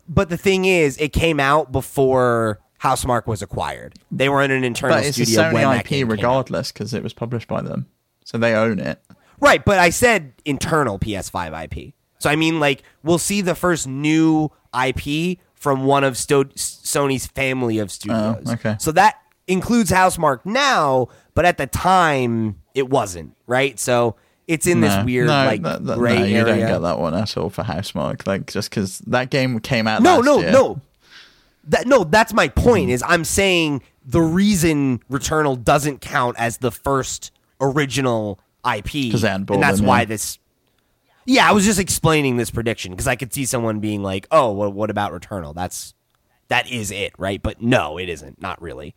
But 0.07 0.29
the 0.29 0.37
thing 0.37 0.65
is, 0.65 0.97
it 0.97 1.13
came 1.13 1.39
out 1.39 1.71
before 1.71 2.59
Housemarque 2.81 3.27
was 3.27 3.41
acquired. 3.41 3.95
They 4.11 4.29
were 4.29 4.41
in 4.41 4.51
an 4.51 4.63
internal 4.63 4.97
But 4.97 5.05
it's 5.05 5.15
studio 5.15 5.53
when 5.53 5.65
Sony 5.65 6.01
IP 6.01 6.07
regardless 6.07 6.71
because 6.71 6.93
it 6.93 7.03
was 7.03 7.13
published 7.13 7.47
by 7.47 7.61
them, 7.61 7.87
so 8.23 8.37
they 8.37 8.53
own 8.53 8.79
it. 8.79 9.01
Right, 9.39 9.63
but 9.63 9.79
I 9.79 9.89
said 9.89 10.33
internal 10.45 10.99
PS5 10.99 11.63
IP. 11.65 11.93
So 12.19 12.29
I 12.29 12.35
mean, 12.35 12.59
like, 12.59 12.83
we'll 13.03 13.17
see 13.17 13.41
the 13.41 13.55
first 13.55 13.87
new 13.87 14.49
IP 14.73 15.39
from 15.53 15.85
one 15.85 16.03
of 16.03 16.17
Sto- 16.17 16.45
Sony's 16.45 17.27
family 17.27 17.79
of 17.79 17.87
oh, 17.87 17.89
studios. 17.89 18.43
Oh, 18.45 18.53
okay. 18.53 18.75
So 18.79 18.91
that 18.91 19.15
includes 19.47 19.91
Housemarque 19.91 20.45
now, 20.45 21.07
but 21.33 21.45
at 21.45 21.57
the 21.57 21.67
time 21.67 22.61
it 22.73 22.89
wasn't. 22.89 23.35
Right. 23.47 23.79
So 23.79 24.15
it's 24.47 24.67
in 24.67 24.81
this 24.81 25.03
weird 25.05 25.27
no, 25.27 25.33
like 25.45 25.61
that- 25.63 25.85
that- 25.85 25.97
gray 25.97 26.19
no, 26.19 26.25
you 26.25 26.37
area. 26.37 26.45
don't 26.45 26.59
get 26.59 26.79
that 26.79 26.99
one 26.99 27.13
at 27.13 27.35
all 27.37 27.49
for 27.49 27.63
Housemarque. 27.63 28.27
Like 28.27 28.51
just 28.51 28.69
because 28.69 28.99
that 28.99 29.29
game 29.29 29.59
came 29.59 29.87
out. 29.87 30.01
No, 30.01 30.21
no, 30.21 30.39
year. 30.39 30.51
no. 30.51 30.81
That 31.67 31.87
no, 31.87 32.03
that's 32.03 32.33
my 32.33 32.47
point. 32.47 32.91
Is 32.91 33.03
I'm 33.07 33.23
saying 33.23 33.81
the 34.05 34.21
reason 34.21 34.99
Returnal 35.11 35.63
doesn't 35.63 36.01
count 36.01 36.35
as 36.37 36.57
the 36.57 36.71
first 36.71 37.31
original 37.59 38.39
IP, 38.63 39.11
'Cause 39.11 39.21
they 39.21 39.29
hadn't 39.29 39.45
bought 39.45 39.55
and 39.55 39.63
that's 39.63 39.81
why 39.81 39.99
yeah. 40.01 40.05
this. 40.05 40.37
Yeah, 41.25 41.49
I 41.49 41.53
was 41.53 41.65
just 41.65 41.79
explaining 41.79 42.37
this 42.37 42.51
prediction 42.51 42.91
because 42.91 43.07
I 43.07 43.15
could 43.15 43.33
see 43.33 43.45
someone 43.45 43.79
being 43.79 44.03
like, 44.03 44.27
"Oh, 44.29 44.51
well, 44.51 44.71
what 44.71 44.91
about 44.91 45.11
Returnal? 45.11 45.55
That's 45.55 45.95
that 46.49 46.69
is 46.69 46.91
it, 46.91 47.13
right?" 47.17 47.41
But 47.41 47.63
no, 47.63 47.97
it 47.97 48.09
isn't. 48.09 48.39
Not 48.39 48.61
really. 48.61 48.93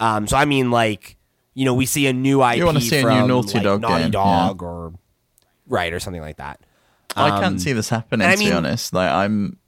Um, 0.00 0.26
so 0.26 0.36
I 0.36 0.46
mean, 0.46 0.72
like, 0.72 1.16
you 1.54 1.64
know, 1.64 1.74
we 1.74 1.86
see 1.86 2.06
a 2.06 2.12
new 2.12 2.42
IP. 2.42 2.64
wanna 2.64 2.80
see 2.80 2.98
a 2.98 3.02
new 3.02 3.08
from, 3.08 3.28
Naughty 3.28 3.54
like, 3.54 3.62
Dog 3.64 3.80
Naughty 3.82 4.02
game, 4.04 4.10
Dog, 4.12 4.62
or 4.62 4.92
right, 5.66 5.92
or 5.92 6.00
something 6.00 6.22
like 6.22 6.36
that. 6.36 6.60
I 7.16 7.30
Um, 7.30 7.40
can't 7.42 7.60
see 7.60 7.72
this 7.72 7.88
happening. 7.88 8.26
I 8.26 8.32
to 8.34 8.38
be 8.38 8.44
mean- 8.46 8.54
honest, 8.54 8.92
like 8.92 9.10
I'm 9.10 9.58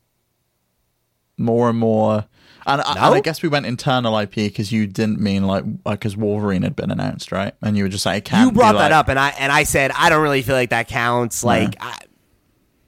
more 1.39 1.69
and 1.71 1.79
more, 1.79 2.25
and, 2.67 2.81
I- 2.81 2.91
and 2.93 2.99
I 3.17 3.21
guess 3.21 3.43
we 3.43 3.49
went 3.49 3.67
internal 3.67 4.17
IP 4.17 4.35
because 4.35 4.71
you 4.71 4.87
didn't 4.87 5.21
mean 5.21 5.45
like 5.47 5.65
because 5.85 6.17
Wolverine 6.17 6.63
had 6.63 6.77
been 6.77 6.91
announced, 6.91 7.33
right? 7.33 7.55
And 7.63 7.77
you 7.77 7.83
were 7.85 7.89
just 7.89 8.07
like, 8.07 8.19
it 8.19 8.25
can't 8.27 8.47
you 8.47 8.53
brought 8.53 8.75
that 8.75 8.91
like- 8.91 8.93
up 8.93 9.09
and 9.09 9.19
i 9.19 9.31
and 9.31 9.51
i 9.51 9.65
said 9.65 9.91
i 9.97 10.09
don't 10.09 10.23
really 10.23 10.43
feel 10.43 10.55
like 10.55 10.71
that 10.71 10.87
counts 10.89 11.43
like 11.43 11.75
I, 11.81 11.97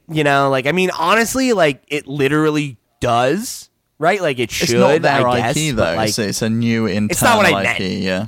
you 0.09 0.23
know 0.23 0.51
like 0.51 0.67
i 0.67 0.73
mean 0.73 0.91
honestly 0.97 1.53
like 1.53 1.83
it 1.89 2.07
literally 2.07 2.77
does 3.01 3.71
right 3.99 4.21
like 4.23 4.39
it 4.39 4.51
should 4.51 4.71
It's 4.71 4.73
not 4.73 5.03
their 5.03 5.27
I 5.27 5.39
guess, 5.41 5.57
IP 5.57 5.75
but, 5.77 5.85
though. 5.91 5.97
like, 5.97 6.09
it's, 6.11 6.19
it's 6.19 6.43
a 6.43 6.51
new 6.51 6.87
internal 6.87 7.43
not 7.43 7.53
what 7.53 7.67
I 7.67 7.73
IP. 7.73 7.79
meant. 7.81 7.93
Yeah. 8.03 8.27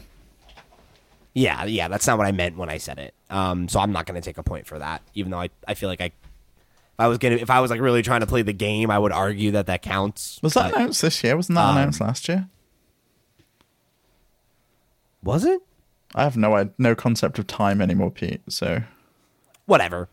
Yeah 1.39 1.65
yeah 1.67 1.87
that's 1.89 2.07
not 2.07 2.17
what 2.19 2.27
i 2.27 2.33
meant 2.33 2.57
when 2.57 2.69
i 2.71 2.79
said 2.79 2.99
it 2.99 3.13
um 3.31 3.69
so 3.69 3.79
i'm 3.79 3.93
not 3.93 4.07
going 4.07 4.21
to 4.21 4.25
take 4.25 4.39
a 4.39 4.43
point 4.43 4.67
for 4.67 4.79
that 4.79 5.03
even 5.15 5.31
though 5.31 5.41
i, 5.41 5.51
I 5.69 5.75
feel 5.75 5.89
like 5.91 6.01
i 6.01 6.07
if 6.07 6.13
i 7.01 7.07
was 7.09 7.19
gonna 7.19 7.37
if 7.37 7.51
i 7.51 7.61
was 7.61 7.71
like 7.71 7.81
really 7.81 8.01
trying 8.03 8.21
to 8.21 8.27
play 8.27 8.41
the 8.43 8.55
game 8.55 8.91
i 8.91 8.99
would 8.99 9.13
argue 9.13 9.51
that 9.51 9.67
that 9.67 9.83
counts 9.83 10.41
Was 10.43 10.55
that 10.55 10.73
but- 10.73 10.81
announced 10.81 11.03
this 11.03 11.23
year? 11.23 11.37
Wasn't 11.37 11.55
that 11.57 11.65
Um, 11.69 11.77
announced 11.77 12.01
last 12.01 12.27
year? 12.29 12.49
was 15.23 15.45
it 15.45 15.61
I 16.15 16.23
have 16.23 16.37
no 16.37 16.71
no 16.79 16.95
concept 16.95 17.39
of 17.39 17.47
time 17.47 17.83
anymore, 17.83 18.11
Pete. 18.11 18.41
So 18.49 18.81
whatever. 19.67 20.09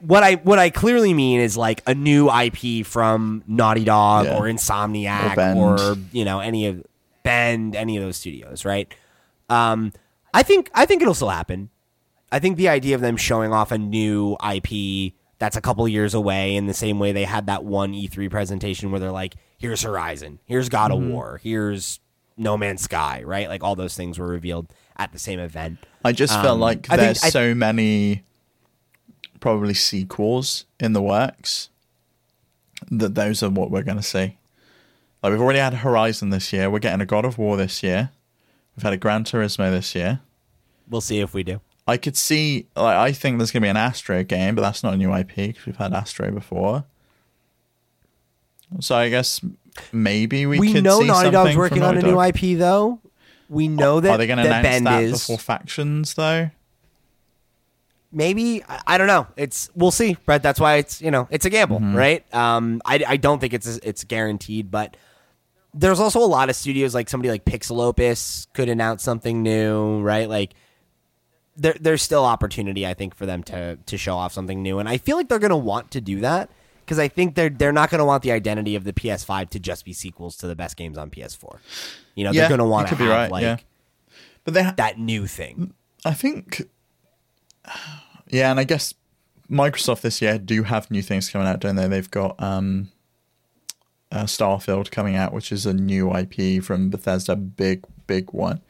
What 0.00 0.22
I 0.22 0.34
what 0.36 0.58
I 0.58 0.70
clearly 0.70 1.12
mean 1.12 1.40
is 1.40 1.56
like 1.56 1.82
a 1.86 1.94
new 1.94 2.30
IP 2.30 2.86
from 2.86 3.42
Naughty 3.46 3.84
Dog 3.84 4.26
Yeah. 4.26 4.38
or 4.38 4.42
Insomniac 4.44 5.36
Or 5.56 5.78
or, 5.78 5.96
you 6.12 6.24
know 6.24 6.40
any 6.40 6.66
of 6.68 6.82
Bend 7.22 7.76
any 7.76 7.96
of 7.98 8.02
those 8.02 8.16
studios, 8.16 8.64
right? 8.64 8.92
Um, 9.50 9.92
I 10.34 10.42
think 10.42 10.70
I 10.74 10.86
think 10.86 11.02
it'll 11.02 11.14
still 11.14 11.28
happen. 11.28 11.70
I 12.30 12.38
think 12.38 12.56
the 12.56 12.68
idea 12.68 12.94
of 12.94 13.00
them 13.02 13.16
showing 13.16 13.52
off 13.52 13.72
a 13.72 13.78
new 13.78 14.36
IP 14.42 15.12
that's 15.38 15.56
a 15.56 15.60
couple 15.60 15.86
years 15.88 16.14
away 16.14 16.54
in 16.56 16.66
the 16.66 16.72
same 16.74 16.98
way 16.98 17.12
they 17.12 17.24
had 17.24 17.46
that 17.46 17.64
one 17.64 17.92
E3 17.92 18.30
presentation 18.30 18.90
where 18.90 19.00
they're 19.00 19.10
like, 19.12 19.34
here's 19.58 19.82
Horizon, 19.82 20.38
here's 20.46 20.68
God 20.68 20.90
Mm-hmm. 20.92 21.04
of 21.04 21.10
War, 21.10 21.40
here's 21.42 22.00
No 22.38 22.56
Man's 22.56 22.82
Sky, 22.82 23.22
right? 23.24 23.48
Like 23.48 23.62
all 23.62 23.74
those 23.76 23.94
things 23.96 24.18
were 24.18 24.26
revealed 24.28 24.68
at 24.96 25.12
the 25.12 25.18
same 25.18 25.38
event. 25.40 25.78
I 26.04 26.12
just 26.12 26.32
feel 26.40 26.52
Um, 26.52 26.60
like 26.60 26.86
I 26.90 26.96
there's 26.96 27.22
I- 27.22 27.28
so 27.30 27.54
many 27.54 28.22
probably 29.40 29.74
sequels 29.74 30.64
in 30.80 30.92
the 30.94 31.02
works 31.02 31.68
that 32.90 33.14
those 33.14 33.42
are 33.42 33.50
what 33.50 33.70
we're 33.70 33.82
going 33.82 33.96
to 33.98 34.02
see. 34.02 34.36
Like 35.22 35.32
we've 35.32 35.40
already 35.40 35.58
had 35.58 35.74
Horizon 35.74 36.30
this 36.30 36.52
year. 36.52 36.70
We're 36.70 36.78
getting 36.78 37.00
a 37.00 37.06
God 37.06 37.24
of 37.24 37.36
War 37.38 37.56
this 37.56 37.82
year. 37.82 38.10
We've 38.76 38.82
had 38.82 38.92
a 38.92 38.96
Gran 38.96 39.24
Turismo 39.24 39.70
this 39.70 39.94
year. 39.94 40.20
We'll 40.88 41.00
see 41.00 41.20
if 41.20 41.34
we 41.34 41.42
do. 41.42 41.60
I 41.86 41.96
could 41.96 42.16
see. 42.16 42.66
Like 42.76 42.96
I 42.96 43.12
think 43.12 43.38
there's 43.38 43.50
going 43.50 43.60
to 43.62 43.66
be 43.66 43.70
an 43.70 43.76
Astro 43.76 44.22
game, 44.24 44.54
but 44.54 44.62
that's 44.62 44.82
not 44.82 44.94
a 44.94 44.96
new 44.96 45.14
IP 45.14 45.34
because 45.34 45.66
we've 45.66 45.76
had 45.76 45.92
Astro 45.92 46.30
before. 46.30 46.84
So 48.80 48.94
I 48.96 49.08
guess 49.10 49.40
maybe 49.92 50.46
we, 50.46 50.58
we 50.58 50.72
could 50.72 50.84
know 50.84 51.00
see 51.00 51.06
Naughty 51.06 51.30
Dog's 51.30 51.56
working 51.56 51.82
on 51.82 51.98
a 51.98 52.02
new 52.02 52.12
Dog. 52.14 52.34
IP 52.42 52.58
though. 52.58 53.00
We 53.48 53.68
know 53.68 54.00
that 54.00 54.10
Are 54.12 54.16
they 54.18 54.26
going 54.26 54.38
to 54.38 54.46
announce 54.46 54.62
Bend 54.62 54.86
that 54.86 55.02
is 55.02 55.12
before 55.12 55.38
Factions 55.38 56.14
though? 56.14 56.50
maybe 58.10 58.62
I, 58.86 58.98
don't 58.98 59.06
know. 59.06 59.26
It's 59.36 59.70
we'll 59.74 59.90
see, 59.90 60.16
but 60.26 60.42
that's 60.42 60.60
why 60.60 60.76
it's 60.76 61.00
you 61.02 61.10
know 61.10 61.28
it's 61.30 61.44
a 61.44 61.50
gamble, 61.50 61.78
Mm-hmm. 61.80 61.96
right? 61.96 62.34
Um, 62.34 62.80
I, 62.84 63.02
I 63.06 63.16
don't 63.16 63.40
think 63.40 63.52
it's 63.54 63.66
it's 63.78 64.04
guaranteed, 64.04 64.70
but 64.70 64.96
there's 65.74 66.00
also 66.00 66.20
a 66.20 66.26
lot 66.26 66.50
of 66.50 66.56
studios 66.56 66.94
like 66.94 67.08
somebody 67.08 67.30
like 67.30 67.44
Pixelopus 67.44 68.46
could 68.52 68.68
announce 68.68 69.02
something 69.02 69.42
new, 69.42 70.00
right? 70.00 70.28
Like 70.28 70.54
there 71.56 71.74
there's 71.80 72.02
still 72.02 72.24
opportunity 72.24 72.86
I 72.86 72.94
think 72.94 73.14
for 73.14 73.26
them 73.26 73.42
to 73.44 73.76
to 73.86 73.98
show 73.98 74.16
off 74.16 74.32
something 74.32 74.62
new, 74.62 74.78
and 74.78 74.88
I 74.88 74.98
feel 74.98 75.16
like 75.16 75.28
they're 75.28 75.38
gonna 75.38 75.56
want 75.56 75.90
to 75.92 76.00
do 76.00 76.20
that 76.20 76.50
because 76.80 76.98
I 76.98 77.08
think 77.08 77.34
they're 77.34 77.50
they're 77.50 77.72
not 77.72 77.90
gonna 77.90 78.04
want 78.04 78.22
the 78.22 78.32
identity 78.32 78.74
of 78.74 78.84
the 78.84 78.92
PS5 78.92 79.50
to 79.50 79.58
just 79.58 79.84
be 79.84 79.92
sequels 79.92 80.36
to 80.38 80.46
the 80.46 80.56
best 80.56 80.76
games 80.76 80.98
on 80.98 81.10
PS4. 81.10 81.58
You 82.14 82.24
know, 82.24 82.32
Yeah, 82.32 82.42
they're 82.42 82.50
gonna 82.56 82.68
want 82.68 82.88
to 82.88 82.96
be 82.96 83.04
have 83.04 83.12
right, 83.12 83.30
like 83.30 83.42
yeah. 83.42 83.56
But 84.44 84.54
they 84.54 84.62
ha- 84.62 84.74
that 84.76 84.98
new 84.98 85.26
thing. 85.26 85.74
I 86.04 86.14
think, 86.14 86.62
yeah, 88.28 88.50
and 88.50 88.58
I 88.58 88.64
guess 88.64 88.94
Microsoft 89.50 90.00
this 90.00 90.20
year 90.20 90.38
do 90.38 90.64
have 90.64 90.90
new 90.90 91.02
things 91.02 91.28
coming 91.28 91.46
out, 91.46 91.60
don't 91.60 91.76
they? 91.76 91.86
They've 91.86 92.10
got 92.10 92.42
um, 92.42 92.90
uh, 94.12 94.24
Starfield 94.24 94.90
coming 94.90 95.16
out, 95.16 95.32
which 95.32 95.50
is 95.50 95.66
a 95.66 95.72
new 95.72 96.14
IP 96.14 96.62
from 96.62 96.90
Bethesda, 96.90 97.34
big, 97.34 97.84
big 98.06 98.32
one. 98.32 98.60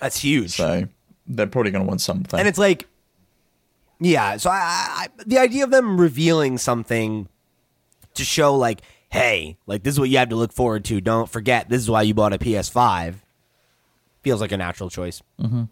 That's 0.00 0.18
huge. 0.18 0.52
So 0.52 0.88
they're 1.28 1.46
probably 1.46 1.70
going 1.70 1.84
to 1.84 1.88
want 1.88 2.00
something. 2.00 2.38
and 2.38 2.48
it's 2.48 2.58
like 2.58 2.86
yeah 4.00 4.36
so 4.36 4.50
I, 4.50 4.54
I 4.56 5.08
the 5.26 5.38
idea 5.38 5.64
of 5.64 5.70
them 5.70 6.00
revealing 6.00 6.56
something 6.58 7.28
to 8.14 8.24
show 8.24 8.56
like 8.56 8.80
hey 9.10 9.58
like 9.66 9.82
this 9.82 9.94
is 9.94 10.00
what 10.00 10.08
you 10.08 10.18
have 10.18 10.30
to 10.30 10.36
look 10.36 10.52
forward 10.52 10.84
to 10.86 11.00
don't 11.00 11.28
forget 11.28 11.68
this 11.68 11.82
is 11.82 11.90
why 11.90 12.02
you 12.02 12.14
bought 12.14 12.32
a 12.32 12.38
ps5 12.38 13.16
feels 14.22 14.40
like 14.40 14.52
a 14.52 14.56
natural 14.56 14.88
choice 14.88 15.20
mm-hmm. 15.40 15.64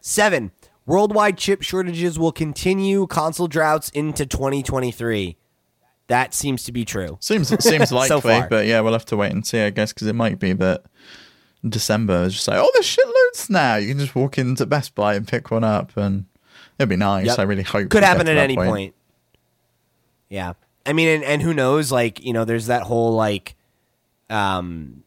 seven 0.00 0.52
worldwide 0.86 1.38
chip 1.38 1.62
shortages 1.62 2.18
will 2.18 2.32
continue 2.32 3.06
console 3.06 3.48
droughts 3.48 3.88
into 3.90 4.26
2023 4.26 5.36
that 6.10 6.34
seems 6.34 6.64
to 6.64 6.72
be 6.72 6.84
true 6.84 7.16
seems 7.20 7.48
seems 7.64 7.92
likely, 7.92 8.20
far. 8.20 8.48
but 8.48 8.66
yeah, 8.66 8.80
we'll 8.80 8.92
have 8.92 9.04
to 9.06 9.16
wait 9.16 9.32
and 9.32 9.46
see, 9.46 9.60
I 9.60 9.70
guess, 9.70 9.92
because 9.92 10.08
it 10.08 10.14
might 10.14 10.38
be 10.38 10.52
that 10.54 10.82
December 11.66 12.24
is 12.24 12.34
just 12.34 12.48
like, 12.48 12.58
oh, 12.58 12.70
there's 12.74 12.96
shitloads 12.96 13.48
now. 13.48 13.76
You 13.76 13.88
can 13.88 13.98
just 13.98 14.14
walk 14.14 14.36
into 14.36 14.66
Best 14.66 14.94
Buy 14.94 15.14
and 15.14 15.26
pick 15.26 15.50
one 15.50 15.64
up, 15.64 15.96
and 15.96 16.26
it'd 16.78 16.88
be 16.88 16.96
nice. 16.96 17.26
Yep. 17.26 17.38
I 17.38 17.42
really 17.42 17.62
hope 17.62 17.90
could 17.90 18.02
happen 18.02 18.28
at 18.28 18.36
any 18.36 18.56
point. 18.56 18.94
Yeah, 20.28 20.54
I 20.84 20.92
mean, 20.92 21.08
and, 21.08 21.24
and 21.24 21.42
who 21.42 21.54
knows? 21.54 21.92
Like, 21.92 22.24
you 22.24 22.32
know, 22.32 22.44
there's 22.44 22.66
that 22.66 22.82
whole 22.82 23.12
like, 23.14 23.54
um, 24.28 25.04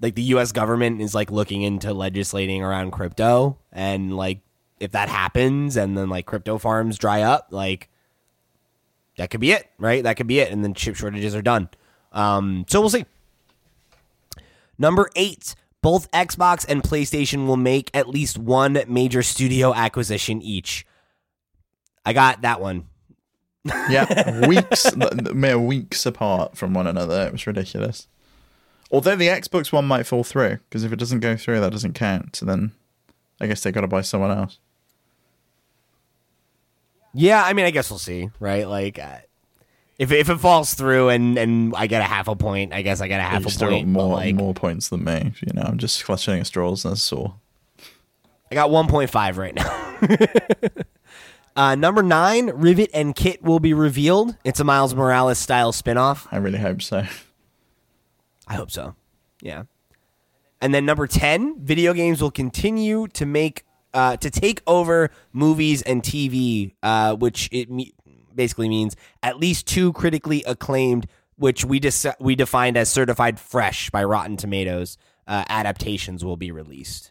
like 0.00 0.14
the 0.14 0.22
U.S. 0.22 0.52
government 0.52 1.00
is 1.00 1.14
like 1.14 1.30
looking 1.30 1.62
into 1.62 1.92
legislating 1.92 2.62
around 2.62 2.92
crypto, 2.92 3.58
and 3.70 4.16
like 4.16 4.40
if 4.80 4.92
that 4.92 5.10
happens, 5.10 5.76
and 5.76 5.96
then 5.96 6.08
like 6.08 6.24
crypto 6.24 6.56
farms 6.56 6.96
dry 6.96 7.22
up, 7.22 7.48
like 7.50 7.90
that 9.16 9.30
could 9.30 9.40
be 9.40 9.52
it, 9.52 9.68
right? 9.78 10.02
That 10.02 10.16
could 10.16 10.26
be 10.26 10.40
it, 10.40 10.50
and 10.50 10.64
then 10.64 10.74
chip 10.74 10.96
shortages 10.96 11.34
are 11.34 11.42
done. 11.42 11.68
Um, 12.12 12.64
so 12.68 12.80
we'll 12.80 12.90
see. 12.90 13.06
Number 14.78 15.10
eight, 15.16 15.54
both 15.82 16.10
Xbox 16.12 16.64
and 16.68 16.82
PlayStation 16.82 17.46
will 17.46 17.56
make 17.56 17.90
at 17.94 18.08
least 18.08 18.38
one 18.38 18.82
major 18.88 19.22
studio 19.22 19.74
acquisition 19.74 20.40
each. 20.40 20.86
I 22.04 22.12
got 22.12 22.42
that 22.42 22.60
one. 22.60 22.88
Yeah, 23.64 24.46
weeks, 24.48 24.94
mere 24.96 25.58
weeks 25.58 26.04
apart 26.06 26.56
from 26.56 26.74
one 26.74 26.86
another. 26.86 27.26
It 27.26 27.32
was 27.32 27.46
ridiculous. 27.46 28.08
Although 28.90 29.16
the 29.16 29.28
Xbox 29.28 29.72
one 29.72 29.86
might 29.86 30.06
fall 30.06 30.24
through, 30.24 30.58
because 30.68 30.84
if 30.84 30.92
it 30.92 30.98
doesn't 30.98 31.20
go 31.20 31.36
through, 31.36 31.60
that 31.60 31.72
doesn't 31.72 31.94
count. 31.94 32.36
So 32.36 32.46
then 32.46 32.72
I 33.40 33.46
guess 33.46 33.62
they 33.62 33.72
got 33.72 33.82
to 33.82 33.88
buy 33.88 34.02
someone 34.02 34.30
else. 34.30 34.58
Yeah, 37.14 37.42
I 37.44 37.52
mean, 37.52 37.66
I 37.66 37.70
guess 37.70 37.90
we'll 37.90 37.98
see, 37.98 38.30
right? 38.40 38.66
Like, 38.66 38.98
uh, 38.98 39.18
if 39.98 40.10
if 40.10 40.30
it 40.30 40.38
falls 40.38 40.74
through 40.74 41.10
and 41.10 41.36
and 41.36 41.74
I 41.76 41.86
get 41.86 42.00
a 42.00 42.04
half 42.04 42.28
a 42.28 42.34
point, 42.34 42.72
I 42.72 42.82
guess 42.82 43.00
I 43.00 43.08
get 43.08 43.20
a 43.20 43.22
half 43.22 43.42
you 43.42 43.48
a 43.48 43.70
point. 43.70 43.88
more 43.88 44.16
like, 44.16 44.34
more 44.34 44.54
points 44.54 44.88
than 44.88 45.04
me. 45.04 45.32
You 45.40 45.52
know, 45.54 45.62
I'm 45.62 45.78
just 45.78 46.04
clutching 46.04 46.40
at 46.40 46.46
straws. 46.46 46.82
That's 46.82 47.12
all. 47.12 47.40
I 48.50 48.54
got 48.54 48.68
1.5 48.68 49.36
right 49.38 49.54
now. 49.54 50.82
uh, 51.56 51.74
number 51.74 52.02
nine, 52.02 52.50
Rivet 52.50 52.90
and 52.92 53.14
Kit 53.14 53.42
will 53.42 53.60
be 53.60 53.72
revealed. 53.72 54.36
It's 54.44 54.60
a 54.60 54.64
Miles 54.64 54.94
Morales 54.94 55.38
style 55.38 55.72
spinoff. 55.72 56.26
I 56.30 56.36
really 56.36 56.58
hope 56.58 56.82
so. 56.82 57.06
I 58.46 58.54
hope 58.54 58.70
so. 58.70 58.94
Yeah. 59.40 59.62
And 60.60 60.74
then 60.74 60.84
number 60.84 61.06
10, 61.06 61.64
video 61.64 61.94
games 61.94 62.20
will 62.20 62.30
continue 62.30 63.08
to 63.08 63.24
make 63.24 63.64
uh, 63.94 64.16
to 64.18 64.30
take 64.30 64.62
over 64.66 65.10
movies 65.32 65.82
and 65.82 66.02
TV, 66.02 66.72
uh, 66.82 67.14
which 67.14 67.48
it 67.52 67.70
me- 67.70 67.92
basically 68.34 68.68
means 68.68 68.96
at 69.22 69.38
least 69.38 69.66
two 69.66 69.92
critically 69.92 70.42
acclaimed, 70.44 71.06
which 71.36 71.64
we 71.64 71.78
dis- 71.78 72.06
we 72.18 72.34
defined 72.34 72.76
as 72.76 72.88
certified 72.88 73.38
fresh 73.38 73.90
by 73.90 74.02
Rotten 74.04 74.36
Tomatoes, 74.36 74.96
uh, 75.26 75.44
adaptations 75.48 76.24
will 76.24 76.36
be 76.36 76.50
released. 76.50 77.10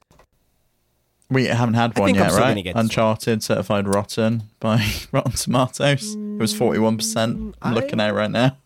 We 1.29 1.45
haven't 1.45 1.75
had 1.75 1.93
I 1.97 2.01
one 2.01 2.15
yet, 2.15 2.31
right? 2.33 2.75
Uncharted 2.75 3.41
certified 3.41 3.87
rotten 3.87 4.43
by 4.59 4.85
Rotten 5.13 5.31
Tomatoes. 5.31 6.15
It 6.15 6.39
was 6.39 6.53
41%. 6.53 7.53
I'm 7.61 7.73
looking 7.73 8.01
at 8.01 8.13
right 8.13 8.29
now. 8.29 8.57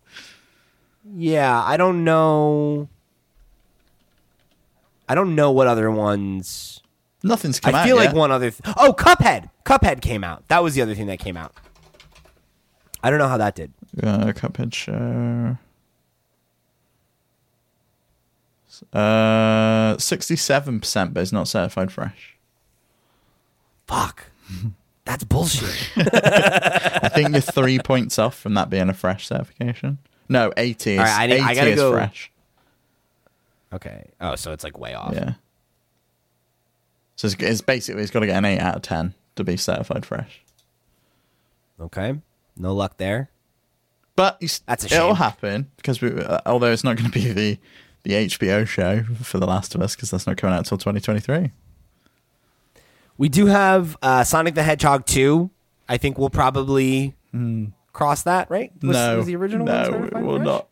Yeah, 1.16 1.62
I 1.64 1.78
don't 1.78 2.04
know. 2.04 2.90
I 5.08 5.14
don't 5.14 5.36
know 5.36 5.52
what 5.52 5.68
other 5.68 5.92
ones. 5.92 6.82
Nothing's 7.26 7.60
come 7.60 7.74
out 7.74 7.82
I 7.84 7.86
feel 7.88 7.96
like 7.96 8.14
one 8.14 8.32
other. 8.32 8.52
Th- 8.52 8.76
oh, 8.78 8.94
Cuphead. 8.98 9.50
Cuphead 9.66 10.02
came 10.02 10.24
out. 10.24 10.48
That 10.48 10.62
was 10.64 10.76
the 10.76 10.82
other 10.84 10.94
thing 10.94 11.08
that 11.08 11.18
came 11.20 11.36
out. 11.36 11.54
I 13.04 13.10
don't 13.10 13.20
know 13.20 13.28
how 13.28 13.38
that 13.38 13.56
did. 13.56 13.74
Uh, 14.02 14.28
Cuphead 14.34 14.74
show. 14.74 15.58
Uh, 18.94 19.98
sixty-seven 19.98 20.80
percent, 20.82 21.14
but 21.14 21.22
it's 21.22 21.32
not 21.32 21.48
certified 21.48 21.92
fresh. 21.92 22.36
Fuck. 23.88 24.26
That's 25.06 25.24
bullshit. 25.24 25.70
I 25.98 27.10
think 27.14 27.30
you're 27.32 27.42
three 27.42 27.80
points 27.80 28.18
off 28.20 28.38
from 28.38 28.56
that 28.56 28.70
being 28.70 28.90
a 28.90 28.94
fresh 28.94 29.28
certification. 29.28 30.00
No, 30.28 30.52
eighty. 30.58 30.94
Is, 30.94 31.00
All 31.00 31.06
right, 31.06 31.20
I 31.22 31.28
need- 31.28 31.40
I 31.42 31.54
gotta 31.56 31.70
is 31.72 31.76
go- 31.80 31.92
fresh. 31.94 32.32
okay. 33.74 34.10
Oh, 34.20 34.36
so 34.36 34.52
it's 34.52 34.64
like 34.64 34.78
way 34.80 34.94
off. 34.96 35.14
Yeah. 35.14 35.34
So 37.16 37.28
it's, 37.28 37.36
it's 37.40 37.62
basically 37.62 38.04
it's 38.04 38.12
got 38.12 38.22
to 38.22 38.28
get 38.28 38.38
an 38.38 38.46
eight 38.46 38.60
out 38.60 38.76
of 38.76 38.82
ten 38.82 39.14
to 39.36 39.44
be 39.44 39.58
certified 39.58 40.06
fresh. 40.06 40.42
Okay. 41.80 42.20
No 42.58 42.74
luck 42.74 42.98
there. 42.98 43.30
But 44.16 44.42
That's 44.66 44.90
a 44.92 44.96
it'll 44.96 45.16
happen 45.16 45.72
because 45.76 46.02
we, 46.02 46.12
uh, 46.12 46.40
although 46.46 46.72
it's 46.72 46.84
not 46.86 46.96
going 46.96 47.12
to 47.12 47.20
be 47.20 47.34
the 47.34 47.58
the 48.04 48.12
HBO 48.12 48.66
show 48.66 49.04
for 49.22 49.40
The 49.40 49.48
Last 49.48 49.76
of 49.76 49.82
Us 49.82 49.96
because 49.96 50.12
that's 50.12 50.28
not 50.28 50.38
coming 50.38 50.54
out 50.54 50.60
until 50.60 50.78
2023. 50.78 51.52
We 53.18 53.30
do 53.30 53.48
have 53.48 53.98
uh, 54.02 54.24
Sonic 54.24 54.56
the 54.56 54.64
Hedgehog 54.64 55.06
2. 55.06 55.50
I 55.90 55.98
think 55.98 56.18
we'll 56.18 56.30
probably 56.30 57.16
cross 57.94 58.24
that, 58.24 58.50
right? 58.52 58.72
Was, 58.82 58.96
no, 58.96 59.18
was 59.18 59.26
the 59.26 59.36
original 59.36 59.66
one 59.66 59.92
no, 59.92 60.22
will 60.22 60.36
fresh? 60.38 60.46
not. 60.46 60.68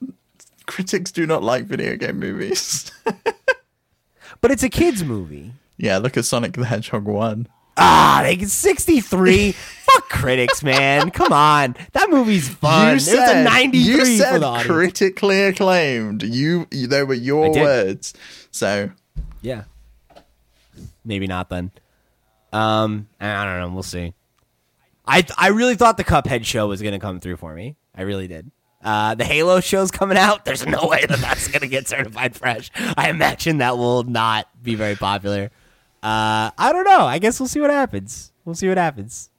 Critics 0.67 1.11
do 1.11 1.25
not 1.25 1.43
like 1.43 1.65
video 1.65 1.95
game 1.95 2.19
movies. 2.19 2.91
But 4.41 4.51
it's 4.51 4.63
a 4.63 4.67
kids 4.69 5.05
movie. 5.05 5.53
Yeah, 5.77 5.97
look 5.97 6.17
at 6.17 6.25
Sonic 6.25 6.53
the 6.53 6.65
Hedgehog 6.65 7.05
one. 7.05 7.47
Ah, 7.75 8.21
they 8.23 8.35
get 8.35 8.49
63. 8.49 9.51
Fuck 9.53 10.09
critics, 10.09 10.61
man. 10.63 11.09
Come 11.09 11.33
on. 11.33 11.75
That 11.93 12.09
movie's 12.11 12.47
fun. 12.47 12.85
you 12.85 12.91
It 12.91 12.93
was 12.95 13.05
said 13.05 13.37
a 13.37 13.43
93 13.43 13.79
you 13.81 13.97
for 13.99 14.05
said 14.05 14.39
the 14.39 14.45
audience. 14.45 14.67
critically 14.67 15.41
acclaimed. 15.43 16.21
You, 16.23 16.67
you, 16.69 16.85
they 16.87 17.03
were 17.03 17.15
your 17.15 17.51
words. 17.51 18.13
So 18.51 18.91
yeah. 19.41 19.63
Maybe 21.03 21.25
not 21.27 21.49
then. 21.49 21.71
Um, 22.51 23.07
I 23.19 23.43
don't 23.45 23.59
know. 23.59 23.73
We'll 23.73 23.83
see. 23.83 24.13
I 25.05 25.25
I 25.37 25.47
really 25.49 25.75
thought 25.75 25.97
the 25.97 26.03
Cuphead 26.03 26.45
show 26.45 26.67
was 26.67 26.81
going 26.81 26.93
to 26.93 26.99
come 26.99 27.19
through 27.19 27.37
for 27.37 27.53
me. 27.55 27.75
I 27.95 28.03
really 28.03 28.27
did. 28.27 28.51
Uh, 28.83 29.15
the 29.15 29.25
Halo 29.25 29.59
show's 29.59 29.91
coming 29.91 30.17
out. 30.17 30.45
There's 30.45 30.65
no 30.65 30.87
way 30.87 31.05
that 31.05 31.19
that's 31.19 31.47
going 31.47 31.61
to 31.61 31.67
get 31.67 31.87
certified 31.87 32.35
fresh. 32.35 32.69
I 32.95 33.09
imagine 33.09 33.57
that 33.57 33.77
will 33.77 34.03
not 34.03 34.47
be 34.61 34.75
very 34.75 34.95
popular. 34.95 35.51
Uh, 36.03 36.51
I 36.57 36.71
don't 36.73 36.83
know. 36.83 37.05
I 37.05 37.17
guess 37.17 37.39
we'll 37.39 37.47
see 37.47 37.61
what 37.61 37.69
happens. 37.71 38.31
We'll 38.45 38.55
see 38.55 38.67
what 38.67 38.77
happens. 38.77 39.29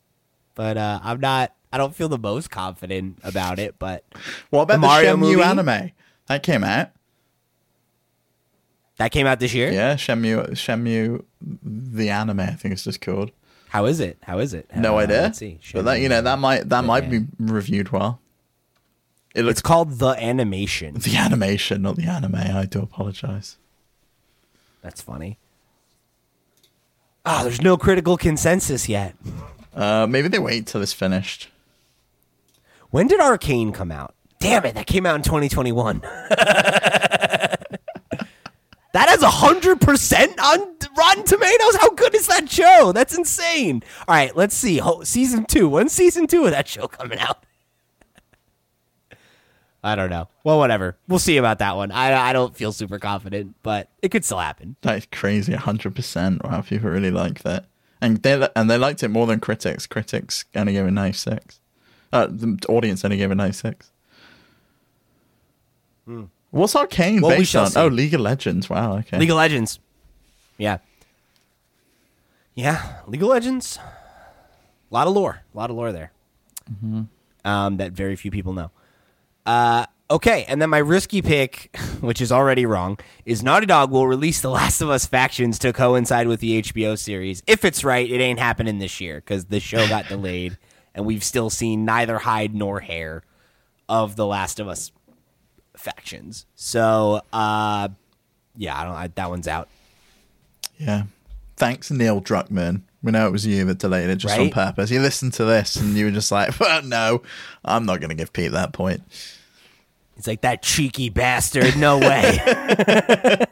But 0.54 0.76
uh, 0.78 0.98
I'm 1.02 1.20
not. 1.20 1.54
I 1.72 1.76
don't 1.78 1.94
feel 1.94 2.08
the 2.08 2.18
most 2.18 2.50
confident 2.50 3.18
about 3.22 3.58
it. 3.58 3.74
But 3.78 4.04
what 4.50 4.62
about 4.62 4.74
The 4.76 4.80
the, 4.80 4.86
Mario 4.86 5.16
Shenmue 5.16 5.20
movie? 5.20 5.42
anime 5.42 5.90
that 6.26 6.42
came 6.42 6.64
out? 6.64 6.90
that 8.96 9.10
came 9.10 9.26
out 9.26 9.40
this 9.40 9.52
year. 9.52 9.72
Yeah, 9.72 9.94
Shenmue, 9.96 10.50
Shenmue, 10.52 11.24
the 11.42 12.10
anime. 12.10 12.40
I 12.40 12.52
think 12.52 12.72
it's 12.72 12.84
just 12.84 13.00
called. 13.00 13.32
How 13.70 13.86
is 13.86 13.98
it? 13.98 14.18
How 14.22 14.38
is 14.38 14.54
it? 14.54 14.70
No 14.76 14.96
Uh, 14.98 15.02
idea. 15.02 15.22
Let's 15.22 15.38
see. 15.38 15.58
But 15.72 15.84
that 15.84 16.00
you 16.00 16.08
know 16.08 16.22
that 16.22 16.38
might 16.38 16.68
that 16.68 16.84
might 16.84 17.10
be 17.10 17.26
reviewed 17.38 17.90
well. 17.90 18.20
It 19.34 19.42
looks 19.42 19.54
It's 19.58 19.62
called 19.62 19.98
the 19.98 20.10
animation. 20.10 20.94
the 20.98 21.16
animation, 21.16 21.82
not 21.82 21.96
the 21.96 22.04
anime. 22.06 22.36
I 22.36 22.66
do 22.66 22.80
apologize. 22.80 23.56
That's 24.80 25.02
funny. 25.02 25.38
Ah, 27.24 27.42
there's 27.42 27.62
no 27.62 27.76
critical 27.76 28.16
consensus 28.16 28.88
yet. 28.88 29.14
Uh, 29.74 30.06
maybe 30.08 30.28
they 30.28 30.38
wait 30.38 30.66
till 30.66 30.82
it's 30.82 30.92
finished. 30.92 31.48
When 32.90 33.06
did 33.06 33.20
Arcane 33.20 33.72
come 33.72 33.90
out? 33.90 34.14
Damn 34.38 34.64
it, 34.66 34.74
that 34.74 34.86
came 34.86 35.06
out 35.06 35.16
in 35.16 35.22
2021. 35.22 36.00
that 36.30 37.58
has 38.92 39.20
100% 39.20 40.38
on 40.38 40.76
Rotten 40.96 41.24
Tomatoes. 41.24 41.76
How 41.76 41.90
good 41.90 42.14
is 42.14 42.26
that 42.26 42.48
show? 42.50 42.92
That's 42.92 43.16
insane. 43.16 43.82
All 44.06 44.14
right, 44.14 44.36
let's 44.36 44.54
see. 44.54 44.78
Ho- 44.78 45.02
season 45.02 45.46
two. 45.46 45.68
When's 45.68 45.92
season 45.92 46.26
two 46.26 46.44
of 46.44 46.50
that 46.50 46.68
show 46.68 46.86
coming 46.86 47.18
out? 47.18 47.43
I 49.84 49.94
don't 49.96 50.08
know. 50.08 50.28
Well, 50.44 50.58
whatever. 50.58 50.96
We'll 51.08 51.18
see 51.18 51.36
about 51.36 51.58
that 51.58 51.76
one. 51.76 51.92
I, 51.92 52.30
I 52.30 52.32
don't 52.32 52.56
feel 52.56 52.72
super 52.72 52.98
confident, 52.98 53.54
but 53.62 53.90
it 54.00 54.08
could 54.10 54.24
still 54.24 54.38
happen. 54.38 54.76
That 54.80 54.96
is 54.96 55.06
crazy, 55.12 55.52
hundred 55.52 55.94
percent. 55.94 56.42
Wow, 56.42 56.62
people 56.62 56.88
really 56.88 57.10
like 57.10 57.42
that, 57.42 57.66
and 58.00 58.22
they 58.22 58.48
and 58.56 58.70
they 58.70 58.78
liked 58.78 59.02
it 59.02 59.08
more 59.08 59.26
than 59.26 59.40
critics. 59.40 59.86
Critics 59.86 60.46
only 60.56 60.72
gave 60.72 60.86
it 60.86 60.90
ninety 60.92 61.18
six. 61.18 61.60
Uh, 62.14 62.28
the 62.30 62.58
audience 62.68 63.04
only 63.04 63.18
gave 63.18 63.30
it 63.30 63.34
ninety 63.34 63.52
six. 63.52 63.90
What's 66.50 66.76
Arcane 66.76 67.16
Hmm. 67.18 67.22
Well, 67.24 67.36
based 67.36 67.54
on? 67.56 67.66
see. 67.70 67.80
Oh, 67.80 67.88
League 67.88 68.14
of 68.14 68.20
Legends. 68.20 68.70
Wow. 68.70 68.96
Okay. 68.98 69.18
League 69.18 69.30
of 69.30 69.36
Legends. 69.36 69.80
Yeah. 70.56 70.78
Yeah, 72.54 73.00
League 73.06 73.22
of 73.22 73.28
Legends. 73.28 73.78
A 74.90 74.94
lot 74.94 75.08
of 75.08 75.12
lore. 75.14 75.42
A 75.52 75.56
lot 75.56 75.70
of 75.70 75.76
lore 75.76 75.90
there. 75.92 76.12
Um, 77.44 77.76
that 77.78 77.92
very 77.92 78.14
few 78.16 78.30
people 78.30 78.52
know. 78.52 78.70
Uh, 79.46 79.86
okay, 80.10 80.44
and 80.48 80.60
then 80.60 80.70
my 80.70 80.78
risky 80.78 81.22
pick, 81.22 81.76
which 82.00 82.20
is 82.20 82.32
already 82.32 82.66
wrong, 82.66 82.98
is 83.24 83.42
Naughty 83.42 83.66
Dog 83.66 83.90
will 83.90 84.06
release 84.06 84.40
The 84.40 84.50
Last 84.50 84.80
of 84.80 84.90
Us 84.90 85.06
factions 85.06 85.58
to 85.60 85.72
coincide 85.72 86.28
with 86.28 86.40
the 86.40 86.62
HBO 86.62 86.98
series. 86.98 87.42
If 87.46 87.64
it's 87.64 87.84
right, 87.84 88.10
it 88.10 88.20
ain't 88.20 88.38
happening 88.38 88.78
this 88.78 89.00
year 89.00 89.16
because 89.16 89.46
the 89.46 89.60
show 89.60 89.88
got 89.88 90.08
delayed, 90.08 90.58
and 90.94 91.04
we've 91.04 91.24
still 91.24 91.50
seen 91.50 91.84
neither 91.84 92.18
hide 92.18 92.54
nor 92.54 92.80
hair 92.80 93.22
of 93.88 94.16
The 94.16 94.26
Last 94.26 94.60
of 94.60 94.68
Us 94.68 94.92
factions. 95.76 96.46
So, 96.54 97.20
uh, 97.32 97.88
yeah, 98.56 98.78
I 98.80 98.84
don't. 98.84 98.94
I, 98.94 99.06
that 99.08 99.30
one's 99.30 99.48
out. 99.48 99.68
Yeah. 100.78 101.04
Thanks, 101.56 101.90
Neil 101.90 102.20
Druckmann. 102.20 102.82
We 103.02 103.12
know 103.12 103.26
it 103.26 103.32
was 103.32 103.46
you 103.46 103.64
that 103.66 103.78
delayed 103.78 104.08
it 104.08 104.16
just 104.16 104.38
on 104.38 104.50
purpose. 104.50 104.90
You 104.90 105.00
listened 105.00 105.34
to 105.34 105.44
this 105.44 105.76
and 105.76 105.94
you 105.94 106.06
were 106.06 106.10
just 106.10 106.32
like, 106.32 106.58
well, 106.60 106.82
no, 106.82 107.22
I'm 107.64 107.84
not 107.84 108.00
going 108.00 108.08
to 108.08 108.14
give 108.14 108.32
Pete 108.32 108.52
that 108.52 108.72
point. 108.72 109.02
It's 110.16 110.26
like 110.26 110.42
that 110.42 110.62
cheeky 110.62 111.08
bastard. 111.08 111.76
No 111.76 111.98
way. 111.98 112.38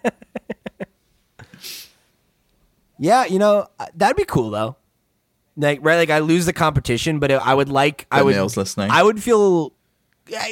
yeah, 2.98 3.24
you 3.24 3.38
know 3.38 3.66
uh, 3.78 3.86
that'd 3.94 4.16
be 4.16 4.24
cool 4.24 4.50
though. 4.50 4.76
Like 5.56 5.80
right, 5.82 5.96
like 5.96 6.10
I 6.10 6.20
lose 6.20 6.46
the 6.46 6.52
competition, 6.52 7.18
but 7.18 7.30
I 7.30 7.54
would 7.54 7.68
like. 7.68 8.06
I 8.10 8.22
would. 8.22 8.34
Neil's 8.34 8.56
listening. 8.56 8.90
I 8.90 9.02
would 9.02 9.22
feel. 9.22 9.72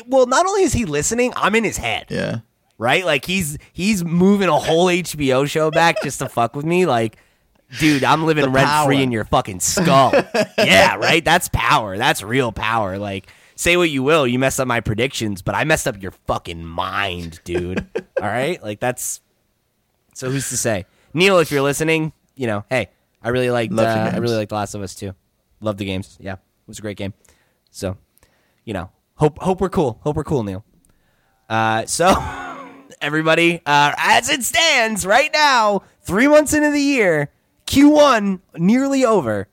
Well, 0.06 0.26
not 0.26 0.46
only 0.46 0.62
is 0.62 0.72
he 0.72 0.84
listening, 0.84 1.32
I'm 1.36 1.54
in 1.54 1.64
his 1.64 1.76
head. 1.76 2.06
Yeah. 2.10 2.40
Right, 2.76 3.04
like 3.04 3.24
he's 3.26 3.58
he's 3.72 4.02
moving 4.04 4.48
a 4.48 4.58
whole 4.58 4.86
HBO 4.86 5.48
show 5.48 5.70
back 5.70 6.02
just 6.02 6.18
to 6.20 6.28
fuck 6.28 6.56
with 6.56 6.64
me. 6.64 6.86
Like, 6.86 7.18
dude, 7.78 8.04
I'm 8.04 8.24
living 8.24 8.50
rent 8.52 8.86
free 8.86 9.02
in 9.02 9.12
your 9.12 9.24
fucking 9.24 9.60
skull. 9.60 10.12
yeah, 10.58 10.96
right. 10.96 11.22
That's 11.22 11.50
power. 11.52 11.98
That's 11.98 12.22
real 12.22 12.52
power. 12.52 12.98
Like, 12.98 13.30
say 13.60 13.76
what 13.76 13.90
you 13.90 14.02
will, 14.02 14.26
you 14.26 14.38
messed 14.38 14.58
up 14.58 14.66
my 14.66 14.80
predictions, 14.80 15.42
but 15.42 15.54
I 15.54 15.64
messed 15.64 15.86
up 15.86 16.02
your 16.02 16.12
fucking 16.26 16.64
mind, 16.64 17.40
dude. 17.44 17.86
All 18.20 18.26
right, 18.26 18.60
like 18.62 18.80
that's. 18.80 19.20
So 20.14 20.30
who's 20.30 20.48
to 20.48 20.56
say, 20.56 20.86
Neil? 21.12 21.38
If 21.38 21.50
you're 21.50 21.62
listening, 21.62 22.12
you 22.34 22.46
know, 22.46 22.64
hey, 22.70 22.88
I 23.22 23.28
really 23.28 23.50
liked. 23.50 23.72
Love 23.72 23.86
Uh, 23.86 24.10
I 24.14 24.18
really 24.18 24.36
liked 24.36 24.48
The 24.48 24.54
Last 24.54 24.74
of 24.74 24.82
Us 24.82 24.94
too. 24.94 25.14
Love 25.60 25.76
the 25.76 25.84
games. 25.84 26.16
Yeah, 26.20 26.34
it 26.34 26.38
was 26.66 26.78
a 26.78 26.82
great 26.82 26.96
game. 26.96 27.12
So, 27.70 27.98
you 28.64 28.72
know, 28.72 28.90
hope 29.16 29.38
hope 29.38 29.60
we're 29.60 29.68
cool. 29.68 30.00
Hope 30.02 30.16
we're 30.16 30.24
cool, 30.24 30.42
Neil. 30.42 30.64
Uh, 31.48 31.84
so 31.84 32.14
everybody, 33.02 33.60
uh, 33.66 33.92
as 33.98 34.30
it 34.30 34.42
stands 34.42 35.04
right 35.04 35.30
now, 35.32 35.82
three 36.00 36.28
months 36.28 36.54
into 36.54 36.70
the 36.70 36.80
year, 36.80 37.30
Q1 37.66 38.40
nearly 38.56 39.04
over. 39.04 39.48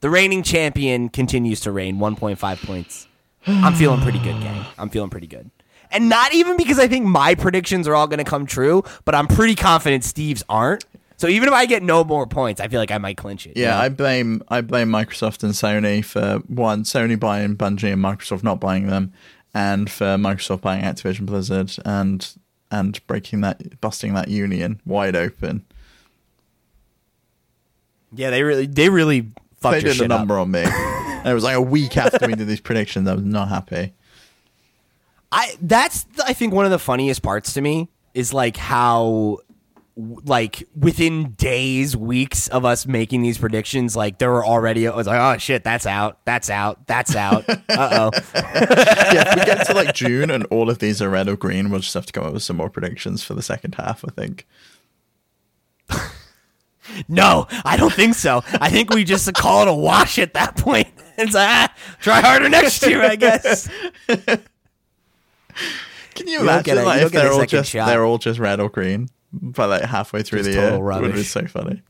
The 0.00 0.10
reigning 0.10 0.42
champion 0.42 1.08
continues 1.08 1.60
to 1.60 1.70
reign, 1.70 1.98
1.5 1.98 2.66
points. 2.66 3.06
I'm 3.46 3.74
feeling 3.74 4.00
pretty 4.00 4.18
good, 4.18 4.40
gang. 4.40 4.64
I'm 4.78 4.88
feeling 4.90 5.10
pretty 5.10 5.26
good. 5.26 5.50
And 5.90 6.08
not 6.08 6.32
even 6.32 6.56
because 6.56 6.78
I 6.78 6.88
think 6.88 7.04
my 7.04 7.34
predictions 7.34 7.86
are 7.86 7.94
all 7.94 8.06
going 8.06 8.18
to 8.18 8.24
come 8.24 8.46
true, 8.46 8.82
but 9.04 9.14
I'm 9.14 9.26
pretty 9.26 9.54
confident 9.54 10.04
Steve's 10.04 10.42
aren't. 10.48 10.84
So 11.18 11.28
even 11.28 11.46
if 11.48 11.54
I 11.54 11.66
get 11.66 11.82
no 11.82 12.02
more 12.02 12.26
points, 12.26 12.60
I 12.60 12.68
feel 12.68 12.80
like 12.80 12.90
I 12.90 12.98
might 12.98 13.16
clinch 13.16 13.46
it. 13.46 13.56
you 13.56 13.62
Yeah, 13.64 13.72
know? 13.72 13.76
I 13.82 13.88
blame 13.90 14.42
I 14.48 14.60
blame 14.62 14.88
Microsoft 14.88 15.44
and 15.44 15.52
Sony 15.52 16.04
for 16.04 16.38
one 16.48 16.82
Sony 16.84 17.20
buying 17.20 17.56
Bungie 17.56 17.92
and 17.92 18.02
Microsoft 18.02 18.42
not 18.42 18.58
buying 18.58 18.86
them, 18.88 19.12
and 19.54 19.88
for 19.90 20.16
Microsoft 20.16 20.62
buying 20.62 20.82
Activision 20.82 21.26
Blizzard 21.26 21.72
and 21.84 22.26
and 22.70 23.06
breaking 23.06 23.42
that 23.42 23.80
busting 23.80 24.14
that 24.14 24.28
union 24.28 24.80
wide 24.86 25.14
open. 25.14 25.64
yeah, 28.14 28.30
they 28.30 28.42
really, 28.42 28.66
they 28.66 28.88
really 28.88 29.30
fucked 29.60 29.74
they 29.74 29.80
did 29.80 29.90
a 29.90 29.94
shit 29.94 30.10
up. 30.10 30.20
number 30.20 30.38
on 30.38 30.50
me. 30.50 30.64
and 31.22 31.30
it 31.30 31.34
was 31.34 31.44
like 31.44 31.56
a 31.56 31.62
week 31.62 31.96
after 31.96 32.26
we 32.26 32.34
did 32.34 32.46
these 32.46 32.60
predictions. 32.60 33.08
I 33.08 33.14
was 33.14 33.24
not 33.24 33.48
happy. 33.48 33.94
I 35.30 35.54
that's 35.60 36.06
I 36.24 36.32
think 36.34 36.52
one 36.52 36.64
of 36.64 36.70
the 36.70 36.78
funniest 36.78 37.22
parts 37.22 37.54
to 37.54 37.60
me 37.60 37.88
is 38.14 38.34
like 38.34 38.56
how 38.56 39.38
like 39.96 40.66
within 40.78 41.32
days, 41.32 41.96
weeks 41.96 42.48
of 42.48 42.64
us 42.64 42.86
making 42.86 43.22
these 43.22 43.38
predictions, 43.38 43.94
like 43.94 44.18
there 44.18 44.30
were 44.30 44.44
already 44.44 44.84
it 44.84 44.94
was 44.94 45.06
like, 45.06 45.20
oh 45.20 45.38
shit, 45.38 45.64
that's 45.64 45.86
out, 45.86 46.18
that's 46.24 46.50
out, 46.50 46.86
that's 46.86 47.14
out. 47.14 47.48
uh 47.48 47.56
oh. 47.68 48.10
yeah, 48.34 49.24
if 49.26 49.38
we 49.38 49.44
get 49.44 49.66
to 49.66 49.74
like 49.74 49.94
June 49.94 50.30
and 50.30 50.44
all 50.46 50.70
of 50.70 50.78
these 50.78 51.02
are 51.02 51.10
red 51.10 51.28
or 51.28 51.36
green, 51.36 51.70
we'll 51.70 51.80
just 51.80 51.94
have 51.94 52.06
to 52.06 52.12
come 52.12 52.24
up 52.24 52.32
with 52.32 52.42
some 52.42 52.56
more 52.56 52.70
predictions 52.70 53.22
for 53.22 53.34
the 53.34 53.42
second 53.42 53.74
half. 53.74 54.04
I 54.04 54.10
think. 54.12 54.46
No, 57.08 57.46
I 57.64 57.76
don't 57.76 57.92
think 57.92 58.14
so. 58.14 58.42
I 58.60 58.68
think 58.70 58.90
we 58.92 59.04
just 59.04 59.32
call 59.34 59.62
it 59.62 59.68
a 59.68 59.74
wash 59.74 60.18
at 60.18 60.34
that 60.34 60.56
point. 60.56 60.88
It's 61.18 61.34
like, 61.34 61.46
ah, 61.48 61.74
try 62.00 62.20
harder 62.22 62.48
next 62.48 62.84
year, 62.86 63.02
I 63.02 63.16
guess. 63.16 63.68
Can 66.14 66.26
you 66.26 66.38
don't 66.38 66.46
imagine 66.48 66.78
a- 66.78 66.82
like 66.82 67.02
if 67.02 67.02
don't 67.02 67.12
get 67.12 67.18
a 67.20 67.22
they're 67.28 67.32
all 67.32 67.46
just 67.46 67.70
shot. 67.70 67.86
they're 67.86 68.04
all 68.04 68.18
just 68.18 68.38
red 68.38 68.60
or 68.60 68.68
green, 68.70 69.08
but 69.32 69.68
like 69.68 69.82
halfway 69.82 70.22
through 70.22 70.40
Just 70.40 70.50
the 70.50 70.56
total 70.56 70.78
year, 70.78 70.84
would 70.84 71.00
be 71.02 71.08
rubbish. 71.08 71.28
so 71.28 71.46
funny. 71.46 71.82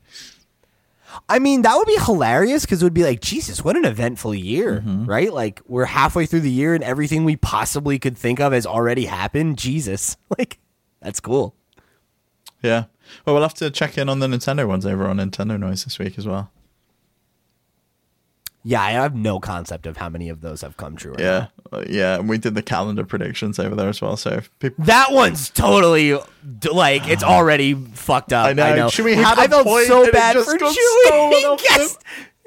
I 1.29 1.39
mean, 1.39 1.61
that 1.61 1.75
would 1.77 1.87
be 1.87 1.97
hilarious 1.97 2.63
because 2.65 2.81
it 2.81 2.85
would 2.85 2.93
be 2.93 3.03
like, 3.03 3.21
Jesus, 3.21 3.63
what 3.63 3.77
an 3.77 3.85
eventful 3.85 4.35
year, 4.35 4.81
Mm-hmm. 4.81 5.05
right? 5.05 5.31
Like, 5.31 5.61
we're 5.67 5.85
halfway 5.85 6.25
through 6.25 6.41
the 6.41 6.51
year 6.51 6.73
and 6.75 6.83
everything 6.83 7.23
we 7.23 7.35
possibly 7.35 7.99
could 7.99 8.17
think 8.17 8.39
of 8.41 8.51
has 8.51 8.65
already 8.65 9.05
happened. 9.05 9.57
Jesus. 9.57 10.17
Like, 10.37 10.59
that's 11.01 11.19
cool. 11.19 11.55
Yeah. 12.61 12.85
Well, 13.25 13.35
we'll 13.35 13.43
have 13.43 13.53
to 13.55 13.69
check 13.71 13.97
in 13.97 14.09
on 14.09 14.19
the 14.19 14.27
Nintendo 14.27 14.67
ones 14.67 14.85
over 14.85 15.07
on 15.07 15.17
Nintendo 15.17 15.59
Noise 15.59 15.85
this 15.85 15.99
week 15.99 16.17
as 16.17 16.27
well. 16.27 16.51
Yeah, 18.65 18.81
I 18.81 18.91
have 18.91 19.13
no 19.13 19.41
concept 19.41 19.85
of 19.87 19.97
how 19.97 20.07
many 20.07 20.29
of 20.29 20.39
those 20.39 20.61
have 20.61 20.77
come 20.77 20.95
true. 20.95 21.11
Or 21.11 21.19
Yeah, 21.19 21.47
Uh, 21.73 21.83
yeah. 21.89 22.15
And 22.19 22.29
we 22.29 22.37
did 22.37 22.55
the 22.55 22.61
calendar 22.61 23.03
predictions 23.03 23.59
over 23.59 23.75
there 23.75 23.89
as 23.89 24.01
well. 24.01 24.15
So 24.15 24.29
if 24.29 24.59
people, 24.59 24.85
That 24.85 25.11
one's 25.11 25.49
totally 25.49 26.13
like 26.71 27.05
it's 27.09 27.23
already 27.25 27.73
fucked 27.73 28.31
up. 28.31 28.47
I 28.47 28.53
know. 28.53 28.63
I 28.63 28.75
know. 28.77 28.87
Chewie 28.87 29.17
Which 29.17 29.25
had 29.25 29.37
I 29.37 29.45
a 29.45 29.49
felt 29.49 29.67
point 29.67 29.87
so 29.87 30.09
bad 30.11 30.37
for 30.37 30.57
got 30.57 30.73
Chewie. 30.73 31.29
He 31.33 31.45
off 31.45 31.59
him. 31.61 31.67
guessed, 31.77 32.03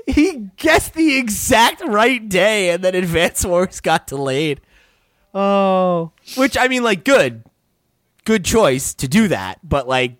he 0.06 0.32
guessed 0.56 0.94
the 0.94 1.18
exact 1.18 1.82
right 1.84 2.26
day, 2.26 2.70
and 2.70 2.82
then 2.82 2.94
Advance 2.94 3.44
Wars 3.44 3.80
got 3.80 4.06
delayed. 4.06 4.62
Oh, 5.34 6.12
which 6.38 6.56
I 6.56 6.68
mean, 6.68 6.82
like, 6.82 7.04
good, 7.04 7.44
good 8.24 8.42
choice 8.42 8.94
to 8.94 9.06
do 9.06 9.28
that, 9.28 9.58
but 9.62 9.86
like 9.86 10.16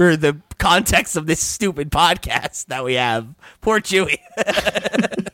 for 0.00 0.16
the 0.16 0.40
context 0.56 1.14
of 1.14 1.26
this 1.26 1.40
stupid 1.40 1.90
podcast 1.90 2.64
that 2.68 2.82
we 2.82 2.94
have, 2.94 3.34
poor 3.60 3.80
Chewie. 3.80 4.16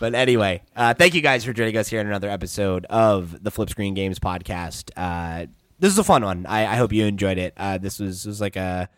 But 0.00 0.14
anyway, 0.14 0.62
uh, 0.74 0.94
thank 0.94 1.12
you 1.12 1.20
guys 1.20 1.44
for 1.44 1.52
joining 1.52 1.76
us 1.76 1.86
here 1.86 2.00
in 2.00 2.06
another 2.06 2.30
episode 2.30 2.86
of 2.86 3.44
the 3.44 3.50
FlipScreen 3.50 3.94
Games 3.94 4.18
podcast. 4.18 4.90
Uh, 4.96 5.44
this 5.78 5.92
is 5.92 5.98
a 5.98 6.04
fun 6.04 6.24
one. 6.24 6.46
I, 6.46 6.72
I 6.72 6.76
hope 6.76 6.90
you 6.90 7.04
enjoyed 7.04 7.36
it. 7.36 7.52
Uh, 7.54 7.76
this 7.76 8.00
was 8.00 8.24
was 8.24 8.40
like 8.40 8.56
a 8.56 8.88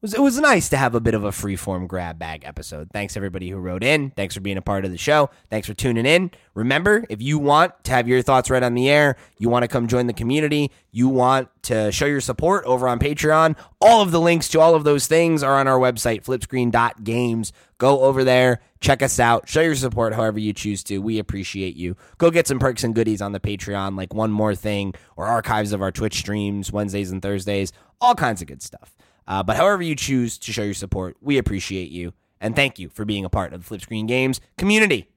was 0.00 0.14
it 0.14 0.20
was 0.20 0.38
nice 0.38 0.68
to 0.68 0.76
have 0.76 0.94
a 0.94 1.00
bit 1.00 1.14
of 1.14 1.24
a 1.24 1.32
free 1.32 1.56
form 1.56 1.86
grab 1.86 2.18
bag 2.18 2.44
episode. 2.44 2.88
Thanks 2.92 3.16
everybody 3.16 3.50
who 3.50 3.56
wrote 3.58 3.82
in. 3.82 4.10
Thanks 4.10 4.34
for 4.34 4.40
being 4.40 4.56
a 4.56 4.62
part 4.62 4.84
of 4.84 4.92
the 4.92 4.98
show. 4.98 5.28
Thanks 5.50 5.66
for 5.66 5.74
tuning 5.74 6.06
in. 6.06 6.30
Remember, 6.54 7.04
if 7.08 7.20
you 7.20 7.38
want 7.38 7.72
to 7.84 7.90
have 7.90 8.06
your 8.06 8.22
thoughts 8.22 8.48
read 8.48 8.62
on 8.62 8.74
the 8.74 8.88
air, 8.88 9.16
you 9.38 9.48
want 9.48 9.64
to 9.64 9.68
come 9.68 9.88
join 9.88 10.06
the 10.06 10.12
community, 10.12 10.70
you 10.92 11.08
want 11.08 11.48
to 11.64 11.90
show 11.90 12.06
your 12.06 12.20
support 12.20 12.64
over 12.64 12.86
on 12.88 13.00
Patreon, 13.00 13.56
all 13.80 14.00
of 14.00 14.12
the 14.12 14.20
links 14.20 14.48
to 14.50 14.60
all 14.60 14.74
of 14.74 14.84
those 14.84 15.08
things 15.08 15.42
are 15.42 15.56
on 15.56 15.66
our 15.66 15.78
website, 15.78 16.24
flipscreen.games. 16.24 17.52
Go 17.78 18.00
over 18.02 18.24
there, 18.24 18.60
check 18.80 19.02
us 19.02 19.18
out, 19.20 19.48
show 19.48 19.60
your 19.60 19.74
support 19.74 20.14
however 20.14 20.38
you 20.38 20.52
choose 20.52 20.82
to. 20.84 20.98
We 20.98 21.18
appreciate 21.18 21.76
you. 21.76 21.96
Go 22.18 22.30
get 22.30 22.46
some 22.46 22.58
perks 22.58 22.84
and 22.84 22.94
goodies 22.94 23.22
on 23.22 23.32
the 23.32 23.40
Patreon, 23.40 23.96
like 23.96 24.14
one 24.14 24.30
more 24.30 24.54
thing, 24.54 24.94
or 25.16 25.26
archives 25.26 25.72
of 25.72 25.82
our 25.82 25.92
Twitch 25.92 26.18
streams, 26.18 26.72
Wednesdays 26.72 27.10
and 27.10 27.22
Thursdays, 27.22 27.72
all 28.00 28.14
kinds 28.14 28.40
of 28.40 28.48
good 28.48 28.62
stuff. 28.62 28.96
Uh, 29.28 29.42
but 29.42 29.56
however 29.56 29.82
you 29.82 29.94
choose 29.94 30.38
to 30.38 30.52
show 30.52 30.62
your 30.62 30.74
support, 30.74 31.16
we 31.20 31.36
appreciate 31.38 31.90
you. 31.90 32.14
And 32.40 32.56
thank 32.56 32.78
you 32.78 32.88
for 32.88 33.04
being 33.04 33.24
a 33.24 33.28
part 33.28 33.52
of 33.52 33.68
the 33.68 33.76
FlipScreen 33.76 34.08
Games 34.08 34.40
community. 34.56 35.08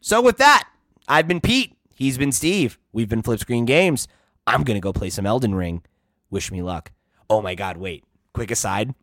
So 0.00 0.20
with 0.20 0.36
that, 0.36 0.68
I've 1.08 1.26
been 1.26 1.40
Pete. 1.40 1.74
He's 1.94 2.18
been 2.18 2.30
Steve. 2.30 2.78
We've 2.92 3.08
been 3.08 3.22
FlipScreen 3.22 3.66
Games. 3.66 4.06
I'm 4.46 4.62
gonna 4.64 4.80
go 4.80 4.92
play 4.92 5.10
some 5.10 5.26
Elden 5.26 5.54
Ring. 5.54 5.82
Wish 6.30 6.52
me 6.52 6.62
luck. 6.62 6.92
Oh 7.30 7.42
my 7.42 7.54
God! 7.54 7.76
Wait. 7.78 8.04
Quick 8.34 8.50
aside. 8.50 8.94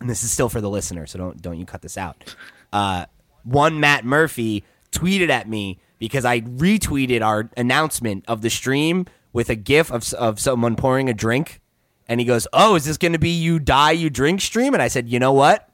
And 0.00 0.10
this 0.10 0.22
is 0.22 0.30
still 0.30 0.48
for 0.48 0.60
the 0.60 0.70
listener, 0.70 1.06
so 1.06 1.18
don't 1.18 1.40
don't 1.40 1.58
you 1.58 1.66
cut 1.66 1.82
this 1.82 1.96
out. 1.96 2.36
Uh, 2.72 3.06
one 3.44 3.80
Matt 3.80 4.04
Murphy 4.04 4.62
tweeted 4.92 5.30
at 5.30 5.48
me 5.48 5.78
because 5.98 6.24
I 6.24 6.40
retweeted 6.40 7.24
our 7.24 7.50
announcement 7.56 8.24
of 8.28 8.42
the 8.42 8.50
stream 8.50 9.06
with 9.32 9.48
a 9.48 9.54
GIF 9.54 9.90
of 9.90 10.12
of 10.14 10.38
someone 10.38 10.76
pouring 10.76 11.08
a 11.08 11.14
drink, 11.14 11.60
and 12.08 12.20
he 12.20 12.26
goes, 12.26 12.46
"Oh, 12.52 12.74
is 12.74 12.84
this 12.84 12.96
going 12.96 13.12
to 13.12 13.18
be 13.18 13.30
you 13.30 13.58
die 13.58 13.92
you 13.92 14.10
drink 14.10 14.40
stream?" 14.40 14.74
And 14.74 14.82
I 14.82 14.88
said, 14.88 15.08
"You 15.08 15.18
know 15.18 15.32
what? 15.32 15.68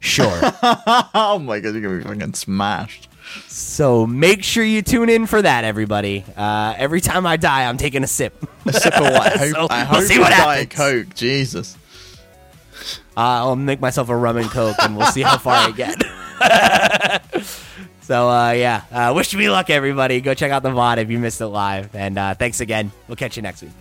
Sure." 0.00 0.26
oh 1.14 1.40
my 1.42 1.60
god, 1.60 1.74
you're 1.74 1.80
gonna 1.82 1.98
be 1.98 2.04
fucking 2.04 2.34
smashed. 2.34 3.08
So 3.46 4.06
make 4.06 4.42
sure 4.42 4.64
you 4.64 4.82
tune 4.82 5.08
in 5.08 5.26
for 5.26 5.42
that, 5.42 5.64
everybody. 5.64 6.24
Uh, 6.36 6.74
every 6.76 7.00
time 7.00 7.26
I 7.26 7.36
die, 7.36 7.68
I'm 7.68 7.76
taking 7.76 8.02
a 8.02 8.06
sip. 8.06 8.34
A 8.66 8.72
sip 8.72 8.94
of 8.94 9.02
what? 9.02 9.36
I 9.40 9.48
hope, 9.48 9.54
So, 9.54 9.66
I 9.70 9.88
we'll 9.92 10.02
see 10.02 10.18
what 10.18 10.32
happens. 10.32 10.74
Coke. 10.74 11.14
Jesus. 11.14 11.76
Uh, 13.16 13.42
I'll 13.44 13.56
make 13.56 13.80
myself 13.80 14.08
a 14.08 14.16
rum 14.16 14.36
and 14.36 14.48
coke, 14.48 14.76
and 14.80 14.96
we'll 14.96 15.08
see 15.08 15.22
how 15.22 15.38
far 15.38 15.68
I 15.68 15.70
get. 15.72 17.24
so 18.02 18.28
uh, 18.28 18.52
yeah, 18.52 18.82
uh, 18.92 19.12
wish 19.14 19.34
me 19.34 19.50
luck, 19.50 19.70
everybody. 19.70 20.20
Go 20.20 20.34
check 20.34 20.52
out 20.52 20.62
the 20.62 20.70
VOD 20.70 20.98
if 20.98 21.10
you 21.10 21.18
missed 21.18 21.40
it 21.40 21.48
live, 21.48 21.94
and 21.94 22.16
uh, 22.16 22.34
thanks 22.34 22.60
again. 22.60 22.92
We'll 23.08 23.16
catch 23.16 23.36
you 23.36 23.42
next 23.42 23.62
week. 23.62 23.72